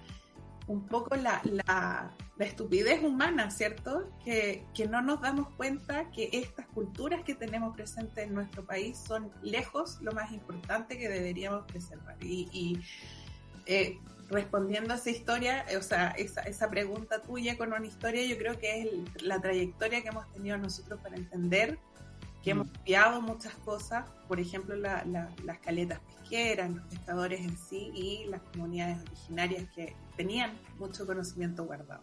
un 0.66 0.86
poco 0.86 1.14
la, 1.16 1.42
la, 1.44 2.10
estupidez 2.38 3.02
humana, 3.02 3.50
¿cierto? 3.50 4.10
Que, 4.24 4.64
que 4.74 4.86
no 4.86 5.02
nos 5.02 5.20
damos 5.20 5.48
cuenta 5.56 6.10
que 6.10 6.30
estas 6.32 6.66
culturas 6.66 7.22
que 7.22 7.34
tenemos 7.34 7.74
presentes 7.76 8.26
en 8.26 8.34
nuestro 8.34 8.64
país 8.64 8.98
son 8.98 9.30
lejos 9.42 9.98
lo 10.00 10.12
más 10.12 10.32
importante 10.32 10.98
que 10.98 11.08
deberíamos 11.08 11.64
preservar. 11.66 12.16
Y, 12.22 12.80
eh, 13.66 13.98
respondiendo 14.30 14.94
a 14.94 14.96
esa 14.96 15.10
historia, 15.10 15.66
o 15.78 15.82
sea, 15.82 16.08
esa, 16.10 16.40
esa 16.42 16.70
pregunta 16.70 17.20
tuya 17.22 17.58
con 17.58 17.72
una 17.72 17.86
historia, 17.86 18.24
yo 18.24 18.38
creo 18.38 18.58
que 18.58 18.82
es 18.82 19.22
la 19.22 19.40
trayectoria 19.40 20.02
que 20.02 20.08
hemos 20.08 20.30
tenido 20.32 20.56
nosotros 20.56 20.98
para 21.02 21.16
entender 21.16 21.78
que 22.45 22.51
hemos 22.51 22.66
estudiado 22.66 23.22
muchas 23.22 23.55
cosas, 23.55 24.05
por 24.28 24.38
ejemplo, 24.38 24.76
la- 24.76 25.05
la- 25.07 25.34
las 25.45 25.59
caletas 25.61 25.99
pesqueras, 26.01 26.70
los 26.70 26.84
pescadores 26.84 27.40
en 27.40 27.57
sí 27.57 27.90
y 27.95 28.26
las 28.28 28.42
comunidades 28.42 29.01
originarias 29.03 29.64
que 29.74 29.97
tenían 30.16 30.53
mucho 30.78 31.07
conocimiento 31.07 31.64
guardado. 31.64 32.03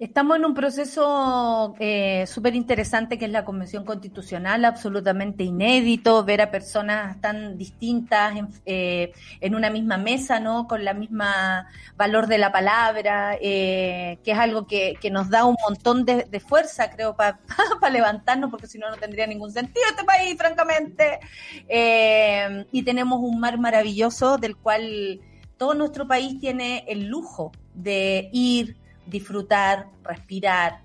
Estamos 0.00 0.36
en 0.36 0.44
un 0.44 0.54
proceso 0.54 1.74
eh, 1.80 2.24
súper 2.28 2.54
interesante 2.54 3.18
que 3.18 3.24
es 3.24 3.32
la 3.32 3.44
Convención 3.44 3.84
Constitucional, 3.84 4.64
absolutamente 4.64 5.42
inédito, 5.42 6.24
ver 6.24 6.40
a 6.40 6.52
personas 6.52 7.20
tan 7.20 7.58
distintas 7.58 8.36
en, 8.36 8.48
eh, 8.64 9.12
una 9.50 9.70
misma 9.70 9.98
mesa, 9.98 10.38
¿no? 10.38 10.68
Con 10.68 10.84
la 10.84 10.94
misma 10.94 11.66
valor 11.96 12.28
de 12.28 12.38
la 12.38 12.52
palabra, 12.52 13.36
eh, 13.40 14.20
que 14.22 14.30
es 14.30 14.38
algo 14.38 14.68
que, 14.68 14.94
que 15.00 15.10
nos 15.10 15.30
da 15.30 15.44
un 15.44 15.56
montón 15.68 16.04
de, 16.04 16.40
fuerza, 16.46 16.90
creo, 16.90 17.16
para 17.16 17.40
levantarnos, 17.90 18.50
porque 18.52 18.68
si 18.68 18.78
no, 18.78 18.88
no 18.90 18.98
tendría 18.98 19.26
ningún 19.26 19.50
sentido 19.50 19.84
este 19.90 20.04
país, 20.04 20.38
francamente. 20.38 21.18
Eh, 21.66 22.66
y 22.70 22.84
tenemos 22.84 23.18
un 23.20 23.40
mar 23.40 23.58
maravilloso 23.58 24.38
del 24.38 24.56
cual 24.56 25.20
todo 25.56 25.74
nuestro 25.74 26.06
país 26.06 26.38
tiene 26.38 26.84
el 26.86 27.08
lujo 27.08 27.50
de 27.74 28.30
ir, 28.32 28.76
disfrutar, 29.08 29.86
respirar, 30.04 30.80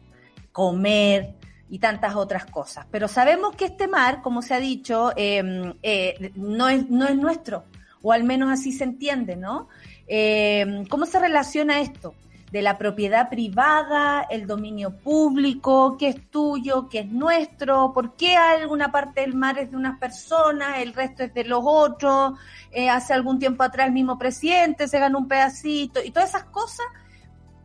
comer 0.51 1.35
y 1.69 1.79
tantas 1.79 2.15
otras 2.15 2.45
cosas. 2.45 2.85
Pero 2.91 3.07
sabemos 3.07 3.55
que 3.55 3.65
este 3.65 3.87
mar, 3.87 4.21
como 4.21 4.41
se 4.41 4.53
ha 4.53 4.59
dicho, 4.59 5.11
eh, 5.15 5.73
eh, 5.81 6.31
no, 6.35 6.69
es, 6.69 6.89
no 6.89 7.07
es 7.07 7.15
nuestro, 7.15 7.65
o 8.01 8.11
al 8.11 8.23
menos 8.23 8.51
así 8.51 8.71
se 8.71 8.83
entiende, 8.83 9.35
¿no? 9.35 9.67
Eh, 10.07 10.85
¿Cómo 10.89 11.05
se 11.05 11.19
relaciona 11.19 11.79
esto? 11.79 12.13
De 12.51 12.61
la 12.61 12.77
propiedad 12.77 13.29
privada, 13.29 14.27
el 14.29 14.45
dominio 14.45 14.95
público, 14.97 15.97
qué 15.97 16.09
es 16.09 16.29
tuyo, 16.29 16.87
qué 16.89 16.99
es 16.99 17.07
nuestro, 17.07 17.93
por 17.93 18.15
qué 18.15 18.35
alguna 18.35 18.91
parte 18.91 19.21
del 19.21 19.33
mar 19.33 19.57
es 19.57 19.71
de 19.71 19.77
unas 19.77 19.97
personas, 19.97 20.77
el 20.79 20.93
resto 20.93 21.23
es 21.23 21.33
de 21.33 21.45
los 21.45 21.61
otros, 21.63 22.33
eh, 22.71 22.89
hace 22.89 23.13
algún 23.13 23.39
tiempo 23.39 23.63
atrás 23.63 23.87
el 23.87 23.93
mismo 23.93 24.19
presidente 24.19 24.87
se 24.87 24.99
ganó 24.99 25.17
un 25.17 25.27
pedacito 25.27 25.99
y 26.03 26.11
todas 26.11 26.29
esas 26.29 26.43
cosas 26.43 26.85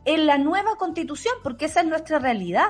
en 0.09 0.25
la 0.25 0.37
nueva 0.37 0.75
constitución, 0.75 1.35
porque 1.43 1.65
esa 1.65 1.81
es 1.81 1.87
nuestra 1.87 2.19
realidad. 2.19 2.69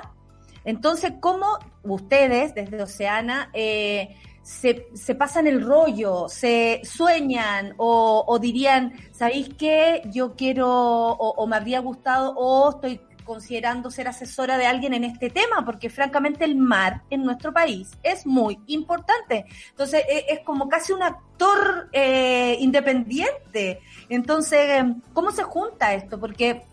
Entonces, 0.66 1.14
¿cómo 1.20 1.58
ustedes 1.84 2.54
desde 2.54 2.84
Oceana 2.84 3.50
eh, 3.54 4.16
se, 4.44 4.88
se, 4.94 5.16
pasan 5.16 5.48
el 5.48 5.66
rollo, 5.66 6.28
se 6.28 6.82
sueñan 6.84 7.76
o, 7.78 8.38
dirían, 8.42 8.94
¿sabéis 9.12 9.50
qué? 9.58 10.02
Yo 10.12 10.36
quiero 10.36 10.68
o, 10.68 11.48
me 11.48 11.56
habría 11.56 11.80
gustado 11.80 12.34
o 12.36 12.72
estoy 12.72 13.00
considerando 13.24 13.92
ser 13.92 14.08
asesora 14.08 14.58
de 14.58 14.66
alguien 14.66 14.94
en 14.94 15.04
este 15.04 15.30
tema, 15.30 15.64
porque 15.64 15.90
francamente 15.90 16.44
el 16.44 16.56
mar 16.56 17.04
en 17.10 17.24
nuestro 17.24 17.54
país 17.54 17.92
es 18.02 18.26
muy 18.26 18.60
importante. 18.68 19.46
Entonces, 19.70 20.04
es, 20.10 20.24
es 20.30 20.40
como 20.42 20.68
casi 20.68 20.92
un 20.92 21.04
actor 21.04 21.90
eh, 21.94 22.58
independiente. 22.60 23.80
Entonces, 24.10 24.84
¿cómo 25.14 25.32
se 25.32 25.44
junta 25.44 25.94
esto? 25.94 26.20
Porque 26.20 26.64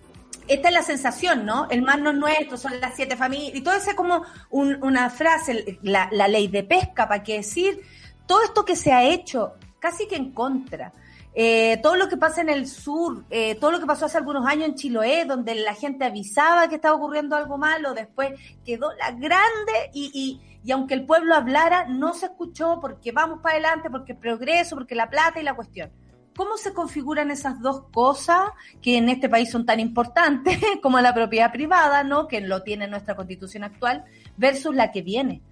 esta 0.48 0.68
es 0.68 0.74
la 0.74 0.82
sensación, 0.82 1.44
¿no? 1.44 1.68
El 1.70 1.82
mar 1.82 2.00
no 2.00 2.10
es 2.10 2.16
nuestro, 2.16 2.56
son 2.56 2.80
las 2.80 2.94
siete 2.94 3.16
familias, 3.16 3.54
y 3.54 3.60
todo 3.62 3.74
eso 3.74 3.90
es 3.90 3.96
como 3.96 4.22
un, 4.50 4.82
una 4.82 5.10
frase, 5.10 5.78
la, 5.82 6.08
ley 6.28 6.48
de 6.48 6.62
pesca, 6.62 7.08
para 7.08 7.22
qué 7.22 7.38
decir, 7.38 7.80
todo 8.26 8.42
esto 8.42 8.64
que 8.64 8.76
se 8.76 8.92
ha 8.92 9.04
hecho 9.04 9.54
casi 9.78 10.06
que 10.06 10.16
en 10.16 10.32
contra. 10.32 10.92
Eh, 11.38 11.78
todo 11.82 11.96
lo 11.96 12.08
que 12.08 12.16
pasa 12.16 12.40
en 12.40 12.48
el 12.48 12.66
sur, 12.66 13.24
eh, 13.28 13.56
todo 13.56 13.70
lo 13.70 13.78
que 13.78 13.84
pasó 13.84 14.06
hace 14.06 14.16
algunos 14.16 14.46
años 14.46 14.68
en 14.68 14.74
Chiloé, 14.74 15.26
donde 15.26 15.54
la 15.54 15.74
gente 15.74 16.06
avisaba 16.06 16.66
que 16.66 16.76
estaba 16.76 16.96
ocurriendo 16.96 17.36
algo 17.36 17.58
malo, 17.58 17.92
después 17.92 18.32
quedó 18.64 18.90
la 18.94 19.10
grande 19.10 19.90
y, 19.92 20.10
y, 20.14 20.40
y 20.64 20.72
aunque 20.72 20.94
el 20.94 21.04
pueblo 21.04 21.34
hablara, 21.34 21.84
no 21.88 22.14
se 22.14 22.26
escuchó 22.26 22.78
porque 22.80 23.12
vamos 23.12 23.40
para 23.42 23.56
adelante, 23.56 23.90
porque 23.90 24.14
progreso, 24.14 24.76
porque 24.76 24.94
la 24.94 25.10
plata 25.10 25.38
y 25.38 25.42
la 25.42 25.54
cuestión. 25.54 25.90
¿Cómo 26.36 26.56
se 26.58 26.74
configuran 26.74 27.30
esas 27.30 27.60
dos 27.60 27.84
cosas 27.90 28.50
que 28.82 28.98
en 28.98 29.08
este 29.08 29.28
país 29.28 29.50
son 29.50 29.64
tan 29.64 29.80
importantes 29.80 30.58
como 30.82 31.00
la 31.00 31.14
propiedad 31.14 31.50
privada, 31.50 32.04
¿no? 32.04 32.28
que 32.28 32.40
lo 32.40 32.62
tiene 32.62 32.86
nuestra 32.86 33.16
constitución 33.16 33.64
actual, 33.64 34.04
versus 34.36 34.74
la 34.74 34.92
que 34.92 35.02
viene, 35.02 35.42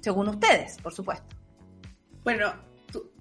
según 0.00 0.28
ustedes, 0.28 0.78
por 0.82 0.92
supuesto? 0.92 1.36
Bueno, 2.24 2.52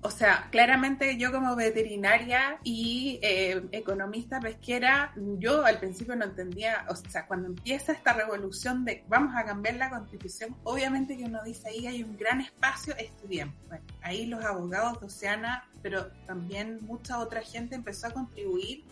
o 0.02 0.12
sea, 0.12 0.48
claramente 0.52 1.18
yo 1.18 1.32
como 1.32 1.56
veterinaria 1.56 2.60
y 2.64 3.20
eh, 3.22 3.66
economista 3.72 4.40
pesquera, 4.40 5.14
yo 5.40 5.66
al 5.66 5.80
principio 5.80 6.16
no 6.16 6.26
entendía, 6.26 6.86
o 6.90 6.96
sea, 6.96 7.26
cuando 7.26 7.48
empieza 7.48 7.92
esta 7.92 8.14
revolución 8.14 8.86
de 8.86 9.04
vamos 9.08 9.36
a 9.36 9.46
cambiar 9.46 9.76
la 9.76 9.90
constitución, 9.90 10.56
obviamente 10.64 11.18
que 11.18 11.24
uno 11.24 11.44
dice 11.44 11.70
ahí 11.70 11.88
hay 11.88 12.04
un 12.04 12.18
gran 12.18 12.42
espacio, 12.42 12.96
estudiemos. 12.98 13.56
Bueno, 13.68 13.84
ahí 14.02 14.26
los 14.28 14.44
abogados 14.46 15.00
de 15.00 15.06
Oceana 15.08 15.70
pero 15.86 16.08
también 16.26 16.80
mucha 16.82 17.20
otra 17.20 17.44
gente 17.44 17.76
empezó 17.76 18.08
a 18.08 18.10
contribuir 18.10 18.84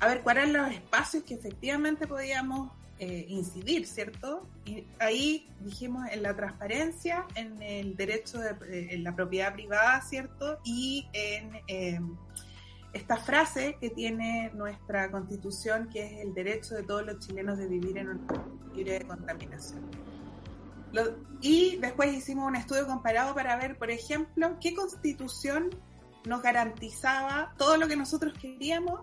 a 0.00 0.08
ver 0.08 0.22
cuáles 0.22 0.48
eran 0.48 0.64
los 0.64 0.72
espacios 0.72 1.22
que 1.22 1.34
efectivamente 1.34 2.08
podíamos 2.08 2.72
eh, 3.02 3.24
incidir, 3.28 3.86
¿cierto? 3.86 4.46
Y 4.66 4.84
ahí 4.98 5.48
dijimos 5.60 6.06
en 6.10 6.22
la 6.22 6.36
transparencia, 6.36 7.24
en 7.34 7.62
el 7.62 7.96
derecho 7.96 8.38
de 8.38 8.94
en 8.94 9.02
la 9.02 9.16
propiedad 9.16 9.54
privada, 9.54 10.02
¿cierto? 10.02 10.58
Y 10.64 11.08
en 11.14 11.50
eh, 11.66 11.98
esta 12.92 13.16
frase 13.16 13.78
que 13.80 13.88
tiene 13.88 14.50
nuestra 14.52 15.10
constitución, 15.10 15.88
que 15.88 16.04
es 16.04 16.26
el 16.26 16.34
derecho 16.34 16.74
de 16.74 16.82
todos 16.82 17.06
los 17.06 17.18
chilenos 17.20 17.56
de 17.56 17.68
vivir 17.68 17.96
en 17.96 18.08
un 18.10 18.26
libre 18.74 18.98
de 18.98 19.06
contaminación. 19.06 19.80
Lo, 20.92 21.16
y 21.40 21.76
después 21.76 22.12
hicimos 22.12 22.48
un 22.48 22.56
estudio 22.56 22.86
comparado 22.86 23.34
para 23.34 23.56
ver, 23.56 23.78
por 23.78 23.90
ejemplo, 23.90 24.58
qué 24.60 24.74
constitución 24.74 25.70
nos 26.26 26.42
garantizaba 26.42 27.54
todo 27.56 27.78
lo 27.78 27.88
que 27.88 27.96
nosotros 27.96 28.34
queríamos 28.38 29.00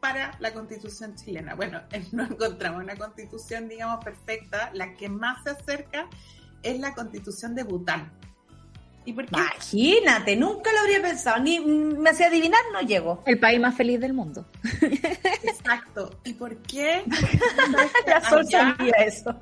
para 0.00 0.36
la 0.40 0.52
constitución 0.52 1.14
chilena. 1.14 1.54
Bueno, 1.54 1.82
no 2.12 2.24
encontramos 2.24 2.82
una 2.82 2.96
constitución, 2.96 3.68
digamos, 3.68 4.04
perfecta. 4.04 4.70
La 4.74 4.94
que 4.94 5.08
más 5.08 5.42
se 5.44 5.50
acerca 5.50 6.08
es 6.62 6.78
la 6.78 6.94
constitución 6.94 7.54
de 7.54 7.64
Bután. 7.64 8.12
¿Y 9.04 9.14
por 9.14 9.26
qué? 9.26 9.34
Imagínate, 9.34 10.36
nunca 10.36 10.70
lo 10.72 10.80
habría 10.80 11.00
pensado, 11.00 11.42
ni 11.42 11.58
me 11.58 12.10
hacía 12.10 12.26
adivinar, 12.26 12.60
no 12.72 12.82
llego. 12.82 13.22
El 13.26 13.38
país 13.38 13.58
más 13.58 13.74
feliz 13.74 13.98
del 13.98 14.12
mundo. 14.12 14.46
Exacto. 15.42 16.20
¿Y 16.24 16.34
por 16.34 16.56
qué? 16.62 17.02
La 18.06 18.20
Sol 18.28 18.46
sabía 18.46 18.92
eso. 18.98 19.34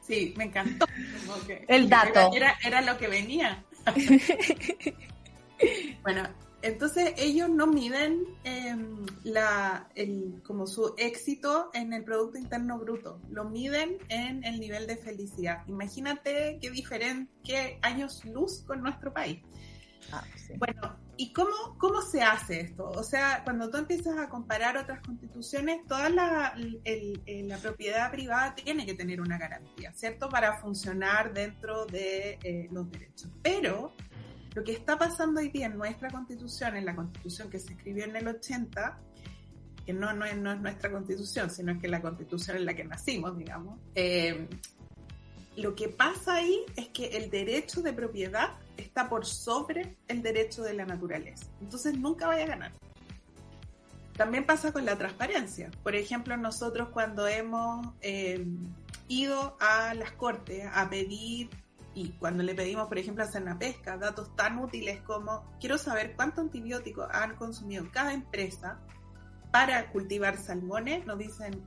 Sí, 0.00 0.34
me 0.36 0.44
encantó. 0.44 0.86
Okay. 1.42 1.64
El 1.68 1.88
dato. 1.88 2.32
Era, 2.34 2.56
era 2.64 2.80
lo 2.80 2.98
que 2.98 3.06
venía. 3.06 3.62
bueno, 6.02 6.28
entonces 6.62 7.14
ellos 7.16 7.48
no 7.48 7.66
miden 7.66 8.24
eh, 8.44 8.76
la, 9.24 9.88
el, 9.94 10.42
como 10.44 10.66
su 10.66 10.94
éxito 10.98 11.70
en 11.74 11.92
el 11.92 12.04
Producto 12.04 12.38
Interno 12.38 12.78
Bruto, 12.78 13.20
lo 13.30 13.44
miden 13.44 13.98
en 14.08 14.44
el 14.44 14.60
nivel 14.60 14.86
de 14.86 14.96
felicidad. 14.96 15.64
Imagínate 15.66 16.58
qué 16.60 16.70
diferente, 16.70 17.32
qué 17.44 17.78
años 17.82 18.24
luz 18.24 18.62
con 18.66 18.82
nuestro 18.82 19.12
país. 19.12 19.40
Ah, 20.12 20.24
sí. 20.34 20.54
Bueno, 20.56 20.96
¿y 21.16 21.32
cómo, 21.32 21.76
cómo 21.78 22.02
se 22.02 22.22
hace 22.22 22.60
esto? 22.60 22.88
O 22.90 23.02
sea, 23.02 23.42
cuando 23.44 23.70
tú 23.70 23.76
empiezas 23.76 24.16
a 24.18 24.28
comparar 24.28 24.76
otras 24.76 25.00
constituciones, 25.00 25.86
toda 25.86 26.08
la, 26.08 26.54
el, 26.84 27.22
el, 27.26 27.48
la 27.48 27.58
propiedad 27.58 28.10
privada 28.10 28.54
tiene 28.54 28.86
que 28.86 28.94
tener 28.94 29.20
una 29.20 29.38
garantía, 29.38 29.92
¿cierto? 29.92 30.28
Para 30.28 30.58
funcionar 30.58 31.32
dentro 31.32 31.86
de 31.86 32.38
eh, 32.42 32.68
los 32.72 32.90
derechos. 32.90 33.30
Pero 33.42 33.92
Lo 34.54 34.64
que 34.64 34.72
está 34.72 34.98
pasando 34.98 35.40
hoy 35.40 35.48
día 35.48 35.66
en 35.66 35.78
nuestra 35.78 36.10
constitución, 36.10 36.76
en 36.76 36.84
la 36.84 36.96
constitución 36.96 37.50
que 37.50 37.58
se 37.58 37.72
escribió 37.72 38.04
en 38.04 38.16
el 38.16 38.26
80, 38.26 38.98
que 39.86 39.92
no, 39.92 40.12
no, 40.12 40.24
es, 40.24 40.36
no 40.36 40.52
es 40.52 40.60
nuestra 40.60 40.90
constitución, 40.90 41.50
sino 41.50 41.78
que 41.78 41.86
es 41.86 41.90
la 41.90 42.02
constitución 42.02 42.56
en 42.56 42.66
la 42.66 42.74
que 42.74 42.84
nacimos, 42.84 43.38
digamos, 43.38 43.78
eh, 43.94 44.48
lo 45.56 45.74
que 45.74 45.88
pasa 45.88 46.36
ahí 46.36 46.64
es 46.76 46.88
que 46.88 47.06
el 47.18 47.30
derecho 47.30 47.82
de 47.82 47.92
propiedad 47.92 48.54
está 48.76 49.08
por 49.08 49.26
sobre 49.26 49.96
el 50.08 50.22
derecho 50.22 50.62
de 50.62 50.74
la 50.74 50.86
naturaleza. 50.86 51.46
Entonces 51.60 51.98
nunca 51.98 52.26
vaya 52.26 52.44
a 52.44 52.48
ganar. 52.48 52.72
También 54.16 54.44
pasa 54.46 54.72
con 54.72 54.84
la 54.84 54.96
transparencia. 54.96 55.70
Por 55.82 55.94
ejemplo, 55.94 56.36
nosotros 56.36 56.88
cuando 56.90 57.26
hemos 57.26 57.86
eh, 58.00 58.46
ido 59.08 59.56
a 59.60 59.94
las 59.94 60.12
cortes 60.12 60.66
a 60.72 60.88
pedir, 60.88 61.50
y 61.94 62.10
cuando 62.12 62.42
le 62.42 62.54
pedimos, 62.54 62.86
por 62.86 62.98
ejemplo, 62.98 63.24
a 63.24 63.58
Pesca, 63.58 63.96
datos 63.96 64.34
tan 64.36 64.58
útiles 64.58 65.00
como 65.02 65.44
quiero 65.58 65.76
saber 65.76 66.14
cuánto 66.14 66.40
antibiótico 66.40 67.08
han 67.10 67.34
consumido 67.36 67.88
cada 67.92 68.12
empresa 68.12 68.78
para 69.50 69.90
cultivar 69.90 70.36
salmones, 70.36 71.04
nos 71.06 71.18
dicen, 71.18 71.60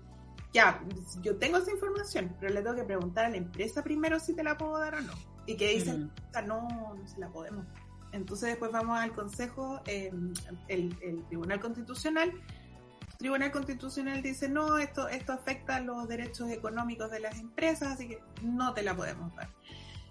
ya, 0.54 0.82
yo 1.22 1.38
tengo 1.38 1.58
esa 1.58 1.72
información, 1.72 2.36
pero 2.40 2.54
le 2.54 2.62
tengo 2.62 2.76
que 2.76 2.84
preguntar 2.84 3.26
a 3.26 3.30
la 3.30 3.38
empresa 3.38 3.84
primero 3.84 4.20
si 4.20 4.34
te 4.34 4.44
la 4.44 4.58
puedo 4.58 4.80
dar 4.80 4.95
o 4.95 5.02
no. 5.02 5.14
Y 5.45 5.58
que 5.58 5.68
dicen, 5.70 6.10
no, 6.45 6.70
no 6.95 7.08
se 7.08 7.20
la 7.20 7.28
podemos. 7.30 7.66
Entonces 8.14 8.50
después 8.50 8.72
vamos 8.72 8.98
al 8.98 9.12
Consejo, 9.12 9.82
em, 9.88 10.34
el, 10.70 10.95
Tribunal 11.28 11.60
Constitucional. 11.60 12.30
El 12.30 13.18
Tribunal 13.18 13.52
Constitucional 13.52 14.22
dice, 14.22 14.48
no, 14.48 14.78
esto, 14.78 15.10
esto 15.10 15.34
afecta 15.34 15.82
los 15.82 16.08
derechos 16.08 16.50
económicos 16.50 17.12
de 17.12 17.20
las 17.20 17.40
empresas, 17.40 17.94
así 17.94 18.08
que 18.08 18.20
no 18.44 18.74
te 18.74 18.84
la 18.84 18.95
podemos 18.95 19.36
dar. 19.36 19.50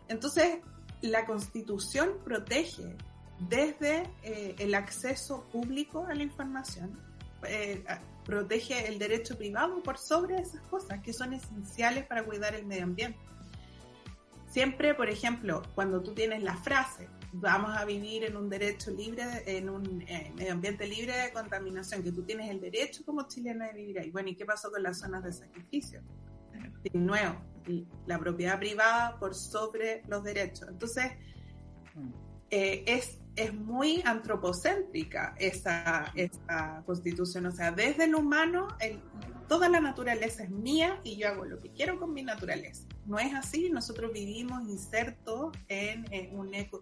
Entonces, 0.08 0.58
la 1.00 1.24
Constitución 1.24 2.18
protege 2.24 2.96
desde 3.48 4.04
eh, 4.22 4.54
el 4.58 4.74
acceso 4.74 5.44
público 5.50 6.06
a 6.06 6.14
la 6.14 6.22
información, 6.22 6.98
eh, 7.48 7.84
protege 8.24 8.86
el 8.86 8.98
derecho 8.98 9.36
privado 9.36 9.82
por 9.82 9.98
sobre 9.98 10.36
esas 10.36 10.62
cosas 10.68 11.00
que 11.02 11.12
son 11.12 11.32
esenciales 11.32 12.06
para 12.06 12.24
cuidar 12.24 12.54
el 12.54 12.66
medio 12.66 12.84
ambiente. 12.84 13.18
Siempre, 14.48 14.94
por 14.94 15.08
ejemplo, 15.08 15.62
cuando 15.74 16.02
tú 16.02 16.12
tienes 16.12 16.42
la 16.42 16.56
frase, 16.56 17.08
vamos 17.32 17.74
a 17.74 17.84
vivir 17.84 18.24
en 18.24 18.36
un 18.36 18.48
derecho 18.50 18.90
libre, 18.90 19.24
en 19.46 19.70
un 19.70 20.02
eh, 20.02 20.30
medio 20.36 20.52
ambiente 20.52 20.86
libre 20.86 21.16
de 21.16 21.32
contaminación, 21.32 22.02
que 22.02 22.12
tú 22.12 22.22
tienes 22.22 22.50
el 22.50 22.60
derecho 22.60 23.02
como 23.04 23.26
chileno 23.26 23.64
de 23.64 23.72
vivir 23.72 23.98
ahí. 23.98 24.10
Bueno, 24.10 24.28
¿y 24.28 24.36
qué 24.36 24.44
pasó 24.44 24.70
con 24.70 24.82
las 24.82 24.98
zonas 24.98 25.24
de 25.24 25.32
sacrificio? 25.32 26.02
De 26.82 26.98
nuevo, 26.98 27.36
la 28.06 28.18
propiedad 28.18 28.58
privada 28.58 29.18
por 29.18 29.34
sobre 29.34 30.02
los 30.08 30.24
derechos. 30.24 30.68
Entonces, 30.68 31.12
eh, 32.50 32.84
es, 32.86 33.18
es 33.36 33.54
muy 33.54 34.02
antropocéntrica 34.04 35.34
esa, 35.38 36.12
esa 36.14 36.82
constitución. 36.84 37.46
O 37.46 37.52
sea, 37.52 37.70
desde 37.70 38.04
el 38.04 38.14
humano, 38.14 38.68
el, 38.80 39.00
toda 39.48 39.68
la 39.68 39.80
naturaleza 39.80 40.44
es 40.44 40.50
mía 40.50 41.00
y 41.04 41.16
yo 41.16 41.28
hago 41.28 41.44
lo 41.44 41.58
que 41.60 41.70
quiero 41.70 41.98
con 41.98 42.12
mi 42.12 42.22
naturaleza. 42.22 42.86
No 43.06 43.18
es 43.18 43.34
así, 43.34 43.70
nosotros 43.70 44.12
vivimos 44.12 44.68
insertos 44.68 45.52
en, 45.68 46.04
en 46.12 46.38
un 46.38 46.52
eco 46.54 46.80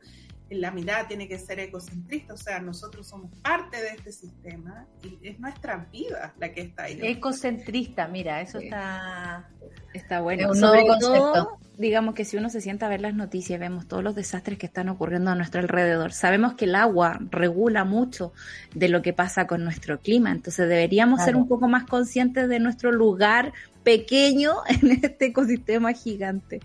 la 0.51 0.71
mirada 0.71 1.07
tiene 1.07 1.29
que 1.29 1.39
ser 1.39 1.61
ecocentrista, 1.61 2.35
o 2.35 2.37
sea, 2.37 2.61
nosotros 2.61 3.07
somos 3.07 3.31
parte 3.43 3.81
de 3.81 3.91
este 3.91 4.13
sistema 4.13 4.87
y 5.03 5.29
es 5.29 5.39
nuestra 5.39 5.77
vida 5.93 6.35
la 6.39 6.53
que 6.53 6.63
está 6.63 6.85
ahí. 6.85 6.99
Ecocentrista, 7.03 8.09
mira, 8.09 8.41
eso 8.41 8.59
está 8.59 9.49
está 9.93 10.21
bueno. 10.21 10.55
Sobre 10.55 10.85
todo, 11.01 11.59
digamos 11.79 12.15
que 12.15 12.25
si 12.25 12.37
uno 12.37 12.51
se 12.51 12.61
sienta 12.61 12.87
a 12.87 12.89
ver 12.89 13.01
las 13.01 13.15
noticias, 13.15 13.59
vemos 13.59 13.87
todos 13.87 14.03
los 14.03 14.15
desastres 14.15 14.59
que 14.59 14.67
están 14.67 14.89
ocurriendo 14.89 15.31
a 15.31 15.35
nuestro 15.35 15.61
alrededor. 15.61 16.13
Sabemos 16.13 16.55
que 16.55 16.67
el 16.67 16.75
agua 16.75 17.19
regula 17.31 17.85
mucho 17.85 18.33
de 18.75 18.89
lo 18.89 19.03
que 19.03 19.13
pasa 19.13 19.47
con 19.47 19.65
nuestro 19.65 20.01
clima, 20.01 20.31
entonces 20.31 20.69
deberíamos 20.69 21.23
ser 21.23 21.37
un 21.37 21.49
poco 21.49 21.69
más 21.69 21.85
conscientes 21.85 22.49
de 22.49 22.61
nuestro 22.61 22.93
lugar 22.93 23.53
pequeño 23.83 24.55
en 24.69 24.93
este 25.03 25.27
ecosistema 25.27 25.93
gigante. 25.93 26.61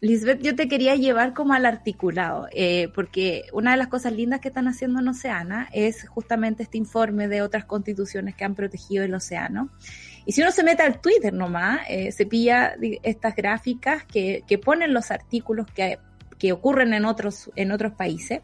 Lisbeth, 0.00 0.42
yo 0.42 0.54
te 0.54 0.68
quería 0.68 0.96
llevar 0.96 1.32
como 1.32 1.54
al 1.54 1.64
articulado, 1.66 2.46
eh, 2.52 2.88
porque 2.94 3.44
una 3.52 3.72
de 3.72 3.76
las 3.78 3.88
cosas 3.88 4.12
lindas 4.12 4.40
que 4.40 4.48
están 4.48 4.68
haciendo 4.68 5.00
en 5.00 5.08
Oceana 5.08 5.68
es 5.72 6.08
justamente 6.08 6.62
este 6.62 6.78
informe 6.78 7.28
de 7.28 7.42
otras 7.42 7.64
constituciones 7.64 8.34
que 8.34 8.44
han 8.44 8.54
protegido 8.54 9.04
el 9.04 9.14
océano. 9.14 9.70
Y 10.26 10.32
si 10.32 10.42
uno 10.42 10.52
se 10.52 10.62
mete 10.62 10.82
al 10.82 11.00
Twitter 11.00 11.32
nomás, 11.32 11.80
eh, 11.88 12.12
se 12.12 12.26
pilla 12.26 12.74
estas 13.02 13.34
gráficas 13.34 14.04
que, 14.04 14.42
que 14.46 14.58
ponen 14.58 14.92
los 14.92 15.10
artículos 15.10 15.66
que, 15.74 15.98
que, 16.38 16.52
ocurren 16.52 16.92
en 16.94 17.04
otros, 17.04 17.50
en 17.56 17.72
otros 17.72 17.92
países. 17.92 18.40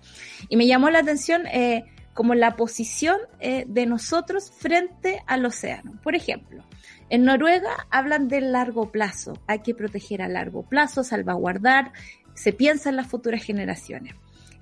Y 0.49 0.57
me 0.57 0.67
llamó 0.67 0.91
la 0.91 1.01
atención 1.01 1.47
eh, 1.47 1.85
como 2.15 2.35
la 2.35 2.57
posición 2.57 3.17
de 3.41 3.87
nosotros 3.87 4.51
frente 4.51 5.23
al 5.27 5.47
océano. 5.47 5.99
Por 6.03 6.15
ejemplo, 6.15 6.65
en 7.11 7.24
Noruega 7.24 7.87
hablan 7.91 8.28
del 8.28 8.53
largo 8.53 8.91
plazo, 8.91 9.35
hay 9.47 9.59
que 9.61 9.74
proteger 9.74 10.23
a 10.23 10.28
largo 10.28 10.62
plazo, 10.62 11.05
salvaguardar, 11.05 11.93
se 12.35 12.53
piensa 12.53 12.89
en 12.89 12.97
las 12.97 13.09
futuras 13.09 13.43
generaciones. 13.43 14.15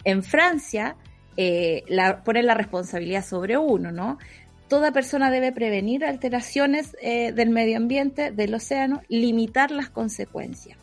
En 0.04 0.22
Francia 0.22 0.96
eh, 1.36 1.84
la, 1.88 2.24
ponen 2.24 2.46
la 2.46 2.54
responsabilidad 2.54 3.24
sobre 3.24 3.58
uno, 3.58 3.92
¿no? 3.92 4.18
Toda 4.68 4.92
persona 4.92 5.30
debe 5.30 5.52
prevenir 5.52 6.04
alteraciones 6.04 6.96
eh, 7.00 7.32
del 7.32 7.50
medio 7.50 7.76
ambiente, 7.76 8.32
del 8.32 8.54
océano, 8.54 9.02
limitar 9.08 9.70
las 9.70 9.90
consecuencias. 9.90 10.78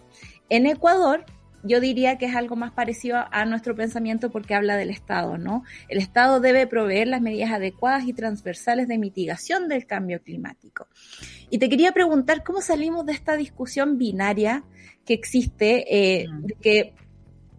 En 0.50 0.68
Ecuador 0.68 1.26
yo 1.66 1.80
diría 1.80 2.18
que 2.18 2.26
es 2.26 2.36
algo 2.36 2.56
más 2.56 2.72
parecido 2.72 3.26
a 3.32 3.46
nuestro 3.46 3.76
pensamiento 3.76 4.32
porque 4.32 4.56
habla 4.56 4.78
del 4.78 4.90
Estado, 4.90 5.38
¿no? 5.38 5.64
El 5.88 5.98
Estado 5.98 6.40
debe 6.40 6.68
proveer 6.68 7.08
las 7.08 7.22
medidas 7.22 7.52
adecuadas 7.52 8.08
y 8.08 8.14
transversales 8.14 8.88
de 8.88 8.98
mitigación 8.98 9.68
del 9.68 9.86
cambio 9.86 10.22
climático. 10.22 10.88
Y 11.50 11.58
te 11.58 11.70
quería 11.70 11.92
preguntar 11.92 12.44
cómo 12.44 12.62
salimos 12.62 13.06
de 13.06 13.14
esta 13.14 13.36
discusión 13.36 13.98
binaria 13.98 14.64
que 15.06 15.14
existe, 15.14 15.86
eh, 15.90 16.28
de 16.42 16.54
que 16.56 16.94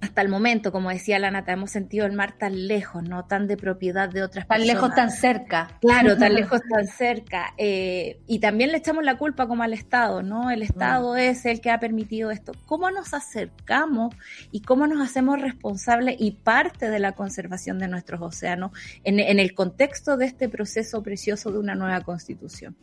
hasta 0.00 0.20
el 0.20 0.28
momento, 0.28 0.72
como 0.72 0.90
decía 0.90 1.18
la 1.18 1.30
Nata, 1.30 1.52
hemos 1.52 1.70
sentido 1.70 2.06
el 2.06 2.12
mar 2.12 2.36
tan 2.38 2.68
lejos, 2.68 3.02
no 3.02 3.24
tan 3.24 3.46
de 3.46 3.56
propiedad 3.56 4.08
de 4.08 4.22
otras 4.22 4.46
tan 4.46 4.58
personas. 4.58 4.74
Tan 4.74 4.90
lejos, 4.90 4.94
tan 4.94 5.10
cerca. 5.10 5.78
Claro, 5.80 6.16
tan 6.16 6.34
lejos, 6.34 6.60
tan 6.68 6.86
cerca. 6.86 7.54
Eh, 7.56 8.20
y 8.26 8.38
también 8.38 8.72
le 8.72 8.78
echamos 8.78 9.04
la 9.04 9.16
culpa 9.16 9.46
como 9.46 9.62
al 9.62 9.72
Estado, 9.72 10.22
¿no? 10.22 10.50
El 10.50 10.62
Estado 10.62 11.14
mm. 11.14 11.18
es 11.18 11.46
el 11.46 11.60
que 11.60 11.70
ha 11.70 11.80
permitido 11.80 12.30
esto. 12.30 12.52
¿Cómo 12.66 12.90
nos 12.90 13.14
acercamos 13.14 14.14
y 14.50 14.60
cómo 14.60 14.86
nos 14.86 15.00
hacemos 15.00 15.40
responsables 15.40 16.16
y 16.18 16.32
parte 16.32 16.90
de 16.90 16.98
la 16.98 17.12
conservación 17.12 17.78
de 17.78 17.88
nuestros 17.88 18.20
océanos 18.20 18.72
en, 19.04 19.18
en 19.18 19.38
el 19.38 19.54
contexto 19.54 20.16
de 20.16 20.26
este 20.26 20.48
proceso 20.48 21.02
precioso 21.02 21.50
de 21.50 21.58
una 21.58 21.74
nueva 21.74 22.02
constitución? 22.02 22.76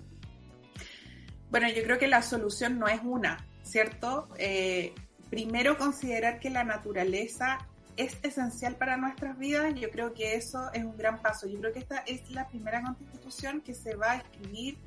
Bueno, 1.52 1.68
yo 1.70 1.84
creo 1.84 2.00
que 2.00 2.08
la 2.08 2.24
solución 2.24 2.80
no 2.80 2.88
es 2.88 3.00
una, 3.04 3.46
¿cierto? 3.62 4.28
Eh, 4.40 4.96
primero 5.34 5.80
considerar 5.80 6.40
que 6.40 6.52
la 6.52 6.64
naturaleza 6.64 7.58
es 7.98 8.20
esencial 8.22 8.76
para 8.76 8.98
nuestras 8.98 9.36
vidas, 9.40 9.74
yo 9.74 9.90
creo 9.90 10.14
que 10.14 10.36
eso 10.36 10.72
es 10.74 10.84
un 10.84 10.96
gran 10.96 11.24
paso. 11.24 11.48
Yo 11.48 11.60
creo 11.60 11.74
que 11.74 11.80
esta 11.80 11.98
es 12.06 12.30
la 12.30 12.48
primera 12.48 12.84
constitución 12.84 13.60
que 13.62 13.74
se 13.74 13.96
va 13.96 14.12
a 14.12 14.16
escribir 14.18 14.78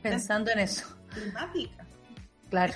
pensando 0.00 0.52
en 0.52 0.60
eso. 0.60 0.96
Climática. 1.08 1.84
Claro. 2.50 2.74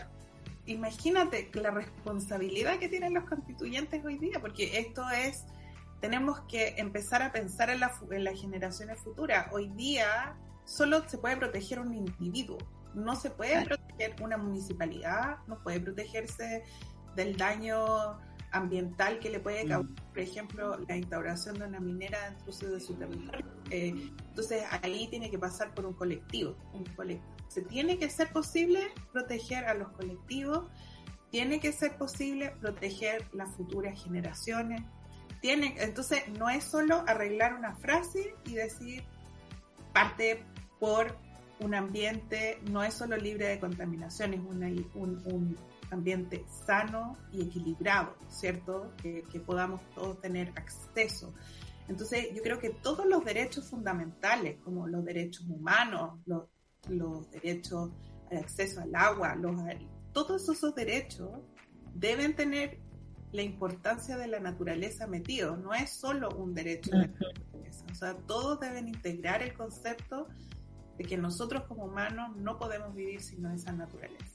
Imagínate 0.67 1.53
la 1.55 1.71
responsabilidad 1.71 2.81
que 2.81 2.89
tienen 2.89 3.15
los 3.15 3.29
constituyentes 3.29 4.05
hoy 4.05 4.19
día, 4.19 4.41
porque 4.41 4.77
esto 4.81 5.09
es, 5.11 5.45
tenemos 6.01 6.41
que 6.49 6.75
empezar 6.79 7.23
a 7.23 7.31
pensar 7.31 7.71
en, 7.71 7.81
en 8.11 8.25
las 8.25 8.41
generaciones 8.41 8.99
futuras. 8.99 9.47
Hoy 9.53 9.69
día 9.77 10.35
solo 10.65 11.09
se 11.09 11.19
puede 11.19 11.37
proteger 11.37 11.79
un 11.79 11.95
individuo, 11.95 12.59
no 12.93 13.15
se 13.15 13.31
puede 13.31 13.65
proteger 13.65 14.17
una 14.21 14.37
municipalidad, 14.37 15.37
no 15.47 15.63
puede 15.63 15.79
protegerse 15.79 16.65
del 17.15 17.37
daño 17.37 18.19
ambiental 18.55 19.19
que 19.19 19.31
le 19.31 19.41
puede 19.41 19.65
mm. 19.65 19.69
causar, 19.69 20.05
por 20.11 20.19
ejemplo, 20.19 20.79
la 20.89 20.97
instauración 20.97 21.59
de 21.59 21.67
una 21.67 21.81
minera 21.81 22.31
dentro 22.31 22.71
de 22.71 22.81
su 22.81 22.95
territorio. 22.95 23.47
Eh, 23.71 23.95
entonces 24.29 24.65
ahí 24.83 25.09
tiene 25.09 25.31
que 25.31 25.39
pasar 25.39 25.75
por 25.75 25.85
un 25.85 25.95
colectivo, 25.95 26.57
un 26.73 26.85
colectivo. 26.85 27.35
Se 27.49 27.63
tiene 27.63 27.99
que 27.99 28.09
ser 28.09 28.33
posible 28.33 28.81
proteger 29.13 29.65
a 29.65 29.75
los 29.75 29.89
colectivos, 29.91 30.69
tiene 31.31 31.59
que 31.59 31.73
ser 31.73 31.97
posible 31.97 32.53
proteger 32.61 33.29
las 33.33 33.51
futuras 33.57 34.01
generaciones. 34.03 34.83
Tiene, 35.41 35.75
entonces 35.79 36.23
no 36.39 36.49
es 36.49 36.65
solo 36.65 37.05
arreglar 37.07 37.55
una 37.55 37.75
frase 37.75 38.35
y 38.45 38.55
decir 38.55 39.05
parte 39.93 40.45
por 40.79 41.19
un 41.61 41.75
ambiente, 41.75 42.61
no 42.71 42.83
es 42.83 42.95
solo 42.95 43.17
libre 43.17 43.49
de 43.49 43.61
contaminación, 43.61 44.35
es 44.35 44.41
un, 44.41 45.23
un 45.27 45.57
ambiente 45.95 46.45
sano 46.67 47.17
y 47.33 47.43
equilibrado, 47.43 48.17
¿cierto? 48.29 48.93
Que, 48.97 49.25
podamos 49.45 49.81
todos 49.95 50.21
tener 50.21 50.53
acceso. 50.57 51.35
Entonces, 51.89 52.29
yo 52.35 52.43
creo 52.43 52.59
que 52.59 52.71
todos 52.71 53.07
los 53.07 53.25
derechos 53.25 53.69
fundamentales, 53.69 54.59
como 54.63 54.87
los 54.87 55.05
derechos 55.05 55.47
humanos, 55.49 56.21
los, 56.27 57.31
derechos 57.31 57.91
al 58.31 58.39
acceso 58.39 58.81
al 58.81 58.95
agua, 58.95 59.35
los, 59.37 59.55
todos 60.13 60.49
esos 60.49 60.75
derechos 60.75 61.31
deben 61.95 62.35
tener 62.35 62.79
la 63.33 63.43
importancia 63.43 64.17
de 64.17 64.29
la 64.29 64.41
naturaleza 64.41 65.07
metido. 65.07 65.57
No 65.57 65.75
es 65.75 65.91
solo 65.91 66.29
un 66.31 66.55
derecho 66.55 66.91
de 66.93 66.99
la 66.99 67.07
naturaleza. 67.09 67.85
O 67.91 67.95
sea, 67.95 68.17
todos 68.17 68.61
deben 68.61 68.89
integrar 68.89 69.43
el 69.43 69.55
concepto 69.55 70.29
de 70.97 71.05
que 71.05 71.17
nosotros 71.17 71.65
como 71.65 71.87
humanos 71.87 72.37
no 72.37 72.59
podemos 72.59 72.95
vivir 72.95 73.21
sin 73.21 73.45
esa 73.47 73.73
naturaleza. 73.73 74.34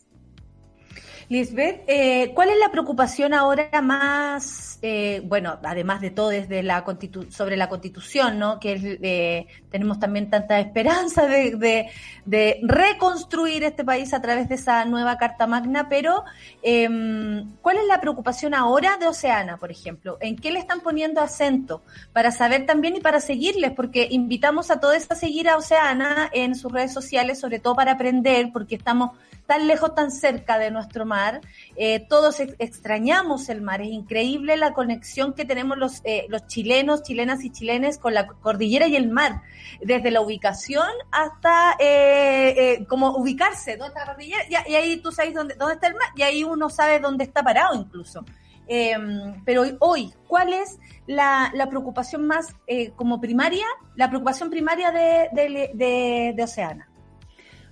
Lisbeth, 1.29 1.83
eh, 1.87 2.31
¿cuál 2.33 2.49
es 2.49 2.57
la 2.57 2.71
preocupación 2.71 3.33
ahora 3.33 3.81
más, 3.81 4.79
eh, 4.81 5.21
bueno, 5.25 5.59
además 5.63 6.01
de 6.01 6.09
todo 6.09 6.29
desde 6.29 6.63
la 6.63 6.83
constitu 6.83 7.31
sobre 7.31 7.55
la 7.55 7.69
constitución, 7.69 8.39
¿no? 8.39 8.59
Que 8.59 8.97
eh, 9.01 9.47
tenemos 9.69 9.99
también 9.99 10.29
tanta 10.29 10.59
esperanza 10.59 11.27
de, 11.27 11.55
de, 11.55 11.89
de, 12.25 12.59
reconstruir 12.63 13.63
este 13.63 13.83
país 13.83 14.13
a 14.13 14.21
través 14.21 14.49
de 14.49 14.55
esa 14.55 14.85
nueva 14.85 15.17
Carta 15.17 15.45
Magna, 15.45 15.87
pero 15.87 16.23
em, 16.63 17.55
¿cuál 17.61 17.77
es 17.77 17.85
la 17.85 18.01
preocupación 18.01 18.55
ahora 18.55 18.97
de 18.97 19.07
Oceana, 19.07 19.57
por 19.57 19.71
ejemplo? 19.71 20.17
¿En 20.21 20.35
qué 20.35 20.51
le 20.51 20.59
están 20.59 20.81
poniendo 20.81 21.21
acento? 21.21 21.83
Para 22.11 22.31
saber 22.31 22.65
también 22.65 22.95
y 22.95 23.01
para 23.01 23.19
seguirles, 23.19 23.71
porque 23.71 24.07
invitamos 24.09 24.71
a 24.71 24.79
todos 24.79 24.99
a 25.09 25.15
seguir 25.15 25.47
a 25.47 25.57
Oceana 25.57 26.29
en 26.33 26.55
sus 26.55 26.71
redes 26.71 26.91
sociales, 26.91 27.39
sobre 27.39 27.59
todo 27.59 27.75
para 27.75 27.93
aprender, 27.93 28.49
porque 28.51 28.75
estamos 28.75 29.11
tan 29.49 29.65
lejos, 29.65 29.95
tan 29.95 30.11
cerca 30.11 30.59
de 30.59 30.69
nuestro 30.69 31.07
mar. 31.07 31.41
Eh, 31.75 32.05
todos 32.07 32.39
ex 32.39 32.53
extrañamos 32.59 33.49
el 33.49 33.63
mar. 33.63 33.81
Es 33.81 33.87
increíble 33.87 34.55
la 34.57 34.73
conexión 34.73 35.33
que 35.33 35.43
tenemos 35.43 35.75
los, 35.75 36.01
eh, 36.03 36.27
los 36.29 36.45
chilenos, 36.45 37.01
chilenas 37.01 37.43
y 37.43 37.49
chilenes 37.49 37.97
con 37.97 38.13
la 38.13 38.27
cordillera 38.27 38.85
y 38.85 38.95
el 38.95 39.09
mar. 39.09 39.41
Desde 39.81 40.11
la 40.11 40.21
ubicación 40.21 40.87
hasta 41.09 41.75
eh, 41.79 42.85
como 42.87 43.17
ubicarse, 43.17 43.75
¿dónde 43.75 43.87
está 43.87 44.01
la 44.01 44.13
cordillera? 44.13 44.43
Y, 44.47 44.71
y, 44.71 44.75
ahí 44.75 44.97
tú 44.97 45.11
sabes 45.11 45.33
dónde, 45.33 45.55
dónde 45.55 45.73
está 45.73 45.87
el 45.87 45.95
mar 45.95 46.09
y 46.15 46.21
ahí 46.21 46.43
uno 46.43 46.69
sabe 46.69 46.99
dónde 46.99 47.23
está 47.23 47.41
parado 47.41 47.73
incluso. 47.73 48.23
Em, 48.67 49.43
pero 49.45 49.63
hoy, 49.79 50.13
¿cuál 50.27 50.53
es 50.53 50.77
la, 51.07 51.51
preocupación 51.67 52.27
más 52.27 52.55
como 52.95 53.19
primaria, 53.19 53.65
la 53.95 54.09
preocupación 54.09 54.51
primaria 54.51 54.91
de, 54.91 55.27
de, 55.33 56.33
de 56.35 56.43
Oceana? 56.43 56.88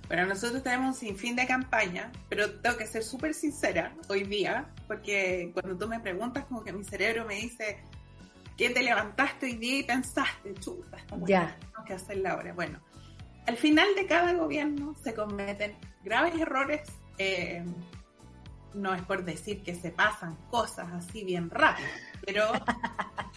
Bueno, 0.08 0.24
nosotros 0.24 0.62
tenemos 0.62 0.88
un 0.88 0.94
sinfín 0.94 1.36
de 1.36 1.46
campaña, 1.46 2.10
pero 2.30 2.50
tengo 2.60 2.78
que 2.78 2.86
ser 2.86 3.04
súper 3.04 3.34
sincera 3.34 3.94
hoy 4.08 4.24
día, 4.24 4.66
porque 4.86 5.50
cuando 5.52 5.76
tú 5.76 5.86
me 5.86 6.00
preguntas, 6.00 6.46
como 6.46 6.64
que 6.64 6.72
mi 6.72 6.82
cerebro 6.82 7.26
me 7.26 7.34
dice, 7.34 7.78
¿qué 8.56 8.70
te 8.70 8.82
levantaste 8.82 9.46
hoy 9.46 9.56
día 9.56 9.78
y 9.80 9.82
pensaste? 9.82 10.54
Chuta, 10.54 10.96
ya. 11.26 11.54
tenemos 11.60 11.86
que 11.86 11.92
hacerla 11.92 12.32
ahora. 12.32 12.54
Bueno, 12.54 12.80
al 13.46 13.58
final 13.58 13.86
de 13.94 14.06
cada 14.06 14.32
gobierno 14.32 14.94
se 15.02 15.12
cometen 15.12 15.76
graves 16.02 16.40
errores. 16.40 16.88
Eh, 17.18 17.62
no 18.74 18.94
es 18.94 19.02
por 19.02 19.24
decir 19.24 19.62
que 19.62 19.74
se 19.74 19.90
pasan 19.90 20.36
cosas 20.50 20.88
así 20.92 21.24
bien 21.24 21.50
rápido, 21.50 21.88
pero 22.28 22.52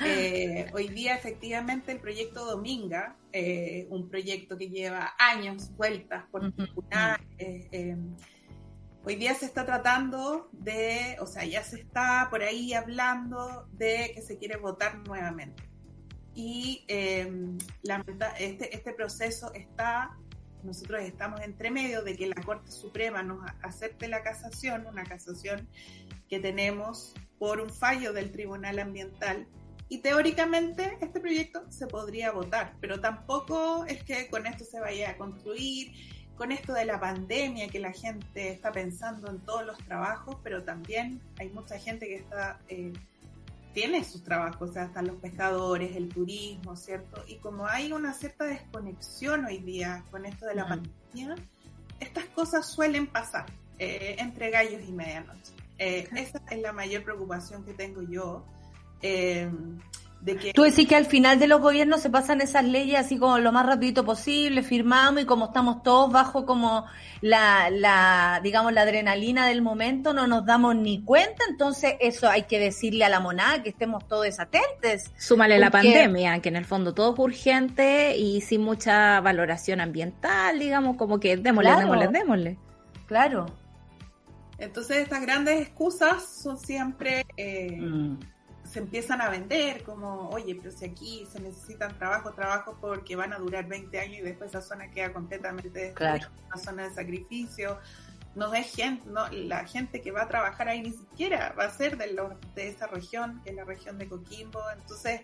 eh, 0.05 0.69
hoy 0.73 0.89
día 0.89 1.15
efectivamente 1.15 1.93
el 1.93 1.99
proyecto 1.99 2.45
Dominga, 2.45 3.15
eh, 3.31 3.87
un 3.89 4.09
proyecto 4.09 4.57
que 4.57 4.69
lleva 4.69 5.13
años 5.17 5.71
vueltas 5.77 6.25
por 6.29 6.51
tribunales, 6.51 7.25
eh, 7.37 7.69
eh, 7.71 7.97
hoy 9.05 9.15
día 9.15 9.33
se 9.33 9.45
está 9.45 9.65
tratando 9.65 10.49
de, 10.51 11.15
o 11.21 11.25
sea, 11.25 11.45
ya 11.45 11.63
se 11.63 11.79
está 11.79 12.27
por 12.29 12.41
ahí 12.41 12.73
hablando 12.73 13.65
de 13.71 14.11
que 14.13 14.21
se 14.21 14.37
quiere 14.37 14.57
votar 14.57 14.97
nuevamente. 15.07 15.63
Y 16.35 16.85
la, 17.83 18.05
este, 18.39 18.75
este 18.75 18.93
proceso 18.93 19.53
está 19.53 20.17
nosotros 20.63 21.01
estamos 21.01 21.41
entre 21.41 21.71
medio 21.71 22.03
de 22.03 22.15
que 22.15 22.27
la 22.27 22.39
Corte 22.43 22.71
Suprema 22.71 23.23
nos 23.23 23.39
acepte 23.63 24.07
la 24.07 24.21
casación, 24.21 24.85
una 24.85 25.03
casación 25.03 25.67
que 26.29 26.39
tenemos 26.39 27.15
por 27.41 27.59
un 27.59 27.71
fallo 27.71 28.13
del 28.13 28.31
Tribunal 28.31 28.77
Ambiental. 28.77 29.47
Y 29.89 29.97
teóricamente 29.97 30.99
este 31.01 31.19
proyecto 31.19 31.63
se 31.71 31.87
podría 31.87 32.31
votar, 32.31 32.75
pero 32.79 33.01
tampoco 33.01 33.83
es 33.87 34.03
que 34.03 34.29
con 34.29 34.45
esto 34.45 34.63
se 34.63 34.79
vaya 34.79 35.09
a 35.09 35.17
construir, 35.17 35.91
con 36.35 36.51
esto 36.51 36.71
de 36.71 36.85
la 36.85 36.99
pandemia 36.99 37.67
que 37.67 37.79
la 37.79 37.93
gente 37.93 38.51
está 38.51 38.71
pensando 38.71 39.27
en 39.31 39.39
todos 39.39 39.65
los 39.65 39.75
trabajos, 39.79 40.37
pero 40.43 40.63
también 40.63 41.19
hay 41.39 41.49
mucha 41.49 41.79
gente 41.79 42.07
que 42.07 42.17
está... 42.17 42.59
Eh, 42.67 42.93
tiene 43.73 44.03
sus 44.03 44.23
trabajos, 44.23 44.69
o 44.69 44.73
sea, 44.73 44.83
están 44.83 45.07
los 45.07 45.15
pescadores, 45.15 45.95
el 45.95 46.09
turismo, 46.09 46.75
¿cierto? 46.75 47.23
Y 47.25 47.37
como 47.37 47.65
hay 47.65 47.91
una 47.91 48.13
cierta 48.13 48.45
desconexión 48.45 49.45
hoy 49.45 49.57
día 49.57 50.05
con 50.11 50.27
esto 50.27 50.45
de 50.45 50.53
la 50.53 50.67
pandemia, 50.67 51.35
estas 51.99 52.25
cosas 52.25 52.71
suelen 52.71 53.07
pasar 53.07 53.47
eh, 53.79 54.17
entre 54.19 54.51
gallos 54.51 54.83
y 54.87 54.91
medianoche. 54.91 55.60
Eh, 55.83 56.07
esa 56.15 56.39
es 56.51 56.61
la 56.61 56.73
mayor 56.73 57.03
preocupación 57.03 57.65
que 57.65 57.73
tengo 57.73 58.03
yo. 58.03 58.45
Eh, 59.01 59.49
de 60.21 60.37
que... 60.37 60.53
Tú 60.53 60.61
decís 60.61 60.87
que 60.87 60.95
al 60.95 61.07
final 61.07 61.39
de 61.39 61.47
los 61.47 61.59
gobiernos 61.59 62.01
se 62.01 62.11
pasan 62.11 62.39
esas 62.39 62.63
leyes 62.65 62.99
así 62.99 63.17
como 63.17 63.39
lo 63.39 63.51
más 63.51 63.65
rapidito 63.65 64.05
posible, 64.05 64.61
firmamos 64.61 65.23
y 65.23 65.25
como 65.25 65.45
estamos 65.45 65.81
todos 65.81 66.11
bajo 66.11 66.45
como 66.45 66.85
la, 67.21 67.71
la, 67.71 68.41
digamos, 68.43 68.73
la 68.73 68.83
adrenalina 68.83 69.47
del 69.47 69.63
momento, 69.63 70.13
no 70.13 70.27
nos 70.27 70.45
damos 70.45 70.75
ni 70.75 71.01
cuenta, 71.01 71.45
entonces 71.49 71.95
eso 71.99 72.29
hay 72.29 72.43
que 72.43 72.59
decirle 72.59 73.03
a 73.03 73.09
la 73.09 73.19
monada 73.19 73.63
que 73.63 73.69
estemos 73.69 74.07
todos 74.07 74.25
desatentes. 74.25 75.09
Súmale 75.17 75.57
la 75.57 75.71
pandemia, 75.71 76.39
que 76.41 76.49
en 76.49 76.57
el 76.57 76.65
fondo 76.65 76.93
todo 76.93 77.13
es 77.13 77.19
urgente 77.19 78.15
y 78.15 78.41
sin 78.41 78.61
mucha 78.61 79.19
valoración 79.21 79.81
ambiental, 79.81 80.59
digamos, 80.59 80.95
como 80.95 81.19
que 81.19 81.37
démosle, 81.37 81.71
claro. 81.71 81.81
démosle, 81.81 82.07
démosle. 82.19 82.57
Claro. 83.07 83.60
Entonces 84.61 84.97
estas 84.97 85.21
grandes 85.21 85.61
excusas 85.61 86.23
son 86.23 86.57
siempre... 86.57 87.25
Eh, 87.35 87.77
mm 87.79 88.19
se 88.71 88.79
empiezan 88.79 89.19
a 89.21 89.29
vender 89.29 89.83
como, 89.83 90.29
oye, 90.29 90.55
pero 90.55 90.71
si 90.71 90.85
aquí 90.85 91.27
se 91.29 91.41
necesitan 91.41 91.97
trabajo, 91.97 92.31
trabajo 92.31 92.77
porque 92.79 93.17
van 93.17 93.33
a 93.33 93.37
durar 93.37 93.67
20 93.67 93.99
años 93.99 94.19
y 94.19 94.21
después 94.21 94.49
esa 94.49 94.61
zona 94.61 94.89
queda 94.89 95.11
completamente 95.11 95.91
claro. 95.93 96.29
una 96.47 96.57
zona 96.57 96.87
de 96.87 96.95
sacrificio. 96.95 97.79
No 98.33 98.53
es 98.53 98.73
gente, 98.73 99.03
no, 99.09 99.27
la 99.27 99.65
gente 99.65 100.01
que 100.01 100.11
va 100.11 100.21
a 100.21 100.27
trabajar 100.29 100.69
ahí 100.69 100.81
ni 100.81 100.93
siquiera 100.93 101.53
va 101.59 101.65
a 101.65 101.69
ser 101.69 101.97
de, 101.97 102.13
lo, 102.13 102.39
de 102.55 102.69
esa 102.69 102.87
región, 102.87 103.41
que 103.43 103.49
es 103.49 103.55
la 103.57 103.65
región 103.65 103.97
de 103.97 104.07
Coquimbo. 104.07 104.61
Entonces, 104.73 105.19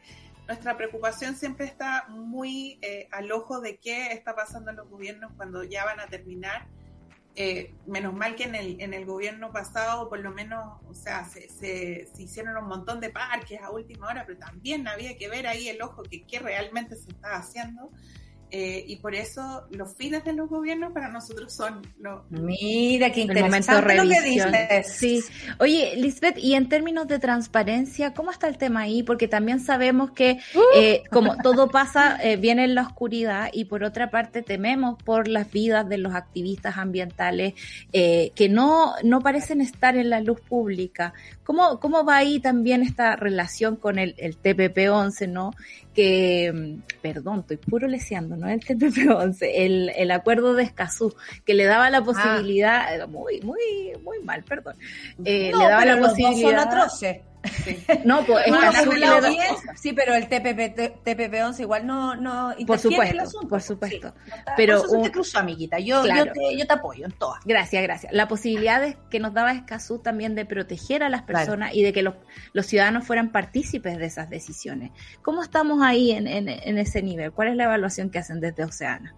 nuestra 0.46 0.76
preocupación 0.76 1.38
siempre 1.38 1.68
está 1.68 2.06
muy 2.10 2.80
eh, 2.82 3.08
al 3.14 3.32
ojo 3.32 3.62
de 3.62 3.78
qué 3.78 4.12
está 4.12 4.36
pasando 4.36 4.72
en 4.72 4.78
los 4.78 4.90
gobiernos 4.90 5.32
cuando 5.38 5.64
ya 5.64 5.86
van 5.86 6.02
a 6.02 6.08
terminar 6.08 6.68
eh, 7.40 7.76
menos 7.86 8.16
mal 8.16 8.36
que 8.36 8.46
en 8.46 8.56
el, 8.56 8.82
en 8.82 8.96
el 8.96 9.06
gobierno 9.06 9.52
pasado, 9.52 10.10
por 10.10 10.20
lo 10.22 10.32
menos, 10.32 10.82
o 10.90 10.96
sea, 10.96 11.24
se, 11.24 11.48
se, 11.50 12.08
se, 12.12 12.24
hicieron 12.24 12.58
un 12.58 12.68
montón 12.68 13.00
de 13.00 13.12
parques 13.12 13.62
a 13.62 13.70
última 13.70 14.08
hora, 14.08 14.26
pero 14.26 14.40
también 14.40 14.88
había 14.88 15.16
que 15.20 15.30
ver 15.30 15.46
ahí 15.46 15.70
el 15.70 15.80
ojo 15.84 16.02
que 16.02 16.24
qué 16.24 16.40
realmente 16.40 16.96
se 16.96 17.12
está 17.12 17.36
haciendo. 17.36 17.92
Eh, 18.50 18.86
y 18.88 18.96
por 18.98 19.14
eso 19.14 19.68
los 19.72 19.96
fines 19.96 20.24
de 20.24 20.34
los 20.34 20.50
gobiernos 20.50 20.94
para 20.94 21.10
nosotros 21.10 21.54
son 21.54 21.82
lo, 22.00 22.26
Mira, 22.30 23.12
qué 23.12 23.22
interesante 23.22 23.96
lo 23.96 24.04
que 24.04 24.22
dices. 24.22 24.88
Sí. 24.88 25.24
Oye, 25.60 25.94
Lisbeth, 25.98 26.38
y 26.38 26.54
en 26.54 26.70
términos 26.70 27.08
de 27.08 27.20
transparencia, 27.20 28.14
¿cómo 28.14 28.32
está 28.32 28.48
el 28.48 28.58
tema 28.58 28.82
ahí? 28.82 29.04
Porque 29.04 29.28
también 29.28 29.60
sabemos 29.60 30.12
que 30.12 30.40
uh. 30.56 30.60
eh, 30.76 31.04
como 31.12 31.36
todo 31.38 31.70
pasa, 31.70 32.18
eh, 32.22 32.38
viene 32.38 32.64
en 32.64 32.76
la 32.76 32.84
oscuridad 32.84 33.50
y 33.52 33.66
por 33.66 33.84
otra 33.84 34.10
parte 34.10 34.42
tememos 34.42 35.02
por 35.04 35.28
las 35.28 35.52
vidas 35.52 35.88
de 35.90 35.98
los 35.98 36.16
activistas 36.16 36.78
ambientales 36.78 37.54
eh, 37.92 38.32
que 38.36 38.50
no, 38.50 38.94
no 39.04 39.22
parecen 39.22 39.62
estar 39.62 39.96
en 39.98 40.10
la 40.10 40.22
luz 40.22 40.40
pública. 40.42 41.14
¿Cómo, 41.44 41.80
cómo 41.80 42.06
va 42.06 42.18
ahí 42.18 42.40
también 42.40 42.82
esta 42.82 43.16
relación 43.16 43.76
con 43.76 44.00
el, 44.00 44.16
el 44.18 44.42
TPP-11, 44.42 45.30
no? 45.30 45.52
Que, 45.98 46.54
mm, 46.54 47.02
perdón, 47.02 47.40
estoy 47.40 47.58
puro 47.58 47.88
leseando, 47.88 48.38
¿no? 48.38 48.48
El 48.48 48.60
TPP-11, 48.60 49.38
el, 49.56 49.92
el 49.96 50.12
acuerdo 50.12 50.54
de 50.54 50.62
Escazú, 50.62 51.16
que 51.44 51.56
le 51.56 51.66
daba 51.66 51.90
la 51.90 52.04
posibilidad, 52.04 53.02
ah. 53.02 53.08
muy, 53.08 53.42
muy, 53.42 53.94
muy 54.04 54.20
mal, 54.24 54.44
perdón, 54.44 54.76
eh, 55.26 55.50
no, 55.52 55.58
le 55.58 55.66
daba 55.66 55.82
pero 55.82 55.96
la 55.96 56.02
los 56.02 56.10
posibilidad... 56.10 56.52
Dos 56.52 56.60
son 56.60 56.68
atroces. 56.68 57.18
Sí. 57.64 57.86
No, 58.04 58.26
pues. 58.26 58.46
Sí, 59.76 59.94
pero 59.94 60.16
el 60.16 60.28
TPP, 60.28 61.04
TPP-11 61.06 61.60
igual 61.62 61.86
no, 61.86 62.16
no 62.16 62.54
por 62.66 62.80
supuesto, 62.80 63.14
el 63.14 63.20
asunto. 63.20 63.48
por 63.48 63.62
supuesto. 63.62 64.14
Sí, 64.24 64.30
no 64.30 64.36
está, 64.36 64.54
pero 64.56 64.84
un... 64.84 65.04
te 65.04 65.12
cruzó, 65.12 65.40
amiguita. 65.40 65.80
Yo, 65.80 66.04
claro. 66.04 66.26
yo, 66.26 66.34
te, 66.34 66.58
yo, 66.58 66.68
te, 66.68 66.74
apoyo 66.74 67.06
en 67.06 67.12
todas. 67.12 67.44
Gracias, 67.46 67.84
gracias. 67.84 68.14
La 68.14 68.28
posibilidad 68.28 68.82
de, 68.82 68.98
que 69.10 69.20
nos 69.20 69.34
daba 69.34 69.52
Escazú 69.52 70.00
también 70.00 70.36
de 70.36 70.46
proteger 70.46 71.04
a 71.04 71.10
las 71.10 71.24
personas 71.24 71.70
claro. 71.70 71.76
y 71.76 71.84
de 71.84 71.94
que 71.94 72.02
los, 72.02 72.16
los, 72.54 72.66
ciudadanos 72.66 73.06
fueran 73.06 73.32
partícipes 73.32 73.98
de 73.98 74.06
esas 74.06 74.30
decisiones. 74.30 74.92
¿Cómo 75.22 75.44
estamos 75.44 75.82
ahí 75.82 76.12
en, 76.12 76.28
en, 76.28 76.50
en 76.50 76.78
ese 76.78 77.02
nivel? 77.02 77.32
¿Cuál 77.32 77.50
es 77.50 77.56
la 77.56 77.66
evaluación 77.66 78.10
que 78.10 78.20
hacen 78.20 78.40
desde 78.40 78.64
Oceana? 78.64 79.16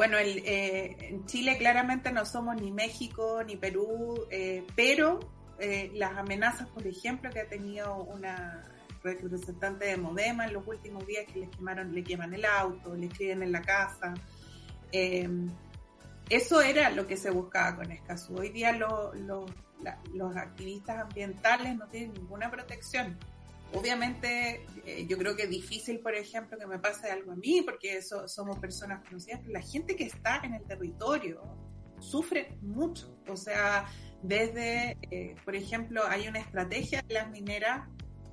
Bueno, 0.00 0.16
el, 0.16 0.38
eh, 0.46 0.96
en 1.10 1.26
Chile 1.26 1.58
claramente 1.58 2.10
no 2.10 2.24
somos 2.24 2.58
ni 2.58 2.70
México 2.72 3.42
ni 3.46 3.56
Perú, 3.56 4.26
eh, 4.30 4.64
pero 4.74 5.20
eh, 5.60 5.90
las 5.94 6.16
amenazas, 6.16 6.68
por 6.68 6.86
ejemplo, 6.86 7.30
que 7.30 7.40
ha 7.40 7.48
tenido 7.48 8.02
una 8.04 8.66
representante 9.02 9.86
de 9.86 9.96
Modema 9.96 10.46
en 10.46 10.52
los 10.52 10.66
últimos 10.66 11.06
días 11.06 11.24
que 11.32 11.40
les 11.40 11.50
quemaron, 11.50 11.94
le 11.94 12.02
queman 12.02 12.34
el 12.34 12.44
auto, 12.44 12.94
le 12.94 13.06
escriben 13.06 13.42
en 13.42 13.52
la 13.52 13.62
casa. 13.62 14.14
Eh, 14.92 15.28
eso 16.28 16.60
era 16.60 16.90
lo 16.90 17.06
que 17.06 17.16
se 17.16 17.30
buscaba 17.30 17.76
con 17.76 17.90
Escazú. 17.90 18.36
Hoy 18.36 18.50
día 18.50 18.72
los 18.72 20.36
activistas 20.36 20.98
ambientales 20.98 21.76
no 21.76 21.88
tienen 21.88 22.14
ninguna 22.14 22.50
protección. 22.50 23.18
Obviamente, 23.72 24.66
eh, 24.84 25.06
yo 25.08 25.16
creo 25.16 25.36
que 25.36 25.44
es 25.44 25.50
difícil, 25.50 26.00
por 26.00 26.14
ejemplo, 26.14 26.58
que 26.58 26.66
me 26.66 26.78
pase 26.78 27.10
algo 27.10 27.32
a 27.32 27.36
mí, 27.36 27.62
porque 27.62 27.96
eso, 27.96 28.28
somos 28.28 28.58
personas 28.58 29.04
conocidas, 29.06 29.40
pero 29.40 29.52
la 29.52 29.62
gente 29.62 29.94
que 29.94 30.04
está 30.04 30.40
en 30.42 30.54
el 30.54 30.64
territorio 30.64 31.42
sufre 32.00 32.56
mucho. 32.62 33.16
O 33.28 33.36
sea, 33.36 33.86
desde, 34.22 34.98
eh, 35.10 35.36
por 35.44 35.54
ejemplo, 35.56 36.02
hay 36.06 36.28
una 36.28 36.38
estrategia 36.40 37.02
de 37.06 37.14
las 37.14 37.30
mineras 37.30 37.88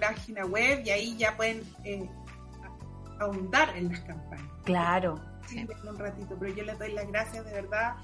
página 0.00 0.46
web 0.46 0.82
y 0.84 0.90
ahí 0.90 1.16
ya 1.16 1.36
pueden 1.36 1.62
eh, 1.84 2.08
ahondar 3.20 3.76
en 3.76 3.90
las 3.90 4.00
campañas. 4.00 4.48
Claro. 4.64 5.20
Sí, 5.46 5.64
un 5.86 5.98
ratito, 5.98 6.36
pero 6.40 6.54
yo 6.54 6.64
les 6.64 6.78
doy 6.78 6.92
las 6.92 7.06
gracias 7.08 7.44
de 7.44 7.52
verdad 7.52 7.96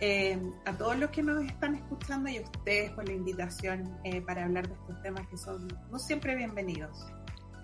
eh, 0.00 0.38
a 0.66 0.72
todos 0.72 0.96
los 0.98 1.10
que 1.10 1.22
nos 1.22 1.42
están 1.44 1.74
escuchando 1.76 2.28
y 2.30 2.38
a 2.38 2.42
ustedes 2.42 2.90
por 2.92 3.06
la 3.06 3.14
invitación 3.14 3.98
eh, 4.04 4.20
para 4.20 4.44
hablar 4.44 4.68
de 4.68 4.74
estos 4.74 5.02
temas 5.02 5.26
que 5.28 5.36
son 5.38 5.66
no 5.90 5.98
siempre 5.98 6.34
bienvenidos. 6.34 7.06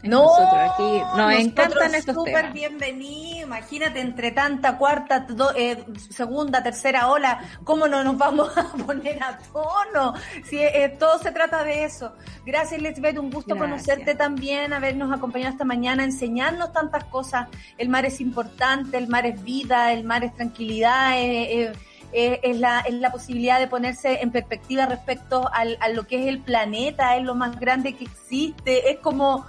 No, 0.04 0.22
Nosotros 0.24 0.52
aquí 0.72 0.82
nos 0.82 1.16
nosotros 1.16 1.38
encantan 1.38 1.94
estos 1.94 2.14
súper 2.16 2.34
temas. 2.34 2.52
bienvenido. 2.54 3.46
Imagínate, 3.46 4.00
entre 4.00 4.32
tanta 4.32 4.76
cuarta, 4.76 5.20
do- 5.20 5.52
eh, 5.54 5.84
segunda, 6.10 6.60
tercera 6.60 7.06
ola, 7.08 7.38
¿cómo 7.62 7.86
no 7.86 8.02
nos 8.02 8.18
vamos 8.18 8.50
a 8.58 8.64
poner 8.84 9.22
a 9.22 9.38
tono? 9.52 10.14
Si 10.44 10.58
eh, 10.58 10.96
todo 10.98 11.20
se 11.20 11.30
trata 11.30 11.62
de 11.62 11.84
eso. 11.84 12.16
Gracias, 12.44 12.82
Lisbeth, 12.82 13.16
un 13.16 13.30
gusto 13.30 13.54
Gracias. 13.54 13.70
conocerte 13.70 14.16
también, 14.16 14.72
habernos 14.72 15.12
acompañado 15.16 15.52
esta 15.52 15.64
mañana, 15.64 16.02
enseñarnos 16.02 16.72
tantas 16.72 17.04
cosas. 17.04 17.46
El 17.78 17.88
mar 17.88 18.04
es 18.04 18.20
importante, 18.20 18.96
el 18.98 19.06
mar 19.06 19.24
es 19.24 19.40
vida, 19.44 19.92
el 19.92 20.02
mar 20.02 20.24
es 20.24 20.34
tranquilidad, 20.34 21.12
eh, 21.16 21.72
eh, 22.12 22.40
es, 22.42 22.58
la, 22.58 22.80
es 22.80 22.94
la 22.94 23.10
posibilidad 23.10 23.58
de 23.58 23.66
ponerse 23.66 24.22
en 24.22 24.30
perspectiva 24.30 24.86
respecto 24.86 25.50
al, 25.52 25.78
a 25.80 25.88
lo 25.88 26.06
que 26.06 26.20
es 26.22 26.26
el 26.26 26.40
planeta, 26.40 27.16
es 27.16 27.24
lo 27.24 27.34
más 27.34 27.58
grande 27.58 27.94
que 27.94 28.04
existe, 28.04 28.90
es 28.90 28.98
como 28.98 29.46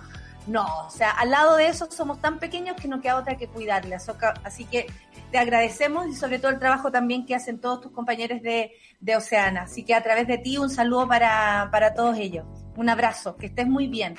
no, 0.47 0.65
o 0.85 0.89
sea, 0.89 1.11
al 1.11 1.31
lado 1.31 1.55
de 1.55 1.67
eso 1.67 1.87
somos 1.89 2.19
tan 2.19 2.39
pequeños 2.39 2.75
que 2.75 2.87
no 2.87 3.01
queda 3.01 3.15
otra 3.15 3.37
que 3.37 3.47
cuidarle. 3.47 3.97
Así 4.43 4.65
que 4.65 4.87
te 5.31 5.37
agradecemos 5.37 6.07
y 6.07 6.13
sobre 6.13 6.39
todo 6.39 6.51
el 6.51 6.59
trabajo 6.59 6.91
también 6.91 7.25
que 7.25 7.33
hacen 7.35 7.59
todos 7.59 7.81
tus 7.81 7.91
compañeros 7.91 8.41
de, 8.41 8.73
de 8.99 9.15
Oceana. 9.15 9.63
Así 9.63 9.83
que 9.83 9.93
a 9.93 10.03
través 10.03 10.27
de 10.27 10.37
ti 10.37 10.57
un 10.57 10.69
saludo 10.69 11.07
para, 11.07 11.69
para 11.71 11.93
todos 11.93 12.17
ellos. 12.17 12.45
Un 12.75 12.89
abrazo, 12.89 13.37
que 13.37 13.45
estés 13.45 13.67
muy 13.67 13.87
bien. 13.87 14.15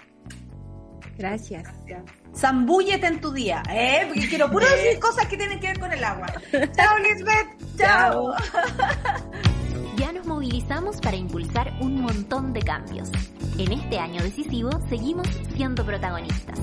Gracias. 1.18 1.68
Zambúllete 2.36 3.06
en 3.06 3.20
tu 3.20 3.32
día, 3.32 3.62
¿eh? 3.70 4.04
Porque 4.08 4.28
quiero 4.28 4.50
puro 4.50 4.66
decir 4.68 4.98
cosas 5.00 5.26
que 5.26 5.36
tienen 5.36 5.60
que 5.60 5.68
ver 5.68 5.78
con 5.78 5.92
el 5.92 6.02
agua. 6.02 6.26
Chao, 6.50 6.98
Lisbeth. 6.98 7.76
Chao. 7.78 8.34
Ya 9.96 10.12
nos 10.12 10.26
movilizamos 10.26 11.00
para 11.00 11.16
impulsar 11.16 11.72
un 11.80 12.00
montón 12.00 12.52
de 12.52 12.62
cambios. 12.62 13.10
En 13.58 13.72
este 13.72 13.98
año 13.98 14.22
decisivo 14.22 14.70
seguimos 14.88 15.28
siendo 15.54 15.86
protagonistas. 15.86 16.58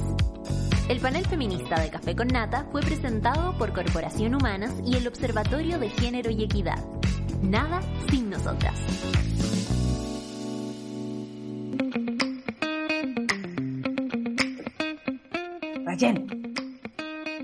El 0.89 0.99
panel 0.99 1.26
feminista 1.26 1.80
de 1.80 1.89
Café 1.89 2.15
con 2.15 2.27
Nata 2.27 2.65
fue 2.72 2.81
presentado 2.81 3.57
por 3.57 3.72
Corporación 3.72 4.35
Humanas 4.35 4.73
y 4.85 4.98
el 4.98 5.07
Observatorio 5.07 5.80
de 5.80 5.89
Género 5.89 6.30
y 6.31 6.43
Equidad. 6.43 6.84
Nada 7.41 7.80
sin 8.10 8.30
nosotras. 8.30 8.76
Rayen. 16.02 16.56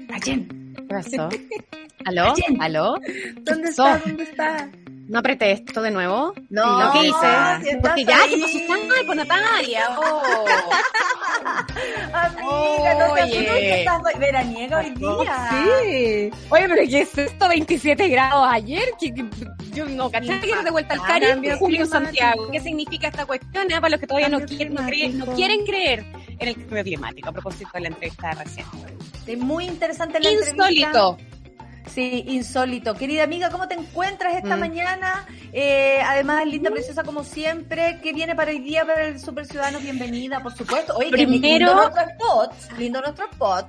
Rayen. 0.09 0.73
¿Qué 0.75 0.81
pasó? 0.83 1.29
¿Aló? 2.05 2.33
Jen. 2.35 2.59
¿Aló? 2.61 2.95
¿Dónde 3.41 3.69
está? 3.69 3.99
¿Dónde 4.03 4.23
está? 4.23 4.69
No 5.07 5.19
apreté 5.19 5.51
esto 5.51 5.81
de 5.83 5.91
nuevo. 5.91 6.33
No, 6.49 6.79
lo 6.85 6.91
que 6.93 6.97
no, 6.97 7.03
hice. 7.05 7.69
si 7.71 7.75
Porque 7.77 8.03
ya, 8.03 8.23
ahí. 8.23 8.29
¿qué 8.31 8.41
pasó? 8.67 8.73
Ay, 8.99 9.05
con 9.05 9.17
Natalia. 9.17 9.81
Oh. 9.99 10.33
Amiga, 12.13 12.93
no 12.95 13.13
Oye. 13.13 13.21
apures 13.21 13.51
que 13.59 13.79
estás 13.79 14.01
veraniega 14.19 14.79
hoy 14.79 14.89
día. 14.91 15.49
Sí. 15.51 16.31
Oye, 16.49 16.67
pero 16.67 16.75
¿qué 16.89 17.01
es 17.01 17.17
esto? 17.17 17.47
27 17.47 18.07
grados 18.09 18.47
ayer. 18.49 18.83
que 18.99 19.13
que- 19.13 19.25
yo 19.73 19.85
no 19.85 20.09
cachaba 20.09 20.41
que 20.41 20.63
de 20.63 20.71
vuelta 20.71 20.95
al 20.95 21.01
Caribe, 21.03 21.31
cambio 21.33 21.57
Julio. 21.59 21.85
Santiago. 21.85 22.49
¿Qué 22.51 22.59
significa 22.59 23.09
esta 23.09 23.27
cuestión? 23.27 23.67
eh? 23.71 23.75
Para 23.75 23.89
los 23.89 23.99
que 23.99 24.07
todavía 24.07 24.29
no 24.29 24.39
quieren, 24.39 24.73
no, 24.73 24.81
creen- 24.81 25.17
no 25.19 25.25
quieren 25.35 25.63
creer 25.67 26.03
en 26.39 26.47
el 26.47 26.55
cambio 26.55 26.83
climático, 26.83 27.29
a 27.29 27.31
propósito 27.31 27.69
de 27.73 27.81
la 27.81 27.87
entrevista 27.89 28.29
de 28.29 28.35
recién. 28.43 28.65
Es 29.25 29.37
muy 29.37 29.65
interesante 29.65 30.19
la 30.19 30.29
entrevista. 30.29 30.71
Insólito. 30.71 31.17
Sí, 31.93 32.25
insólito. 32.27 32.93
Querida 32.95 33.23
amiga, 33.23 33.49
¿cómo 33.49 33.67
te 33.67 33.73
encuentras 33.75 34.35
esta 34.35 34.57
Mm. 34.57 34.59
mañana? 34.59 35.25
Eh, 35.53 35.99
además, 36.05 36.45
linda, 36.45 36.69
preciosa 36.69 37.03
como 37.03 37.23
siempre. 37.23 37.99
¿Qué 38.03 38.11
viene 38.13 38.35
para 38.35 38.51
hoy 38.51 38.59
día 38.59 38.85
para 38.85 39.05
el 39.07 39.19
Super 39.19 39.45
Ciudadanos? 39.45 39.81
Bienvenida, 39.81 40.41
por 40.43 40.53
supuesto. 40.53 40.95
Oye, 40.97 41.09
Primero- 41.11 41.41
lindo 41.41 41.75
nuestro 41.75 42.01
spot. 42.03 42.53
Lindo 42.77 43.01
nuestro 43.01 43.25
spot. 43.31 43.67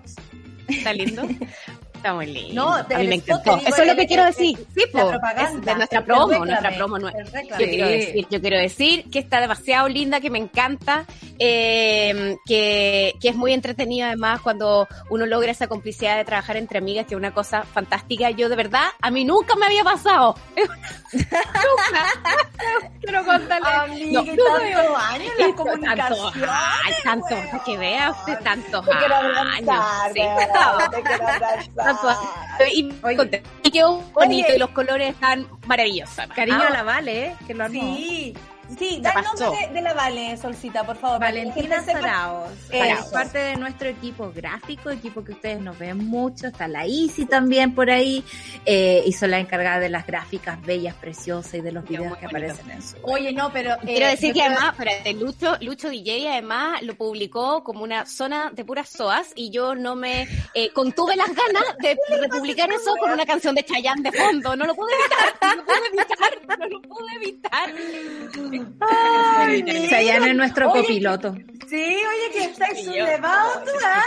¿Está 0.67 0.93
lindo? 0.93 1.23
Está 1.99 2.15
muy 2.15 2.27
lindo. 2.27 2.55
No, 2.65 2.75
a 2.75 2.83
mí 2.99 3.07
me 3.09 3.15
encantó. 3.17 3.57
digo, 3.57 3.69
Eso 3.69 3.81
es 3.83 3.87
lo 3.87 3.93
el- 3.93 3.99
que 3.99 4.07
quiero 4.07 4.23
el- 4.23 4.29
decir. 4.29 4.57
Sí, 4.75 4.83
La 4.93 5.09
propaganda. 5.09 5.43
es 5.49 5.65
de 5.67 5.75
nuestra 5.75 5.99
el 5.99 6.05
promo, 6.05 6.27
reclame, 6.29 6.47
nuestra 6.51 6.71
promo. 6.77 6.97
el 6.97 7.03
reclame. 7.05 7.49
Yo 7.51 7.57
quiero 7.71 7.87
decir, 7.89 8.27
yo 8.31 8.41
quiero 8.41 8.57
decir 8.59 9.05
que 9.11 9.19
está 9.19 9.41
demasiado 9.41 9.89
linda, 9.89 10.21
que 10.21 10.31
me 10.31 10.39
encanta, 10.39 11.05
eh, 11.41 12.37
que, 12.47 13.15
que 13.21 13.29
es 13.29 13.35
muy 13.37 13.53
entretenido 13.53 14.07
además 14.07 14.41
cuando 14.43 14.87
uno 15.11 15.27
logra 15.27 15.51
esa 15.51 15.67
complicidad 15.67 16.17
de 16.17 16.25
trabajar 16.25 16.57
entre 16.57 16.79
amigas, 16.79 17.07
que 17.07 17.15
es 17.15 17.19
una 17.19 17.35
cosa 17.35 17.65
fantástica. 17.65 18.31
Yo 18.31 18.49
de 18.49 18.57
verdad, 18.57 18.87
a 19.01 19.11
mí 19.11 19.25
nunca 19.25 19.57
me 19.57 19.67
había 19.67 19.83
pasado. 19.85 20.37
nunca. 21.13 21.29
Quiero 23.01 23.25
contarle. 23.25 23.69
Amiga, 23.69 24.23
No, 24.23 24.55
tantos 24.57 25.03
años 25.03 25.33
la 25.39 25.55
comunicación. 25.55 26.49
ay, 26.51 26.95
tantos, 27.05 27.39
para 27.51 27.65
que 27.65 27.77
vea 27.79 28.11
usted 28.11 28.39
tantos 28.41 28.85
Te 28.85 28.91
quiero 28.99 29.15
abrazar, 29.15 30.09
sí. 30.13 30.15
te 30.15 31.03
quiero 31.03 31.27
abrazar. 31.29 31.59
Años. 31.89 32.73
Y, 32.75 32.93
Oye. 33.05 33.43
y 33.63 33.71
quedó 33.71 33.99
bonito 34.13 34.47
Oye. 34.49 34.57
y 34.57 34.59
los 34.59 34.71
colores 34.71 35.11
están 35.15 35.47
maravillosos. 35.67 36.27
Cariño 36.35 36.59
Ah, 36.61 36.67
a 36.69 36.71
la 36.71 36.83
Vale, 36.83 37.27
¿eh? 37.27 37.37
que 37.47 37.55
lo 37.55 37.65
armó. 37.65 37.97
Sí, 37.97 38.35
sí, 38.77 38.99
da 39.01 39.11
el 39.13 39.25
nombre 39.25 39.67
de, 39.69 39.75
de 39.75 39.83
la 39.83 39.95
Vale, 39.95 40.37
Solcita, 40.37 40.85
por 40.85 40.97
favor. 40.97 41.21
Valentina 41.21 41.83
Saraos, 41.83 42.51
es 42.71 43.05
parte 43.07 43.39
de 43.39 43.57
nuestro 43.57 43.89
equipo 43.89 44.33
gráfico, 44.35 44.91
equipo 44.91 45.25
que 45.25 45.33
ustedes 45.33 45.61
nos 45.61 45.79
ven 45.79 45.99
mucho, 45.99 46.49
está 46.49 46.69
la 46.69 46.87
Isi 46.87 47.27
también 47.27 47.75
por 47.75 47.91
ahí, 47.91 48.25
eh, 48.67 49.03
y 49.07 49.13
son 49.13 49.31
la 49.31 49.39
encargada 49.39 49.79
de 49.79 49.89
las 49.89 50.07
gráficas 50.07 50.61
bellas, 50.63 50.95
preciosas 50.95 51.55
y 51.55 51.61
de 51.61 51.73
los 51.73 51.85
videos 51.85 52.17
que 52.19 52.27
bonito. 52.27 52.53
aparecen 52.53 52.71
en 52.71 52.83
su 52.83 52.97
Oye, 53.03 53.33
no, 53.33 53.53
pero... 53.53 53.75
eh, 53.75 53.79
Quiero 53.85 54.07
decir 54.09 54.29
yo 54.29 54.35
que 54.35 54.43
además, 54.43 54.73
espérate, 54.73 55.13
Lucho, 55.15 55.57
Lucho 55.61 55.89
DJ 55.89 56.31
además 56.33 56.83
lo 56.83 56.95
publicó 56.95 57.63
como 57.65 57.83
una 57.85 58.05
zona 58.07 58.51
de 58.53 58.65
puras 58.65 58.89
soas 58.89 59.33
y 59.35 59.51
yo 59.51 59.75
no 59.75 59.95
me 59.97 60.29
eh, 60.55 60.71
contuve 60.73 61.17
las 61.17 61.29
ganas 61.29 61.65
de, 61.81 61.97
de 62.21 62.29
publicar 62.29 62.71
eso 62.71 62.95
con 63.01 63.11
una 63.13 63.25
canción 63.27 63.55
de 63.55 63.65
Chayanne 63.65 64.03
de 64.03 64.13
fondo. 64.13 64.57
No 64.57 64.67
lo 64.67 64.75
pude 64.75 64.93
evitar, 64.95 65.57
no 65.57 65.57
lo 65.57 65.65
pude 65.65 65.87
evitar, 65.89 66.59
no 66.59 66.67
lo 66.69 66.83
pude 66.83 67.15
evitar. 67.17 68.58
Ay, 68.81 69.63
Chayanne 69.63 69.73
mira. 69.81 69.89
Chayanne 69.91 70.31
es 70.31 70.37
nuestro 70.37 70.71
Oye, 70.71 70.81
copiloto. 70.83 71.35
Sí, 71.69 71.77
oye, 71.77 72.33
que 72.33 72.45
estáis 72.45 72.85
sublevados 72.85 73.65
tú, 73.65 73.71
¿ah? 73.85 74.03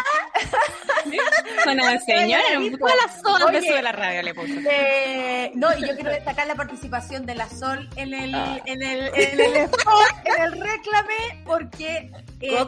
Bueno, 1.66 1.84
señora, 2.06 2.44
Oye, 2.58 2.78
todas 2.78 2.96
las 3.06 3.22
sodas 3.22 3.44
oye. 3.44 3.60
de 3.60 3.66
eso 3.68 3.76
de 3.76 3.82
la 3.84 3.92
radio 3.92 4.24
le 4.24 4.34
puso. 4.34 4.54
Eh, 4.72 5.52
no, 5.56 5.68
y 5.78 5.82
yo 5.88 5.94
quiero 5.96 6.10
destacar 6.10 6.48
la 6.48 6.56
participación 6.56 7.26
de 7.26 7.36
la 7.36 7.48
Sol 7.50 7.88
en 7.98 8.14
el, 8.14 8.34
en 8.66 8.82
el, 8.82 9.12
en 9.14 9.40
el 9.40 9.56
spot, 9.58 10.12
en 10.26 10.44
el 10.44 10.52
réclame, 10.54 11.44
porque 11.46 12.12
eh, 12.40 12.66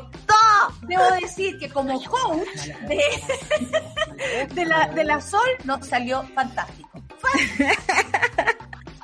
debo 0.83 1.11
decir 1.21 1.57
que 1.57 1.69
como 1.69 1.99
coach 2.03 2.47
de, 2.87 3.01
de, 4.53 4.65
la, 4.65 4.87
de 4.89 5.03
la 5.03 5.19
Sol 5.21 5.47
nos 5.63 5.87
salió 5.87 6.23
fantástico. 6.35 7.01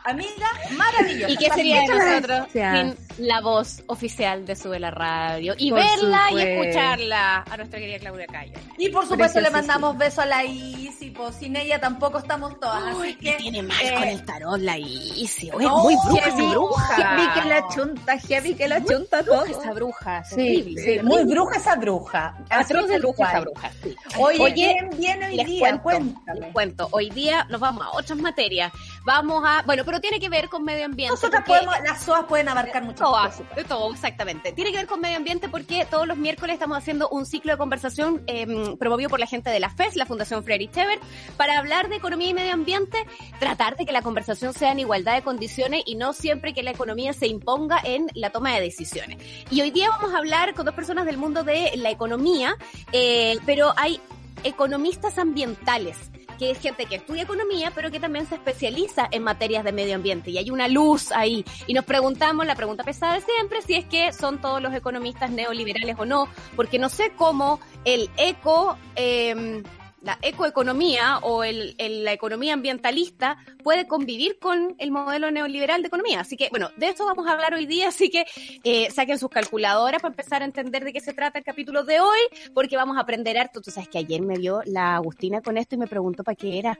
Amiga, 0.10 0.48
maravillosa. 0.78 1.32
¿Y 1.32 1.38
qué 1.38 1.50
sería 1.54 1.82
de 1.82 1.88
nosotros 1.88 2.48
sin 2.52 3.28
la 3.28 3.42
voz 3.42 3.84
oficial 3.88 4.46
de 4.46 4.56
Sube 4.56 4.80
la 4.80 4.92
Radio? 4.92 5.54
Y 5.58 5.70
Por 5.72 5.80
verla 5.80 6.22
y 6.28 6.30
supuesto. 6.30 6.50
escucharla 6.62 7.44
a 7.50 7.58
nuestra 7.58 7.80
querida 7.80 8.00
Claudia 8.00 8.26
Cayo. 8.28 8.54
Y 8.78 8.90
por 8.90 9.06
supuesto 9.08 9.40
le 9.42 9.50
mandamos 9.50 9.98
beso 9.98 10.22
a 10.22 10.26
la 10.26 10.44
Isi, 10.44 11.12
pues 11.12 11.36
sin 11.36 11.56
ella 11.56 11.80
tampoco 11.80 12.18
estamos 12.20 12.60
todas. 12.60 12.96
así 12.96 13.16
que, 13.16 13.34
tiene 13.34 13.62
mal 13.64 13.78
eh, 13.84 13.94
con 13.94 14.04
el 14.04 14.26
tarot 14.26 14.60
la 14.60 14.78
Isi. 14.78 15.50
no, 15.50 15.60
es 15.60 15.70
muy 15.70 15.96
bruja, 16.06 16.22
heavy, 16.24 16.42
esa 16.44 16.50
bruja. 16.52 16.96
Heavy 16.96 17.42
que 17.42 17.50
la 17.50 17.68
chunta, 17.70 18.20
heavy 18.20 18.54
que 18.56 18.68
la 18.68 18.84
chunta 18.84 19.24
todo. 19.24 19.46
esa 19.46 19.72
bruja, 19.74 20.24
Sí, 20.24 20.36
terrible. 20.36 20.82
sí, 20.82 21.00
muy 21.04 21.24
bruja 21.26 21.58
esa 21.58 21.76
bruja. 21.76 22.38
Atroz 22.50 22.88
de 22.88 23.00
bruja 23.00 23.30
esa 23.30 23.40
bruja. 23.42 23.72
Oye, 24.18 24.40
Oye, 24.42 24.54
¿quién 24.54 24.90
viene 25.00 25.28
hoy 25.28 25.36
Les 25.36 25.46
día? 25.46 25.78
cuento, 25.82 26.20
les 26.34 26.54
cuento. 26.54 26.88
Hoy 26.92 27.10
día 27.10 27.46
nos 27.50 27.60
vamos 27.60 27.86
a 27.86 27.92
otras 27.92 28.18
materias. 28.20 28.72
Vamos 29.10 29.44
a, 29.44 29.64
bueno, 29.66 29.84
pero 29.86 30.00
tiene 30.00 30.20
que 30.20 30.30
ver 30.30 30.50
con 30.50 30.64
medio 30.64 30.86
ambiente. 30.86 31.16
Nosotras 31.16 31.44
podemos, 31.44 31.74
las 31.84 32.04
SOAS 32.04 32.26
pueden 32.26 32.48
abarcar 32.48 32.84
muchas 32.84 33.00
Todas, 33.00 33.42
de 33.56 33.64
todo, 33.64 33.92
exactamente. 33.92 34.52
Tiene 34.52 34.70
que 34.70 34.78
ver 34.78 34.86
con 34.86 35.02
medio 35.02 35.18
ambiente 35.18 35.50
porque 35.50 35.88
todos 35.90 36.06
los 36.06 36.16
miércoles 36.16 36.54
estamos 36.54 36.78
haciendo 36.78 37.10
un 37.10 37.26
ciclo 37.26 37.52
de 37.54 37.58
conversación 37.58 38.22
eh, 38.28 38.76
promovido 38.78 39.10
por 39.10 39.20
la 39.20 39.26
gente 39.26 39.50
de 39.50 39.60
la 39.60 39.72
FES, 39.72 39.96
la 39.96 40.06
Fundación 40.06 40.44
Friedrich 40.44 40.78
Ebert, 40.78 41.02
para 41.38 41.58
hablar 41.58 41.90
de 41.90 41.96
economía 41.96 42.30
y 42.30 42.34
medio 42.36 42.54
ambiente, 42.54 43.04
tratar 43.40 43.78
de 43.78 43.88
que 43.88 43.94
la 43.94 44.04
conversación 44.04 44.54
sea 44.54 44.74
en 44.74 44.80
igualdad 44.80 45.16
de 45.16 45.24
condiciones 45.24 45.82
y 45.88 45.96
no 45.96 46.14
siempre 46.14 46.54
que 46.54 46.62
la 46.62 46.70
economía 46.70 47.12
se 47.14 47.26
imponga 47.26 47.82
en 47.84 48.12
la 48.14 48.30
toma 48.30 48.54
de 48.54 48.62
decisiones. 48.62 49.18
Y 49.50 49.62
hoy 49.62 49.72
día 49.72 49.90
vamos 49.90 50.14
a 50.14 50.20
hablar 50.20 50.54
con 50.54 50.68
dos 50.68 50.76
personas 50.76 51.08
del 51.08 51.18
mundo 51.18 51.44
de 51.44 51.72
la 51.78 51.90
economía, 51.90 52.56
eh, 52.92 53.40
pero 53.48 53.74
hay 53.76 54.00
economistas 54.44 55.18
ambientales 55.18 55.98
que 56.40 56.52
es 56.52 56.60
gente 56.60 56.86
que 56.86 56.96
estudia 56.96 57.24
economía, 57.24 57.72
pero 57.76 57.92
que 57.92 58.00
también 58.00 58.26
se 58.26 58.36
especializa 58.36 59.08
en 59.12 59.24
materias 59.24 59.64
de 59.64 59.72
medio 59.72 59.96
ambiente. 59.96 60.32
Y 60.32 60.38
hay 60.38 60.50
una 60.50 60.68
luz 60.68 61.12
ahí. 61.12 61.46
Y 61.68 61.74
nos 61.74 61.86
preguntamos, 61.86 62.46
la 62.46 62.56
pregunta 62.56 62.84
pesada 62.84 63.16
de 63.16 63.22
siempre, 63.22 63.62
si 63.62 63.76
es 63.76 63.86
que 63.86 64.14
son 64.14 64.40
todos 64.40 64.62
los 64.62 64.74
economistas 64.74 65.30
neoliberales 65.30 65.96
o 66.00 66.06
no, 66.06 66.30
porque 66.56 66.80
no 66.80 66.90
sé 66.90 67.12
cómo 67.16 67.60
el 67.86 68.10
eco... 68.18 68.78
eh, 68.96 69.62
la 70.02 70.18
ecoeconomía 70.22 71.18
o 71.20 71.44
el, 71.44 71.76
el- 71.78 72.04
la 72.04 72.14
economía 72.14 72.54
ambientalista 72.54 73.38
puede 73.64 73.88
convivir 73.88 74.40
con 74.40 74.76
el 74.78 74.92
modelo 74.92 75.30
neoliberal 75.32 75.82
de 75.82 75.88
economía. 75.88 76.22
Así 76.22 76.38
que, 76.38 76.48
bueno, 76.50 76.70
de 76.78 76.88
esto 76.90 77.06
vamos 77.06 77.28
a 77.28 77.34
hablar 77.34 77.54
hoy 77.54 77.66
día, 77.66 77.90
así 77.90 78.10
que 78.10 78.26
eh, 78.64 78.90
saquen 78.92 79.20
sus 79.20 79.30
calculadoras 79.30 80.02
para 80.02 80.12
empezar 80.14 80.42
a 80.42 80.46
entender 80.46 80.84
de 80.86 80.94
qué 80.94 81.02
se 81.02 81.14
trata 81.14 81.38
el 81.40 81.44
capítulo 81.46 81.84
de 81.84 82.00
hoy, 82.00 82.20
porque 82.54 82.78
vamos 82.78 82.98
a 82.98 83.02
aprender 83.02 83.38
harto. 83.38 83.62
Tú 83.62 83.72
sabes 83.72 83.90
que 83.90 83.98
ayer 83.98 84.22
me 84.22 84.38
vio 84.38 84.62
la 84.66 84.96
Agustina 84.96 85.42
con 85.42 85.58
esto 85.58 85.76
y 85.76 85.78
me 85.80 85.88
preguntó 85.88 86.24
para 86.24 86.36
qué 86.36 86.60
era. 86.60 86.80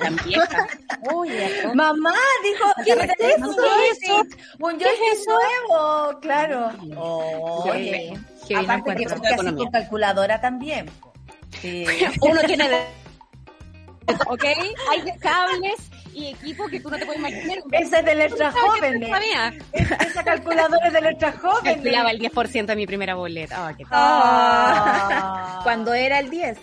Tan 0.00 0.16
vieja. 0.24 0.66
Oye, 1.12 1.50
Mamá 1.74 2.14
dijo, 2.42 2.64
¿qué 2.86 2.92
es 2.92 2.98
eso? 3.36 3.54
¿Qué 3.56 3.90
es 3.90 4.02
eso? 4.02 4.22
Un 4.60 4.80
joystick 4.80 5.28
nuevo, 5.28 6.20
claro. 6.20 6.70
Oye, 6.96 8.14
qué 8.48 8.54
bien 8.54 8.64
Aparte 8.70 8.94
que 8.96 9.04
porque 9.08 9.28
así 9.28 9.54
con 9.54 9.70
calculadora 9.70 10.40
también. 10.40 10.86
Sí. 11.60 11.86
uno 12.20 12.40
tiene 12.42 12.68
de... 12.68 12.86
¿Ok? 14.26 14.44
Hay 14.90 15.18
cables 15.20 15.90
y 16.14 16.28
equipo 16.28 16.66
que 16.68 16.80
tú 16.80 16.90
no 16.90 16.98
te 16.98 17.06
puedes 17.06 17.20
imaginar. 17.20 17.58
Esa 17.72 18.00
es 18.00 18.04
de 18.04 18.14
letras 18.14 18.54
¿Sabes 18.54 18.80
qué 18.80 18.88
jóvenes. 18.88 19.08
sabía? 19.08 19.54
Esa 19.72 20.22
calculadora 20.24 20.86
es 20.86 20.92
de 20.92 21.00
letras 21.00 21.34
jóvenes. 21.40 21.74
Calculaba 21.74 22.10
el 22.10 22.20
10% 22.20 22.66
de 22.66 22.76
mi 22.76 22.86
primera 22.86 23.14
boleta. 23.14 23.68
Ah, 23.68 23.74
qué 23.76 23.84
tal. 23.84 23.92
Ah. 23.92 25.60
Cuando 25.62 25.94
era 25.94 26.18
el 26.18 26.28
10. 26.30 26.58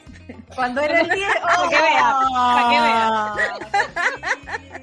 Cuando 0.56 0.82
era 0.82 1.02
el 1.02 1.10
10. 1.10 1.28
Para 1.42 1.70
que 1.70 1.82
vea, 1.82 2.16
para 2.32 2.70
que 2.70 2.80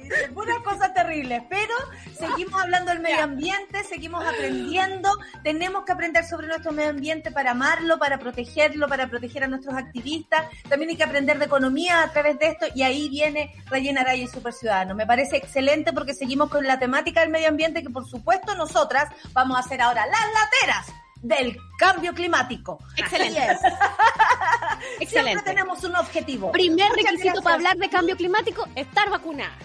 vea. 0.07 0.29
Puras 0.33 0.59
cosas 0.59 0.93
terribles, 0.93 1.43
pero 1.49 1.73
seguimos 2.17 2.61
hablando 2.61 2.91
del 2.91 2.99
medio 2.99 3.23
ambiente, 3.23 3.83
seguimos 3.83 4.25
aprendiendo, 4.25 5.09
tenemos 5.43 5.83
que 5.85 5.91
aprender 5.91 6.25
sobre 6.25 6.47
nuestro 6.47 6.71
medio 6.71 6.89
ambiente 6.89 7.31
para 7.31 7.51
amarlo, 7.51 7.97
para 7.99 8.17
protegerlo, 8.17 8.87
para 8.87 9.07
proteger 9.07 9.43
a 9.43 9.47
nuestros 9.47 9.75
activistas, 9.75 10.45
también 10.69 10.89
hay 10.89 10.97
que 10.97 11.03
aprender 11.03 11.39
de 11.39 11.45
economía 11.45 12.03
a 12.03 12.11
través 12.11 12.39
de 12.39 12.47
esto 12.47 12.65
y 12.73 12.83
ahí 12.83 13.09
viene 13.09 13.53
Rayena 13.67 14.01
Araya 14.01 14.23
y 14.23 14.27
Super 14.27 14.53
Ciudadano. 14.53 14.95
Me 14.95 15.05
parece 15.05 15.37
excelente 15.37 15.93
porque 15.93 16.13
seguimos 16.13 16.49
con 16.49 16.65
la 16.65 16.79
temática 16.79 17.21
del 17.21 17.29
medio 17.29 17.49
ambiente 17.49 17.83
que 17.83 17.89
por 17.89 18.07
supuesto 18.07 18.55
nosotras 18.55 19.09
vamos 19.33 19.57
a 19.57 19.61
hacer 19.61 19.81
ahora 19.81 20.05
las 20.05 20.21
lateras 20.33 20.93
del 21.21 21.57
cambio 21.77 22.13
climático. 22.13 22.79
Excelente. 22.95 23.39
Es. 23.39 23.59
Siempre 24.97 25.03
Excelente. 25.03 25.43
tenemos 25.43 25.83
un 25.83 25.95
objetivo. 25.95 26.51
Primer 26.51 26.89
Muchas 26.89 26.95
requisito 26.95 27.23
gracias. 27.23 27.43
para 27.43 27.55
hablar 27.55 27.77
de 27.77 27.89
cambio 27.89 28.15
climático, 28.15 28.67
estar 28.75 29.09
vacunada. 29.09 29.57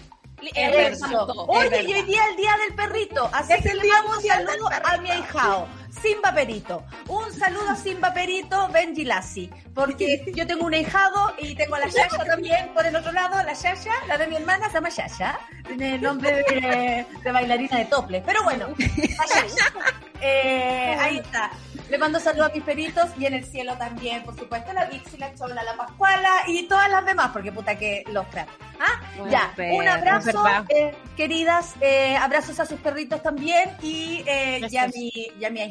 Es 0.53 1.01
Eso. 1.01 1.25
Oye, 1.47 1.69
Es 1.79 1.89
y 1.89 1.93
hoy 1.93 2.01
día 2.03 2.23
es 2.23 2.29
el 2.31 2.35
día 2.35 2.51
del 2.65 2.75
perrito, 2.75 3.29
así 3.31 3.53
que 3.61 3.73
le 3.73 3.87
mando 3.87 4.17
un 4.17 4.21
saludo 4.21 4.69
a 4.83 4.97
mi 4.97 5.11
ahijao, 5.11 5.67
Simba 6.03 6.33
Perito. 6.33 6.83
Un 7.07 7.31
saludo 7.31 7.69
a 7.69 7.75
Simba 7.77 8.13
Perito, 8.13 8.67
Benji 8.67 9.05
Lassi, 9.05 9.49
porque 9.73 10.21
yo 10.35 10.45
tengo 10.45 10.65
un 10.65 10.73
ahijado 10.73 11.33
y 11.39 11.55
tengo 11.55 11.75
a 11.75 11.79
la 11.79 11.87
Yaya 11.87 12.25
también 12.27 12.73
por 12.73 12.85
el 12.85 12.93
otro 12.93 13.13
lado, 13.13 13.41
la 13.41 13.53
Yaya, 13.53 13.93
la 14.07 14.17
de 14.17 14.27
mi 14.27 14.35
hermana 14.35 14.67
se 14.67 14.73
llama 14.73 14.89
Yaya, 14.89 15.39
tiene 15.65 15.95
el 15.95 16.01
nombre 16.01 16.43
de, 16.43 17.05
de 17.23 17.31
bailarina 17.31 17.77
de 17.77 17.85
tople, 17.85 18.21
pero 18.25 18.43
bueno, 18.43 18.67
la 18.77 19.41
Yaya. 19.41 19.73
Eh, 20.25 20.95
ahí 21.01 21.17
está. 21.17 21.51
Le 21.89 21.97
mando 21.97 22.17
saludos 22.17 22.49
a 22.49 22.53
mis 22.53 22.63
peritos 22.63 23.09
y 23.19 23.25
en 23.25 23.33
el 23.33 23.45
cielo 23.45 23.77
también, 23.77 24.23
por 24.23 24.37
supuesto, 24.39 24.71
la 24.71 24.85
Vixi, 24.85 25.17
la 25.17 25.33
Chola, 25.35 25.61
la 25.63 25.75
Pascuala 25.75 26.43
y 26.47 26.63
todas 26.67 26.89
las 26.89 27.05
demás, 27.05 27.31
porque 27.33 27.51
puta 27.51 27.77
que 27.77 28.05
los 28.09 28.25
perros. 28.27 28.55
¿Ah? 28.79 29.01
Bueno, 29.17 29.31
ya, 29.31 29.53
un 29.73 29.87
abrazo, 29.87 30.43
eh, 30.69 30.95
queridas, 31.15 31.75
eh, 31.81 32.15
abrazos 32.15 32.59
a 32.59 32.65
sus 32.65 32.79
perritos 32.79 33.21
también 33.21 33.69
y 33.81 34.23
eh, 34.25 34.61
ya 34.69 34.83
Gracias. 34.83 34.95
mi, 34.95 35.11
ya 35.39 35.49
mi 35.49 35.61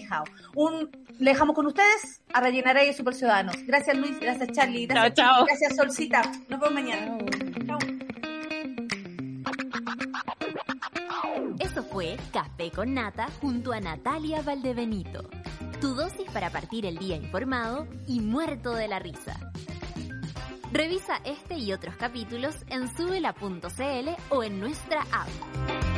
Un, 0.55 0.91
le 1.19 1.31
dejamos 1.31 1.55
con 1.55 1.67
ustedes 1.67 2.21
a 2.33 2.41
Rellenaré 2.41 2.89
y 2.89 2.93
Super 2.95 3.15
Ciudadanos. 3.15 3.57
Gracias 3.67 3.97
Luis, 3.97 4.19
gracias 4.21 4.51
Charlie, 4.53 4.87
gracias, 4.87 5.15
Chao, 5.15 5.35
chao. 5.35 5.45
gracias 5.47 5.77
Solcita. 5.77 6.23
Nos 6.49 6.61
vemos 6.61 6.73
mañana. 6.73 7.19
Chao. 7.67 7.79
Eso 11.59 11.83
fue 11.85 12.17
Café 12.33 12.71
con 12.71 12.95
Nata 12.95 13.29
junto 13.41 13.73
a 13.73 13.81
Natalia 13.81 14.43
Valdebenito. 14.43 15.29
Tu 15.81 15.95
dosis 15.95 16.31
para 16.33 16.51
partir 16.51 16.87
el 16.87 16.99
día 16.99 17.17
informado 17.17 17.87
y 18.07 18.21
muerto 18.21 18.73
de 18.75 18.89
la 18.89 18.99
risa. 18.99 19.39
Revisa 20.73 21.21
este 21.25 21.57
y 21.57 21.73
otros 21.73 21.97
capítulos 21.97 22.57
en 22.69 22.89
subela.cl 22.97 24.09
o 24.31 24.43
en 24.43 24.61
nuestra 24.61 25.03
app. 25.13 25.92